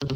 Herzlich 0.00 0.12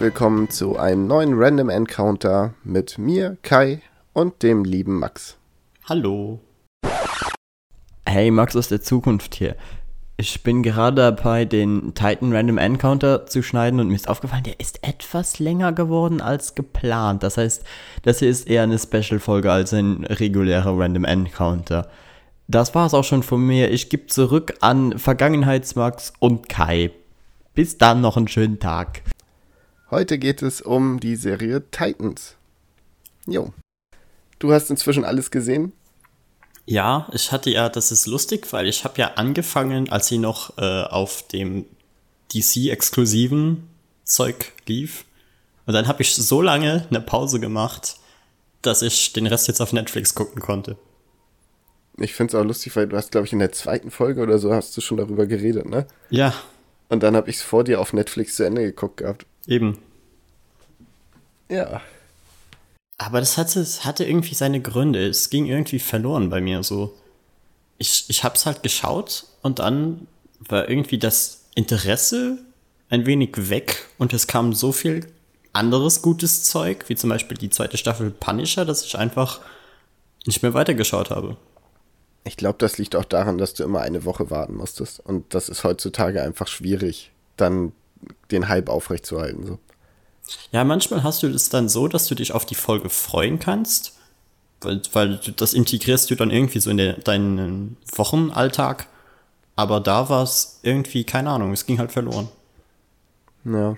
willkommen 0.00 0.50
zu 0.50 0.76
einem 0.76 1.06
neuen 1.06 1.34
Random 1.34 1.68
Encounter 1.68 2.54
mit 2.64 2.98
mir, 2.98 3.36
Kai, 3.42 3.82
und 4.12 4.42
dem 4.42 4.64
lieben 4.64 4.98
Max. 4.98 5.38
Hallo. 5.84 6.40
Hey, 8.08 8.30
Max 8.30 8.56
aus 8.56 8.68
der 8.68 8.80
Zukunft 8.80 9.34
hier. 9.34 9.56
Ich 10.18 10.42
bin 10.42 10.62
gerade 10.62 10.96
dabei, 10.96 11.44
den 11.44 11.92
Titan 11.94 12.32
Random 12.32 12.56
Encounter 12.56 13.26
zu 13.26 13.42
schneiden 13.42 13.80
und 13.80 13.88
mir 13.88 13.96
ist 13.96 14.08
aufgefallen, 14.08 14.44
der 14.44 14.58
ist 14.58 14.82
etwas 14.82 15.38
länger 15.38 15.74
geworden 15.74 16.22
als 16.22 16.54
geplant. 16.54 17.22
Das 17.22 17.36
heißt, 17.36 17.62
das 18.02 18.20
hier 18.20 18.30
ist 18.30 18.48
eher 18.48 18.62
eine 18.62 18.78
Special-Folge 18.78 19.52
als 19.52 19.74
ein 19.74 20.04
regulärer 20.04 20.78
Random 20.78 21.04
Encounter. 21.04 21.90
Das 22.48 22.74
war's 22.74 22.94
auch 22.94 23.04
schon 23.04 23.22
von 23.22 23.46
mir. 23.46 23.70
Ich 23.70 23.90
gebe 23.90 24.06
zurück 24.06 24.54
an 24.60 24.98
Vergangenheitsmax 24.98 26.14
und 26.18 26.48
Kai. 26.48 26.92
Bis 27.54 27.76
dann 27.76 28.00
noch 28.00 28.16
einen 28.16 28.28
schönen 28.28 28.58
Tag. 28.58 29.02
Heute 29.90 30.18
geht 30.18 30.40
es 30.40 30.62
um 30.62 30.98
die 30.98 31.16
Serie 31.16 31.62
Titans. 31.70 32.36
Jo. 33.26 33.52
Du 34.38 34.50
hast 34.50 34.70
inzwischen 34.70 35.04
alles 35.04 35.30
gesehen? 35.30 35.72
Ja, 36.66 37.08
ich 37.12 37.30
hatte 37.30 37.48
ja, 37.50 37.68
das 37.68 37.92
ist 37.92 38.06
lustig, 38.06 38.52
weil 38.52 38.66
ich 38.66 38.84
habe 38.84 39.00
ja 39.00 39.12
angefangen, 39.14 39.88
als 39.88 40.08
sie 40.08 40.18
noch 40.18 40.58
äh, 40.58 40.82
auf 40.82 41.22
dem 41.28 41.64
DC-exklusiven 42.34 43.68
Zeug 44.04 44.52
lief. 44.66 45.04
Und 45.66 45.74
dann 45.74 45.86
habe 45.86 46.02
ich 46.02 46.14
so 46.14 46.42
lange 46.42 46.86
eine 46.90 47.00
Pause 47.00 47.38
gemacht, 47.38 47.96
dass 48.62 48.82
ich 48.82 49.12
den 49.12 49.26
Rest 49.26 49.46
jetzt 49.46 49.60
auf 49.60 49.72
Netflix 49.72 50.14
gucken 50.14 50.42
konnte. 50.42 50.76
Ich 51.98 52.14
finde 52.14 52.36
es 52.36 52.40
auch 52.40 52.44
lustig, 52.44 52.74
weil 52.76 52.88
du 52.88 52.96
hast, 52.96 53.12
glaube 53.12 53.26
ich, 53.26 53.32
in 53.32 53.38
der 53.38 53.52
zweiten 53.52 53.90
Folge 53.90 54.20
oder 54.20 54.38
so 54.38 54.52
hast 54.52 54.76
du 54.76 54.80
schon 54.80 54.98
darüber 54.98 55.26
geredet, 55.26 55.66
ne? 55.66 55.86
Ja. 56.10 56.34
Und 56.88 57.02
dann 57.02 57.16
habe 57.16 57.30
ich 57.30 57.36
es 57.36 57.42
vor 57.42 57.64
dir 57.64 57.80
auf 57.80 57.92
Netflix 57.92 58.36
zu 58.36 58.44
Ende 58.44 58.62
geguckt 58.62 58.98
gehabt. 58.98 59.24
Eben. 59.46 59.78
Ja. 61.48 61.80
Aber 62.98 63.20
das 63.20 63.36
hatte, 63.36 63.64
hatte 63.80 64.04
irgendwie 64.04 64.34
seine 64.34 64.60
Gründe. 64.60 65.06
Es 65.06 65.30
ging 65.30 65.46
irgendwie 65.46 65.78
verloren 65.78 66.30
bei 66.30 66.40
mir 66.40 66.62
so. 66.62 66.96
Ich, 67.78 68.06
ich 68.08 68.24
hab's 68.24 68.46
halt 68.46 68.62
geschaut 68.62 69.26
und 69.42 69.58
dann 69.58 70.06
war 70.38 70.68
irgendwie 70.68 70.98
das 70.98 71.44
Interesse 71.54 72.38
ein 72.88 73.04
wenig 73.04 73.50
weg 73.50 73.86
und 73.98 74.12
es 74.12 74.26
kam 74.26 74.52
so 74.52 74.72
viel 74.72 75.06
anderes 75.52 76.02
gutes 76.02 76.44
Zeug, 76.44 76.84
wie 76.88 76.96
zum 76.96 77.10
Beispiel 77.10 77.36
die 77.36 77.50
zweite 77.50 77.76
Staffel 77.76 78.10
Punisher, 78.10 78.64
dass 78.64 78.84
ich 78.84 78.96
einfach 78.98 79.40
nicht 80.26 80.42
mehr 80.42 80.54
weitergeschaut 80.54 81.10
habe. 81.10 81.36
Ich 82.24 82.36
glaube, 82.36 82.58
das 82.58 82.78
liegt 82.78 82.96
auch 82.96 83.04
daran, 83.04 83.38
dass 83.38 83.54
du 83.54 83.62
immer 83.62 83.80
eine 83.80 84.04
Woche 84.04 84.30
warten 84.30 84.56
musstest. 84.56 85.00
Und 85.00 85.32
das 85.34 85.48
ist 85.48 85.64
heutzutage 85.64 86.22
einfach 86.22 86.48
schwierig, 86.48 87.12
dann 87.36 87.72
den 88.30 88.48
Hype 88.48 88.68
aufrechtzuerhalten. 88.68 89.46
So. 89.46 89.58
Ja, 90.52 90.64
manchmal 90.64 91.02
hast 91.02 91.22
du 91.22 91.28
es 91.28 91.48
dann 91.48 91.68
so, 91.68 91.88
dass 91.88 92.08
du 92.08 92.14
dich 92.14 92.32
auf 92.32 92.44
die 92.46 92.54
Folge 92.54 92.90
freuen 92.90 93.38
kannst, 93.38 93.96
weil, 94.60 94.82
weil 94.92 95.20
das 95.36 95.54
integrierst 95.54 96.10
du 96.10 96.14
dann 96.14 96.30
irgendwie 96.30 96.60
so 96.60 96.70
in 96.70 96.78
der, 96.78 96.94
deinen 96.94 97.76
Wochenalltag. 97.94 98.86
Aber 99.54 99.80
da 99.80 100.08
war 100.08 100.22
es 100.22 100.60
irgendwie, 100.62 101.04
keine 101.04 101.30
Ahnung, 101.30 101.52
es 101.52 101.66
ging 101.66 101.78
halt 101.78 101.92
verloren. 101.92 102.28
Ja. 103.44 103.76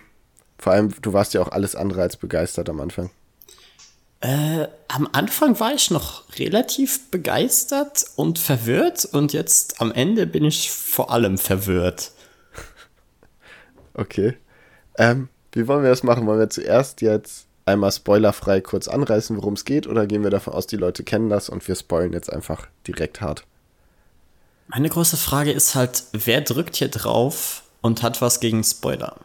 Vor 0.59 0.73
allem, 0.73 0.93
du 1.01 1.13
warst 1.13 1.35
ja 1.35 1.41
auch 1.41 1.53
alles 1.53 1.77
andere 1.77 2.03
als 2.03 2.17
begeistert 2.17 2.69
am 2.69 2.81
Anfang. 2.81 3.11
Äh, 4.21 4.67
am 4.89 5.09
Anfang 5.13 5.61
war 5.61 5.73
ich 5.75 5.93
noch 5.93 6.25
relativ 6.39 7.09
begeistert 7.11 8.05
und 8.17 8.41
verwirrt 8.41 9.05
und 9.05 9.33
jetzt 9.33 9.81
am 9.81 9.93
Ende 9.93 10.27
bin 10.27 10.45
ich 10.45 10.73
vor 10.73 11.11
allem 11.11 11.39
verwirrt. 11.39 12.13
Okay. 13.95 14.37
Ähm, 14.97 15.29
wie 15.53 15.67
wollen 15.67 15.83
wir 15.83 15.91
das 15.91 16.03
machen? 16.03 16.27
Wollen 16.27 16.39
wir 16.39 16.51
zuerst 16.51 17.01
jetzt 17.01 17.47
einmal 17.65 17.93
spoilerfrei 17.93 18.61
kurz 18.61 18.89
anreißen, 18.89 19.37
worum 19.37 19.55
es 19.55 19.65
geht, 19.65 19.87
oder 19.87 20.07
gehen 20.07 20.23
wir 20.23 20.31
davon 20.31 20.55
aus, 20.55 20.67
die 20.67 20.77
Leute 20.77 21.05
kennen 21.05 21.29
das 21.29 21.49
und 21.49 21.67
wir 21.69 21.75
spoilen 21.75 22.13
jetzt 22.13 22.33
einfach 22.33 22.67
direkt 22.87 23.21
hart? 23.21 23.45
Meine 24.69 24.89
große 24.89 25.17
Frage 25.17 25.53
ist 25.53 25.75
halt, 25.75 26.05
wer 26.13 26.41
drückt 26.41 26.77
hier 26.77 26.89
drauf 26.89 27.63
und 27.81 28.03
hat 28.03 28.21
was 28.21 28.41
gegen 28.41 28.65
Spoiler? 28.65 29.17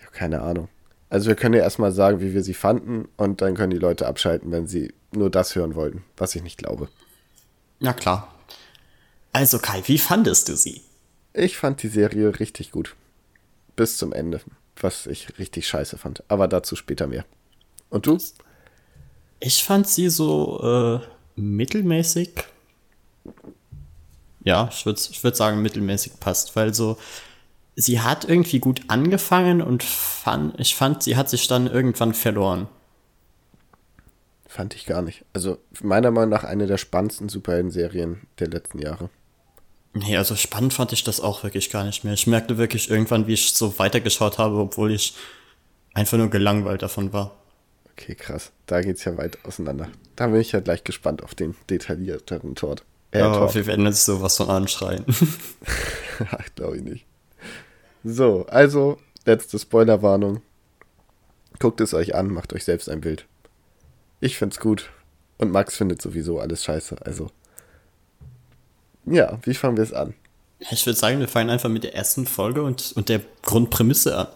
Ja, 0.00 0.08
keine 0.12 0.40
Ahnung. 0.40 0.68
Also 1.08 1.28
wir 1.28 1.36
können 1.36 1.54
ja 1.54 1.60
erstmal 1.60 1.92
sagen, 1.92 2.20
wie 2.20 2.34
wir 2.34 2.42
sie 2.42 2.54
fanden 2.54 3.08
und 3.16 3.40
dann 3.40 3.54
können 3.54 3.70
die 3.70 3.78
Leute 3.78 4.06
abschalten, 4.06 4.50
wenn 4.50 4.66
sie 4.66 4.92
nur 5.12 5.30
das 5.30 5.54
hören 5.54 5.74
wollten, 5.74 6.04
was 6.16 6.34
ich 6.34 6.42
nicht 6.42 6.58
glaube. 6.58 6.88
Na 7.80 7.92
klar. 7.92 8.34
Also 9.32 9.58
Kai, 9.58 9.82
wie 9.86 9.98
fandest 9.98 10.48
du 10.48 10.56
sie? 10.56 10.82
Ich 11.32 11.58
fand 11.58 11.82
die 11.82 11.88
Serie 11.88 12.40
richtig 12.40 12.72
gut. 12.72 12.96
Bis 13.76 13.98
zum 13.98 14.12
Ende 14.12 14.40
was 14.86 15.06
ich 15.06 15.38
richtig 15.38 15.66
scheiße 15.66 15.98
fand. 15.98 16.22
Aber 16.28 16.48
dazu 16.48 16.76
später 16.76 17.06
mehr. 17.06 17.24
Und 17.90 18.06
du? 18.06 18.18
Ich 19.40 19.64
fand 19.64 19.86
sie 19.86 20.08
so 20.08 21.00
äh, 21.02 21.40
mittelmäßig. 21.40 22.30
Ja, 24.44 24.68
ich 24.70 24.86
würde 24.86 25.00
ich 25.10 25.22
würd 25.24 25.36
sagen, 25.36 25.60
mittelmäßig 25.60 26.20
passt, 26.20 26.54
weil 26.54 26.72
so, 26.72 26.96
sie 27.74 28.00
hat 28.00 28.28
irgendwie 28.28 28.60
gut 28.60 28.82
angefangen 28.86 29.60
und 29.60 29.82
fand, 29.82 30.58
ich 30.60 30.76
fand, 30.76 31.02
sie 31.02 31.16
hat 31.16 31.28
sich 31.28 31.48
dann 31.48 31.66
irgendwann 31.66 32.14
verloren. 32.14 32.68
Fand 34.46 34.74
ich 34.74 34.86
gar 34.86 35.02
nicht. 35.02 35.24
Also, 35.32 35.58
meiner 35.82 36.12
Meinung 36.12 36.30
nach 36.30 36.44
eine 36.44 36.66
der 36.68 36.78
spannendsten 36.78 37.28
Superhelden-Serien 37.28 38.22
der 38.38 38.46
letzten 38.46 38.78
Jahre. 38.78 39.10
Nee, 39.96 40.18
also 40.18 40.36
spannend 40.36 40.74
fand 40.74 40.92
ich 40.92 41.04
das 41.04 41.20
auch 41.20 41.42
wirklich 41.42 41.70
gar 41.70 41.82
nicht 41.82 42.04
mehr. 42.04 42.12
Ich 42.12 42.26
merkte 42.26 42.58
wirklich 42.58 42.90
irgendwann, 42.90 43.26
wie 43.26 43.32
ich 43.32 43.54
so 43.54 43.78
weitergeschaut 43.78 44.36
habe, 44.36 44.56
obwohl 44.56 44.92
ich 44.92 45.14
einfach 45.94 46.18
nur 46.18 46.28
gelangweilt 46.28 46.82
davon 46.82 47.14
war. 47.14 47.34
Okay, 47.92 48.14
krass. 48.14 48.52
Da 48.66 48.82
geht's 48.82 49.06
ja 49.06 49.16
weit 49.16 49.42
auseinander. 49.46 49.88
Da 50.14 50.26
bin 50.26 50.38
ich 50.42 50.52
ja 50.52 50.60
gleich 50.60 50.84
gespannt 50.84 51.22
auf 51.24 51.34
den 51.34 51.54
detaillierteren 51.70 52.54
Tort. 52.54 52.84
Äh, 53.10 53.20
ja, 53.20 53.32
Talk. 53.32 53.54
wir 53.54 53.66
werden 53.66 53.86
jetzt 53.86 54.04
sowas 54.04 54.36
von 54.36 54.50
anschreien. 54.50 55.06
Ach, 56.30 56.48
glaube 56.54 56.76
ich 56.76 56.82
nicht. 56.82 57.06
So, 58.04 58.44
also, 58.50 58.98
letzte 59.24 59.58
Spoilerwarnung. 59.58 60.42
Guckt 61.58 61.80
es 61.80 61.94
euch 61.94 62.14
an, 62.14 62.28
macht 62.28 62.52
euch 62.52 62.64
selbst 62.64 62.90
ein 62.90 63.00
Bild. 63.00 63.24
Ich 64.20 64.36
find's 64.36 64.60
gut. 64.60 64.90
Und 65.38 65.52
Max 65.52 65.74
findet 65.76 66.02
sowieso 66.02 66.38
alles 66.38 66.64
scheiße, 66.64 66.96
also 67.06 67.30
ja, 69.06 69.38
wie 69.42 69.54
fangen 69.54 69.76
wir 69.76 69.84
es 69.84 69.92
an? 69.92 70.14
Ich 70.70 70.86
würde 70.86 70.98
sagen, 70.98 71.20
wir 71.20 71.28
fangen 71.28 71.50
einfach 71.50 71.68
mit 71.68 71.84
der 71.84 71.94
ersten 71.94 72.26
Folge 72.26 72.62
und, 72.62 72.92
und 72.96 73.08
der 73.08 73.20
Grundprämisse 73.42 74.16
an. 74.16 74.28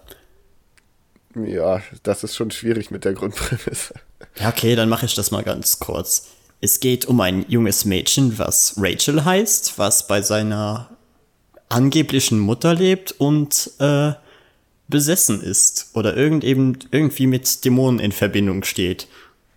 Ja, 1.47 1.83
das 2.03 2.25
ist 2.25 2.37
schon 2.37 2.51
schwierig 2.51 2.91
mit 2.91 3.05
der 3.05 3.13
Grundprämisse. 3.13 3.95
Ja, 4.39 4.49
okay, 4.49 4.75
dann 4.77 4.89
mache 4.89 5.07
ich 5.07 5.15
das 5.15 5.31
mal 5.31 5.43
ganz 5.43 5.79
kurz. 5.79 6.29
Es 6.61 6.81
geht 6.81 7.07
um 7.07 7.21
ein 7.21 7.47
junges 7.49 7.85
Mädchen, 7.85 8.39
was 8.39 8.75
Rachel 8.77 9.25
heißt, 9.25 9.79
was 9.79 10.07
bei 10.07 10.21
seiner 10.21 10.91
angeblichen 11.69 12.39
Mutter 12.39 12.75
lebt 12.75 13.13
und 13.13 13.71
äh, 13.79 14.13
besessen 14.89 15.41
ist 15.41 15.91
oder 15.95 16.17
irgend 16.17 16.45
eben 16.45 16.79
irgendwie 16.91 17.27
mit 17.27 17.65
Dämonen 17.65 18.01
in 18.01 18.13
Verbindung 18.13 18.65
steht. 18.65 19.07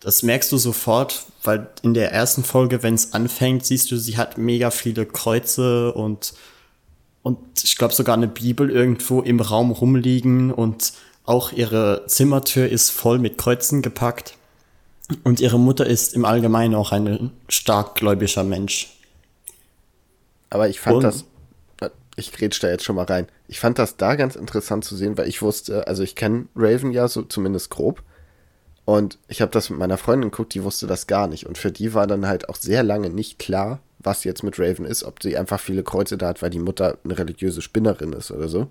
Das 0.04 0.22
merkst 0.22 0.52
du 0.52 0.58
sofort, 0.58 1.26
weil 1.44 1.68
in 1.82 1.94
der 1.94 2.12
ersten 2.12 2.44
Folge, 2.44 2.84
wenn 2.84 2.94
es 2.94 3.14
anfängt, 3.14 3.66
siehst 3.66 3.90
du, 3.90 3.98
sie 3.98 4.18
hat 4.18 4.38
mega 4.38 4.70
viele 4.70 5.06
Kreuze 5.06 5.94
und 5.94 6.34
und 7.24 7.40
ich 7.64 7.78
glaube 7.78 7.94
sogar 7.94 8.16
eine 8.16 8.28
Bibel 8.28 8.70
irgendwo 8.70 9.22
im 9.22 9.40
Raum 9.40 9.72
rumliegen 9.72 10.52
und 10.52 10.92
auch 11.24 11.54
ihre 11.54 12.04
Zimmertür 12.08 12.68
ist 12.68 12.90
voll 12.90 13.18
mit 13.18 13.38
Kreuzen 13.38 13.82
gepackt. 13.82 14.38
Und 15.24 15.40
ihre 15.40 15.58
Mutter 15.58 15.86
ist 15.86 16.16
im 16.16 16.26
Allgemeinen 16.26 16.76
auch 16.76 16.92
ein 16.92 17.32
stark 17.48 17.96
gläubiger 17.96 18.44
Mensch. 18.44 18.98
Aber 20.50 20.68
ich 20.68 20.82
fand 20.82 20.98
und, 20.98 21.04
das, 21.04 21.26
ich 22.16 22.32
grätsch 22.32 22.62
da 22.62 22.70
jetzt 22.70 22.84
schon 22.84 22.96
mal 22.96 23.06
rein. 23.06 23.28
Ich 23.48 23.60
fand 23.60 23.80
das 23.80 23.98
da 23.98 24.16
ganz 24.16 24.36
interessant 24.36 24.84
zu 24.84 24.96
sehen, 24.96 25.18
weil 25.18 25.28
ich 25.28 25.42
wusste, 25.42 25.88
also 25.88 26.04
ich 26.04 26.16
kenne 26.16 26.48
Raven 26.56 26.92
ja 26.92 27.08
so 27.08 27.22
zumindest 27.22 27.70
grob. 27.70 28.04
Und 28.86 29.18
ich 29.28 29.42
habe 29.42 29.52
das 29.52 29.70
mit 29.70 29.80
meiner 29.80 29.98
Freundin 29.98 30.30
geguckt, 30.30 30.54
die 30.54 30.64
wusste 30.64 30.88
das 30.88 31.08
gar 31.08 31.28
nicht. 31.28 31.46
Und 31.46 31.58
für 31.58 31.72
die 31.72 31.94
war 31.94 32.06
dann 32.06 32.28
halt 32.28 32.50
auch 32.50 32.56
sehr 32.56 32.84
lange 32.84 33.10
nicht 33.10 33.40
klar, 33.40 33.80
was 34.00 34.26
jetzt 34.26 34.44
mit 34.44 34.60
Raven 34.60 34.86
ist, 34.86 35.04
ob 35.04 35.24
sie 35.24 35.38
einfach 35.38 35.60
viele 35.60 35.84
Kreuze 35.84 36.18
da 36.18 36.28
hat, 36.28 36.42
weil 36.42 36.50
die 36.50 36.60
Mutter 36.60 36.98
eine 37.04 37.18
religiöse 37.18 37.62
Spinnerin 37.62 38.12
ist 38.14 38.32
oder 38.32 38.50
so. 38.50 38.68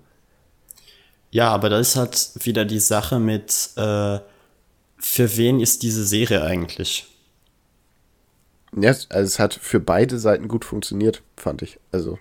Ja, 1.31 1.49
aber 1.49 1.69
da 1.69 1.79
ist 1.79 1.95
halt 1.95 2.31
wieder 2.45 2.63
die 2.63 2.79
Sache 2.79 3.19
mit, 3.19 3.71
äh, 3.75 4.19
für 4.99 5.37
wen 5.37 5.59
ist 5.59 5.81
diese 5.81 6.05
Serie 6.05 6.43
eigentlich? 6.43 7.07
Ja, 8.75 8.89
also 8.91 9.09
es 9.11 9.39
hat 9.39 9.55
für 9.55 9.79
beide 9.79 10.19
Seiten 10.19 10.47
gut 10.47 10.63
funktioniert, 10.63 11.23
fand 11.35 11.63
ich. 11.63 11.79
Also. 11.91 12.19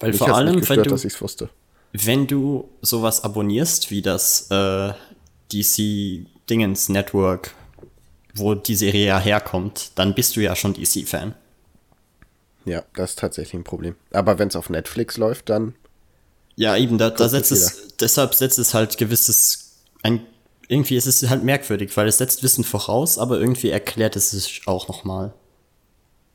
Weil 0.00 0.12
vor 0.12 0.34
allem, 0.34 0.56
nicht 0.56 0.68
wenn 0.68 0.76
gestört, 0.78 0.86
du, 0.86 0.90
dass 0.90 1.04
ich 1.04 1.14
es 1.14 1.22
wusste. 1.22 1.48
wenn 1.92 2.26
du 2.26 2.68
sowas 2.82 3.22
abonnierst 3.22 3.90
wie 3.92 4.02
das 4.02 4.50
äh, 4.50 4.92
DC 5.52 6.26
Dingens 6.50 6.88
Network, 6.88 7.54
wo 8.34 8.54
die 8.54 8.74
Serie 8.74 9.06
ja 9.06 9.18
herkommt, 9.20 9.92
dann 9.94 10.14
bist 10.14 10.36
du 10.36 10.40
ja 10.40 10.56
schon 10.56 10.74
DC-Fan. 10.74 11.34
Ja, 12.64 12.84
das 12.94 13.10
ist 13.10 13.18
tatsächlich 13.18 13.54
ein 13.54 13.64
Problem. 13.64 13.96
Aber 14.12 14.38
wenn 14.38 14.48
es 14.48 14.56
auf 14.56 14.68
Netflix 14.70 15.16
läuft, 15.16 15.48
dann 15.48 15.74
Ja, 16.56 16.76
eben, 16.76 16.98
da, 16.98 17.10
da 17.10 17.28
setzt 17.28 17.52
es 17.52 17.62
es, 17.62 17.96
deshalb 18.00 18.34
setzt 18.34 18.58
es 18.58 18.74
halt 18.74 18.98
gewisses, 18.98 19.82
ein, 20.02 20.26
irgendwie 20.68 20.96
ist 20.96 21.06
es 21.06 21.28
halt 21.30 21.42
merkwürdig, 21.42 21.96
weil 21.96 22.08
es 22.08 22.18
setzt 22.18 22.42
Wissen 22.42 22.64
voraus, 22.64 23.18
aber 23.18 23.40
irgendwie 23.40 23.70
erklärt 23.70 24.16
es 24.16 24.32
sich 24.32 24.62
auch 24.66 24.88
nochmal. 24.88 25.32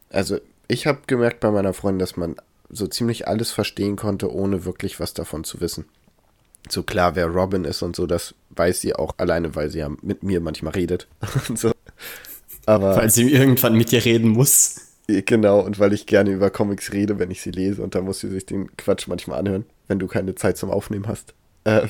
Also, 0.10 0.40
ich 0.68 0.88
habe 0.88 1.02
gemerkt 1.08 1.42
bei 1.42 1.52
meiner 1.52 1.74
Freundin, 1.74 2.00
dass 2.00 2.18
man 2.18 2.36
so 2.70 2.88
ziemlich 2.88 3.28
alles 3.28 3.52
verstehen 3.52 3.96
konnte, 3.96 4.34
ohne 4.34 4.66
wirklich 4.66 5.00
was 5.00 5.14
davon 5.14 5.44
zu 5.44 5.62
wissen. 5.62 5.86
So 6.70 6.82
klar, 6.84 7.16
wer 7.16 7.28
Robin 7.28 7.66
ist 7.66 7.84
und 7.84 7.96
so, 7.96 8.08
das 8.08 8.34
weiß 8.56 8.82
sie 8.82 8.96
auch 8.96 9.14
alleine, 9.18 9.56
weil 9.56 9.70
sie 9.70 9.80
ja 9.80 9.90
mit 10.02 10.24
mir 10.24 10.40
manchmal 10.42 10.74
redet. 10.74 11.08
so. 11.56 11.72
Aber 12.66 12.96
Weil 12.96 13.10
sie 13.10 13.32
irgendwann 13.32 13.76
mit 13.76 13.92
dir 13.92 14.04
reden 14.04 14.30
muss. 14.30 14.82
genau, 15.08 15.60
und 15.60 15.78
weil 15.80 15.94
ich 15.94 16.06
gerne 16.08 16.32
über 16.32 16.50
Comics 16.50 16.92
rede, 16.94 17.20
wenn 17.20 17.30
ich 17.30 17.42
sie 17.42 17.52
lese, 17.52 17.82
und 17.84 17.94
da 17.94 18.02
muss 18.02 18.20
sie 18.22 18.30
sich 18.30 18.46
den 18.46 18.76
Quatsch 18.76 19.08
manchmal 19.08 19.40
anhören, 19.40 19.66
wenn 19.88 20.00
du 20.00 20.08
keine 20.08 20.34
Zeit 20.36 20.58
zum 20.58 20.72
Aufnehmen 20.72 21.08
hast. 21.08 21.34
Äh, 21.64 21.88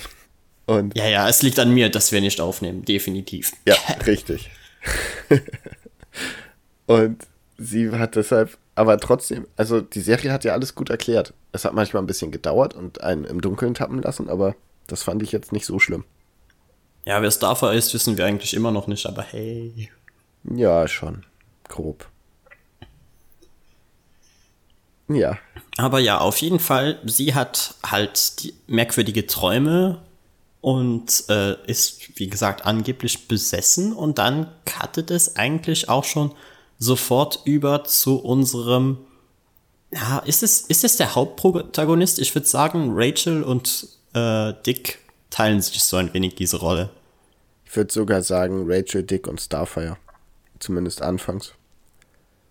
und 0.65 0.97
Ja, 0.97 1.07
ja, 1.07 1.29
es 1.29 1.41
liegt 1.43 1.59
an 1.59 1.73
mir, 1.73 1.89
dass 1.89 2.11
wir 2.11 2.19
nicht 2.21 2.41
aufnehmen, 2.41 2.83
definitiv. 2.83 3.53
Ja, 3.65 3.75
richtig. 4.05 4.49
und 6.87 7.25
sie 7.57 7.91
hat 7.91 8.15
deshalb, 8.15 8.57
aber 8.75 8.97
trotzdem, 8.99 9.47
also 9.55 9.79
die 9.81 10.01
Serie 10.01 10.31
hat 10.33 10.43
ja 10.43 10.53
alles 10.53 10.75
gut 10.75 10.89
erklärt. 10.89 11.33
Es 11.51 11.63
hat 11.65 11.73
manchmal 11.73 12.03
ein 12.03 12.07
bisschen 12.07 12.31
gedauert 12.31 12.73
und 12.73 13.01
einen 13.01 13.23
im 13.23 13.39
Dunkeln 13.41 13.73
tappen 13.75 14.01
lassen, 14.01 14.27
aber 14.29 14.55
das 14.87 15.03
fand 15.03 15.23
ich 15.23 15.31
jetzt 15.31 15.51
nicht 15.51 15.65
so 15.65 15.79
schlimm. 15.79 16.03
Ja, 17.05 17.21
wer 17.21 17.31
Starfire 17.31 17.75
ist, 17.75 17.93
wissen 17.93 18.17
wir 18.17 18.25
eigentlich 18.25 18.53
immer 18.53 18.71
noch 18.71 18.87
nicht, 18.87 19.05
aber 19.05 19.21
hey. 19.21 19.91
Ja, 20.43 20.87
schon. 20.87 21.23
Grob. 21.67 22.07
Ja, 25.07 25.37
Aber 25.77 25.99
ja, 25.99 26.17
auf 26.17 26.37
jeden 26.37 26.59
Fall, 26.59 26.99
sie 27.05 27.35
hat 27.35 27.75
halt 27.85 28.41
die 28.43 28.55
merkwürdige 28.67 29.27
Träume 29.27 30.01
und 30.61 31.25
äh, 31.29 31.55
ist, 31.67 32.17
wie 32.17 32.27
gesagt, 32.27 32.65
angeblich 32.65 33.27
besessen 33.27 33.93
und 33.93 34.17
dann 34.17 34.51
cuttet 34.65 35.11
es 35.11 35.35
eigentlich 35.35 35.89
auch 35.89 36.05
schon 36.05 36.33
sofort 36.79 37.41
über 37.45 37.83
zu 37.83 38.17
unserem, 38.17 38.97
ja, 39.93 40.19
ist 40.19 40.41
es, 40.41 40.61
ist 40.61 40.83
es 40.83 40.97
der 40.97 41.13
Hauptprotagonist? 41.13 42.17
Ich 42.17 42.33
würde 42.33 42.47
sagen, 42.47 42.91
Rachel 42.95 43.43
und 43.43 43.87
äh, 44.13 44.53
Dick 44.65 44.99
teilen 45.29 45.61
sich 45.61 45.83
so 45.83 45.97
ein 45.97 46.13
wenig 46.13 46.35
diese 46.35 46.57
Rolle. 46.57 46.89
ich 47.65 47.75
würde 47.75 47.91
sogar 47.91 48.21
sagen 48.23 48.65
Rachel, 48.67 49.03
Dick 49.03 49.27
und 49.27 49.41
Starfire. 49.41 49.97
Zumindest 50.59 51.01
anfangs. 51.01 51.53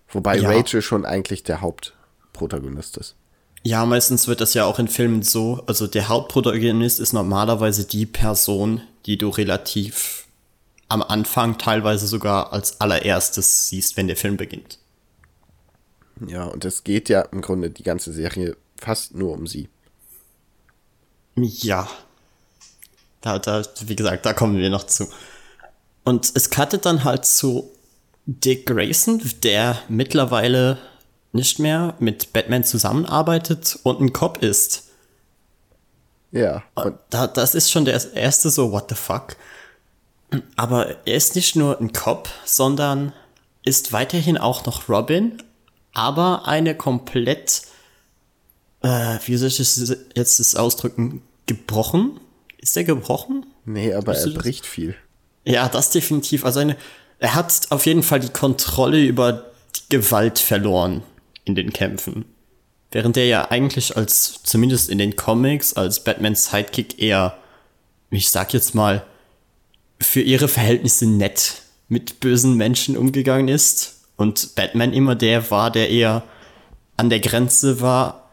Wobei 0.08 0.36
Ja. 0.36 0.50
Rachel 0.50 0.82
schon 0.82 1.06
eigentlich 1.06 1.42
der 1.42 1.62
Hauptprotagonist 1.62 2.98
ist. 2.98 3.14
Ja, 3.62 3.86
meistens 3.86 4.28
wird 4.28 4.42
das 4.42 4.52
ja 4.52 4.66
auch 4.66 4.78
in 4.78 4.88
Filmen 4.88 5.22
so, 5.22 5.62
also 5.66 5.86
der 5.86 6.08
Hauptprotagonist 6.08 7.00
ist 7.00 7.14
normalerweise 7.14 7.86
die 7.86 8.04
Person, 8.04 8.82
die 9.06 9.16
du 9.16 9.30
relativ 9.30 10.26
am 10.88 11.02
Anfang 11.02 11.56
teilweise 11.56 12.06
sogar 12.06 12.52
als 12.52 12.82
allererstes 12.82 13.68
siehst, 13.68 13.96
wenn 13.96 14.06
der 14.06 14.16
Film 14.16 14.36
beginnt. 14.36 14.78
Ja, 16.26 16.44
und 16.44 16.64
es 16.66 16.84
geht 16.84 17.08
ja 17.08 17.22
im 17.22 17.40
Grunde 17.40 17.70
die 17.70 17.82
ganze 17.82 18.12
Serie 18.12 18.56
fast 18.78 19.14
nur 19.14 19.32
um 19.32 19.46
sie. 19.46 19.70
Ja. 21.36 21.88
Da, 23.24 23.38
da, 23.38 23.62
wie 23.86 23.96
gesagt, 23.96 24.26
da 24.26 24.34
kommen 24.34 24.58
wir 24.58 24.68
noch 24.68 24.84
zu. 24.84 25.08
Und 26.04 26.30
es 26.34 26.50
cuttet 26.50 26.84
dann 26.84 27.04
halt 27.04 27.24
zu 27.24 27.70
Dick 28.26 28.66
Grayson, 28.66 29.22
der 29.42 29.78
mittlerweile 29.88 30.76
nicht 31.32 31.58
mehr 31.58 31.94
mit 32.00 32.34
Batman 32.34 32.64
zusammenarbeitet 32.64 33.78
und 33.82 34.00
ein 34.02 34.12
Cop 34.12 34.42
ist. 34.42 34.90
Ja, 36.32 36.64
Da, 37.08 37.26
das 37.26 37.54
ist 37.54 37.70
schon 37.70 37.86
der 37.86 38.14
erste 38.14 38.50
so, 38.50 38.72
what 38.72 38.90
the 38.90 38.94
fuck. 38.94 39.36
Aber 40.56 41.06
er 41.06 41.16
ist 41.16 41.34
nicht 41.34 41.56
nur 41.56 41.80
ein 41.80 41.92
Cop, 41.92 42.28
sondern 42.44 43.14
ist 43.62 43.92
weiterhin 43.92 44.36
auch 44.36 44.66
noch 44.66 44.88
Robin, 44.90 45.42
aber 45.94 46.46
eine 46.46 46.74
komplett, 46.76 47.62
äh, 48.82 49.18
wie 49.24 49.36
soll 49.36 49.48
ich 49.48 49.56
das 49.56 49.96
jetzt 50.14 50.40
das 50.40 50.56
ausdrücken, 50.56 51.22
gebrochen? 51.46 52.20
Ist 52.64 52.78
er 52.78 52.84
gebrochen? 52.84 53.44
nee, 53.66 53.92
aber 53.92 54.12
Weißt 54.12 54.22
er 54.22 54.28
du 54.28 54.32
das? 54.36 54.42
bricht 54.42 54.64
viel. 54.64 54.94
Ja, 55.44 55.68
das 55.68 55.90
definitiv. 55.90 56.46
Also 56.46 56.60
eine, 56.60 56.78
er 57.18 57.34
hat 57.34 57.66
auf 57.68 57.84
jeden 57.84 58.02
Fall 58.02 58.20
die 58.20 58.30
Kontrolle 58.30 59.04
über 59.04 59.52
die 59.76 59.96
Gewalt 59.96 60.38
verloren 60.38 61.02
in 61.44 61.56
den 61.56 61.74
Kämpfen. 61.74 62.24
Während 62.90 63.18
er 63.18 63.26
ja 63.26 63.50
eigentlich 63.50 63.98
als, 63.98 64.42
zumindest 64.44 64.88
in 64.88 64.96
den 64.96 65.14
Comics, 65.14 65.74
als 65.74 66.02
Batmans 66.02 66.46
Sidekick 66.46 67.02
eher, 67.02 67.36
ich 68.08 68.30
sag 68.30 68.54
jetzt 68.54 68.74
mal, 68.74 69.04
für 70.00 70.22
ihre 70.22 70.48
Verhältnisse 70.48 71.04
nett 71.04 71.56
mit 71.88 72.20
bösen 72.20 72.56
Menschen 72.56 72.96
umgegangen 72.96 73.48
ist 73.48 74.06
und 74.16 74.54
Batman 74.54 74.94
immer 74.94 75.14
der 75.14 75.50
war, 75.50 75.70
der 75.70 75.90
eher 75.90 76.22
an 76.96 77.10
der 77.10 77.20
Grenze 77.20 77.82
war, 77.82 78.30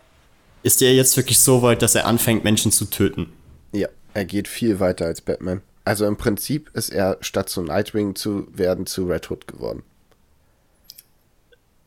ist 0.63 0.81
er 0.81 0.93
jetzt 0.93 1.17
wirklich 1.17 1.39
so 1.39 1.61
weit, 1.63 1.81
dass 1.81 1.95
er 1.95 2.05
anfängt, 2.05 2.45
Menschen 2.45 2.71
zu 2.71 2.85
töten. 2.85 3.33
Ja, 3.73 3.89
er 4.13 4.25
geht 4.25 4.47
viel 4.47 4.79
weiter 4.79 5.05
als 5.05 5.21
Batman. 5.21 5.61
Also 5.83 6.05
im 6.05 6.17
Prinzip 6.17 6.69
ist 6.73 6.89
er 6.89 7.17
statt 7.21 7.49
zu 7.49 7.61
Nightwing 7.61 8.15
zu 8.15 8.47
werden 8.55 8.85
zu 8.85 9.05
Red 9.05 9.29
Hood 9.29 9.47
geworden. 9.47 9.83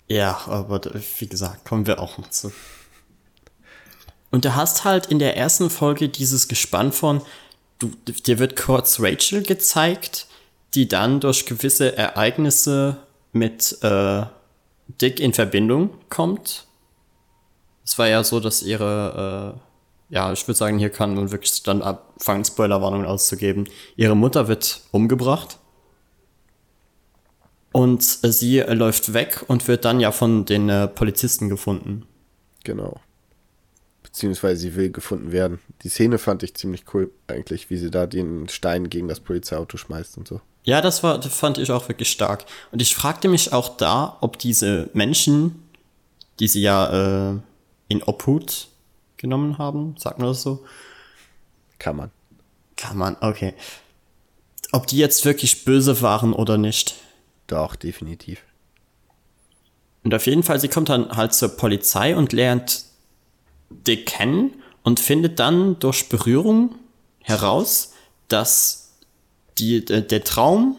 Ja, 0.08 0.42
aber 0.46 0.80
wie 1.18 1.26
gesagt, 1.26 1.64
kommen 1.64 1.86
wir 1.86 1.98
auch 2.00 2.18
noch 2.18 2.28
zu. 2.30 2.52
Und 4.30 4.44
du 4.44 4.54
hast 4.54 4.84
halt 4.84 5.06
in 5.06 5.18
der 5.18 5.36
ersten 5.36 5.70
Folge 5.70 6.08
dieses 6.08 6.48
Gespann 6.48 6.92
von, 6.92 7.22
du, 7.78 7.92
dir 8.06 8.38
wird 8.38 8.56
kurz 8.56 8.98
Rachel 9.00 9.42
gezeigt, 9.42 10.26
die 10.74 10.88
dann 10.88 11.20
durch 11.20 11.46
gewisse 11.46 11.96
Ereignisse 11.96 12.98
mit 13.32 13.78
äh, 13.82 14.24
Dick 15.00 15.20
in 15.20 15.32
Verbindung 15.32 15.90
kommt. 16.08 16.66
Es 17.84 17.98
war 17.98 18.08
ja 18.08 18.24
so, 18.24 18.40
dass 18.40 18.62
ihre, 18.62 19.54
äh, 19.56 19.60
ja, 20.14 20.32
ich 20.32 20.46
würde 20.46 20.56
sagen, 20.56 20.78
hier 20.78 20.90
kann 20.90 21.16
man 21.16 21.32
wirklich 21.32 21.64
dann 21.64 21.82
anfangen, 21.82 22.44
Spoilerwarnungen 22.44 23.04
auszugeben. 23.04 23.68
Ihre 23.96 24.14
Mutter 24.14 24.46
wird 24.46 24.82
umgebracht. 24.92 25.58
Und 27.72 28.20
äh, 28.22 28.30
sie 28.30 28.60
äh, 28.60 28.74
läuft 28.74 29.12
weg 29.12 29.44
und 29.48 29.66
wird 29.66 29.84
dann 29.84 29.98
ja 29.98 30.12
von 30.12 30.44
den 30.44 30.68
äh, 30.68 30.86
Polizisten 30.86 31.48
gefunden. 31.48 32.06
Genau. 32.62 33.00
Beziehungsweise 34.04 34.60
sie 34.60 34.76
will 34.76 34.90
gefunden 34.90 35.32
werden. 35.32 35.58
Die 35.82 35.88
Szene 35.88 36.18
fand 36.18 36.44
ich 36.44 36.54
ziemlich 36.54 36.84
cool, 36.94 37.10
eigentlich, 37.26 37.68
wie 37.68 37.76
sie 37.76 37.90
da 37.90 38.06
den 38.06 38.48
Stein 38.48 38.88
gegen 38.90 39.08
das 39.08 39.18
Polizeiauto 39.18 39.76
schmeißt 39.76 40.16
und 40.16 40.28
so. 40.28 40.40
Ja, 40.62 40.80
das 40.80 41.02
war, 41.02 41.18
das 41.18 41.34
fand 41.34 41.58
ich 41.58 41.72
auch 41.72 41.88
wirklich 41.88 42.08
stark. 42.08 42.44
Und 42.70 42.80
ich 42.80 42.94
fragte 42.94 43.26
mich 43.26 43.52
auch 43.52 43.76
da, 43.76 44.16
ob 44.20 44.38
diese 44.38 44.90
Menschen, 44.92 45.60
die 46.38 46.46
sie 46.46 46.62
ja 46.62 47.32
äh, 47.32 47.38
in 47.88 48.04
Obhut 48.04 48.68
genommen 49.24 49.58
haben, 49.58 49.96
sagt 49.98 50.18
man 50.18 50.28
das 50.28 50.42
so? 50.42 50.64
Kann 51.78 51.96
man. 51.96 52.10
Kann 52.76 52.96
man, 52.96 53.16
okay. 53.20 53.54
Ob 54.70 54.86
die 54.86 54.98
jetzt 54.98 55.24
wirklich 55.24 55.64
böse 55.64 56.02
waren 56.02 56.32
oder 56.32 56.58
nicht. 56.58 56.94
Doch, 57.46 57.74
definitiv. 57.74 58.42
Und 60.02 60.14
auf 60.14 60.26
jeden 60.26 60.42
Fall, 60.42 60.60
sie 60.60 60.68
kommt 60.68 60.90
dann 60.90 61.16
halt 61.16 61.32
zur 61.32 61.56
Polizei 61.56 62.14
und 62.14 62.32
lernt 62.32 62.84
Dick 63.70 64.06
kennen 64.06 64.62
und 64.82 65.00
findet 65.00 65.38
dann 65.38 65.78
durch 65.78 66.08
Berührung 66.08 66.74
heraus, 67.20 67.94
dass 68.28 68.92
die, 69.58 69.84
der, 69.84 70.02
der 70.02 70.22
Traum, 70.24 70.76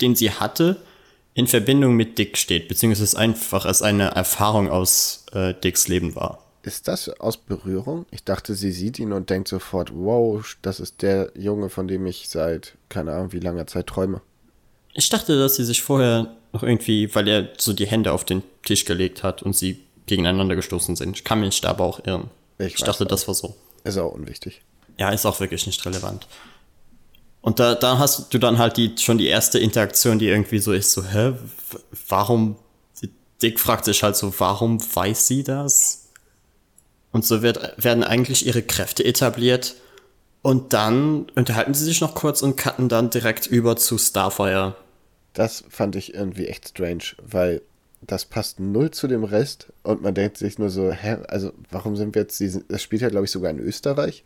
den 0.00 0.16
sie 0.16 0.30
hatte, 0.30 0.80
in 1.34 1.46
Verbindung 1.46 1.94
mit 1.94 2.16
Dick 2.16 2.38
steht, 2.38 2.68
beziehungsweise 2.68 3.18
einfach 3.18 3.66
als 3.66 3.82
eine 3.82 4.10
Erfahrung 4.10 4.70
aus 4.70 5.26
äh, 5.32 5.52
Dicks 5.52 5.88
Leben 5.88 6.14
war. 6.14 6.43
Ist 6.64 6.88
das 6.88 7.08
aus 7.20 7.36
Berührung? 7.36 8.06
Ich 8.10 8.24
dachte, 8.24 8.54
sie 8.54 8.72
sieht 8.72 8.98
ihn 8.98 9.12
und 9.12 9.28
denkt 9.28 9.48
sofort, 9.48 9.92
wow, 9.94 10.42
das 10.62 10.80
ist 10.80 11.02
der 11.02 11.30
Junge, 11.36 11.68
von 11.68 11.86
dem 11.88 12.06
ich 12.06 12.30
seit, 12.30 12.74
keine 12.88 13.12
Ahnung, 13.12 13.32
wie 13.32 13.38
langer 13.40 13.66
Zeit 13.66 13.86
träume. 13.86 14.22
Ich 14.94 15.10
dachte, 15.10 15.38
dass 15.38 15.56
sie 15.56 15.64
sich 15.64 15.82
vorher 15.82 16.34
noch 16.54 16.62
irgendwie, 16.62 17.14
weil 17.14 17.28
er 17.28 17.48
so 17.58 17.74
die 17.74 17.86
Hände 17.86 18.12
auf 18.12 18.24
den 18.24 18.42
Tisch 18.64 18.86
gelegt 18.86 19.22
hat 19.22 19.42
und 19.42 19.54
sie 19.54 19.80
gegeneinander 20.06 20.56
gestoßen 20.56 20.96
sind. 20.96 21.16
Ich 21.18 21.24
kann 21.24 21.40
mich 21.40 21.60
da 21.60 21.70
aber 21.70 21.84
auch 21.84 22.00
irren. 22.06 22.30
Ich 22.58 22.76
Ich, 22.76 22.82
dachte, 22.82 23.04
auch. 23.04 23.08
das 23.08 23.28
war 23.28 23.34
so. 23.34 23.54
Ist 23.82 23.98
auch 23.98 24.12
unwichtig. 24.12 24.62
Ja, 24.98 25.10
ist 25.10 25.26
auch 25.26 25.40
wirklich 25.40 25.66
nicht 25.66 25.84
relevant. 25.84 26.26
Und 27.42 27.60
da, 27.60 27.74
da 27.74 27.98
hast 27.98 28.32
du 28.32 28.38
dann 28.38 28.56
halt 28.56 28.78
die, 28.78 28.94
schon 28.96 29.18
die 29.18 29.26
erste 29.26 29.58
Interaktion, 29.58 30.18
die 30.18 30.28
irgendwie 30.28 30.60
so 30.60 30.72
ist, 30.72 30.92
so, 30.92 31.04
hä, 31.04 31.34
warum, 32.08 32.56
Dick 33.42 33.60
fragt 33.60 33.84
sich 33.84 34.02
halt 34.02 34.16
so, 34.16 34.32
warum 34.38 34.80
weiß 34.80 35.26
sie 35.26 35.42
das? 35.44 36.03
Und 37.14 37.24
so 37.24 37.42
wird, 37.42 37.72
werden 37.76 38.02
eigentlich 38.02 38.44
ihre 38.44 38.62
Kräfte 38.62 39.04
etabliert. 39.04 39.76
Und 40.42 40.72
dann 40.72 41.26
unterhalten 41.36 41.72
sie 41.72 41.84
sich 41.84 42.00
noch 42.00 42.16
kurz 42.16 42.42
und 42.42 42.56
cutten 42.56 42.88
dann 42.88 43.08
direkt 43.08 43.46
über 43.46 43.76
zu 43.76 43.98
Starfire. 43.98 44.74
Das 45.32 45.62
fand 45.68 45.94
ich 45.94 46.12
irgendwie 46.12 46.48
echt 46.48 46.70
strange, 46.70 47.04
weil 47.22 47.62
das 48.02 48.24
passt 48.24 48.58
null 48.58 48.90
zu 48.90 49.06
dem 49.06 49.22
Rest 49.22 49.72
und 49.84 50.02
man 50.02 50.12
denkt 50.12 50.38
sich 50.38 50.58
nur 50.58 50.70
so, 50.70 50.90
hä, 50.90 51.18
also 51.28 51.52
warum 51.70 51.94
sind 51.94 52.16
wir 52.16 52.22
jetzt 52.22 52.40
diesen, 52.40 52.64
das 52.66 52.82
spielt 52.82 53.00
ja 53.00 53.10
glaube 53.10 53.26
ich 53.26 53.30
sogar 53.30 53.52
in 53.52 53.60
Österreich. 53.60 54.24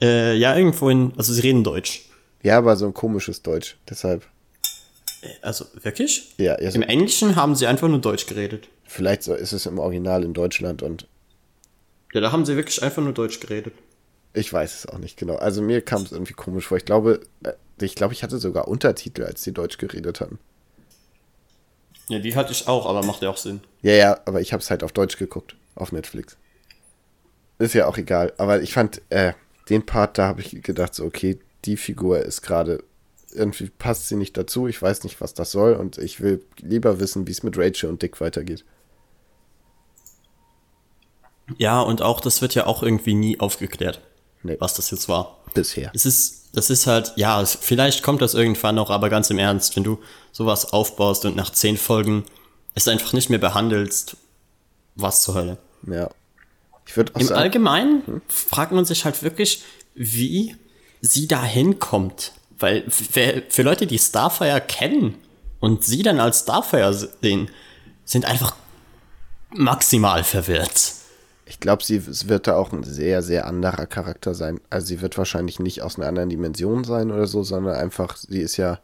Äh, 0.00 0.36
ja, 0.36 0.56
irgendwo 0.56 0.90
in, 0.90 1.12
also 1.16 1.32
sie 1.32 1.40
reden 1.40 1.64
Deutsch. 1.64 2.02
Ja, 2.44 2.56
aber 2.56 2.76
so 2.76 2.86
ein 2.86 2.94
komisches 2.94 3.42
Deutsch, 3.42 3.76
deshalb. 3.90 4.24
Also 5.42 5.66
wirklich? 5.82 6.34
Ja, 6.38 6.56
ja 6.60 6.70
so 6.70 6.76
Im 6.76 6.82
Englischen 6.82 7.34
haben 7.34 7.56
sie 7.56 7.66
einfach 7.66 7.88
nur 7.88 8.00
Deutsch 8.00 8.26
geredet. 8.26 8.68
vielleicht 8.86 9.24
so 9.24 9.34
ist 9.34 9.52
es 9.52 9.66
im 9.66 9.80
Original 9.80 10.22
in 10.22 10.34
Deutschland 10.34 10.84
und 10.84 11.08
Ja, 12.12 12.20
da 12.20 12.32
haben 12.32 12.44
sie 12.44 12.56
wirklich 12.56 12.82
einfach 12.82 13.02
nur 13.02 13.12
Deutsch 13.12 13.40
geredet. 13.40 13.72
ich 14.32 14.52
weiß 14.52 14.74
es 14.74 14.86
auch 14.86 14.98
nicht 14.98 15.16
genau. 15.16 15.36
Also 15.36 15.62
mir 15.62 15.80
kam 15.80 16.02
es 16.02 16.12
irgendwie 16.12 16.32
komisch 16.34 16.66
vor. 16.66 16.76
Ich 16.76 16.84
glaube, 16.84 17.20
äh, 17.44 17.52
ich 17.80 17.94
glaube, 17.94 18.14
ich 18.14 18.22
hatte 18.22 18.38
sogar 18.38 18.68
Untertitel, 18.68 19.24
als 19.24 19.42
die 19.42 19.52
Deutsch 19.52 19.78
geredet 19.78 20.20
hatten. 20.20 20.38
Ja, 22.08 22.18
die 22.18 22.34
hatte 22.34 22.52
ich 22.52 22.66
auch, 22.68 22.86
aber 22.86 23.02
macht 23.04 23.22
ja 23.22 23.30
auch 23.30 23.36
Sinn. 23.36 23.60
Ja, 23.82 23.92
ja, 23.92 24.20
aber 24.24 24.40
ich 24.40 24.52
habe 24.52 24.60
es 24.60 24.70
halt 24.70 24.82
auf 24.82 24.92
Deutsch 24.92 25.16
geguckt, 25.16 25.56
auf 25.76 25.92
Netflix. 25.92 26.36
Ist 27.58 27.74
ja 27.74 27.86
auch 27.86 27.96
egal. 27.98 28.32
Aber 28.38 28.62
ich 28.62 28.72
fand, 28.72 29.00
äh, 29.10 29.32
den 29.68 29.86
Part, 29.86 30.18
da 30.18 30.26
habe 30.26 30.40
ich 30.40 30.62
gedacht, 30.62 30.94
so, 30.94 31.04
okay, 31.04 31.38
die 31.64 31.76
Figur 31.76 32.20
ist 32.20 32.42
gerade, 32.42 32.82
irgendwie 33.32 33.70
passt 33.70 34.08
sie 34.08 34.16
nicht 34.16 34.36
dazu. 34.36 34.66
Ich 34.66 34.80
weiß 34.82 35.04
nicht, 35.04 35.20
was 35.20 35.34
das 35.34 35.52
soll. 35.52 35.74
Und 35.74 35.98
ich 35.98 36.20
will 36.20 36.44
lieber 36.58 36.98
wissen, 37.00 37.26
wie 37.28 37.32
es 37.32 37.42
mit 37.44 37.56
Rachel 37.56 37.88
und 37.88 38.02
Dick 38.02 38.20
weitergeht. 38.20 38.64
Ja, 41.58 41.80
und 41.80 42.02
auch, 42.02 42.20
das 42.20 42.42
wird 42.42 42.54
ja 42.54 42.66
auch 42.66 42.82
irgendwie 42.82 43.14
nie 43.14 43.38
aufgeklärt, 43.40 44.00
Nee. 44.42 44.56
was 44.58 44.74
das 44.74 44.90
jetzt 44.90 45.08
war. 45.08 45.38
Bisher. 45.54 45.90
Es 45.94 46.06
ist, 46.06 46.48
das 46.52 46.70
ist 46.70 46.86
halt, 46.86 47.12
ja, 47.16 47.40
es, 47.40 47.58
vielleicht 47.60 48.02
kommt 48.02 48.22
das 48.22 48.34
irgendwann 48.34 48.76
noch, 48.76 48.90
aber 48.90 49.08
ganz 49.10 49.30
im 49.30 49.38
Ernst, 49.38 49.76
wenn 49.76 49.84
du 49.84 49.98
sowas 50.32 50.72
aufbaust 50.72 51.24
und 51.24 51.36
nach 51.36 51.50
zehn 51.50 51.76
Folgen 51.76 52.24
es 52.74 52.86
einfach 52.88 53.12
nicht 53.12 53.30
mehr 53.30 53.38
behandelst, 53.38 54.16
was 54.94 55.22
zur 55.22 55.34
Hölle. 55.34 55.58
Ja. 55.86 56.08
Ich 56.86 56.96
würde 56.96 57.12
Im 57.18 57.26
sagen, 57.26 57.40
Allgemeinen 57.40 58.22
fragt 58.28 58.72
man 58.72 58.84
sich 58.84 59.04
halt 59.04 59.22
wirklich, 59.22 59.62
wie 59.94 60.56
sie 61.00 61.28
da 61.28 61.42
hinkommt. 61.44 62.32
Weil 62.58 62.84
für 62.90 63.62
Leute, 63.62 63.86
die 63.86 63.98
Starfire 63.98 64.60
kennen 64.60 65.14
und 65.60 65.84
sie 65.84 66.02
dann 66.02 66.20
als 66.20 66.40
Starfire 66.40 66.92
sehen, 66.92 67.50
sind 68.04 68.24
einfach 68.24 68.54
maximal 69.50 70.24
verwirrt. 70.24 70.92
Ich 71.50 71.58
glaube, 71.58 71.82
sie 71.82 72.06
wird 72.28 72.46
da 72.46 72.54
auch 72.54 72.72
ein 72.72 72.84
sehr, 72.84 73.22
sehr 73.22 73.44
anderer 73.46 73.86
Charakter 73.86 74.34
sein. 74.34 74.60
Also 74.70 74.86
sie 74.86 75.00
wird 75.00 75.18
wahrscheinlich 75.18 75.58
nicht 75.58 75.82
aus 75.82 75.96
einer 75.96 76.06
anderen 76.06 76.28
Dimension 76.28 76.84
sein 76.84 77.10
oder 77.10 77.26
so, 77.26 77.42
sondern 77.42 77.74
einfach, 77.74 78.16
sie 78.16 78.40
ist 78.40 78.56
ja, 78.56 78.78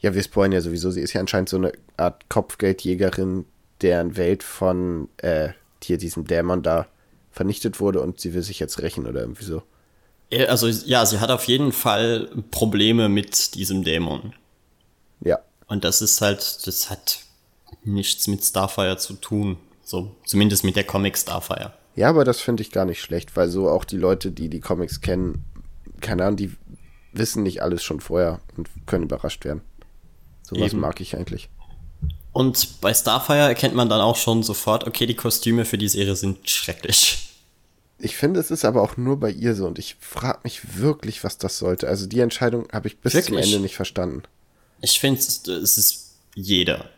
ja, 0.00 0.14
wir 0.14 0.22
spoilern 0.22 0.52
ja 0.52 0.60
sowieso, 0.60 0.90
sie 0.90 1.00
ist 1.00 1.14
ja 1.14 1.22
anscheinend 1.22 1.48
so 1.48 1.56
eine 1.56 1.72
Art 1.96 2.28
Kopfgeldjägerin, 2.28 3.46
deren 3.80 4.18
Welt 4.18 4.42
von 4.42 5.08
äh, 5.16 5.48
hier 5.82 5.96
diesem 5.96 6.26
Dämon 6.26 6.62
da 6.62 6.86
vernichtet 7.30 7.80
wurde 7.80 8.02
und 8.02 8.20
sie 8.20 8.34
will 8.34 8.42
sich 8.42 8.60
jetzt 8.60 8.82
rächen 8.82 9.06
oder 9.06 9.20
irgendwie 9.20 9.44
so. 9.44 9.62
Also 10.48 10.68
ja, 10.68 11.06
sie 11.06 11.18
hat 11.18 11.30
auf 11.30 11.44
jeden 11.44 11.72
Fall 11.72 12.28
Probleme 12.50 13.08
mit 13.08 13.54
diesem 13.54 13.84
Dämon. 13.84 14.34
Ja. 15.22 15.38
Und 15.66 15.84
das 15.84 16.02
ist 16.02 16.20
halt, 16.20 16.66
das 16.66 16.90
hat 16.90 17.20
nichts 17.84 18.26
mit 18.26 18.44
Starfire 18.44 18.98
zu 18.98 19.14
tun. 19.14 19.56
So, 19.82 20.14
zumindest 20.26 20.62
mit 20.62 20.76
der 20.76 20.84
Comic 20.84 21.16
Starfire. 21.16 21.72
Ja, 21.96 22.10
aber 22.10 22.24
das 22.24 22.40
finde 22.40 22.62
ich 22.62 22.70
gar 22.70 22.84
nicht 22.84 23.00
schlecht, 23.00 23.36
weil 23.36 23.48
so 23.48 23.68
auch 23.68 23.84
die 23.84 23.96
Leute, 23.96 24.30
die 24.30 24.48
die 24.48 24.60
Comics 24.60 25.00
kennen, 25.00 25.44
keine 26.00 26.24
Ahnung, 26.24 26.36
die 26.36 26.52
wissen 27.12 27.42
nicht 27.42 27.62
alles 27.62 27.82
schon 27.82 28.00
vorher 28.00 28.40
und 28.56 28.68
können 28.86 29.04
überrascht 29.04 29.44
werden. 29.44 29.62
Sowas 30.42 30.72
Eben. 30.72 30.80
mag 30.80 31.00
ich 31.00 31.16
eigentlich. 31.16 31.48
Und 32.32 32.82
bei 32.82 32.92
Starfire 32.92 33.48
erkennt 33.48 33.74
man 33.74 33.88
dann 33.88 34.02
auch 34.02 34.16
schon 34.16 34.42
sofort, 34.42 34.86
okay, 34.86 35.06
die 35.06 35.16
Kostüme 35.16 35.64
für 35.64 35.78
die 35.78 35.88
Serie 35.88 36.14
sind 36.14 36.48
schrecklich. 36.48 37.30
Ich 37.98 38.14
finde, 38.14 38.40
es 38.40 38.50
ist 38.50 38.66
aber 38.66 38.82
auch 38.82 38.98
nur 38.98 39.18
bei 39.18 39.30
ihr 39.30 39.54
so 39.54 39.66
und 39.66 39.78
ich 39.78 39.96
frage 39.98 40.40
mich 40.44 40.76
wirklich, 40.76 41.24
was 41.24 41.38
das 41.38 41.56
sollte. 41.56 41.88
Also 41.88 42.06
die 42.06 42.20
Entscheidung 42.20 42.68
habe 42.70 42.88
ich 42.88 42.98
bis 42.98 43.12
zum 43.12 43.22
Wirklich? 43.22 43.46
Ende 43.46 43.60
nicht 43.60 43.74
verstanden. 43.74 44.22
Ich 44.82 45.00
finde, 45.00 45.18
es 45.18 45.78
ist 45.78 46.16
jeder. 46.34 46.90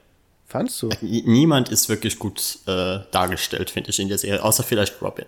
Fandst 0.49 0.81
du? 0.83 0.89
N- 0.89 0.99
Niemand 1.27 1.69
ist 1.69 1.89
wirklich 1.89 2.19
gut 2.19 2.59
äh, 2.67 3.01
dargestellt, 3.11 3.71
finde 3.71 3.91
ich, 3.91 4.01
in 4.01 4.09
der 4.09 4.19
Serie, 4.19 4.43
außer 4.43 4.63
vielleicht 4.63 5.01
Robin. 5.03 5.27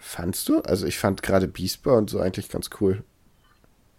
Fandst 0.00 0.48
du? 0.48 0.60
Also 0.60 0.86
ich 0.86 0.98
fand 0.98 1.22
gerade 1.22 1.46
Beastbar 1.46 1.98
und 1.98 2.10
so 2.10 2.18
eigentlich 2.18 2.48
ganz 2.48 2.70
cool. 2.80 3.04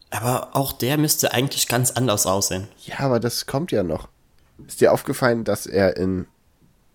Aber 0.09 0.55
auch 0.55 0.71
der 0.71 0.97
müsste 0.97 1.33
eigentlich 1.33 1.67
ganz 1.67 1.91
anders 1.91 2.25
aussehen. 2.25 2.67
Ja, 2.85 2.99
aber 2.99 3.19
das 3.19 3.45
kommt 3.45 3.71
ja 3.71 3.83
noch. 3.83 4.07
Ist 4.67 4.81
dir 4.81 4.91
aufgefallen, 4.91 5.43
dass 5.43 5.65
er 5.65 5.97
in. 5.97 6.27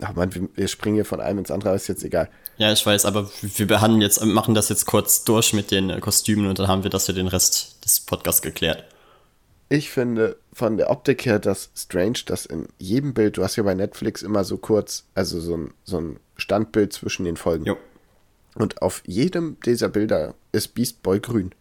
Ach 0.03 0.15
man, 0.15 0.35
wir, 0.55 0.69
springen 0.69 0.95
hier 0.95 1.05
von 1.05 1.21
einem 1.21 1.41
ins 1.41 1.51
andere, 1.51 1.69
aber 1.71 1.77
ist 1.77 1.89
jetzt 1.89 2.05
egal. 2.05 2.31
Ja, 2.57 2.73
ich 2.73 2.85
weiß, 2.87 3.05
aber 3.05 3.31
wir 3.43 3.67
behandeln 3.67 4.01
jetzt, 4.01 4.25
machen 4.25 4.55
das 4.55 4.71
jetzt 4.71 4.87
kurz 4.87 5.25
durch 5.25 5.53
mit 5.53 5.71
den 5.71 5.91
äh, 5.91 6.01
Kostümen 6.01 6.47
und 6.47 6.59
dann 6.59 6.69
haben 6.69 6.83
wir 6.85 6.91
das 6.91 7.07
für 7.07 7.13
den 7.13 7.29
Rest 7.29 7.85
des 7.85 8.01
Podcasts 8.01 8.41
geklärt. 8.41 8.85
Ich 9.73 9.89
finde 9.91 10.37
von 10.53 10.77
der 10.77 10.91
Optik 10.91 11.25
her 11.25 11.39
das 11.39 11.71
strange, 11.77 12.19
dass 12.27 12.45
in 12.45 12.67
jedem 12.79 13.15
Bild, 13.15 13.37
du 13.37 13.45
hast 13.45 13.55
ja 13.55 13.63
bei 13.63 13.73
Netflix 13.75 14.21
immer 14.23 14.43
so 14.43 14.57
kurz, 14.59 15.05
also 15.15 15.39
so 15.41 15.57
ein, 15.57 15.73
so 15.85 15.99
ein 16.01 16.19
Standbild 16.37 16.93
zwischen 16.93 17.25
den 17.25 17.37
Folgen. 17.37 17.65
Jo. 17.67 17.77
Und 18.57 18.83
auf 18.83 19.01
jedem 19.07 19.57
dieser 19.65 19.89
Bilder 19.89 20.35
ist 20.51 20.75
Beast 20.75 21.05
Boy 21.05 21.21
grün. 21.21 21.53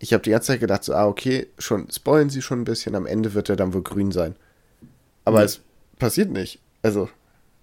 Ich 0.00 0.12
habe 0.12 0.22
die 0.22 0.30
ganze 0.30 0.48
Zeit 0.48 0.60
gedacht, 0.60 0.84
so, 0.84 0.92
ah, 0.92 1.06
okay, 1.06 1.46
schon 1.58 1.90
spoilen 1.90 2.28
sie 2.28 2.42
schon 2.42 2.60
ein 2.60 2.64
bisschen, 2.64 2.94
am 2.94 3.06
Ende 3.06 3.32
wird 3.32 3.48
er 3.48 3.56
dann 3.56 3.72
wohl 3.72 3.82
grün 3.82 4.12
sein. 4.12 4.36
Aber 5.24 5.38
Ja. 5.38 5.44
es 5.46 5.60
passiert 5.98 6.30
nicht. 6.30 6.58
Also, 6.82 7.08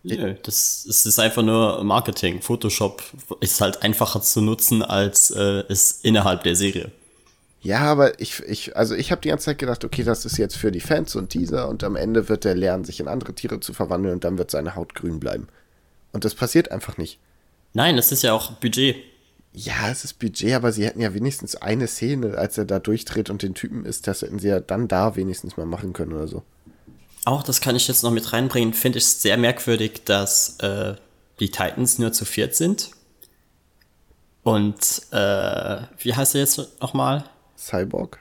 Nö, 0.03 0.33
das, 0.41 0.85
das 0.87 1.05
ist 1.05 1.19
einfach 1.19 1.43
nur 1.43 1.83
Marketing. 1.83 2.41
Photoshop 2.41 3.03
ist 3.41 3.61
halt 3.61 3.83
einfacher 3.83 4.23
zu 4.23 4.41
nutzen 4.41 4.81
als 4.81 5.29
äh, 5.29 5.63
es 5.69 5.99
innerhalb 6.01 6.41
der 6.43 6.55
Serie. 6.55 6.91
Ja, 7.61 7.79
aber 7.79 8.19
ich, 8.19 8.39
ich 8.41 8.75
also 8.75 8.95
ich 8.95 9.11
habe 9.11 9.21
die 9.21 9.29
ganze 9.29 9.45
Zeit 9.45 9.59
gedacht, 9.59 9.85
okay, 9.85 10.03
das 10.03 10.25
ist 10.25 10.37
jetzt 10.37 10.57
für 10.57 10.71
die 10.71 10.79
Fans 10.79 11.15
und 11.15 11.29
Teaser 11.29 11.69
und 11.69 11.83
am 11.83 11.95
Ende 11.95 12.27
wird 12.27 12.43
er 12.43 12.55
lernen, 12.55 12.85
sich 12.85 12.99
in 12.99 13.07
andere 13.07 13.33
Tiere 13.33 13.59
zu 13.59 13.73
verwandeln 13.73 14.15
und 14.15 14.23
dann 14.23 14.37
wird 14.39 14.49
seine 14.49 14.75
Haut 14.75 14.95
grün 14.95 15.19
bleiben. 15.19 15.47
Und 16.11 16.25
das 16.25 16.33
passiert 16.33 16.71
einfach 16.71 16.97
nicht. 16.97 17.19
Nein, 17.73 17.95
das 17.95 18.11
ist 18.11 18.23
ja 18.23 18.33
auch 18.33 18.51
Budget. 18.53 18.95
Ja, 19.53 19.89
es 19.91 20.03
ist 20.03 20.17
Budget, 20.17 20.53
aber 20.53 20.71
sie 20.71 20.85
hätten 20.85 21.01
ja 21.01 21.13
wenigstens 21.13 21.55
eine 21.55 21.87
Szene, 21.87 22.37
als 22.37 22.57
er 22.57 22.65
da 22.65 22.79
durchdreht 22.79 23.29
und 23.29 23.43
den 23.43 23.53
Typen 23.53 23.85
ist, 23.85 24.07
das 24.07 24.21
hätten 24.23 24.39
sie 24.39 24.47
ja 24.47 24.59
dann 24.59 24.87
da 24.87 25.15
wenigstens 25.15 25.55
mal 25.55 25.65
machen 25.65 25.93
können 25.93 26.13
oder 26.13 26.27
so. 26.27 26.43
Auch 27.25 27.43
das 27.43 27.61
kann 27.61 27.75
ich 27.75 27.87
jetzt 27.87 28.01
noch 28.01 28.11
mit 28.11 28.33
reinbringen. 28.33 28.73
Finde 28.73 28.97
ich 28.97 29.07
sehr 29.07 29.37
merkwürdig, 29.37 30.03
dass 30.05 30.57
äh, 30.59 30.95
die 31.39 31.51
Titans 31.51 31.99
nur 31.99 32.11
zu 32.11 32.25
viert 32.25 32.55
sind. 32.55 32.91
Und 34.43 35.03
äh, 35.11 35.81
wie 35.99 36.15
heißt 36.15 36.33
er 36.33 36.41
jetzt 36.41 36.81
nochmal? 36.81 37.25
Cyborg? 37.61 38.19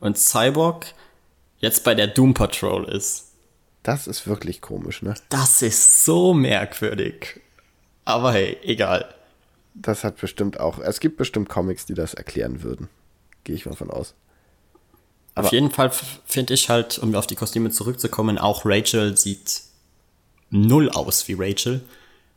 Und 0.00 0.18
Cyborg 0.18 0.86
jetzt 1.58 1.84
bei 1.84 1.94
der 1.94 2.06
Doom 2.06 2.34
Patrol 2.34 2.84
ist. 2.88 3.26
Das 3.82 4.06
ist 4.06 4.26
wirklich 4.26 4.60
komisch, 4.60 5.02
ne? 5.02 5.14
Das 5.28 5.62
ist 5.62 6.04
so 6.04 6.34
merkwürdig. 6.34 7.40
Aber 8.04 8.32
hey, 8.32 8.58
egal. 8.62 9.14
Das 9.74 10.04
hat 10.04 10.16
bestimmt 10.20 10.58
auch. 10.60 10.78
Es 10.78 11.00
gibt 11.00 11.16
bestimmt 11.16 11.48
Comics, 11.48 11.86
die 11.86 11.94
das 11.94 12.14
erklären 12.14 12.62
würden. 12.62 12.88
Gehe 13.44 13.54
ich 13.54 13.66
mal 13.66 13.76
von 13.76 13.90
aus. 13.90 14.14
Auf 15.34 15.46
Aber- 15.46 15.52
jeden 15.52 15.70
Fall 15.70 15.90
finde 16.26 16.54
ich 16.54 16.68
halt, 16.68 16.98
um 16.98 17.14
auf 17.14 17.26
die 17.26 17.36
Kostüme 17.36 17.70
zurückzukommen, 17.70 18.36
auch 18.38 18.62
Rachel 18.64 19.16
sieht 19.16 19.62
null 20.50 20.90
aus 20.90 21.28
wie 21.28 21.34
Rachel. 21.38 21.82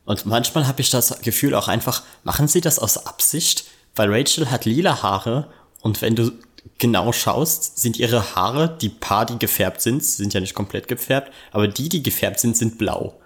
Und 0.04 0.26
manchmal 0.26 0.66
habe 0.66 0.80
ich 0.80 0.90
das 0.90 1.20
Gefühl 1.22 1.54
auch 1.54 1.68
einfach, 1.68 2.02
machen 2.22 2.46
sie 2.46 2.60
das 2.60 2.78
aus 2.78 3.06
Absicht? 3.06 3.64
Weil 3.96 4.12
Rachel 4.12 4.50
hat 4.50 4.64
lila 4.64 5.02
Haare 5.02 5.50
und 5.84 6.00
wenn 6.00 6.16
du 6.16 6.32
genau 6.78 7.12
schaust, 7.12 7.78
sind 7.78 7.98
ihre 7.98 8.34
Haare, 8.34 8.74
die 8.80 8.88
paar, 8.88 9.26
die 9.26 9.38
gefärbt 9.38 9.82
sind, 9.82 10.02
sind 10.02 10.32
ja 10.32 10.40
nicht 10.40 10.54
komplett 10.54 10.88
gefärbt, 10.88 11.30
aber 11.52 11.68
die, 11.68 11.90
die 11.90 12.02
gefärbt 12.02 12.40
sind, 12.40 12.56
sind 12.56 12.78
blau. 12.78 13.20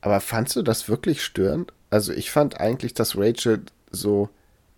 Aber 0.00 0.20
fandst 0.20 0.56
du 0.56 0.62
das 0.62 0.88
wirklich 0.88 1.22
störend? 1.22 1.72
Also 1.88 2.12
ich 2.12 2.32
fand 2.32 2.58
eigentlich, 2.58 2.94
dass 2.94 3.16
Rachel 3.16 3.62
so, 3.92 4.28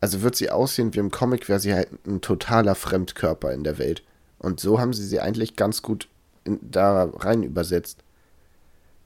also 0.02 0.20
wird 0.20 0.36
sie 0.36 0.50
aussehen 0.50 0.92
wie 0.92 0.98
im 0.98 1.10
Comic, 1.10 1.48
wäre 1.48 1.58
sie 1.58 1.72
halt 1.72 1.88
ein 2.06 2.20
totaler 2.20 2.74
Fremdkörper 2.74 3.50
in 3.54 3.64
der 3.64 3.78
Welt. 3.78 4.02
Und 4.38 4.60
so 4.60 4.78
haben 4.78 4.92
sie 4.92 5.06
sie 5.06 5.20
eigentlich 5.20 5.56
ganz 5.56 5.80
gut 5.80 6.06
in, 6.44 6.58
da 6.60 7.04
rein 7.14 7.42
übersetzt. 7.42 8.00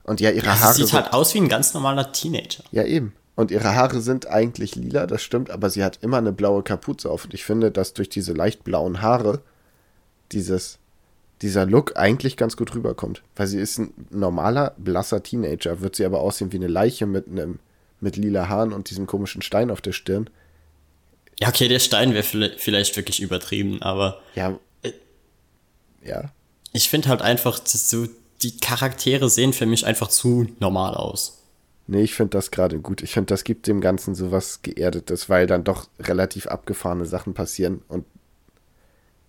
Und 0.03 0.19
ja, 0.19 0.31
ihre 0.31 0.47
Ja, 0.47 0.59
Haare 0.59 0.73
sie 0.73 0.83
sieht 0.83 0.91
halt 0.93 1.13
aus 1.13 1.33
wie 1.33 1.39
ein 1.39 1.47
ganz 1.47 1.73
normaler 1.73 2.11
Teenager. 2.11 2.63
ja 2.71 2.83
eben. 2.83 3.13
Und 3.39 3.51
ihre 3.51 3.73
Haare 3.73 4.01
sind 4.01 4.27
eigentlich 4.27 4.75
lila, 4.75 5.07
das 5.07 5.23
stimmt, 5.23 5.49
aber 5.49 5.69
sie 5.69 5.81
hat 5.81 5.99
immer 6.01 6.17
eine 6.17 6.33
blaue 6.33 6.61
Kapuze 6.61 7.09
auf. 7.09 7.23
Und 7.23 7.33
ich 7.33 7.45
finde, 7.45 7.71
dass 7.71 7.93
durch 7.93 8.09
diese 8.09 8.33
leicht 8.33 8.65
blauen 8.65 9.01
Haare 9.01 9.39
dieses, 10.33 10.77
dieser 11.41 11.65
Look 11.65 11.95
eigentlich 11.95 12.35
ganz 12.35 12.57
gut 12.57 12.75
rüberkommt. 12.75 13.21
Weil 13.37 13.47
sie 13.47 13.61
ist 13.61 13.77
ein 13.77 13.93
normaler, 14.09 14.73
blasser 14.77 15.23
Teenager, 15.23 15.79
wird 15.79 15.95
sie 15.95 16.03
aber 16.03 16.19
aussehen 16.19 16.51
wie 16.51 16.57
eine 16.57 16.67
Leiche 16.67 17.05
mit 17.05 17.29
einem 17.29 17.59
mit 18.01 18.17
lila 18.17 18.49
Haaren 18.49 18.73
und 18.73 18.89
diesem 18.89 19.07
komischen 19.07 19.41
Stein 19.41 19.71
auf 19.71 19.79
der 19.79 19.93
Stirn. 19.93 20.29
Ja, 21.39 21.47
okay, 21.47 21.69
der 21.69 21.79
Stein 21.79 22.13
wäre 22.13 22.23
vielleicht 22.57 22.97
wirklich 22.97 23.21
übertrieben, 23.21 23.81
aber. 23.81 24.19
Ja. 24.35 24.59
Äh, 24.81 24.91
ja. 26.03 26.29
Ich 26.73 26.89
finde 26.89 27.07
halt 27.07 27.21
einfach, 27.21 27.61
so, 27.65 28.05
die 28.41 28.57
Charaktere 28.57 29.29
sehen 29.29 29.53
für 29.53 29.65
mich 29.65 29.85
einfach 29.85 30.09
zu 30.09 30.47
normal 30.59 30.95
aus. 30.95 31.38
Nee, 31.91 32.03
ich 32.03 32.13
finde 32.13 32.37
das 32.37 32.51
gerade 32.51 32.79
gut. 32.79 33.01
Ich 33.01 33.13
finde, 33.13 33.33
das 33.33 33.43
gibt 33.43 33.65
dem 33.65 33.81
Ganzen 33.81 34.13
so 34.13 34.31
was 34.31 34.61
Geerdetes, 34.61 35.27
weil 35.27 35.47
dann 35.47 35.63
doch 35.63 35.87
relativ 35.99 36.45
abgefahrene 36.45 37.05
Sachen 37.05 37.33
passieren 37.33 37.81
und 37.87 38.05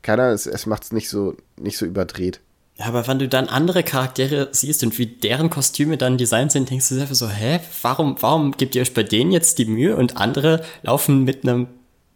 keiner, 0.02 0.29
es, 0.29 0.47
es 0.47 0.67
macht 0.67 0.85
es 0.85 0.93
nicht 0.93 1.09
so, 1.09 1.37
nicht 1.59 1.79
so 1.79 1.87
überdreht. 1.87 2.40
Ja, 2.76 2.85
aber 2.85 3.07
wenn 3.07 3.19
du 3.19 3.29
dann 3.29 3.49
andere 3.49 3.83
Charaktere 3.83 4.49
siehst 4.52 4.83
und 4.83 4.99
wie 4.99 5.07
deren 5.07 5.49
Kostüme 5.49 5.97
dann 5.97 6.19
designt 6.19 6.52
sind, 6.52 6.69
denkst 6.69 6.90
du 6.90 6.97
dir 6.97 7.02
einfach 7.02 7.14
so, 7.14 7.31
hä, 7.31 7.61
warum, 7.81 8.17
warum 8.21 8.52
gebt 8.52 8.75
ihr 8.75 8.83
euch 8.83 8.93
bei 8.93 9.05
denen 9.05 9.33
jetzt 9.33 9.57
die 9.57 9.64
Mühe 9.64 9.97
und 9.97 10.19
andere 10.19 10.62
laufen 10.83 11.25
mit 11.25 11.45
einem 11.45 11.67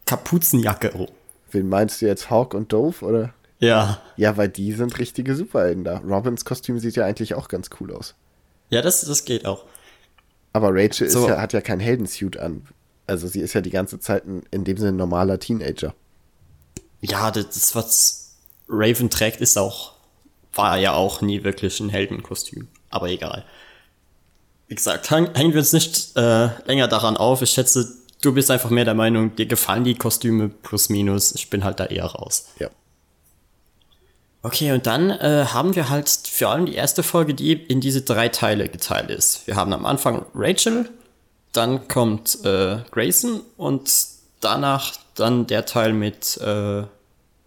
Kapuzenjacke 0.05 0.93
rum? 0.93 1.09
Wen 1.49 1.69
meinst 1.69 2.03
du 2.03 2.05
jetzt, 2.05 2.29
Hawk 2.29 2.53
und 2.53 2.71
Dove, 2.71 3.03
oder? 3.03 3.33
Ja. 3.57 3.99
Ja, 4.15 4.37
weil 4.37 4.49
die 4.49 4.73
sind 4.73 4.99
richtige 4.99 5.35
Superhelden 5.35 5.83
da. 5.83 5.97
Robins 6.07 6.45
Kostüm 6.45 6.77
sieht 6.77 6.95
ja 6.95 7.05
eigentlich 7.05 7.33
auch 7.33 7.47
ganz 7.47 7.71
cool 7.79 7.91
aus. 7.91 8.13
Ja, 8.69 8.83
das, 8.83 9.01
das 9.01 9.25
geht 9.25 9.47
auch. 9.47 9.65
Aber 10.55 10.69
Rachel 10.71 11.09
so. 11.09 11.27
ja, 11.27 11.41
hat 11.41 11.51
ja 11.51 11.59
kein 11.59 11.81
Heldensuit 11.81 12.37
an. 12.37 12.65
Also 13.07 13.27
sie 13.27 13.41
ist 13.41 13.53
ja 13.53 13.59
die 13.59 13.71
ganze 13.71 13.99
Zeit 13.99 14.25
ein, 14.25 14.43
in 14.51 14.63
dem 14.63 14.77
Sinne 14.77 14.93
ein 14.93 14.95
normaler 14.95 15.37
Teenager. 15.37 15.93
Ja, 17.01 17.29
das, 17.29 17.75
was 17.75 18.37
Raven 18.69 19.09
trägt, 19.09 19.41
ist 19.41 19.57
auch, 19.57 19.95
war 20.53 20.77
ja 20.77 20.93
auch 20.93 21.19
nie 21.21 21.43
wirklich 21.43 21.81
ein 21.81 21.89
Heldenkostüm. 21.89 22.69
Aber 22.89 23.09
egal. 23.09 23.43
Wie 24.69 24.75
gesagt, 24.75 25.11
hängen 25.11 25.51
wir 25.51 25.59
uns 25.59 25.73
nicht 25.73 26.15
äh, 26.15 26.47
länger 26.65 26.87
daran 26.87 27.17
auf. 27.17 27.41
Ich 27.41 27.49
schätze, 27.49 27.93
du 28.21 28.33
bist 28.33 28.49
einfach 28.49 28.69
mehr 28.69 28.85
der 28.85 28.93
Meinung, 28.93 29.35
dir 29.35 29.47
gefallen 29.47 29.83
die 29.83 29.95
Kostüme 29.95 30.47
plus 30.47 30.87
minus. 30.87 31.35
Ich 31.35 31.49
bin 31.49 31.65
halt 31.65 31.81
da 31.81 31.87
eher 31.87 32.05
raus. 32.05 32.47
Ja. 32.59 32.69
Okay, 34.45 34.71
und 34.73 34.85
dann 34.85 35.09
äh, 35.09 35.47
haben 35.47 35.75
wir 35.75 35.89
halt 35.89 36.07
vor 36.07 36.49
allem 36.49 36.67
die 36.67 36.75
erste 36.75 37.01
Folge, 37.01 37.33
die 37.33 37.53
in 37.53 37.81
diese 37.81 38.03
drei 38.03 38.29
Teile 38.29 38.69
geteilt 38.69 39.09
ist. 39.09 39.47
Wir 39.47 39.55
haben 39.55 39.73
am 39.73 39.87
Anfang 39.87 40.23
Rachel, 40.35 40.87
dann 41.51 41.87
kommt 41.87 42.45
äh, 42.45 42.77
Grayson 42.91 43.41
und 43.57 43.89
danach 44.41 44.93
dann 45.15 45.47
der 45.47 45.65
Teil 45.65 45.93
mit 45.93 46.37
äh, 46.37 46.83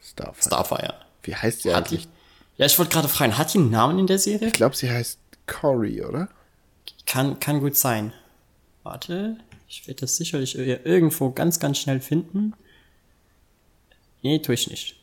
Starfire. 0.03 0.43
Starfire. 0.45 0.95
Wie 1.23 1.37
heißt 1.37 1.63
sie 1.63 1.73
hat 1.73 1.87
eigentlich? 1.87 2.09
Die, 2.09 2.09
ja, 2.57 2.67
ich 2.67 2.77
wollte 2.81 2.91
gerade 2.91 3.07
fragen, 3.07 3.39
hat 3.39 3.55
die 3.55 3.59
einen 3.59 3.71
Namen 3.71 4.01
in 4.01 4.09
der 4.09 4.19
Serie? 4.19 4.49
Ich 4.49 4.55
glaube, 4.55 4.75
sie 4.75 4.91
heißt 4.91 5.21
Cory, 5.47 6.03
oder? 6.03 6.29
Kann, 7.07 7.39
kann 7.39 7.61
gut 7.61 7.77
sein. 7.77 8.13
Warte, 8.83 9.37
ich 9.69 9.87
werde 9.87 10.01
das 10.01 10.17
sicherlich 10.17 10.59
irgendwo 10.59 11.31
ganz, 11.31 11.61
ganz 11.61 11.79
schnell 11.79 12.01
finden. 12.01 12.55
Nee, 14.23 14.41
tue 14.41 14.57
ich 14.57 14.69
nicht. 14.69 14.97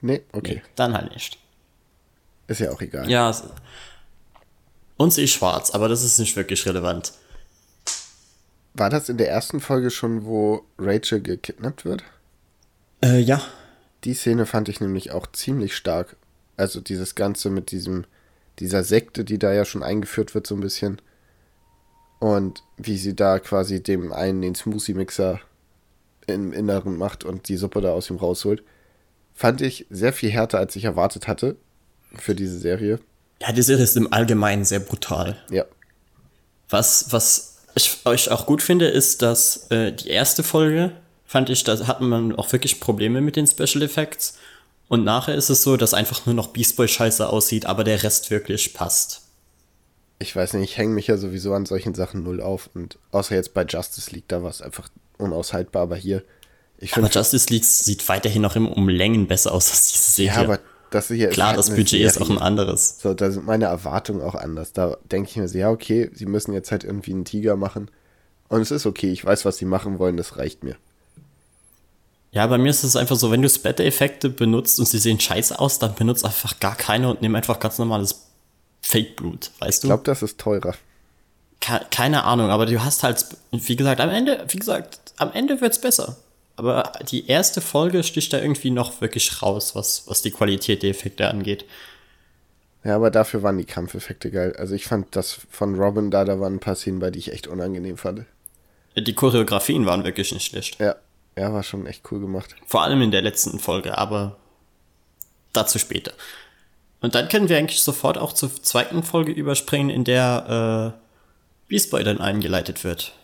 Nee, 0.00 0.22
okay. 0.30 0.62
Nee, 0.62 0.70
dann 0.76 0.94
halt 0.94 1.12
nicht. 1.12 1.39
Ist 2.50 2.58
ja 2.58 2.72
auch 2.72 2.82
egal. 2.82 3.08
Ja. 3.08 3.32
Und 4.96 5.12
sie 5.12 5.22
ist 5.22 5.30
schwarz, 5.30 5.70
aber 5.70 5.88
das 5.88 6.02
ist 6.02 6.18
nicht 6.18 6.34
wirklich 6.34 6.66
relevant. 6.66 7.12
War 8.74 8.90
das 8.90 9.08
in 9.08 9.18
der 9.18 9.30
ersten 9.30 9.60
Folge 9.60 9.90
schon, 9.92 10.24
wo 10.24 10.64
Rachel 10.76 11.20
gekidnappt 11.20 11.84
wird? 11.84 12.02
Äh, 13.04 13.20
ja. 13.20 13.40
Die 14.02 14.14
Szene 14.14 14.46
fand 14.46 14.68
ich 14.68 14.80
nämlich 14.80 15.12
auch 15.12 15.28
ziemlich 15.30 15.76
stark. 15.76 16.16
Also 16.56 16.80
dieses 16.80 17.14
Ganze 17.14 17.50
mit 17.50 17.70
diesem, 17.70 18.04
dieser 18.58 18.82
Sekte, 18.82 19.24
die 19.24 19.38
da 19.38 19.52
ja 19.52 19.64
schon 19.64 19.84
eingeführt 19.84 20.34
wird, 20.34 20.48
so 20.48 20.56
ein 20.56 20.60
bisschen. 20.60 21.00
Und 22.18 22.64
wie 22.78 22.98
sie 22.98 23.14
da 23.14 23.38
quasi 23.38 23.80
dem 23.80 24.12
einen 24.12 24.42
den 24.42 24.56
Smoothie-Mixer 24.56 25.38
im 26.26 26.52
Inneren 26.52 26.96
macht 26.96 27.22
und 27.22 27.48
die 27.48 27.56
Suppe 27.56 27.80
da 27.80 27.92
aus 27.92 28.10
ihm 28.10 28.16
rausholt 28.16 28.64
fand 29.34 29.60
ich 29.60 29.86
sehr 29.88 30.12
viel 30.12 30.30
härter, 30.30 30.58
als 30.58 30.74
ich 30.74 30.84
erwartet 30.84 31.28
hatte 31.28 31.56
für 32.16 32.34
diese 32.34 32.58
Serie. 32.58 32.98
Ja, 33.40 33.52
die 33.52 33.62
Serie 33.62 33.84
ist 33.84 33.96
im 33.96 34.12
Allgemeinen 34.12 34.64
sehr 34.64 34.80
brutal. 34.80 35.36
Ja. 35.50 35.64
Was, 36.68 37.06
was 37.10 37.58
ich 37.74 37.98
euch 38.04 38.30
auch 38.30 38.46
gut 38.46 38.62
finde, 38.62 38.88
ist, 38.88 39.22
dass 39.22 39.70
äh, 39.70 39.92
die 39.92 40.08
erste 40.08 40.42
Folge, 40.42 40.92
fand 41.24 41.50
ich, 41.50 41.64
da 41.64 41.86
hat 41.86 42.00
man 42.00 42.34
auch 42.36 42.52
wirklich 42.52 42.80
Probleme 42.80 43.20
mit 43.20 43.36
den 43.36 43.46
Special 43.46 43.82
Effects. 43.82 44.36
Und 44.88 45.04
nachher 45.04 45.34
ist 45.34 45.50
es 45.50 45.62
so, 45.62 45.76
dass 45.76 45.94
einfach 45.94 46.26
nur 46.26 46.34
noch 46.34 46.48
Beast 46.48 46.76
Boy 46.76 46.88
scheiße 46.88 47.28
aussieht, 47.28 47.66
aber 47.66 47.84
der 47.84 48.02
Rest 48.02 48.30
wirklich 48.30 48.74
passt. 48.74 49.22
Ich 50.18 50.36
weiß 50.36 50.54
nicht, 50.54 50.64
ich 50.70 50.76
hänge 50.76 50.92
mich 50.92 51.06
ja 51.06 51.16
sowieso 51.16 51.54
an 51.54 51.64
solchen 51.64 51.94
Sachen 51.94 52.24
null 52.24 52.42
auf. 52.42 52.68
Und 52.74 52.98
außer 53.10 53.34
jetzt 53.34 53.54
bei 53.54 53.64
Justice 53.64 54.10
League, 54.10 54.28
da 54.28 54.42
war 54.42 54.50
es 54.50 54.60
einfach 54.60 54.88
unaushaltbar, 55.16 55.82
aber 55.82 55.96
hier 55.96 56.22
ich 56.80 56.96
aber 56.96 57.08
Justice 57.08 57.46
League 57.50 57.64
sieht 57.64 58.08
weiterhin 58.08 58.40
noch 58.40 58.56
immer 58.56 58.74
um 58.74 58.88
Längen 58.88 59.26
besser 59.26 59.52
aus 59.52 59.70
als 59.70 59.92
diese 59.92 60.10
Serie. 60.10 60.34
Ja, 60.34 60.40
aber 60.40 60.60
das 60.90 61.08
hier 61.08 61.28
Klar, 61.28 61.48
halt 61.48 61.58
das 61.58 61.70
Budget 61.70 61.88
Serie. 61.88 62.06
ist 62.06 62.20
auch 62.20 62.30
ein 62.30 62.38
anderes. 62.38 62.98
So, 63.00 63.14
da 63.14 63.30
sind 63.30 63.46
meine 63.46 63.66
Erwartungen 63.66 64.22
auch 64.22 64.34
anders. 64.34 64.72
Da 64.72 64.96
denke 65.10 65.30
ich 65.30 65.36
mir 65.36 65.48
so, 65.48 65.58
ja, 65.58 65.70
okay, 65.70 66.10
sie 66.12 66.26
müssen 66.26 66.52
jetzt 66.52 66.70
halt 66.70 66.84
irgendwie 66.84 67.12
einen 67.12 67.24
Tiger 67.24 67.56
machen. 67.56 67.90
Und 68.48 68.60
es 68.60 68.70
ist 68.70 68.86
okay, 68.86 69.10
ich 69.10 69.24
weiß, 69.24 69.44
was 69.44 69.58
sie 69.58 69.64
machen 69.64 69.98
wollen, 69.98 70.16
das 70.16 70.36
reicht 70.36 70.64
mir. 70.64 70.76
Ja, 72.32 72.46
bei 72.46 72.58
mir 72.58 72.70
ist 72.70 72.84
es 72.84 72.94
einfach 72.96 73.16
so, 73.16 73.30
wenn 73.30 73.42
du 73.42 73.48
Splatter-Effekte 73.48 74.28
benutzt 74.30 74.78
und 74.78 74.86
sie 74.86 74.98
sehen 74.98 75.18
scheiße 75.18 75.58
aus, 75.58 75.78
dann 75.78 75.94
benutzt 75.94 76.24
einfach 76.24 76.60
gar 76.60 76.76
keine 76.76 77.08
und 77.08 77.22
nimm 77.22 77.34
einfach 77.34 77.58
ganz 77.58 77.78
normales 77.78 78.26
Fake-Blut, 78.82 79.50
weißt 79.58 79.82
du? 79.82 79.86
Ich 79.86 79.90
glaube, 79.90 80.04
das 80.04 80.22
ist 80.22 80.38
teurer. 80.38 80.74
Keine 81.90 82.24
Ahnung, 82.24 82.50
aber 82.50 82.66
du 82.66 82.82
hast 82.82 83.02
halt, 83.02 83.26
wie 83.50 83.76
gesagt, 83.76 84.00
am 84.00 84.08
Ende, 84.10 84.44
wie 84.48 84.58
gesagt, 84.58 84.98
am 85.18 85.32
Ende 85.32 85.60
wird's 85.60 85.80
besser. 85.80 86.16
Aber 86.60 86.92
die 87.10 87.26
erste 87.26 87.62
Folge 87.62 88.02
sticht 88.02 88.34
da 88.34 88.38
irgendwie 88.38 88.70
noch 88.70 89.00
wirklich 89.00 89.40
raus, 89.40 89.74
was, 89.74 90.06
was 90.08 90.20
die 90.20 90.30
Qualität 90.30 90.82
der 90.82 90.90
Effekte 90.90 91.26
angeht. 91.26 91.64
Ja, 92.84 92.96
aber 92.96 93.10
dafür 93.10 93.42
waren 93.42 93.56
die 93.56 93.64
Kampfeffekte 93.64 94.30
geil. 94.30 94.54
Also 94.58 94.74
ich 94.74 94.84
fand 94.84 95.16
das 95.16 95.40
von 95.48 95.74
Robin 95.76 96.10
da, 96.10 96.26
da 96.26 96.38
waren 96.38 96.56
ein 96.56 96.60
paar 96.60 96.74
Szenen 96.74 96.98
bei, 96.98 97.10
die 97.10 97.18
ich 97.18 97.32
echt 97.32 97.46
unangenehm 97.46 97.96
fand. 97.96 98.26
Die 98.94 99.14
Choreografien 99.14 99.86
waren 99.86 100.04
wirklich 100.04 100.34
nicht 100.34 100.50
schlecht. 100.50 100.78
Ja, 100.78 100.96
ja, 101.34 101.50
war 101.50 101.62
schon 101.62 101.86
echt 101.86 102.02
cool 102.12 102.20
gemacht. 102.20 102.54
Vor 102.66 102.82
allem 102.82 103.00
in 103.00 103.10
der 103.10 103.22
letzten 103.22 103.58
Folge, 103.58 103.96
aber 103.96 104.36
dazu 105.54 105.78
später. 105.78 106.12
Und 107.00 107.14
dann 107.14 107.30
können 107.30 107.48
wir 107.48 107.56
eigentlich 107.56 107.80
sofort 107.80 108.18
auch 108.18 108.34
zur 108.34 108.54
zweiten 108.62 109.02
Folge 109.02 109.32
überspringen, 109.32 109.88
in 109.88 110.04
der 110.04 110.92
äh, 110.94 111.68
Beast 111.68 111.90
Boy 111.90 112.04
dann 112.04 112.20
eingeleitet 112.20 112.84
wird. 112.84 113.14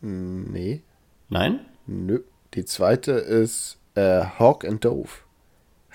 Nee. 0.00 0.82
Nein? 1.28 1.60
Nö. 1.86 2.18
Die 2.54 2.64
zweite 2.64 3.12
ist 3.12 3.78
äh, 3.94 4.24
Hawk 4.38 4.64
and 4.64 4.84
Dove, 4.84 5.10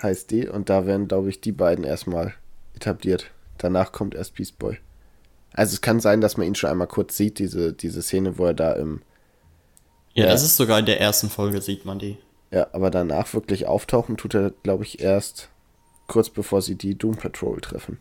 heißt 0.02 0.30
die. 0.30 0.48
Und 0.48 0.68
da 0.68 0.86
werden, 0.86 1.08
glaube 1.08 1.30
ich, 1.30 1.40
die 1.40 1.52
beiden 1.52 1.84
erstmal 1.84 2.34
etabliert. 2.74 3.30
Danach 3.58 3.92
kommt 3.92 4.14
erst 4.14 4.34
Beast 4.34 4.58
Boy. 4.58 4.78
Also 5.52 5.74
es 5.74 5.80
kann 5.80 6.00
sein, 6.00 6.20
dass 6.20 6.36
man 6.36 6.46
ihn 6.46 6.54
schon 6.54 6.70
einmal 6.70 6.86
kurz 6.86 7.16
sieht, 7.16 7.38
diese, 7.38 7.72
diese 7.72 8.02
Szene, 8.02 8.38
wo 8.38 8.46
er 8.46 8.54
da 8.54 8.72
im... 8.72 9.02
Ja, 10.14 10.26
äh, 10.26 10.28
das 10.28 10.44
ist 10.44 10.56
sogar 10.56 10.78
in 10.78 10.86
der 10.86 11.00
ersten 11.00 11.28
Folge, 11.28 11.60
sieht 11.60 11.84
man 11.84 11.98
die. 11.98 12.18
Ja, 12.50 12.68
aber 12.72 12.90
danach 12.90 13.32
wirklich 13.34 13.66
auftauchen 13.66 14.16
tut 14.16 14.34
er, 14.34 14.50
glaube 14.62 14.84
ich, 14.84 15.00
erst 15.00 15.48
kurz 16.08 16.28
bevor 16.28 16.62
sie 16.62 16.74
die 16.74 16.96
Doom 16.96 17.16
Patrol 17.16 17.60
treffen. 17.60 17.98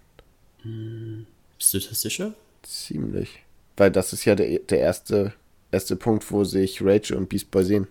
Hm, 0.63 1.27
bist 1.57 1.73
du 1.73 1.79
das 1.79 2.01
sicher? 2.01 2.33
Ziemlich. 2.63 3.43
Weil 3.77 3.91
das 3.91 4.13
ist 4.13 4.25
ja 4.25 4.35
der, 4.35 4.59
der 4.59 4.79
erste, 4.79 5.33
erste 5.71 5.95
Punkt, 5.95 6.31
wo 6.31 6.43
sich 6.43 6.83
Rachel 6.83 7.17
und 7.17 7.29
Beast 7.29 7.51
Boy 7.51 7.63
sehen. 7.63 7.87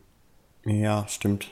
Ja, 0.69 1.07
stimmt. 1.09 1.49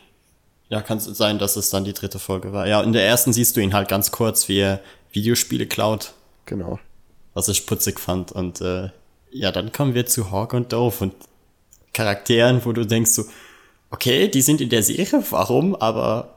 Ja, 0.68 0.82
kann 0.82 0.98
es 0.98 1.04
sein, 1.04 1.38
dass 1.38 1.56
es 1.56 1.70
dann 1.70 1.84
die 1.84 1.92
dritte 1.92 2.18
Folge 2.18 2.52
war. 2.52 2.66
Ja, 2.66 2.82
in 2.82 2.92
der 2.92 3.06
ersten 3.06 3.32
siehst 3.32 3.56
du 3.56 3.60
ihn 3.60 3.72
halt 3.72 3.88
ganz 3.88 4.10
kurz, 4.10 4.48
wie 4.48 4.58
er 4.58 4.80
Videospiele 5.12 5.66
klaut. 5.66 6.12
Genau. 6.44 6.78
Was 7.34 7.48
ich 7.48 7.66
putzig 7.66 7.98
fand. 7.98 8.32
Und 8.32 8.60
äh, 8.60 8.90
ja, 9.30 9.52
dann 9.52 9.72
kommen 9.72 9.94
wir 9.94 10.06
zu 10.06 10.30
Hawk 10.30 10.52
und 10.52 10.72
Dove 10.72 11.04
und 11.04 11.14
Charakteren, 11.94 12.64
wo 12.64 12.72
du 12.72 12.84
denkst 12.84 13.12
so, 13.12 13.24
okay, 13.90 14.28
die 14.28 14.42
sind 14.42 14.60
in 14.60 14.68
der 14.68 14.82
Serie, 14.82 15.24
warum? 15.30 15.74
Aber 15.76 16.36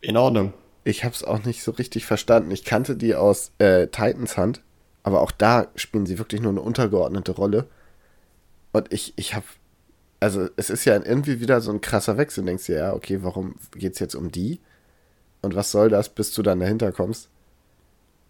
in 0.00 0.16
Ordnung. 0.16 0.52
Ich 0.84 1.04
hab's 1.04 1.22
auch 1.22 1.44
nicht 1.44 1.62
so 1.62 1.72
richtig 1.72 2.06
verstanden. 2.06 2.50
Ich 2.50 2.64
kannte 2.64 2.96
die 2.96 3.14
aus 3.14 3.52
äh, 3.58 3.88
Titans 3.88 4.36
Hand, 4.36 4.62
aber 5.02 5.20
auch 5.20 5.32
da 5.32 5.68
spielen 5.74 6.06
sie 6.06 6.18
wirklich 6.18 6.40
nur 6.40 6.50
eine 6.50 6.60
untergeordnete 6.60 7.32
Rolle. 7.32 7.66
Und 8.72 8.92
ich, 8.92 9.12
ich 9.16 9.34
hab 9.34 9.44
also 10.20 10.48
es 10.56 10.70
ist 10.70 10.84
ja 10.84 10.94
irgendwie 10.94 11.40
wieder 11.40 11.60
so 11.60 11.70
ein 11.70 11.80
krasser 11.80 12.16
Wechsel. 12.16 12.42
Du 12.42 12.46
denkst 12.46 12.66
dir, 12.66 12.76
ja, 12.76 12.92
okay, 12.92 13.22
warum 13.22 13.56
geht 13.72 13.94
es 13.94 13.98
jetzt 13.98 14.14
um 14.14 14.30
die? 14.30 14.60
Und 15.42 15.54
was 15.54 15.70
soll 15.70 15.88
das, 15.88 16.08
bis 16.08 16.32
du 16.32 16.42
dann 16.42 16.60
dahinter 16.60 16.92
kommst? 16.92 17.28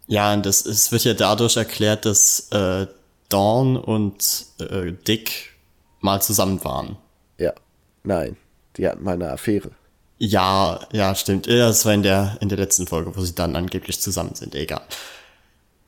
Ja, 0.07 0.33
und 0.33 0.45
das 0.45 0.65
es 0.65 0.91
wird 0.91 1.03
ja 1.03 1.13
dadurch 1.13 1.57
erklärt, 1.57 2.05
dass 2.05 2.49
äh, 2.51 2.87
Dawn 3.29 3.75
und 3.77 4.45
äh, 4.59 4.91
Dick 4.91 5.53
mal 5.99 6.21
zusammen 6.21 6.63
waren. 6.63 6.97
Ja, 7.37 7.53
nein, 8.03 8.37
die 8.77 8.87
hatten 8.87 9.03
mal 9.03 9.13
eine 9.13 9.31
Affäre. 9.31 9.71
Ja, 10.19 10.79
ja, 10.91 11.13
stimmt. 11.13 11.47
Das 11.47 11.85
war 11.85 11.93
in 11.93 12.03
der, 12.03 12.37
in 12.41 12.49
der 12.49 12.57
letzten 12.57 12.87
Folge, 12.87 13.15
wo 13.15 13.21
sie 13.21 13.35
dann 13.35 13.55
angeblich 13.55 14.01
zusammen 14.01 14.33
sind. 14.33 14.55
Egal. 14.55 14.81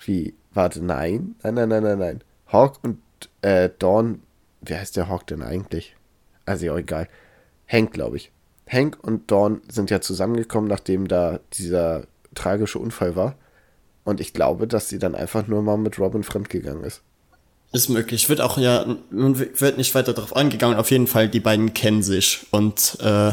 Wie? 0.05 0.35
Warte, 0.53 0.83
nein? 0.83 1.35
Nein, 1.41 1.55
nein, 1.55 1.69
nein, 1.69 1.83
nein, 1.83 1.99
nein. 1.99 2.23
Hawk 2.47 2.79
und 2.83 2.99
äh, 3.41 3.69
Dawn 3.79 4.21
wie 4.61 4.75
heißt 4.75 4.97
der 4.97 5.07
Hawk 5.07 5.27
denn 5.27 5.41
eigentlich? 5.41 5.95
Also 6.45 6.65
ja, 6.65 6.77
egal. 6.77 7.07
Hank, 7.67 7.93
glaube 7.93 8.17
ich. 8.17 8.31
Hank 8.67 8.97
und 9.01 9.31
Dawn 9.31 9.61
sind 9.67 9.89
ja 9.89 10.01
zusammengekommen, 10.01 10.69
nachdem 10.69 11.07
da 11.07 11.39
dieser 11.53 12.07
tragische 12.35 12.79
Unfall 12.79 13.15
war. 13.15 13.35
Und 14.03 14.19
ich 14.19 14.33
glaube, 14.33 14.67
dass 14.67 14.89
sie 14.89 14.99
dann 14.99 15.15
einfach 15.15 15.47
nur 15.47 15.61
mal 15.61 15.77
mit 15.77 15.99
Robin 15.99 16.23
fremdgegangen 16.23 16.83
ist. 16.83 17.01
Ist 17.71 17.89
möglich. 17.89 18.29
Wird 18.29 18.41
auch 18.41 18.57
ja, 18.57 18.97
wird 19.11 19.77
nicht 19.77 19.93
weiter 19.93 20.13
darauf 20.13 20.35
eingegangen. 20.35 20.77
Auf 20.77 20.89
jeden 20.89 21.07
Fall, 21.07 21.29
die 21.29 21.39
beiden 21.39 21.73
kennen 21.73 22.01
sich 22.01 22.47
und 22.51 22.97
äh, 23.01 23.31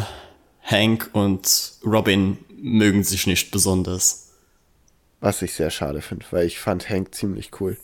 Hank 0.62 1.10
und 1.12 1.72
Robin 1.84 2.38
mögen 2.54 3.02
sich 3.02 3.26
nicht 3.26 3.50
besonders. 3.50 4.32
Was 5.20 5.40
ich 5.40 5.54
sehr 5.54 5.70
schade 5.70 6.02
finde, 6.02 6.26
weil 6.30 6.46
ich 6.46 6.58
fand 6.58 6.90
Hank 6.90 7.14
ziemlich 7.14 7.50
cool. 7.60 7.78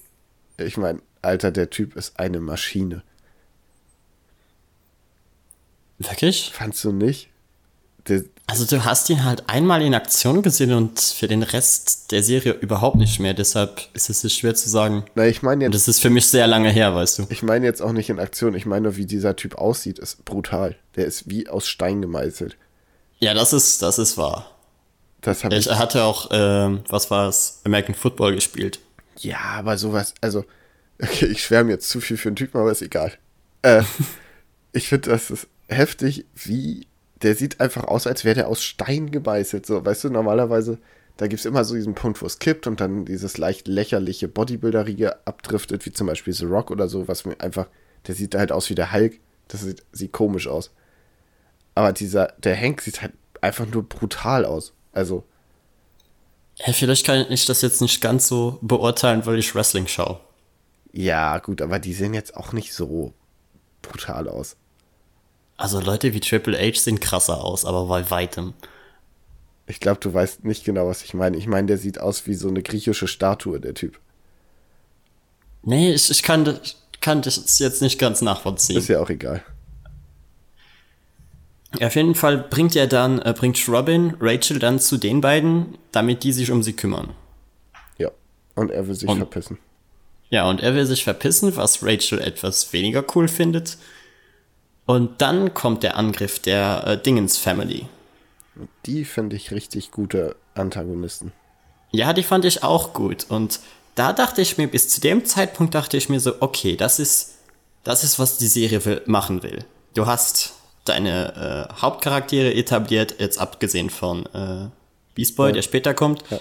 Ich 0.58 0.76
meine, 0.76 1.00
Alter, 1.22 1.50
der 1.50 1.70
Typ 1.70 1.96
ist 1.96 2.18
eine 2.18 2.40
Maschine. 2.40 3.02
Wirklich? 6.08 6.50
Fandst 6.52 6.84
du 6.84 6.92
nicht? 6.92 7.28
Der, 8.08 8.24
also 8.46 8.64
du 8.64 8.84
hast 8.84 9.08
ihn 9.10 9.24
halt 9.24 9.48
einmal 9.48 9.82
in 9.82 9.94
Aktion 9.94 10.42
gesehen 10.42 10.72
und 10.72 11.00
für 11.00 11.28
den 11.28 11.42
Rest 11.42 12.10
der 12.10 12.22
Serie 12.22 12.52
überhaupt 12.52 12.96
nicht 12.96 13.20
mehr. 13.20 13.32
Deshalb 13.34 13.88
ist 13.94 14.10
es 14.10 14.34
schwer 14.34 14.54
zu 14.54 14.68
sagen. 14.68 15.04
Na, 15.14 15.26
ich 15.26 15.42
meine 15.42 15.64
jetzt. 15.64 15.74
Das 15.74 15.88
ist 15.88 16.00
für 16.00 16.10
mich 16.10 16.26
sehr 16.26 16.46
lange 16.46 16.70
her, 16.70 16.94
weißt 16.94 17.20
du. 17.20 17.26
Ich 17.30 17.42
meine 17.42 17.64
jetzt 17.64 17.80
auch 17.80 17.92
nicht 17.92 18.10
in 18.10 18.18
Aktion. 18.18 18.54
Ich 18.54 18.66
meine 18.66 18.82
nur, 18.82 18.96
wie 18.96 19.06
dieser 19.06 19.36
Typ 19.36 19.54
aussieht, 19.54 19.98
ist 19.98 20.24
brutal. 20.24 20.76
Der 20.96 21.06
ist 21.06 21.30
wie 21.30 21.48
aus 21.48 21.68
Stein 21.68 22.02
gemeißelt. 22.02 22.56
Ja, 23.18 23.34
das 23.34 23.52
ist, 23.52 23.82
das 23.82 23.98
ist 23.98 24.18
wahr. 24.18 24.50
Das 25.20 25.44
ich, 25.44 25.68
er 25.68 25.78
hatte 25.78 26.02
auch, 26.02 26.32
äh, 26.32 26.78
was 26.88 27.10
war 27.12 27.28
es, 27.28 27.60
American 27.64 27.94
Football 27.94 28.34
gespielt. 28.34 28.80
Ja, 29.18 29.38
aber 29.38 29.78
sowas, 29.78 30.14
also, 30.20 30.44
okay, 31.02 31.26
ich 31.26 31.44
schwärme 31.44 31.70
jetzt 31.70 31.88
zu 31.88 32.00
viel 32.00 32.16
für 32.16 32.28
einen 32.28 32.36
Typen, 32.36 32.60
aber 32.60 32.72
ist 32.72 32.82
egal. 32.82 33.12
Äh, 33.62 33.84
ich 34.72 34.88
finde, 34.88 35.10
das 35.10 35.30
ist 35.30 35.46
heftig, 35.72 36.26
wie 36.34 36.86
der 37.22 37.34
sieht 37.34 37.60
einfach 37.60 37.84
aus, 37.84 38.06
als 38.06 38.24
wäre 38.24 38.34
der 38.34 38.48
aus 38.48 38.62
Stein 38.62 39.10
gebeißelt. 39.10 39.64
So, 39.66 39.84
weißt 39.84 40.04
du, 40.04 40.10
normalerweise, 40.10 40.78
da 41.16 41.26
gibt 41.26 41.40
es 41.40 41.46
immer 41.46 41.64
so 41.64 41.74
diesen 41.74 41.94
Punkt, 41.94 42.20
wo 42.20 42.26
es 42.26 42.38
kippt 42.38 42.66
und 42.66 42.80
dann 42.80 43.04
dieses 43.04 43.38
leicht 43.38 43.68
lächerliche 43.68 44.28
Bodybuilderige 44.28 45.26
abdriftet, 45.26 45.86
wie 45.86 45.92
zum 45.92 46.08
Beispiel 46.08 46.32
The 46.32 46.46
Rock 46.46 46.70
oder 46.70 46.88
so, 46.88 47.06
was 47.08 47.24
mir 47.24 47.38
einfach, 47.40 47.68
der 48.06 48.14
sieht 48.14 48.34
halt 48.34 48.52
aus 48.52 48.70
wie 48.70 48.74
der 48.74 48.92
Hulk. 48.92 49.20
Das 49.48 49.62
sieht, 49.62 49.82
sieht 49.92 50.12
komisch 50.12 50.48
aus. 50.48 50.72
Aber 51.74 51.92
dieser, 51.92 52.28
der 52.38 52.56
Hank 52.56 52.80
sieht 52.80 53.02
halt 53.02 53.12
einfach 53.40 53.66
nur 53.66 53.82
brutal 53.82 54.44
aus. 54.44 54.72
Also. 54.92 55.24
Ja, 56.56 56.72
vielleicht 56.72 57.06
kann 57.06 57.30
ich 57.30 57.44
das 57.44 57.62
jetzt 57.62 57.80
nicht 57.80 58.00
ganz 58.00 58.26
so 58.28 58.58
beurteilen, 58.62 59.24
weil 59.26 59.38
ich 59.38 59.54
Wrestling 59.54 59.86
schaue. 59.86 60.20
Ja, 60.92 61.38
gut, 61.38 61.62
aber 61.62 61.78
die 61.78 61.94
sehen 61.94 62.14
jetzt 62.14 62.36
auch 62.36 62.52
nicht 62.52 62.74
so 62.74 63.14
brutal 63.80 64.28
aus. 64.28 64.56
Also 65.56 65.80
Leute 65.80 66.12
wie 66.14 66.20
Triple 66.20 66.58
H 66.58 66.80
sehen 66.80 67.00
krasser 67.00 67.42
aus, 67.44 67.64
aber 67.64 67.86
bei 67.86 68.10
weitem. 68.10 68.54
Ich 69.66 69.80
glaube, 69.80 70.00
du 70.00 70.12
weißt 70.12 70.44
nicht 70.44 70.64
genau, 70.64 70.88
was 70.88 71.02
ich 71.02 71.14
meine. 71.14 71.36
Ich 71.36 71.46
meine, 71.46 71.66
der 71.68 71.78
sieht 71.78 72.00
aus 72.00 72.26
wie 72.26 72.34
so 72.34 72.48
eine 72.48 72.62
griechische 72.62 73.06
Statue, 73.06 73.60
der 73.60 73.74
Typ. 73.74 73.98
Nee, 75.62 75.92
ich, 75.92 76.10
ich 76.10 76.22
kann, 76.22 76.58
kann 77.00 77.22
das 77.22 77.58
jetzt 77.58 77.82
nicht 77.82 77.98
ganz 77.98 78.22
nachvollziehen. 78.22 78.78
Ist 78.78 78.88
ja 78.88 79.00
auch 79.00 79.10
egal. 79.10 79.42
Auf 81.80 81.94
jeden 81.94 82.14
Fall 82.14 82.38
bringt 82.38 82.76
er 82.76 82.86
dann, 82.86 83.20
äh, 83.20 83.34
bringt 83.36 83.66
Robin 83.68 84.14
Rachel 84.20 84.58
dann 84.58 84.78
zu 84.78 84.98
den 84.98 85.20
beiden, 85.20 85.78
damit 85.90 86.22
die 86.22 86.32
sich 86.32 86.50
um 86.50 86.62
sie 86.62 86.74
kümmern. 86.74 87.14
Ja, 87.96 88.10
und 88.54 88.70
er 88.70 88.86
will 88.86 88.94
sich 88.94 89.08
und, 89.08 89.16
verpissen. 89.16 89.58
Ja, 90.28 90.48
und 90.48 90.60
er 90.60 90.74
will 90.74 90.84
sich 90.84 91.04
verpissen, 91.04 91.56
was 91.56 91.82
Rachel 91.82 92.20
etwas 92.20 92.72
weniger 92.72 93.04
cool 93.14 93.28
findet. 93.28 93.78
Und 94.92 95.22
dann 95.22 95.54
kommt 95.54 95.84
der 95.84 95.96
Angriff 95.96 96.38
der 96.38 96.86
äh, 96.86 97.02
Dingens 97.02 97.38
Family. 97.38 97.86
Die 98.84 99.06
finde 99.06 99.36
ich 99.36 99.50
richtig 99.50 99.90
gute 99.90 100.36
Antagonisten. 100.52 101.32
Ja, 101.92 102.12
die 102.12 102.22
fand 102.22 102.44
ich 102.44 102.62
auch 102.62 102.92
gut. 102.92 103.24
Und 103.30 103.60
da 103.94 104.12
dachte 104.12 104.42
ich 104.42 104.58
mir, 104.58 104.66
bis 104.66 104.90
zu 104.90 105.00
dem 105.00 105.24
Zeitpunkt 105.24 105.74
dachte 105.74 105.96
ich 105.96 106.10
mir 106.10 106.20
so, 106.20 106.34
okay, 106.40 106.76
das 106.76 106.98
ist, 106.98 107.38
das 107.84 108.04
ist, 108.04 108.18
was 108.18 108.36
die 108.36 108.48
Serie 108.48 108.84
will, 108.84 109.00
machen 109.06 109.42
will. 109.42 109.64
Du 109.94 110.04
hast 110.04 110.52
deine 110.84 111.70
äh, 111.70 111.80
Hauptcharaktere 111.80 112.52
etabliert, 112.52 113.14
jetzt 113.18 113.38
abgesehen 113.38 113.88
von 113.88 114.26
äh, 114.34 114.68
Beast 115.14 115.36
Boy, 115.36 115.48
ja. 115.48 115.52
der 115.54 115.62
später 115.62 115.94
kommt. 115.94 116.22
Ja. 116.28 116.38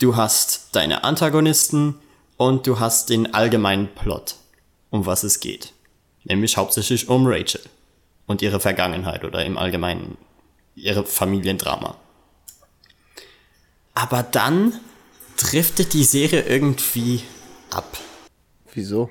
Du 0.00 0.16
hast 0.16 0.70
deine 0.72 1.04
Antagonisten 1.04 2.00
und 2.36 2.66
du 2.66 2.80
hast 2.80 3.10
den 3.10 3.32
allgemeinen 3.32 3.86
Plot, 3.94 4.34
um 4.90 5.06
was 5.06 5.22
es 5.22 5.38
geht 5.38 5.72
nämlich 6.28 6.56
hauptsächlich 6.56 7.08
um 7.08 7.26
Rachel 7.26 7.62
und 8.26 8.42
ihre 8.42 8.60
Vergangenheit 8.60 9.24
oder 9.24 9.44
im 9.44 9.58
Allgemeinen 9.58 10.16
ihre 10.74 11.04
Familiendrama. 11.04 11.96
Aber 13.94 14.22
dann 14.22 14.74
driftet 15.36 15.92
die 15.92 16.04
Serie 16.04 16.42
irgendwie 16.42 17.22
ab. 17.70 17.98
Wieso? 18.72 19.10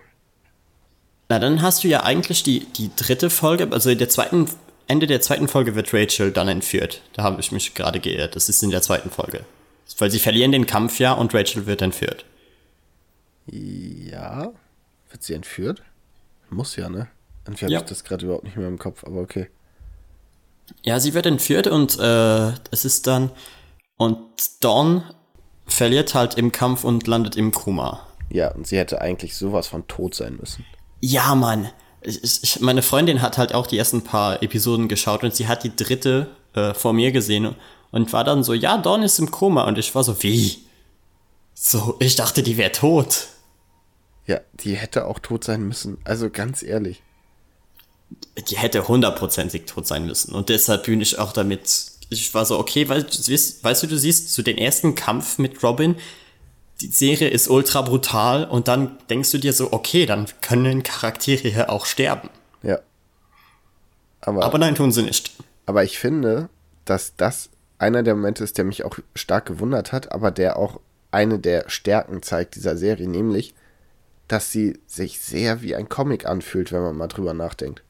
Na, 1.29 1.39
dann 1.39 1.61
hast 1.61 1.83
du 1.83 1.89
ja 1.89 2.03
eigentlich 2.03 2.43
die, 2.43 2.65
die 2.65 2.89
dritte 2.95 3.29
Folge, 3.29 3.67
also 3.71 3.89
in 3.89 3.97
der 3.97 4.07
zweiten, 4.07 4.49
Ende 4.87 5.07
der 5.07 5.19
zweiten 5.19 5.49
Folge 5.49 5.75
wird 5.75 5.93
Rachel 5.93 6.31
dann 6.31 6.47
entführt. 6.47 7.01
Da 7.13 7.23
habe 7.23 7.41
ich 7.41 7.51
mich 7.51 7.73
gerade 7.73 7.99
geirrt. 7.99 8.37
Das 8.37 8.47
ist 8.47 8.63
in 8.63 8.69
der 8.69 8.81
zweiten 8.81 9.09
Folge. 9.09 9.43
Weil 9.97 10.11
sie 10.11 10.19
verlieren 10.19 10.51
den 10.51 10.67
Kampf 10.67 10.99
ja 10.99 11.13
und 11.13 11.33
Rachel 11.33 11.65
wird 11.65 11.81
entführt. 11.81 12.23
Ja. 13.47 14.53
Wird 15.09 15.23
sie 15.23 15.33
entführt? 15.33 15.81
Muss 16.49 16.75
ja, 16.75 16.89
ne? 16.89 17.07
Irgendwie 17.45 17.65
habe 17.65 17.73
ja. 17.73 17.79
ich 17.79 17.85
das 17.85 18.03
gerade 18.03 18.25
überhaupt 18.25 18.43
nicht 18.43 18.57
mehr 18.57 18.67
im 18.67 18.79
Kopf, 18.79 19.03
aber 19.03 19.21
okay. 19.21 19.49
Ja, 20.83 20.99
sie 20.99 21.13
wird 21.13 21.25
entführt 21.25 21.67
und 21.67 21.97
äh, 21.99 22.51
es 22.71 22.85
ist 22.85 23.07
dann. 23.07 23.31
Und 23.97 24.19
Dawn 24.59 25.03
verliert 25.65 26.13
halt 26.13 26.35
im 26.35 26.51
Kampf 26.51 26.83
und 26.83 27.07
landet 27.07 27.35
im 27.35 27.51
Koma. 27.51 28.05
Ja, 28.29 28.51
und 28.53 28.67
sie 28.67 28.77
hätte 28.77 29.01
eigentlich 29.01 29.35
sowas 29.35 29.67
von 29.67 29.87
tot 29.87 30.15
sein 30.15 30.37
müssen. 30.37 30.65
Ja, 30.99 31.35
Mann. 31.35 31.69
Ich, 32.01 32.43
ich, 32.43 32.59
meine 32.59 32.81
Freundin 32.81 33.21
hat 33.21 33.37
halt 33.37 33.53
auch 33.53 33.67
die 33.67 33.77
ersten 33.77 34.03
paar 34.03 34.43
Episoden 34.43 34.87
geschaut 34.87 35.23
und 35.23 35.33
sie 35.33 35.47
hat 35.47 35.63
die 35.63 35.75
dritte 35.75 36.27
äh, 36.53 36.73
vor 36.73 36.93
mir 36.93 37.11
gesehen 37.11 37.55
und 37.91 38.13
war 38.13 38.23
dann 38.23 38.43
so, 38.43 38.53
ja, 38.53 38.77
Dawn 38.77 39.03
ist 39.03 39.19
im 39.19 39.31
Koma. 39.31 39.63
Und 39.63 39.77
ich 39.77 39.93
war 39.95 40.03
so, 40.03 40.21
wie? 40.23 40.65
So, 41.53 41.95
ich 41.99 42.15
dachte, 42.15 42.43
die 42.43 42.57
wäre 42.57 42.71
tot. 42.71 43.27
Ja, 44.27 44.41
die 44.53 44.75
hätte 44.75 45.07
auch 45.07 45.19
tot 45.19 45.43
sein 45.43 45.63
müssen. 45.63 45.97
Also 46.03 46.29
ganz 46.29 46.61
ehrlich. 46.61 47.01
Die 48.49 48.57
hätte 48.57 48.87
hundertprozentig 48.87 49.65
tot 49.65 49.87
sein 49.87 50.05
müssen. 50.05 50.33
Und 50.35 50.49
deshalb 50.49 50.85
bin 50.85 51.01
ich 51.01 51.17
auch 51.17 51.31
damit. 51.31 51.91
Ich 52.09 52.33
war 52.33 52.45
so, 52.45 52.59
okay, 52.59 52.87
weil, 52.87 53.03
weißt 53.03 53.83
du, 53.83 53.87
du 53.87 53.97
siehst 53.97 54.29
zu 54.29 54.35
so 54.35 54.43
den 54.43 54.57
ersten 54.57 54.95
Kampf 54.95 55.39
mit 55.39 55.61
Robin, 55.63 55.95
die 56.79 56.87
Serie 56.87 57.29
ist 57.29 57.49
ultra 57.49 57.81
brutal 57.81 58.45
und 58.45 58.67
dann 58.67 58.97
denkst 59.09 59.31
du 59.31 59.39
dir 59.39 59.51
so, 59.51 59.73
okay, 59.73 60.05
dann 60.05 60.27
können 60.41 60.83
Charaktere 60.83 61.49
hier 61.49 61.69
auch 61.69 61.85
sterben. 61.85 62.29
Ja. 62.61 62.79
Aber, 64.21 64.43
aber 64.43 64.57
nein, 64.57 64.75
tun 64.75 64.91
sie 64.91 65.03
nicht. 65.03 65.31
Aber 65.65 65.83
ich 65.83 65.97
finde, 65.99 66.49
dass 66.85 67.15
das 67.15 67.49
einer 67.77 68.03
der 68.03 68.15
Momente 68.15 68.43
ist, 68.43 68.57
der 68.57 68.65
mich 68.65 68.83
auch 68.85 68.97
stark 69.15 69.45
gewundert 69.45 69.91
hat, 69.91 70.11
aber 70.11 70.31
der 70.31 70.57
auch 70.57 70.79
eine 71.11 71.39
der 71.39 71.69
Stärken 71.69 72.21
zeigt 72.21 72.55
dieser 72.55 72.77
Serie, 72.77 73.07
nämlich, 73.07 73.53
dass 74.27 74.51
sie 74.51 74.79
sich 74.87 75.19
sehr 75.19 75.61
wie 75.61 75.75
ein 75.75 75.89
Comic 75.89 76.25
anfühlt, 76.25 76.71
wenn 76.71 76.81
man 76.81 76.97
mal 76.97 77.07
drüber 77.07 77.33
nachdenkt. 77.33 77.83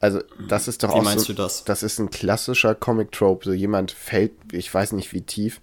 Also, 0.00 0.20
das 0.48 0.66
ist 0.66 0.82
doch 0.82 0.90
wie 0.90 0.98
auch 0.98 1.02
meinst 1.02 1.26
so, 1.26 1.32
du 1.32 1.42
das? 1.42 1.64
Das 1.64 1.82
ist 1.82 2.00
ein 2.00 2.10
klassischer 2.10 2.74
Comic-Trope. 2.74 3.44
So 3.44 3.52
jemand 3.52 3.92
fällt, 3.92 4.32
ich 4.50 4.72
weiß 4.72 4.92
nicht 4.92 5.12
wie 5.12 5.22
tief, 5.22 5.60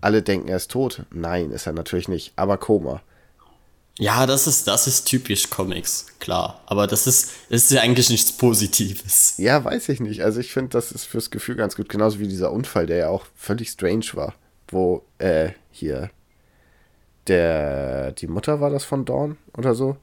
alle 0.00 0.22
denken, 0.22 0.48
er 0.48 0.56
ist 0.56 0.70
tot. 0.70 1.04
Nein, 1.10 1.50
ist 1.50 1.66
er 1.66 1.72
natürlich 1.72 2.08
nicht, 2.08 2.32
aber 2.36 2.58
Koma. 2.58 3.02
Ja, 3.98 4.26
das 4.26 4.46
ist, 4.46 4.68
das 4.68 4.86
ist 4.86 5.06
typisch 5.06 5.50
Comics, 5.50 6.06
klar. 6.20 6.62
Aber 6.66 6.86
das 6.86 7.08
ist, 7.08 7.30
das 7.50 7.64
ist 7.64 7.70
ja 7.72 7.80
eigentlich 7.80 8.10
nichts 8.10 8.30
Positives. 8.30 9.34
Ja, 9.38 9.64
weiß 9.64 9.88
ich 9.88 9.98
nicht. 9.98 10.22
Also 10.22 10.38
ich 10.38 10.52
finde, 10.52 10.70
das 10.70 10.92
ist 10.92 11.04
fürs 11.04 11.30
Gefühl 11.30 11.56
ganz 11.56 11.74
gut. 11.74 11.88
Genauso 11.88 12.20
wie 12.20 12.28
dieser 12.28 12.52
Unfall, 12.52 12.86
der 12.86 12.96
ja 12.96 13.08
auch 13.08 13.24
völlig 13.34 13.70
strange 13.70 14.06
war. 14.12 14.34
Wo, 14.68 15.02
äh, 15.18 15.50
hier, 15.72 16.10
der, 17.28 18.12
die 18.12 18.26
Mutter 18.26 18.60
war 18.60 18.70
das 18.70 18.84
von 18.84 19.04
Dawn 19.04 19.36
oder 19.56 19.74
so? 19.74 19.96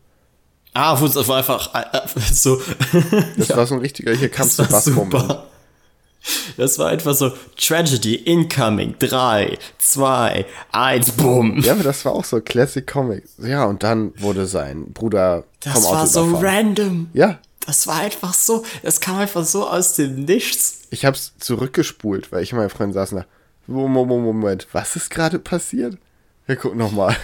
Ah, 0.73 0.99
das 0.99 1.27
war 1.27 1.37
einfach 1.37 1.73
äh, 1.73 1.97
äh 1.97 2.19
so. 2.31 2.61
Das 3.37 3.47
ja, 3.47 3.57
war 3.57 3.65
so 3.65 3.75
ein 3.75 3.81
richtiger, 3.81 4.13
hier 4.13 4.29
kam 4.29 4.49
zu 4.49 4.65
Bass-Moment. 4.65 5.39
Das 6.57 6.79
war 6.79 6.89
einfach 6.89 7.13
so 7.13 7.31
Tragedy 7.55 8.15
Incoming 8.15 8.95
3, 8.99 9.57
2, 9.77 10.45
1, 10.71 11.11
boom. 11.11 11.59
Ja, 11.61 11.73
aber 11.73 11.83
das 11.83 12.03
war 12.03 12.13
auch 12.13 12.25
so 12.25 12.41
Classic 12.41 12.85
Comics. 12.85 13.33
Ja, 13.37 13.65
und 13.65 13.83
dann 13.83 14.13
wurde 14.19 14.47
sein 14.47 14.91
Bruder 14.91 15.43
das 15.59 15.73
vom 15.73 15.85
Auto 15.85 15.93
Das 15.93 15.99
war 15.99 16.07
so 16.07 16.29
überfahren. 16.29 16.55
random. 16.55 17.09
Ja. 17.13 17.39
Das 17.65 17.87
war 17.87 17.99
einfach 17.99 18.33
so, 18.33 18.63
das 18.83 18.99
kam 18.99 19.17
einfach 19.17 19.45
so 19.45 19.67
aus 19.67 19.95
dem 19.95 20.25
Nichts. 20.25 20.81
Ich 20.89 21.05
hab's 21.05 21.33
zurückgespult, 21.39 22.31
weil 22.31 22.43
ich 22.43 22.53
und 22.53 22.57
meine 22.59 22.69
Freundin 22.69 22.93
saßen 22.93 23.19
da. 23.19 23.25
Moment, 23.67 24.07
Moment, 24.07 24.67
was 24.71 24.95
ist 24.95 25.09
gerade 25.09 25.39
passiert? 25.39 25.97
Wir 26.45 26.55
gucken 26.55 26.77
nochmal. 26.77 27.15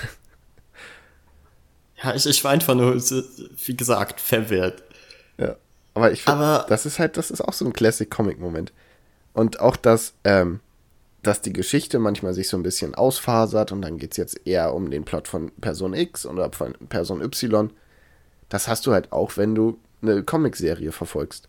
Ja, 2.04 2.16
ich, 2.16 2.26
ich 2.26 2.44
war 2.44 2.52
einfach 2.52 2.74
nur, 2.74 2.96
wie 2.96 3.78
gesagt, 3.78 4.20
verwirrt. 4.20 4.84
Ja. 5.38 5.56
Aber 5.94 6.12
ich 6.12 6.24
finde, 6.24 6.66
das 6.68 6.86
ist 6.86 7.00
halt, 7.00 7.18
das 7.18 7.32
ist 7.32 7.42
auch 7.42 7.54
so 7.54 7.66
ein 7.66 7.74
Classic-Comic-Moment. 7.74 8.74
Und 9.34 9.60
auch 9.60 9.76
das, 9.76 10.14
ähm, 10.24 10.62
dass 11.22 11.42
die 11.42 11.54
Geschichte 11.54 12.00
manchmal 12.00 12.34
sich 12.34 12.50
so 12.50 12.58
ein 12.58 12.64
bisschen 12.64 12.96
ausfasert 12.96 13.72
und 13.72 13.82
dann 13.82 13.98
geht 13.98 14.12
es 14.12 14.18
jetzt 14.18 14.48
eher 14.48 14.74
um 14.74 14.90
den 14.90 15.04
Plot 15.04 15.28
von 15.28 15.52
Person 15.62 15.94
X 15.94 16.26
oder 16.26 16.52
von 16.52 16.74
Person 16.90 17.22
Y. 17.22 17.70
Das 18.50 18.68
hast 18.68 18.88
du 18.88 18.94
halt 18.94 19.12
auch, 19.12 19.38
wenn 19.38 19.54
du 19.54 19.78
eine 20.02 20.24
Comicserie 20.24 20.92
verfolgst. 20.92 21.48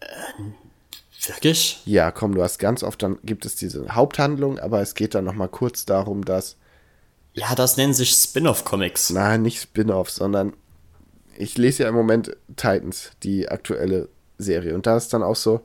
Ähm, 0.00 0.54
wirklich? 1.26 1.82
Ja, 1.84 2.10
komm, 2.10 2.34
du 2.34 2.42
hast 2.42 2.58
ganz 2.58 2.82
oft, 2.82 3.02
dann 3.02 3.18
gibt 3.22 3.44
es 3.44 3.56
diese 3.56 3.94
Haupthandlung, 3.94 4.58
aber 4.58 4.80
es 4.80 4.94
geht 4.94 5.14
dann 5.14 5.24
nochmal 5.24 5.48
kurz 5.48 5.84
darum, 5.84 6.24
dass. 6.24 6.56
Ja, 7.34 7.54
das 7.54 7.76
nennen 7.76 7.94
sich 7.94 8.12
Spin-off-Comics. 8.12 9.10
Nein, 9.10 9.42
nicht 9.42 9.60
Spin-off, 9.60 10.10
sondern 10.10 10.52
ich 11.36 11.56
lese 11.56 11.84
ja 11.84 11.88
im 11.88 11.94
Moment 11.94 12.36
Titans, 12.56 13.12
die 13.22 13.48
aktuelle 13.48 14.08
Serie. 14.38 14.74
Und 14.74 14.86
da 14.86 14.96
ist 14.96 15.12
dann 15.12 15.22
auch 15.22 15.36
so, 15.36 15.62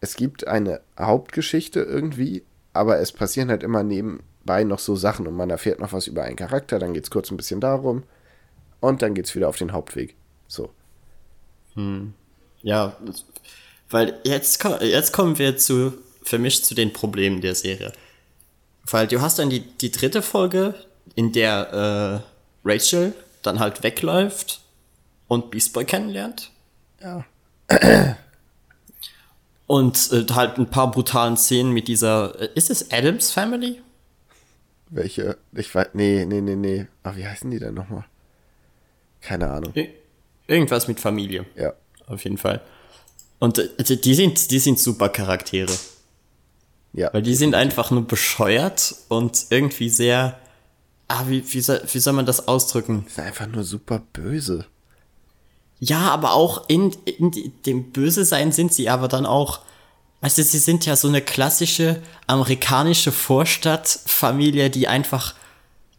es 0.00 0.16
gibt 0.16 0.46
eine 0.46 0.80
Hauptgeschichte 0.98 1.80
irgendwie, 1.80 2.42
aber 2.72 2.98
es 2.98 3.12
passieren 3.12 3.50
halt 3.50 3.62
immer 3.62 3.82
nebenbei 3.82 4.64
noch 4.64 4.78
so 4.78 4.96
Sachen 4.96 5.26
und 5.26 5.34
man 5.34 5.50
erfährt 5.50 5.80
noch 5.80 5.92
was 5.92 6.06
über 6.06 6.24
einen 6.24 6.36
Charakter, 6.36 6.78
dann 6.78 6.92
geht 6.92 7.04
es 7.04 7.10
kurz 7.10 7.30
ein 7.30 7.36
bisschen 7.36 7.60
darum 7.60 8.02
und 8.80 9.02
dann 9.02 9.14
geht 9.14 9.26
es 9.26 9.34
wieder 9.34 9.48
auf 9.48 9.56
den 9.56 9.72
Hauptweg. 9.72 10.14
So. 10.48 10.70
Hm. 11.74 12.14
Ja, 12.62 12.96
weil 13.90 14.18
jetzt, 14.24 14.62
jetzt 14.80 15.12
kommen 15.12 15.38
wir 15.38 15.56
zu, 15.56 15.94
für 16.22 16.38
mich 16.38 16.64
zu 16.64 16.74
den 16.74 16.92
Problemen 16.92 17.40
der 17.40 17.54
Serie. 17.54 17.92
Weil 18.88 19.06
du 19.06 19.20
hast 19.20 19.38
dann 19.38 19.50
die, 19.50 19.60
die 19.60 19.90
dritte 19.90 20.22
Folge, 20.22 20.74
in 21.16 21.32
der 21.32 22.22
äh, 22.64 22.68
Rachel 22.68 23.12
dann 23.42 23.58
halt 23.58 23.82
wegläuft 23.82 24.60
und 25.26 25.50
Beast 25.50 25.72
Boy 25.72 25.84
kennenlernt. 25.84 26.52
Ja. 27.02 27.24
Und 29.66 30.12
äh, 30.12 30.32
halt 30.32 30.58
ein 30.58 30.70
paar 30.70 30.92
brutalen 30.92 31.36
Szenen 31.36 31.72
mit 31.72 31.88
dieser. 31.88 32.40
Äh, 32.40 32.50
ist 32.54 32.70
es 32.70 32.92
Adams 32.92 33.32
Family? 33.32 33.80
Welche? 34.90 35.36
Ich 35.52 35.74
weiß. 35.74 35.88
Nee, 35.94 36.24
nee, 36.24 36.40
nee, 36.40 36.54
nee. 36.54 36.86
Ach, 37.02 37.16
wie 37.16 37.26
heißen 37.26 37.50
die 37.50 37.58
denn 37.58 37.74
nochmal? 37.74 38.04
Keine 39.20 39.50
Ahnung. 39.50 39.72
Irgendwas 40.46 40.86
mit 40.86 41.00
Familie. 41.00 41.46
Ja. 41.56 41.72
Auf 42.06 42.22
jeden 42.22 42.38
Fall. 42.38 42.60
Und 43.40 43.58
äh, 43.58 43.96
die 43.96 44.14
sind, 44.14 44.50
die 44.50 44.58
sind 44.60 44.78
super 44.78 45.08
Charaktere. 45.08 45.72
Ja. 46.92 47.12
Weil 47.12 47.22
die 47.22 47.34
sind 47.34 47.54
einfach 47.54 47.90
nur 47.90 48.06
bescheuert 48.06 48.94
und 49.08 49.46
irgendwie 49.50 49.90
sehr. 49.90 50.38
Ah, 51.08 51.24
wie, 51.28 51.44
wie, 51.52 51.60
soll, 51.60 51.82
wie 51.92 51.98
soll 51.98 52.14
man 52.14 52.26
das 52.26 52.48
ausdrücken? 52.48 53.04
Die 53.08 53.12
sind 53.12 53.24
einfach 53.24 53.46
nur 53.46 53.64
super 53.64 54.02
böse. 54.12 54.66
Ja, 55.78 56.10
aber 56.10 56.32
auch 56.32 56.68
in, 56.68 56.92
in 57.04 57.52
dem 57.66 57.92
Böse-Sein 57.92 58.50
sind 58.52 58.72
sie 58.72 58.88
aber 58.88 59.08
dann 59.08 59.26
auch, 59.26 59.60
du, 60.22 60.28
sie 60.28 60.58
sind 60.58 60.86
ja 60.86 60.96
so 60.96 61.08
eine 61.08 61.20
klassische 61.20 62.02
amerikanische 62.26 63.12
Vorstadtfamilie, 63.12 64.70
die 64.70 64.88
einfach 64.88 65.34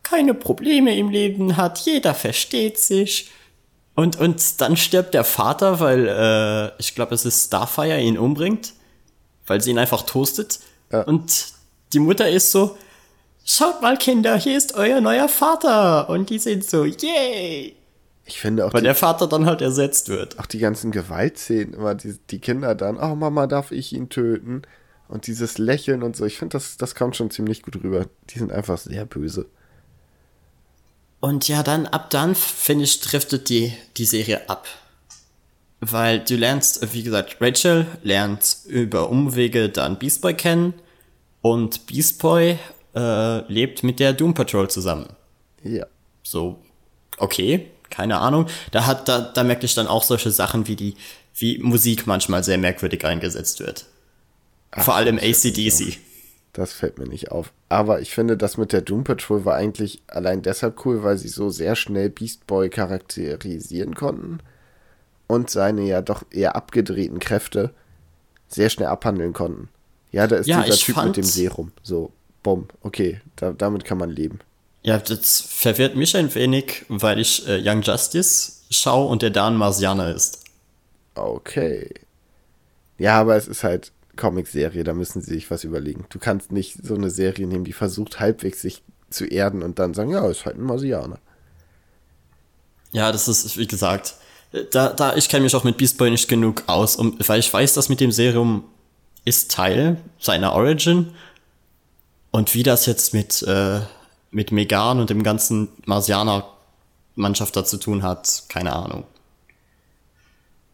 keine 0.04 0.34
Probleme 0.34 0.98
im 0.98 1.10
Leben 1.10 1.58
hat, 1.58 1.80
jeder 1.80 2.13
versteht 2.15 2.80
sich. 2.80 3.30
Und, 3.93 4.20
und 4.20 4.62
dann 4.62 4.78
stirbt 4.78 5.13
der 5.13 5.24
Vater, 5.24 5.80
weil 5.80 6.08
äh, 6.08 6.80
ich 6.80 6.96
glaube, 6.96 7.15
es 7.15 7.26
ist 7.26 7.48
Starfire 7.48 8.00
ihn 8.00 8.17
umbringt, 8.17 8.74
weil 9.48 9.62
sie 9.62 9.72
ihn 9.72 9.80
einfach 9.80 10.04
toastet. 10.04 10.60
Ja. 10.91 11.02
Und 11.02 11.48
die 11.93 12.00
Mutter 12.00 12.30
ist 12.30 12.52
so, 12.52 12.78
schaut 13.48 13.82
mal 13.82 13.98
Kinder, 13.98 14.38
hier 14.38 14.58
ist 14.58 14.76
euer 14.76 15.02
neuer 15.02 15.30
Vater. 15.30 16.10
Und 16.10 16.30
die 16.30 16.38
sind 16.38 16.64
so, 16.64 16.86
yay. 16.86 17.76
Ich 18.26 18.40
finde 18.40 18.66
auch. 18.66 18.74
Weil 18.74 18.82
die, 18.82 18.86
der 18.86 18.96
Vater 18.96 19.28
dann 19.28 19.46
halt 19.46 19.62
ersetzt 19.62 20.10
wird. 20.10 20.38
Auch 20.38 20.46
die 20.46 20.60
ganzen 20.60 20.92
Gewaltszenen, 20.92 21.74
immer 21.74 21.96
die, 21.96 22.18
die 22.30 22.40
Kinder 22.40 22.76
dann, 22.76 22.98
oh 22.98 23.16
Mama, 23.16 23.48
darf 23.48 23.72
ich 23.72 23.94
ihn 23.94 24.10
töten? 24.10 24.64
Und 25.08 25.28
dieses 25.28 25.58
Lächeln 25.58 26.04
und 26.04 26.18
so, 26.18 26.26
ich 26.26 26.38
finde, 26.38 26.58
das, 26.58 26.76
das 26.76 26.94
kommt 26.94 27.16
schon 27.16 27.32
ziemlich 27.32 27.64
gut 27.64 27.82
rüber. 27.82 28.06
Die 28.30 28.40
sind 28.40 28.52
einfach 28.52 28.78
sehr 28.78 29.06
böse. 29.06 29.46
Und 31.22 31.48
ja, 31.48 31.64
dann, 31.64 31.88
ab 31.88 32.10
dann, 32.10 32.36
finde 32.36 32.84
ich, 32.84 33.00
driftet 33.00 33.48
die, 33.48 33.74
die 33.96 34.06
Serie 34.06 34.50
ab. 34.50 34.68
Weil 35.80 36.20
du 36.20 36.36
lernst, 36.36 36.94
wie 36.94 37.04
gesagt, 37.04 37.38
Rachel 37.40 37.88
lernt 38.04 38.58
über 38.66 39.10
Umwege 39.10 39.70
dann 39.70 39.98
Beast 39.98 40.22
Boy 40.22 40.34
kennen 40.34 40.74
und 41.42 41.86
Beast 41.86 42.20
Boy 42.20 42.58
äh, 42.98 43.52
lebt 43.52 43.84
mit 43.84 44.00
der 44.00 44.14
Doom 44.14 44.34
Patrol 44.34 44.70
zusammen. 44.70 45.08
Ja. 45.64 45.86
So, 46.24 46.60
okay, 47.18 47.68
keine 47.90 48.18
Ahnung. 48.18 48.48
Da 48.72 48.86
hat, 48.86 49.08
da, 49.08 49.22
da 49.22 49.44
merke 49.44 49.66
ich 49.66 49.76
dann 49.76 49.88
auch 49.88 50.04
solche 50.04 50.32
Sachen 50.32 50.68
wie 50.68 50.76
die, 50.76 50.96
wie 51.36 51.60
Musik 51.60 52.08
manchmal 52.08 52.44
sehr 52.44 52.58
merkwürdig 52.58 53.06
eingesetzt 53.06 53.60
wird. 53.60 53.86
Ach, 54.72 54.84
Vor 54.84 54.96
allem 54.96 55.18
ACDC. 55.18 56.00
Das 56.54 56.74
fällt 56.74 56.98
mir 56.98 57.08
nicht 57.08 57.32
auf. 57.32 57.54
Aber 57.70 58.02
ich 58.02 58.12
finde, 58.16 58.36
das 58.36 58.58
mit 58.58 58.74
der 58.74 58.82
Doom 58.82 59.04
Patrol 59.04 59.46
war 59.46 59.56
eigentlich 59.56 60.02
allein 60.08 60.42
deshalb 60.42 60.84
cool, 60.86 61.04
weil 61.04 61.18
sie 61.18 61.28
so 61.28 61.50
sehr 61.50 61.76
schnell 61.76 62.10
Beast 62.10 62.48
Boy 62.48 62.70
charakterisieren 62.70 63.94
konnten 63.94 64.40
und 65.28 65.52
seine 65.52 65.84
ja 65.84 66.02
doch 66.02 66.24
eher 66.32 66.56
abgedrehten 66.56 67.20
Kräfte 67.20 67.74
sehr 68.48 68.70
schnell 68.70 68.88
abhandeln 68.88 69.34
konnten. 69.34 69.70
Ja, 70.12 70.26
da 70.26 70.38
ist 70.38 70.48
ja, 70.48 70.64
dieser 70.64 70.78
Typ 70.78 71.04
mit 71.04 71.18
dem 71.18 71.24
Serum. 71.24 71.72
So, 71.84 72.12
bumm, 72.48 72.70
okay, 72.82 73.20
da, 73.36 73.52
damit 73.52 73.84
kann 73.84 73.98
man 73.98 74.10
leben. 74.10 74.40
Ja, 74.82 75.00
das 75.00 75.42
verwirrt 75.42 75.98
mich 75.98 76.16
ein 76.16 76.34
wenig, 76.34 76.86
weil 76.88 77.20
ich 77.20 77.46
äh, 77.46 77.62
Young 77.62 77.82
Justice 77.82 78.54
schaue 78.70 79.10
und 79.10 79.22
der 79.22 79.32
Dan 79.32 79.58
Marsianer 79.58 80.16
ist. 80.16 80.46
Okay. 81.14 81.94
Ja, 82.98 83.20
aber 83.20 83.36
es 83.36 83.50
ist 83.50 83.66
halt 83.66 83.92
Comic-Serie, 84.16 84.86
da 84.86 84.94
müssen 84.94 85.22
sie 85.22 85.34
sich 85.34 85.52
was 85.52 85.66
überlegen. 85.66 86.06
Du 86.08 86.20
kannst 86.20 86.54
nicht 86.54 86.78
so 86.82 86.96
eine 86.96 87.10
Serie 87.10 87.48
nehmen, 87.48 87.66
die 87.66 87.74
versucht 87.74 88.22
halbwegs 88.22 88.62
sich 88.62 88.82
zu 89.10 89.26
erden 89.26 89.62
und 89.62 89.78
dann 89.78 89.94
sagen, 89.94 90.12
ja, 90.12 90.26
ist 90.30 90.46
halt 90.46 90.56
ein 90.56 90.64
Marsianer. 90.64 91.20
Ja, 92.94 93.12
das 93.12 93.28
ist, 93.28 93.58
wie 93.58 93.68
gesagt, 93.68 94.16
da, 94.72 94.94
da 94.94 95.18
ich 95.18 95.28
kenne 95.28 95.44
mich 95.44 95.54
auch 95.54 95.66
mit 95.66 95.76
Beast 95.76 95.98
Boy 95.98 96.12
nicht 96.12 96.30
genug 96.30 96.64
aus, 96.68 96.96
um, 96.96 97.18
weil 97.28 97.42
ich 97.42 97.52
weiß, 97.52 97.74
dass 97.74 97.90
mit 97.90 98.00
dem 98.00 98.14
Serum 98.14 98.64
ist 99.26 99.52
Teil 99.52 99.98
seiner 100.18 100.54
Origin 100.54 101.12
und 102.38 102.54
wie 102.54 102.62
das 102.62 102.86
jetzt 102.86 103.15
mit 103.15 103.41
äh, 103.41 103.80
mit 104.30 104.52
Megan 104.52 105.00
und 105.00 105.10
dem 105.10 105.23
ganzen 105.23 105.69
Marsianer-Mannschaft 105.86 107.56
da 107.56 107.65
zu 107.65 107.78
tun 107.78 108.04
hat, 108.04 108.43
keine 108.47 108.73
Ahnung. 108.73 109.06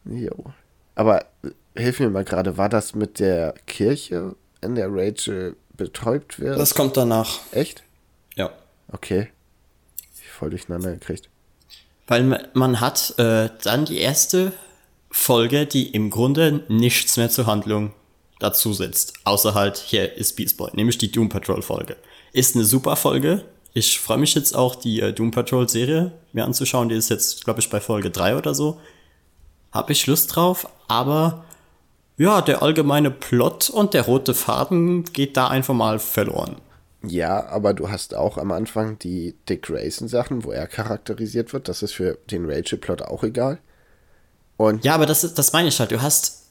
Jo. 0.04 0.52
Aber 0.96 1.22
äh, 1.22 1.52
hilf 1.78 2.02
mir 2.02 2.10
mal 2.10 2.26
gerade, 2.26 2.58
war 2.58 2.68
das 2.68 2.96
mit 2.96 3.20
der 3.20 3.54
Kirche, 3.66 4.36
in 4.60 4.76
der 4.76 4.90
Rachel 4.92 5.56
betäubt 5.78 6.38
wird? 6.38 6.60
Das 6.60 6.76
kommt 6.76 6.98
danach. 6.98 7.40
Echt? 7.54 7.84
Ja. 8.36 8.50
Okay. 8.92 9.30
Ich 10.22 10.30
voll 10.32 10.50
durcheinander 10.50 10.92
gekriegt. 10.92 11.30
Weil 12.08 12.50
man 12.54 12.82
hat 12.82 13.18
äh, 13.20 13.50
dann 13.64 13.86
die 13.86 14.00
erste 14.00 14.52
Folge, 15.10 15.66
die 15.66 15.94
im 15.94 16.10
Grunde 16.10 16.66
nichts 16.68 17.16
mehr 17.16 17.30
zur 17.30 17.46
Handlung 17.46 17.94
dazu 18.44 18.74
setzt. 18.74 19.14
Außer 19.24 19.54
halt, 19.54 19.78
hier 19.78 20.16
ist 20.16 20.36
Beast 20.36 20.58
Boy, 20.58 20.70
nämlich 20.74 20.98
die 20.98 21.12
Doom 21.12 21.30
Patrol 21.30 21.62
Folge. 21.62 21.96
Ist 22.34 22.56
eine 22.56 22.66
super 22.66 22.96
Folge. 22.96 23.46
Ich 23.74 24.00
freue 24.00 24.18
mich 24.18 24.36
jetzt 24.36 24.56
auch, 24.56 24.76
die 24.76 25.00
äh, 25.00 25.14
Doom 25.14 25.32
Patrol 25.32 25.68
Serie 25.68 26.12
mir 26.34 26.46
anzuschauen. 26.46 26.90
Die 26.90 26.96
ist 26.96 27.10
jetzt, 27.10 27.44
glaube 27.46 27.62
ich, 27.62 27.70
bei 27.70 27.80
Folge 27.80 28.12
3 28.12 28.38
oder 28.38 28.54
so. 28.54 28.80
Hab 29.72 29.90
ich 29.90 30.06
Lust 30.06 30.36
drauf, 30.36 30.68
aber 30.88 31.46
ja, 32.18 32.42
der 32.42 32.62
allgemeine 32.62 33.10
Plot 33.10 33.72
und 33.72 33.96
der 33.96 34.04
rote 34.04 34.36
Faden 34.36 35.06
geht 35.06 35.36
da 35.36 35.48
einfach 35.48 35.74
mal 35.74 35.98
verloren. 35.98 36.58
Ja, 37.06 37.48
aber 37.48 37.74
du 37.74 37.90
hast 37.90 38.16
auch 38.16 38.38
am 38.38 38.52
Anfang 38.52 39.00
die 39.00 39.36
Dick 39.50 39.64
Grayson 39.64 40.08
Sachen, 40.08 40.44
wo 40.44 40.52
er 40.52 40.68
charakterisiert 40.68 41.52
wird. 41.54 41.68
Das 41.68 41.82
ist 41.82 41.94
für 41.94 42.18
den 42.30 42.50
Rachel-Plot 42.50 43.02
auch 43.02 43.24
egal. 43.24 43.60
Und 44.58 44.86
ja, 44.86 44.94
aber 44.96 45.06
das, 45.06 45.24
ist, 45.24 45.38
das 45.38 45.52
meine 45.52 45.68
ich 45.68 45.80
halt. 45.80 45.92
Du 45.92 46.02
hast 46.02 46.43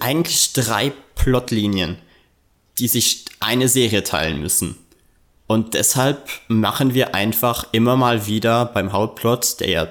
eigentlich 0.00 0.52
drei 0.52 0.92
Plotlinien, 1.14 1.98
die 2.78 2.88
sich 2.88 3.24
eine 3.40 3.68
Serie 3.68 4.04
teilen 4.04 4.40
müssen. 4.40 4.76
Und 5.46 5.74
deshalb 5.74 6.28
machen 6.48 6.94
wir 6.94 7.14
einfach 7.14 7.66
immer 7.72 7.96
mal 7.96 8.26
wieder 8.26 8.66
beim 8.66 8.92
Hauptplot, 8.92 9.60
der 9.60 9.68
ja 9.68 9.88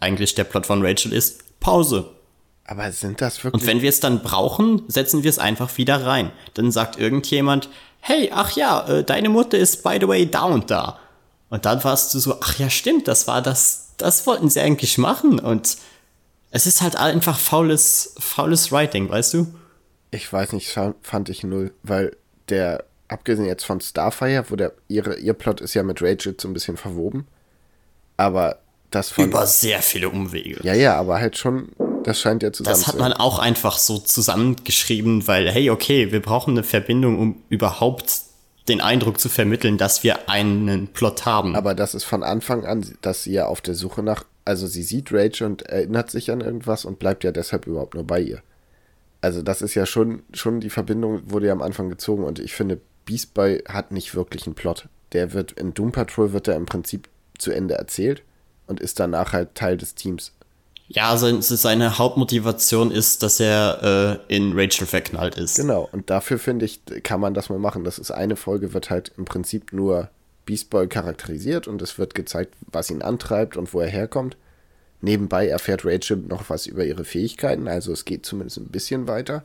eigentlich 0.00 0.34
der 0.34 0.44
Plot 0.44 0.66
von 0.66 0.84
Rachel 0.84 1.12
ist, 1.12 1.60
Pause. 1.60 2.10
Aber 2.66 2.90
sind 2.92 3.20
das 3.20 3.44
wirklich. 3.44 3.62
Und 3.62 3.66
wenn 3.66 3.82
wir 3.82 3.90
es 3.90 4.00
dann 4.00 4.22
brauchen, 4.22 4.82
setzen 4.88 5.22
wir 5.22 5.30
es 5.30 5.38
einfach 5.38 5.76
wieder 5.76 6.06
rein. 6.06 6.32
Dann 6.54 6.72
sagt 6.72 6.98
irgendjemand, 6.98 7.68
hey, 8.00 8.30
ach 8.32 8.56
ja, 8.56 8.86
äh, 8.88 9.04
deine 9.04 9.28
Mutter 9.28 9.58
ist 9.58 9.82
by 9.82 9.98
the 10.00 10.08
way 10.08 10.30
da 10.30 10.44
und 10.44 10.70
da. 10.70 10.98
Und 11.50 11.66
dann 11.66 11.84
warst 11.84 12.14
du 12.14 12.18
so, 12.18 12.38
ach 12.40 12.58
ja, 12.58 12.70
stimmt, 12.70 13.06
das 13.06 13.26
war 13.26 13.42
das, 13.42 13.92
das 13.98 14.26
wollten 14.26 14.48
sie 14.48 14.60
eigentlich 14.60 14.96
machen. 14.96 15.38
Und 15.38 15.76
es 16.54 16.66
ist 16.66 16.82
halt 16.82 16.94
einfach 16.94 17.36
faules, 17.36 18.14
faules 18.20 18.70
Writing, 18.70 19.08
weißt 19.10 19.34
du? 19.34 19.52
Ich 20.12 20.32
weiß 20.32 20.52
nicht, 20.52 20.70
fand 20.70 21.28
ich 21.28 21.42
null, 21.42 21.72
weil 21.82 22.16
der 22.48 22.84
abgesehen 23.08 23.46
jetzt 23.46 23.64
von 23.64 23.80
Starfire, 23.80 24.44
wo 24.48 24.54
der 24.54 24.72
ihre, 24.86 25.16
ihr 25.16 25.34
Plot 25.34 25.60
ist 25.60 25.74
ja 25.74 25.82
mit 25.82 26.00
Rachel 26.00 26.36
so 26.40 26.46
ein 26.46 26.54
bisschen 26.54 26.76
verwoben. 26.76 27.26
Aber 28.16 28.60
das 28.90 29.10
von. 29.10 29.24
Über 29.24 29.48
sehr 29.48 29.82
viele 29.82 30.08
Umwege. 30.08 30.60
Ja, 30.62 30.74
ja, 30.74 30.94
aber 30.94 31.18
halt 31.18 31.36
schon, 31.36 31.70
das 32.04 32.20
scheint 32.20 32.44
ja 32.44 32.52
zusammen 32.52 32.76
Das 32.78 32.86
hat 32.86 33.00
man 33.00 33.12
auch 33.12 33.40
einfach 33.40 33.76
so 33.76 33.98
zusammengeschrieben, 33.98 35.26
weil, 35.26 35.50
hey, 35.50 35.70
okay, 35.70 36.12
wir 36.12 36.22
brauchen 36.22 36.52
eine 36.52 36.62
Verbindung, 36.62 37.18
um 37.18 37.42
überhaupt 37.48 38.20
den 38.68 38.80
Eindruck 38.80 39.18
zu 39.18 39.28
vermitteln, 39.28 39.76
dass 39.76 40.04
wir 40.04 40.30
einen 40.30 40.86
Plot 40.86 41.26
haben. 41.26 41.56
Aber 41.56 41.74
das 41.74 41.96
ist 41.96 42.04
von 42.04 42.22
Anfang 42.22 42.64
an, 42.64 42.96
dass 43.02 43.24
sie 43.24 43.32
ja 43.32 43.46
auf 43.46 43.60
der 43.60 43.74
Suche 43.74 44.04
nach, 44.04 44.24
also 44.44 44.66
sie 44.66 44.82
sieht 44.82 45.12
Rachel 45.12 45.46
und 45.46 45.62
erinnert 45.62 46.10
sich 46.10 46.30
an 46.30 46.40
irgendwas 46.40 46.84
und 46.84 46.98
bleibt 46.98 47.24
ja 47.24 47.32
deshalb 47.32 47.66
überhaupt 47.66 47.94
nur 47.94 48.06
bei 48.06 48.20
ihr. 48.20 48.42
Also 49.20 49.42
das 49.42 49.62
ist 49.62 49.74
ja 49.74 49.86
schon, 49.86 50.22
schon 50.32 50.60
die 50.60 50.70
Verbindung 50.70 51.30
wurde 51.30 51.46
ja 51.46 51.52
am 51.52 51.62
Anfang 51.62 51.88
gezogen 51.88 52.24
und 52.24 52.38
ich 52.38 52.54
finde, 52.54 52.80
Beast 53.06 53.34
Boy 53.34 53.62
hat 53.66 53.90
nicht 53.90 54.14
wirklich 54.14 54.46
einen 54.46 54.54
Plot. 54.54 54.88
Der 55.12 55.32
wird 55.32 55.52
in 55.52 55.72
Doom 55.72 55.92
Patrol 55.92 56.32
wird 56.32 56.48
er 56.48 56.56
im 56.56 56.66
Prinzip 56.66 57.08
zu 57.38 57.50
Ende 57.50 57.74
erzählt 57.74 58.22
und 58.66 58.80
ist 58.80 59.00
danach 59.00 59.32
halt 59.32 59.54
Teil 59.54 59.76
des 59.76 59.94
Teams. 59.94 60.32
Ja, 60.88 61.10
also 61.10 61.40
seine 61.40 61.98
Hauptmotivation 61.98 62.90
ist, 62.90 63.22
dass 63.22 63.40
er 63.40 64.20
äh, 64.28 64.34
in 64.34 64.52
Rachel 64.54 64.86
verknallt 64.86 65.36
ist. 65.36 65.56
Genau, 65.56 65.88
und 65.90 66.10
dafür 66.10 66.38
finde 66.38 66.66
ich, 66.66 66.82
kann 67.02 67.20
man 67.20 67.32
das 67.32 67.48
mal 67.48 67.58
machen. 67.58 67.84
Das 67.84 67.98
ist 67.98 68.10
eine 68.10 68.36
Folge, 68.36 68.74
wird 68.74 68.90
halt 68.90 69.12
im 69.16 69.24
Prinzip 69.24 69.72
nur 69.72 70.10
Beast 70.44 70.70
Boy 70.70 70.88
charakterisiert 70.88 71.68
und 71.68 71.80
es 71.82 71.98
wird 71.98 72.14
gezeigt, 72.14 72.54
was 72.70 72.90
ihn 72.90 73.02
antreibt 73.02 73.56
und 73.56 73.72
wo 73.72 73.80
er 73.80 73.88
herkommt. 73.88 74.36
Nebenbei 75.00 75.48
erfährt 75.48 75.84
Rachel 75.84 76.16
noch 76.16 76.48
was 76.48 76.66
über 76.66 76.84
ihre 76.84 77.04
Fähigkeiten, 77.04 77.68
also 77.68 77.92
es 77.92 78.04
geht 78.04 78.24
zumindest 78.24 78.58
ein 78.58 78.68
bisschen 78.68 79.06
weiter. 79.06 79.44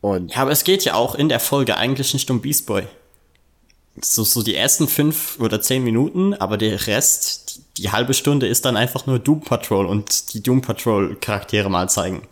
Und 0.00 0.34
ja, 0.34 0.42
aber 0.42 0.52
es 0.52 0.64
geht 0.64 0.84
ja 0.84 0.94
auch 0.94 1.14
in 1.14 1.28
der 1.28 1.40
Folge 1.40 1.76
eigentlich 1.76 2.12
nicht 2.14 2.30
um 2.30 2.40
Beast 2.40 2.66
Boy 2.66 2.84
so, 4.04 4.24
so 4.24 4.42
die 4.42 4.54
ersten 4.54 4.88
fünf 4.88 5.38
oder 5.40 5.60
zehn 5.60 5.84
Minuten, 5.84 6.34
aber 6.34 6.56
der 6.56 6.86
Rest, 6.86 7.60
die, 7.76 7.82
die, 7.82 7.90
halbe 7.90 8.14
Stunde 8.14 8.46
ist 8.46 8.64
dann 8.64 8.76
einfach 8.76 9.06
nur 9.06 9.18
Doom 9.18 9.40
Patrol 9.40 9.86
und 9.86 10.32
die 10.34 10.42
Doom 10.42 10.62
Patrol 10.62 11.16
Charaktere 11.16 11.70
mal 11.70 11.88
zeigen. 11.88 12.22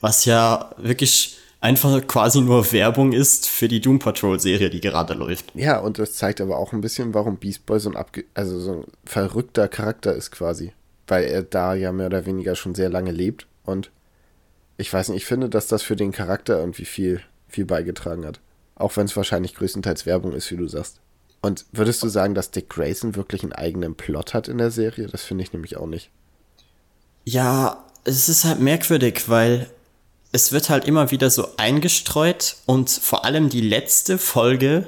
Was 0.00 0.24
ja 0.24 0.70
wirklich 0.78 1.36
einfach 1.60 2.06
quasi 2.06 2.40
nur 2.40 2.72
Werbung 2.72 3.12
ist 3.12 3.48
für 3.48 3.68
die 3.68 3.80
Doom 3.80 3.98
Patrol 3.98 4.40
Serie, 4.40 4.70
die 4.70 4.80
gerade 4.80 5.14
läuft. 5.14 5.54
Ja, 5.54 5.78
und 5.78 5.98
das 5.98 6.14
zeigt 6.14 6.40
aber 6.40 6.58
auch 6.58 6.72
ein 6.72 6.80
bisschen, 6.80 7.14
warum 7.14 7.36
Beast 7.36 7.66
Boy 7.66 7.80
so 7.80 7.90
ein, 7.90 7.96
abge 7.96 8.24
also 8.34 8.58
so 8.58 8.72
ein 8.72 8.84
verrückter 9.04 9.68
Charakter 9.68 10.14
ist 10.14 10.30
quasi. 10.30 10.72
Weil 11.06 11.24
er 11.24 11.42
da 11.42 11.74
ja 11.74 11.92
mehr 11.92 12.06
oder 12.06 12.26
weniger 12.26 12.54
schon 12.54 12.74
sehr 12.74 12.88
lange 12.88 13.10
lebt 13.10 13.46
und 13.64 13.90
ich 14.80 14.92
weiß 14.92 15.10
nicht, 15.10 15.18
ich 15.18 15.26
finde, 15.26 15.50
dass 15.50 15.66
das 15.66 15.82
für 15.82 15.96
den 15.96 16.10
Charakter 16.10 16.58
irgendwie 16.58 16.86
viel, 16.86 17.20
viel 17.48 17.66
beigetragen 17.66 18.24
hat. 18.24 18.40
Auch 18.76 18.96
wenn 18.96 19.04
es 19.04 19.16
wahrscheinlich 19.16 19.54
größtenteils 19.54 20.06
Werbung 20.06 20.32
ist, 20.32 20.50
wie 20.50 20.56
du 20.56 20.66
sagst. 20.68 21.00
Und 21.42 21.66
würdest 21.72 22.02
du 22.02 22.08
sagen, 22.08 22.34
dass 22.34 22.50
Dick 22.50 22.70
Grayson 22.70 23.14
wirklich 23.14 23.42
einen 23.42 23.52
eigenen 23.52 23.94
Plot 23.94 24.32
hat 24.32 24.48
in 24.48 24.56
der 24.56 24.70
Serie? 24.70 25.06
Das 25.06 25.22
finde 25.22 25.44
ich 25.44 25.52
nämlich 25.52 25.76
auch 25.76 25.86
nicht. 25.86 26.10
Ja, 27.24 27.84
es 28.04 28.30
ist 28.30 28.44
halt 28.44 28.60
merkwürdig, 28.60 29.28
weil 29.28 29.68
es 30.32 30.52
wird 30.52 30.70
halt 30.70 30.84
immer 30.84 31.10
wieder 31.10 31.30
so 31.30 31.48
eingestreut 31.56 32.56
und 32.66 32.90
vor 32.90 33.24
allem 33.24 33.48
die 33.48 33.60
letzte 33.60 34.18
Folge 34.18 34.86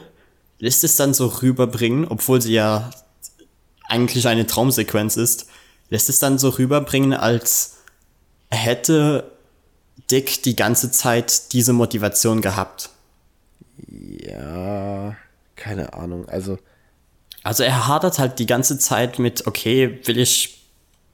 lässt 0.58 0.84
es 0.84 0.96
dann 0.96 1.14
so 1.14 1.26
rüberbringen, 1.26 2.06
obwohl 2.06 2.40
sie 2.40 2.52
ja 2.52 2.90
eigentlich 3.88 4.28
eine 4.28 4.46
Traumsequenz 4.46 5.16
ist, 5.16 5.46
lässt 5.90 6.08
es 6.08 6.18
dann 6.18 6.38
so 6.38 6.50
rüberbringen, 6.50 7.12
als 7.12 7.78
hätte 8.50 9.32
Dick 10.10 10.42
die 10.42 10.56
ganze 10.56 10.90
Zeit 10.90 11.52
diese 11.52 11.72
Motivation 11.72 12.40
gehabt. 12.40 12.90
Ja, 13.88 15.16
keine 15.56 15.92
Ahnung. 15.94 16.28
Also. 16.28 16.58
Also 17.42 17.64
er 17.64 17.88
hadert 17.88 18.18
halt 18.18 18.38
die 18.38 18.46
ganze 18.46 18.78
Zeit 18.78 19.18
mit, 19.18 19.46
okay, 19.48 19.98
will 20.04 20.18
ich 20.18 20.61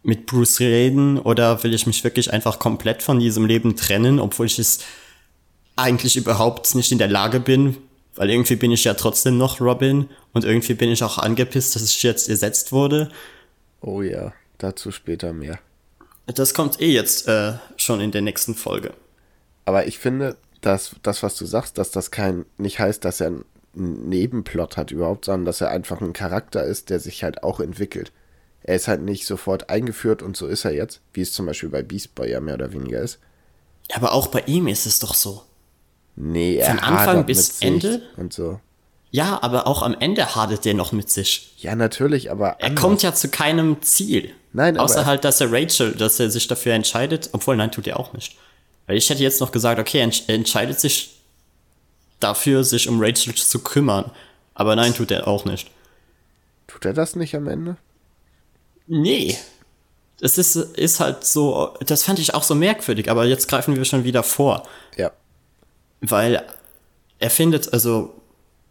mit 0.02 0.26
Bruce 0.26 0.60
reden 0.60 1.18
oder 1.18 1.62
will 1.64 1.74
ich 1.74 1.86
mich 1.86 2.04
wirklich 2.04 2.32
einfach 2.32 2.58
komplett 2.58 3.02
von 3.02 3.18
diesem 3.18 3.46
Leben 3.46 3.76
trennen, 3.76 4.20
obwohl 4.20 4.46
ich 4.46 4.58
es 4.58 4.80
eigentlich 5.76 6.16
überhaupt 6.16 6.74
nicht 6.74 6.92
in 6.92 6.98
der 6.98 7.08
Lage 7.08 7.40
bin, 7.40 7.76
weil 8.14 8.30
irgendwie 8.30 8.56
bin 8.56 8.72
ich 8.72 8.84
ja 8.84 8.94
trotzdem 8.94 9.38
noch 9.38 9.60
Robin 9.60 10.08
und 10.32 10.44
irgendwie 10.44 10.74
bin 10.74 10.90
ich 10.90 11.02
auch 11.02 11.18
angepisst, 11.18 11.76
dass 11.76 11.84
ich 11.84 12.02
jetzt 12.02 12.28
ersetzt 12.28 12.72
wurde. 12.72 13.10
Oh 13.80 14.02
ja, 14.02 14.32
dazu 14.58 14.90
später 14.90 15.32
mehr. 15.32 15.58
Das 16.26 16.52
kommt 16.52 16.80
eh 16.80 16.92
jetzt 16.92 17.28
äh, 17.28 17.54
schon 17.76 18.00
in 18.00 18.10
der 18.10 18.22
nächsten 18.22 18.54
Folge. 18.54 18.92
Aber 19.64 19.86
ich 19.86 19.98
finde, 19.98 20.36
dass 20.60 20.96
das, 21.02 21.22
was 21.22 21.36
du 21.36 21.46
sagst, 21.46 21.78
dass 21.78 21.90
das 21.90 22.10
kein 22.10 22.44
nicht 22.58 22.78
heißt, 22.78 23.04
dass 23.04 23.20
er 23.20 23.28
einen 23.28 23.44
Nebenplot 23.74 24.76
hat 24.76 24.90
überhaupt, 24.90 25.26
sondern 25.26 25.44
dass 25.44 25.60
er 25.60 25.70
einfach 25.70 26.00
ein 26.00 26.12
Charakter 26.12 26.64
ist, 26.64 26.90
der 26.90 27.00
sich 27.00 27.22
halt 27.22 27.42
auch 27.42 27.60
entwickelt. 27.60 28.12
Er 28.68 28.76
ist 28.76 28.86
halt 28.86 29.00
nicht 29.00 29.24
sofort 29.24 29.70
eingeführt 29.70 30.20
und 30.20 30.36
so 30.36 30.46
ist 30.46 30.66
er 30.66 30.74
jetzt, 30.74 31.00
wie 31.14 31.22
es 31.22 31.32
zum 31.32 31.46
Beispiel 31.46 31.70
bei 31.70 31.80
Beast 31.80 32.14
Boy 32.14 32.30
ja 32.30 32.38
mehr 32.38 32.52
oder 32.52 32.70
weniger 32.70 33.00
ist. 33.00 33.18
Ja, 33.88 33.96
aber 33.96 34.12
auch 34.12 34.26
bei 34.26 34.40
ihm 34.40 34.68
ist 34.68 34.84
es 34.84 34.98
doch 34.98 35.14
so. 35.14 35.42
Nee, 36.16 36.56
er 36.56 36.72
Von 36.72 36.80
Anfang 36.80 37.24
bis 37.24 37.62
Ende 37.62 38.02
und 38.18 38.34
so. 38.34 38.60
Ja, 39.10 39.42
aber 39.42 39.66
auch 39.66 39.80
am 39.80 39.96
Ende 39.98 40.34
hadert 40.34 40.66
er 40.66 40.74
noch 40.74 40.92
mit 40.92 41.08
sich. 41.08 41.54
Ja, 41.56 41.74
natürlich, 41.76 42.30
aber. 42.30 42.56
Er 42.58 42.66
anders. 42.66 42.82
kommt 42.82 43.02
ja 43.02 43.14
zu 43.14 43.30
keinem 43.30 43.80
Ziel. 43.80 44.34
Nein. 44.52 44.76
Außer 44.76 45.06
halt, 45.06 45.24
dass 45.24 45.40
er 45.40 45.50
Rachel, 45.50 45.92
dass 45.92 46.20
er 46.20 46.30
sich 46.30 46.46
dafür 46.46 46.74
entscheidet, 46.74 47.30
obwohl 47.32 47.56
nein, 47.56 47.72
tut 47.72 47.86
er 47.86 47.98
auch 47.98 48.12
nicht. 48.12 48.36
Weil 48.86 48.98
ich 48.98 49.08
hätte 49.08 49.22
jetzt 49.22 49.40
noch 49.40 49.50
gesagt, 49.50 49.80
okay, 49.80 50.00
er 50.00 50.34
entscheidet 50.34 50.78
sich 50.78 51.16
dafür, 52.20 52.64
sich 52.64 52.86
um 52.86 53.00
Rachel 53.00 53.34
zu 53.34 53.60
kümmern. 53.60 54.10
Aber 54.52 54.76
nein, 54.76 54.92
tut 54.92 55.10
er 55.10 55.26
auch 55.26 55.46
nicht. 55.46 55.70
Tut 56.66 56.84
er 56.84 56.92
das 56.92 57.16
nicht 57.16 57.34
am 57.34 57.48
Ende? 57.48 57.78
Nee. 58.88 59.36
Es 60.20 60.36
ist, 60.36 60.56
ist 60.56 60.98
halt 60.98 61.24
so, 61.24 61.74
das 61.86 62.02
fand 62.02 62.18
ich 62.18 62.34
auch 62.34 62.42
so 62.42 62.54
merkwürdig, 62.54 63.10
aber 63.10 63.24
jetzt 63.24 63.46
greifen 63.48 63.76
wir 63.76 63.84
schon 63.84 64.02
wieder 64.02 64.24
vor. 64.24 64.64
Ja. 64.96 65.12
Weil 66.00 66.42
er 67.20 67.30
findet, 67.30 67.72
also 67.72 68.14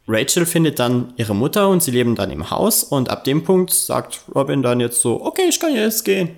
Rachel 0.08 0.46
findet 0.46 0.80
dann 0.80 1.14
ihre 1.18 1.36
Mutter 1.36 1.70
und 1.70 1.84
sie 1.84 1.92
leben 1.92 2.16
dann 2.16 2.32
im 2.32 2.50
Haus 2.50 2.84
und 2.84 3.10
ab 3.10 3.24
dem 3.24 3.44
Punkt 3.44 3.74
sagt 3.74 4.22
Robin 4.34 4.62
dann 4.62 4.80
jetzt 4.80 5.02
so, 5.02 5.24
okay, 5.24 5.46
ich 5.48 5.60
kann 5.60 5.74
jetzt 5.74 6.04
gehen. 6.04 6.36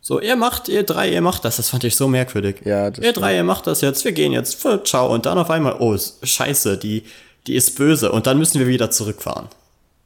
So, 0.00 0.20
ihr 0.20 0.36
macht, 0.36 0.68
ihr 0.68 0.84
drei, 0.84 1.10
ihr 1.10 1.20
macht 1.20 1.44
das. 1.44 1.56
Das 1.56 1.70
fand 1.70 1.82
ich 1.82 1.96
so 1.96 2.06
merkwürdig. 2.06 2.60
Ja, 2.64 2.92
das 2.92 3.04
ihr 3.04 3.12
drei, 3.12 3.34
ihr 3.34 3.42
macht 3.42 3.66
das 3.66 3.80
jetzt. 3.80 4.04
Wir 4.04 4.12
gehen 4.12 4.30
jetzt. 4.30 4.64
Ciao. 4.84 5.12
Und 5.12 5.26
dann 5.26 5.36
auf 5.36 5.50
einmal, 5.50 5.78
oh, 5.80 5.98
scheiße, 5.98 6.78
die, 6.78 7.02
die 7.48 7.56
ist 7.56 7.76
böse. 7.76 8.12
Und 8.12 8.28
dann 8.28 8.38
müssen 8.38 8.60
wir 8.60 8.68
wieder 8.68 8.92
zurückfahren. 8.92 9.48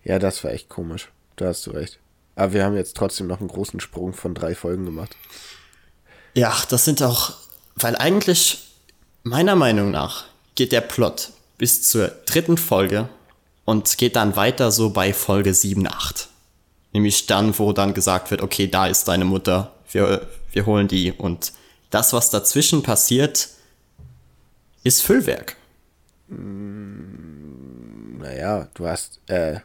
Ja, 0.02 0.18
das 0.18 0.42
war 0.42 0.52
echt 0.52 0.70
komisch. 0.70 1.10
Da 1.36 1.48
hast 1.48 1.66
du 1.66 1.72
recht. 1.72 1.99
Aber 2.40 2.54
wir 2.54 2.64
haben 2.64 2.74
jetzt 2.74 2.96
trotzdem 2.96 3.26
noch 3.26 3.40
einen 3.40 3.48
großen 3.48 3.80
Sprung 3.80 4.14
von 4.14 4.32
drei 4.32 4.54
Folgen 4.54 4.86
gemacht. 4.86 5.14
Ja, 6.32 6.56
das 6.70 6.86
sind 6.86 7.02
auch, 7.02 7.34
weil 7.76 7.96
eigentlich, 7.96 8.70
meiner 9.24 9.56
Meinung 9.56 9.90
nach, 9.90 10.24
geht 10.54 10.72
der 10.72 10.80
Plot 10.80 11.32
bis 11.58 11.86
zur 11.86 12.08
dritten 12.24 12.56
Folge 12.56 13.10
und 13.66 13.98
geht 13.98 14.16
dann 14.16 14.36
weiter 14.36 14.70
so 14.70 14.88
bei 14.88 15.12
Folge 15.12 15.52
7, 15.52 15.86
8. 15.86 16.28
Nämlich 16.94 17.26
dann, 17.26 17.58
wo 17.58 17.74
dann 17.74 17.92
gesagt 17.92 18.30
wird, 18.30 18.40
okay, 18.40 18.68
da 18.68 18.86
ist 18.86 19.06
deine 19.06 19.26
Mutter, 19.26 19.74
wir, 19.92 20.26
wir 20.50 20.64
holen 20.64 20.88
die. 20.88 21.12
Und 21.12 21.52
das, 21.90 22.14
was 22.14 22.30
dazwischen 22.30 22.82
passiert, 22.82 23.50
ist 24.82 25.02
Füllwerk. 25.02 25.56
Naja, 28.18 28.68
du 28.72 28.86
hast. 28.86 29.20
Äh, 29.26 29.60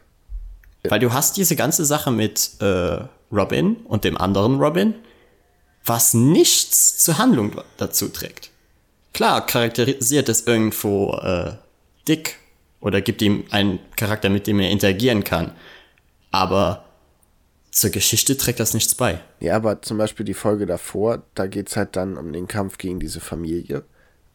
Weil 0.90 1.00
du 1.00 1.12
hast 1.12 1.36
diese 1.36 1.56
ganze 1.56 1.84
Sache 1.84 2.10
mit 2.10 2.50
äh, 2.60 2.98
Robin 3.32 3.76
und 3.84 4.04
dem 4.04 4.16
anderen 4.16 4.58
Robin, 4.60 4.94
was 5.84 6.14
nichts 6.14 6.98
zur 6.98 7.18
Handlung 7.18 7.52
dazu 7.76 8.08
trägt. 8.08 8.50
Klar, 9.12 9.46
charakterisiert 9.46 10.28
es 10.28 10.46
irgendwo 10.46 11.14
äh, 11.14 11.52
Dick 12.06 12.38
oder 12.80 13.00
gibt 13.00 13.22
ihm 13.22 13.44
einen 13.50 13.78
Charakter, 13.96 14.28
mit 14.28 14.46
dem 14.46 14.60
er 14.60 14.70
interagieren 14.70 15.24
kann. 15.24 15.52
Aber 16.30 16.84
zur 17.70 17.90
Geschichte 17.90 18.36
trägt 18.36 18.60
das 18.60 18.74
nichts 18.74 18.94
bei. 18.94 19.20
Ja, 19.40 19.56
aber 19.56 19.82
zum 19.82 19.98
Beispiel 19.98 20.24
die 20.24 20.34
Folge 20.34 20.66
davor, 20.66 21.22
da 21.34 21.46
geht 21.46 21.68
es 21.68 21.76
halt 21.76 21.96
dann 21.96 22.16
um 22.16 22.32
den 22.32 22.46
Kampf 22.46 22.78
gegen 22.78 23.00
diese 23.00 23.20
Familie. 23.20 23.84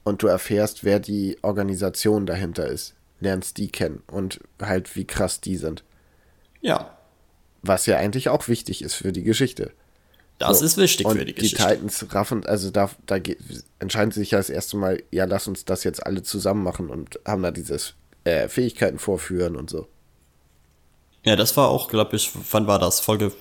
Und 0.03 0.23
du 0.23 0.27
erfährst, 0.27 0.83
wer 0.83 0.99
die 0.99 1.37
Organisation 1.41 2.25
dahinter 2.25 2.67
ist. 2.67 2.95
Lernst 3.19 3.57
die 3.57 3.67
kennen 3.67 4.01
und 4.07 4.39
halt, 4.59 4.95
wie 4.95 5.05
krass 5.05 5.41
die 5.41 5.57
sind. 5.57 5.83
Ja. 6.61 6.97
Was 7.61 7.85
ja 7.85 7.97
eigentlich 7.97 8.29
auch 8.29 8.47
wichtig 8.47 8.81
ist 8.81 8.95
für 8.95 9.11
die 9.11 9.23
Geschichte. 9.23 9.71
Das 10.39 10.59
so. 10.59 10.65
ist 10.65 10.77
wichtig 10.77 11.05
und 11.05 11.17
für 11.17 11.25
die 11.25 11.35
Geschichte. 11.35 11.57
Die 11.57 11.73
Titans 11.75 12.05
raffen, 12.13 12.45
also 12.45 12.71
da, 12.71 12.89
da 13.05 13.17
entscheiden 13.79 14.11
sie 14.11 14.21
sich 14.21 14.31
ja 14.31 14.39
das 14.39 14.49
erste 14.49 14.77
Mal, 14.77 15.03
ja, 15.11 15.25
lass 15.25 15.47
uns 15.47 15.65
das 15.65 15.83
jetzt 15.83 16.03
alle 16.05 16.23
zusammen 16.23 16.63
machen 16.63 16.89
und 16.89 17.19
haben 17.25 17.43
da 17.43 17.51
dieses 17.51 17.93
äh, 18.23 18.47
Fähigkeiten 18.47 18.97
vorführen 18.97 19.55
und 19.55 19.69
so. 19.69 19.87
Ja, 21.23 21.35
das 21.35 21.55
war 21.57 21.69
auch, 21.69 21.89
glaube 21.89 22.15
ich, 22.15 22.31
wann 22.51 22.65
war 22.65 22.79
das? 22.79 22.99
Folge 22.99 23.31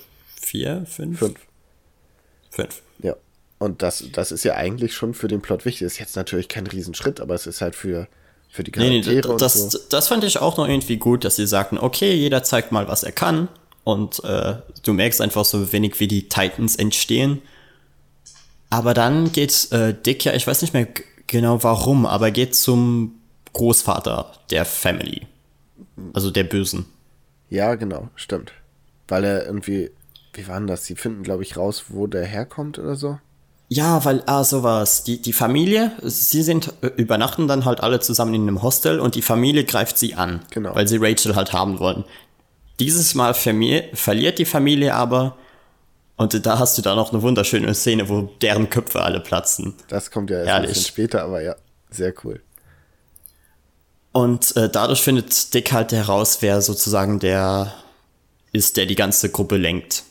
4, 0.41 0.85
5? 0.85 1.17
5. 1.17 1.39
5. 2.51 2.81
Ja. 2.99 3.15
Und 3.57 3.81
das, 3.81 4.03
das 4.11 4.31
ist 4.31 4.43
ja 4.43 4.55
eigentlich 4.55 4.93
schon 4.93 5.13
für 5.13 5.27
den 5.27 5.41
Plot 5.41 5.65
wichtig. 5.65 5.85
Das 5.85 5.93
ist 5.93 5.99
jetzt 5.99 6.15
natürlich 6.15 6.49
kein 6.49 6.67
Riesenschritt, 6.67 7.19
aber 7.19 7.33
es 7.33 7.47
ist 7.47 7.61
halt 7.61 7.75
für, 7.75 8.07
für 8.51 8.63
die 8.63 8.71
Charaktere 8.71 9.15
nee, 9.15 9.21
nee, 9.21 9.37
das, 9.37 9.53
so. 9.53 9.79
Das 9.89 10.09
fand 10.09 10.23
ich 10.25 10.39
auch 10.39 10.57
noch 10.57 10.67
irgendwie 10.67 10.97
gut, 10.97 11.23
dass 11.23 11.37
sie 11.37 11.47
sagten, 11.47 11.77
okay, 11.77 12.13
jeder 12.13 12.43
zeigt 12.43 12.71
mal, 12.71 12.87
was 12.87 13.03
er 13.03 13.13
kann. 13.13 13.47
und 13.83 14.23
äh, 14.23 14.55
du 14.83 14.93
merkst 14.93 15.21
einfach 15.21 15.45
so 15.45 15.71
wenig, 15.71 15.99
wie 15.99 16.07
die 16.07 16.29
Titans 16.29 16.75
entstehen. 16.75 17.41
Aber 18.69 18.93
dann 18.93 19.31
geht 19.31 19.71
äh, 19.71 19.93
Dick 19.93 20.23
ja, 20.23 20.33
ich 20.33 20.45
weiß 20.45 20.61
nicht 20.61 20.73
mehr 20.73 20.87
genau 21.27 21.63
warum, 21.63 22.05
aber 22.05 22.31
geht 22.31 22.55
zum 22.55 23.15
Großvater 23.53 24.31
der 24.49 24.65
Family. 24.65 25.27
Also 26.13 26.31
der 26.31 26.43
Bösen. 26.43 26.85
Ja, 27.49 27.75
genau, 27.75 28.09
stimmt. 28.15 28.53
Weil 29.07 29.25
er 29.25 29.45
irgendwie, 29.45 29.91
wie 30.33 30.47
waren 30.47 30.67
das? 30.67 30.85
Sie 30.85 30.95
finden, 30.95 31.23
glaube 31.23 31.43
ich, 31.43 31.57
raus, 31.57 31.85
wo 31.89 32.07
der 32.07 32.25
herkommt 32.25 32.79
oder 32.79 32.95
so. 32.95 33.19
Ja, 33.73 34.03
weil, 34.03 34.21
ah, 34.25 34.43
sowas. 34.43 35.05
Die, 35.05 35.21
die 35.21 35.31
Familie, 35.31 35.93
sie 36.01 36.43
sind, 36.43 36.73
äh, 36.81 36.87
übernachten 36.87 37.47
dann 37.47 37.63
halt 37.63 37.79
alle 37.79 38.01
zusammen 38.01 38.33
in 38.33 38.41
einem 38.41 38.61
Hostel 38.61 38.99
und 38.99 39.15
die 39.15 39.21
Familie 39.21 39.63
greift 39.63 39.97
sie 39.97 40.13
an. 40.13 40.41
Genau. 40.49 40.75
Weil 40.75 40.89
sie 40.89 40.97
Rachel 40.97 41.37
halt 41.37 41.53
haben 41.53 41.79
wollen. 41.79 42.03
Dieses 42.81 43.15
Mal 43.15 43.33
verliert 43.33 44.39
die 44.39 44.45
Familie 44.45 44.93
aber. 44.93 45.37
Und 46.17 46.45
da 46.45 46.59
hast 46.59 46.77
du 46.77 46.81
dann 46.81 46.97
noch 46.97 47.13
eine 47.13 47.21
wunderschöne 47.21 47.73
Szene, 47.73 48.09
wo 48.09 48.23
deren 48.41 48.69
Köpfe 48.69 49.01
alle 49.01 49.21
platzen. 49.21 49.73
Das 49.87 50.11
kommt 50.11 50.31
ja 50.31 50.39
erst 50.39 50.49
Herrlich. 50.49 50.69
ein 50.69 50.73
bisschen 50.73 50.87
später, 50.89 51.23
aber 51.23 51.41
ja, 51.41 51.55
sehr 51.89 52.13
cool. 52.25 52.41
Und 54.11 54.53
äh, 54.57 54.67
dadurch 54.69 55.01
findet 55.01 55.53
Dick 55.53 55.71
halt 55.71 55.93
heraus, 55.93 56.39
wer 56.41 56.61
sozusagen 56.61 57.19
der 57.19 57.73
ist, 58.51 58.75
der 58.75 58.85
die 58.85 58.95
ganze 58.95 59.29
Gruppe 59.29 59.55
lenkt. 59.55 60.03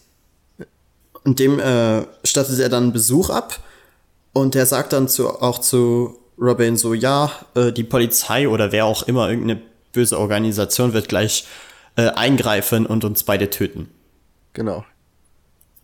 Und 1.30 1.38
dem 1.38 1.60
äh, 1.60 2.02
stattet 2.24 2.58
er 2.58 2.68
dann 2.68 2.92
Besuch 2.92 3.30
ab 3.30 3.60
und 4.32 4.56
er 4.56 4.66
sagt 4.66 4.92
dann 4.92 5.06
zu, 5.06 5.28
auch 5.28 5.60
zu 5.60 6.18
Robin 6.36 6.76
so, 6.76 6.92
ja, 6.92 7.30
äh, 7.54 7.70
die 7.70 7.84
Polizei 7.84 8.48
oder 8.48 8.72
wer 8.72 8.84
auch 8.84 9.04
immer, 9.04 9.30
irgendeine 9.30 9.62
böse 9.92 10.18
Organisation 10.18 10.92
wird 10.92 11.08
gleich 11.08 11.46
äh, 11.94 12.08
eingreifen 12.08 12.84
und 12.84 13.04
uns 13.04 13.22
beide 13.22 13.48
töten. 13.48 13.88
Genau. 14.54 14.84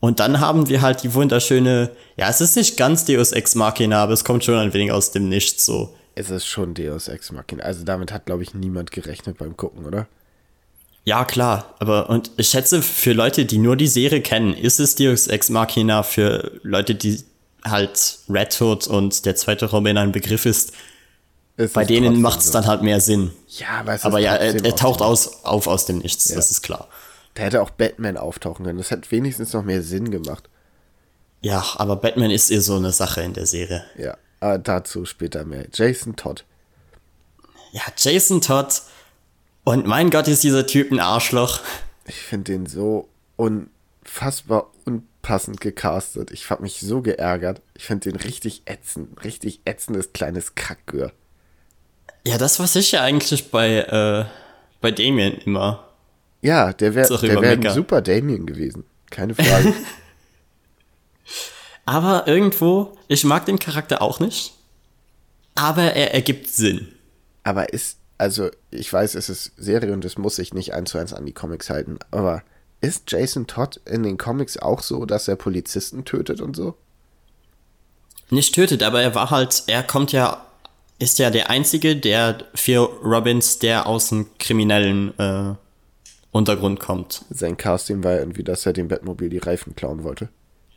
Und 0.01 0.19
dann 0.19 0.41
haben 0.41 0.69
wir 0.69 0.83
halt 0.83 1.05
die 1.05 1.15
wunderschöne, 1.15 1.93
ja, 2.17 2.29
es 2.29 2.41
ist 2.41 2.57
nicht 2.57 2.77
ganz 2.77 3.05
Deus 3.05 3.31
Ex 3.31 3.55
Machina, 3.55 4.03
aber 4.03 4.15
es 4.15 4.25
kommt 4.25 4.43
schon 4.43 4.57
ein 4.57 4.75
wenig 4.75 4.91
aus 4.91 5.13
dem 5.13 5.29
Nichts 5.29 5.65
so. 5.65 5.95
Es 6.17 6.29
ist 6.29 6.47
schon 6.47 6.75
Deus 6.75 7.07
Ex 7.07 7.31
Machina. 7.31 7.63
Also 7.63 7.85
damit 7.85 8.11
hat, 8.11 8.27
glaube 8.27 8.43
ich, 8.43 8.53
niemand 8.53 8.91
gerechnet 8.91 9.39
beim 9.39 9.57
Gucken, 9.57 9.87
oder? 9.87 10.09
Ja, 11.07 11.25
klar, 11.25 11.77
aber 11.79 12.11
und 12.11 12.33
ich 12.37 12.49
schätze, 12.49 12.83
für 12.83 13.13
Leute, 13.13 13.45
die 13.47 13.59
nur 13.59 13.77
die 13.77 13.87
Serie 13.87 14.21
kennen, 14.21 14.55
ist 14.55 14.81
es 14.81 14.97
Deus 14.97 15.29
Ex 15.29 15.51
Machina. 15.51 16.03
Für 16.03 16.51
Leute, 16.65 16.97
die 16.97 17.23
halt 17.65 18.19
Red 18.29 18.61
Hood 18.61 18.89
und 18.89 19.25
der 19.25 19.37
zweite 19.37 19.71
Robin 19.71 19.99
ein 19.99 20.11
Begriff 20.11 20.47
ist, 20.47 20.73
ist 21.57 21.75
bei 21.75 21.85
denen 21.85 22.21
macht 22.21 22.41
es 22.41 22.47
so. 22.47 22.53
dann 22.55 22.67
halt 22.67 22.83
mehr 22.83 23.01
Sinn. 23.01 23.31
Ja, 23.49 23.69
aber, 23.79 23.95
es 23.95 24.05
aber 24.05 24.19
ja, 24.19 24.35
er, 24.35 24.65
er 24.65 24.75
taucht 24.75 25.01
aus, 25.01 25.45
auf 25.45 25.69
aus 25.69 25.87
dem 25.87 25.99
Nichts, 25.99 26.29
ja. 26.29 26.35
das 26.35 26.51
ist 26.51 26.63
klar. 26.63 26.89
Da 27.35 27.45
hätte 27.45 27.63
auch 27.63 27.71
Batman 27.71 28.17
auftauchen 28.17 28.65
können. 28.65 28.79
Das 28.79 28.91
hätte 28.91 29.09
wenigstens 29.13 29.53
noch 29.53 29.63
mehr 29.63 29.83
Sinn 29.83 30.11
gemacht. 30.11 30.49
Ja, 31.41 31.65
aber 31.77 31.95
Batman 31.95 32.33
ist 32.33 32.51
eher 32.51 32.63
so 32.63 32.75
eine 32.75 32.91
Sache 32.91 33.23
in 33.23 33.33
der 33.33 33.47
Serie. 33.47 33.85
Ja, 33.97 34.17
aber 34.41 34.59
dazu 34.59 35.05
später 35.05 35.45
mehr. 35.45 35.67
Jason 35.73 36.17
Todd. 36.17 36.45
Ja, 37.71 37.83
Jason 37.97 38.41
Todd 38.41 38.83
und 39.67 39.85
mein 39.85 40.11
Gott, 40.11 40.29
ist 40.29 40.45
dieser 40.45 40.65
Typ 40.65 40.93
ein 40.93 41.01
Arschloch. 41.01 41.61
Ich 42.07 42.15
finde 42.15 42.53
den 42.53 42.67
so 42.67 43.09
unfassbar 43.35 44.71
unpassend 44.85 45.61
gecastet. 45.61 46.31
Ich 46.31 46.49
habe 46.51 46.63
mich 46.63 46.79
so 46.79 47.03
geärgert. 47.03 47.61
Ich 47.75 47.85
finde 47.85 48.11
den 48.11 48.21
richtig 48.21 48.63
ätzend. 48.67 49.25
Richtig 49.25 49.63
ätzendes 49.65 50.13
kleines 50.13 50.55
Kackgür. 50.55 51.11
Ja, 52.25 52.39
das 52.39 52.61
war 52.61 52.69
sicher 52.69 53.03
eigentlich 53.03 53.51
bei, 53.51 53.79
äh, 53.79 54.25
bei 54.81 54.93
Damien 54.93 55.33
immer. 55.45 55.89
Ja, 56.43 56.73
der 56.73 56.95
wäre 56.95 57.21
wär 57.21 57.51
ein 57.51 57.75
super 57.75 58.03
Damien 58.03 58.47
gewesen. 58.47 58.85
Keine 59.11 59.35
Frage. 59.35 59.75
aber 61.87 62.29
irgendwo, 62.29 62.97
ich 63.09 63.25
mag 63.25 63.47
den 63.47 63.59
Charakter 63.59 64.01
auch 64.01 64.21
nicht. 64.21 64.55
Aber 65.57 65.83
er 65.83 66.15
ergibt 66.15 66.49
Sinn. 66.51 66.95
Aber 67.43 67.73
ist, 67.73 67.99
also 68.19 68.51
ich 68.71 68.93
weiß, 68.93 69.15
es 69.15 69.29
ist 69.29 69.53
Serie 69.57 69.93
und 69.93 70.05
es 70.05 70.19
muss 70.19 70.37
sich 70.37 70.55
nicht 70.55 70.75
eins 70.75 70.91
zu 70.91 70.99
eins 70.99 71.13
an 71.13 71.27
die 71.27 71.33
Comics 71.33 71.71
halten, 71.71 71.99
aber 72.11 72.43
ist 72.81 73.11
Jason 73.11 73.47
Todd 73.47 73.81
in 73.85 74.03
den 74.03 74.19
Comics 74.19 74.57
auch 74.57 74.83
so, 74.83 75.07
dass 75.07 75.29
er 75.29 75.37
Polizisten 75.37 76.05
tötet 76.05 76.41
und 76.41 76.57
so? 76.57 76.77
Nicht 78.31 78.55
tötet, 78.55 78.83
aber 78.83 79.03
er 79.03 79.15
war 79.15 79.31
halt, 79.31 79.65
er 79.67 79.83
kommt 79.83 80.13
ja, 80.13 80.47
ist 80.99 81.19
ja 81.19 81.31
der 81.31 81.51
Einzige, 81.51 81.97
der 81.97 82.39
für 82.55 82.81
Robbins, 83.03 83.59
der 83.59 83.87
aus 83.87 84.09
dem 84.09 84.27
kriminellen 84.39 85.19
äh, 85.19 85.55
Untergrund 86.33 86.81
kommt. 86.81 87.25
Sein 87.31 87.57
Casting 87.57 88.03
war 88.05 88.19
irgendwie, 88.19 88.45
dass 88.45 88.67
er 88.67 88.73
dem 88.73 88.89
Batmobil 88.89 89.31
die 89.31 89.39
Reifen 89.39 89.77
klauen 89.77 90.05
wollte. 90.05 90.29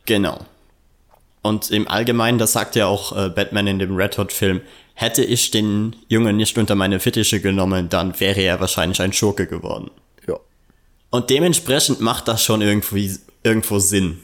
Genau. 0.06 0.38
Und 1.42 1.70
im 1.70 1.88
Allgemeinen, 1.88 2.38
das 2.38 2.52
sagt 2.52 2.76
ja 2.76 2.86
auch 2.86 3.16
äh, 3.16 3.30
Batman 3.30 3.66
in 3.66 3.78
dem 3.78 3.96
Red 3.96 4.18
Hot-Film, 4.18 4.60
hätte 5.00 5.24
ich 5.24 5.50
den 5.50 5.96
Jungen 6.08 6.36
nicht 6.36 6.58
unter 6.58 6.74
meine 6.74 7.00
Fittiche 7.00 7.40
genommen, 7.40 7.88
dann 7.88 8.18
wäre 8.20 8.40
er 8.40 8.60
wahrscheinlich 8.60 9.00
ein 9.00 9.12
Schurke 9.12 9.46
geworden. 9.46 9.90
Ja. 10.28 10.38
Und 11.10 11.30
dementsprechend 11.30 12.00
macht 12.00 12.28
das 12.28 12.44
schon 12.44 12.60
irgendwie 12.60 13.16
irgendwo 13.42 13.78
Sinn, 13.78 14.18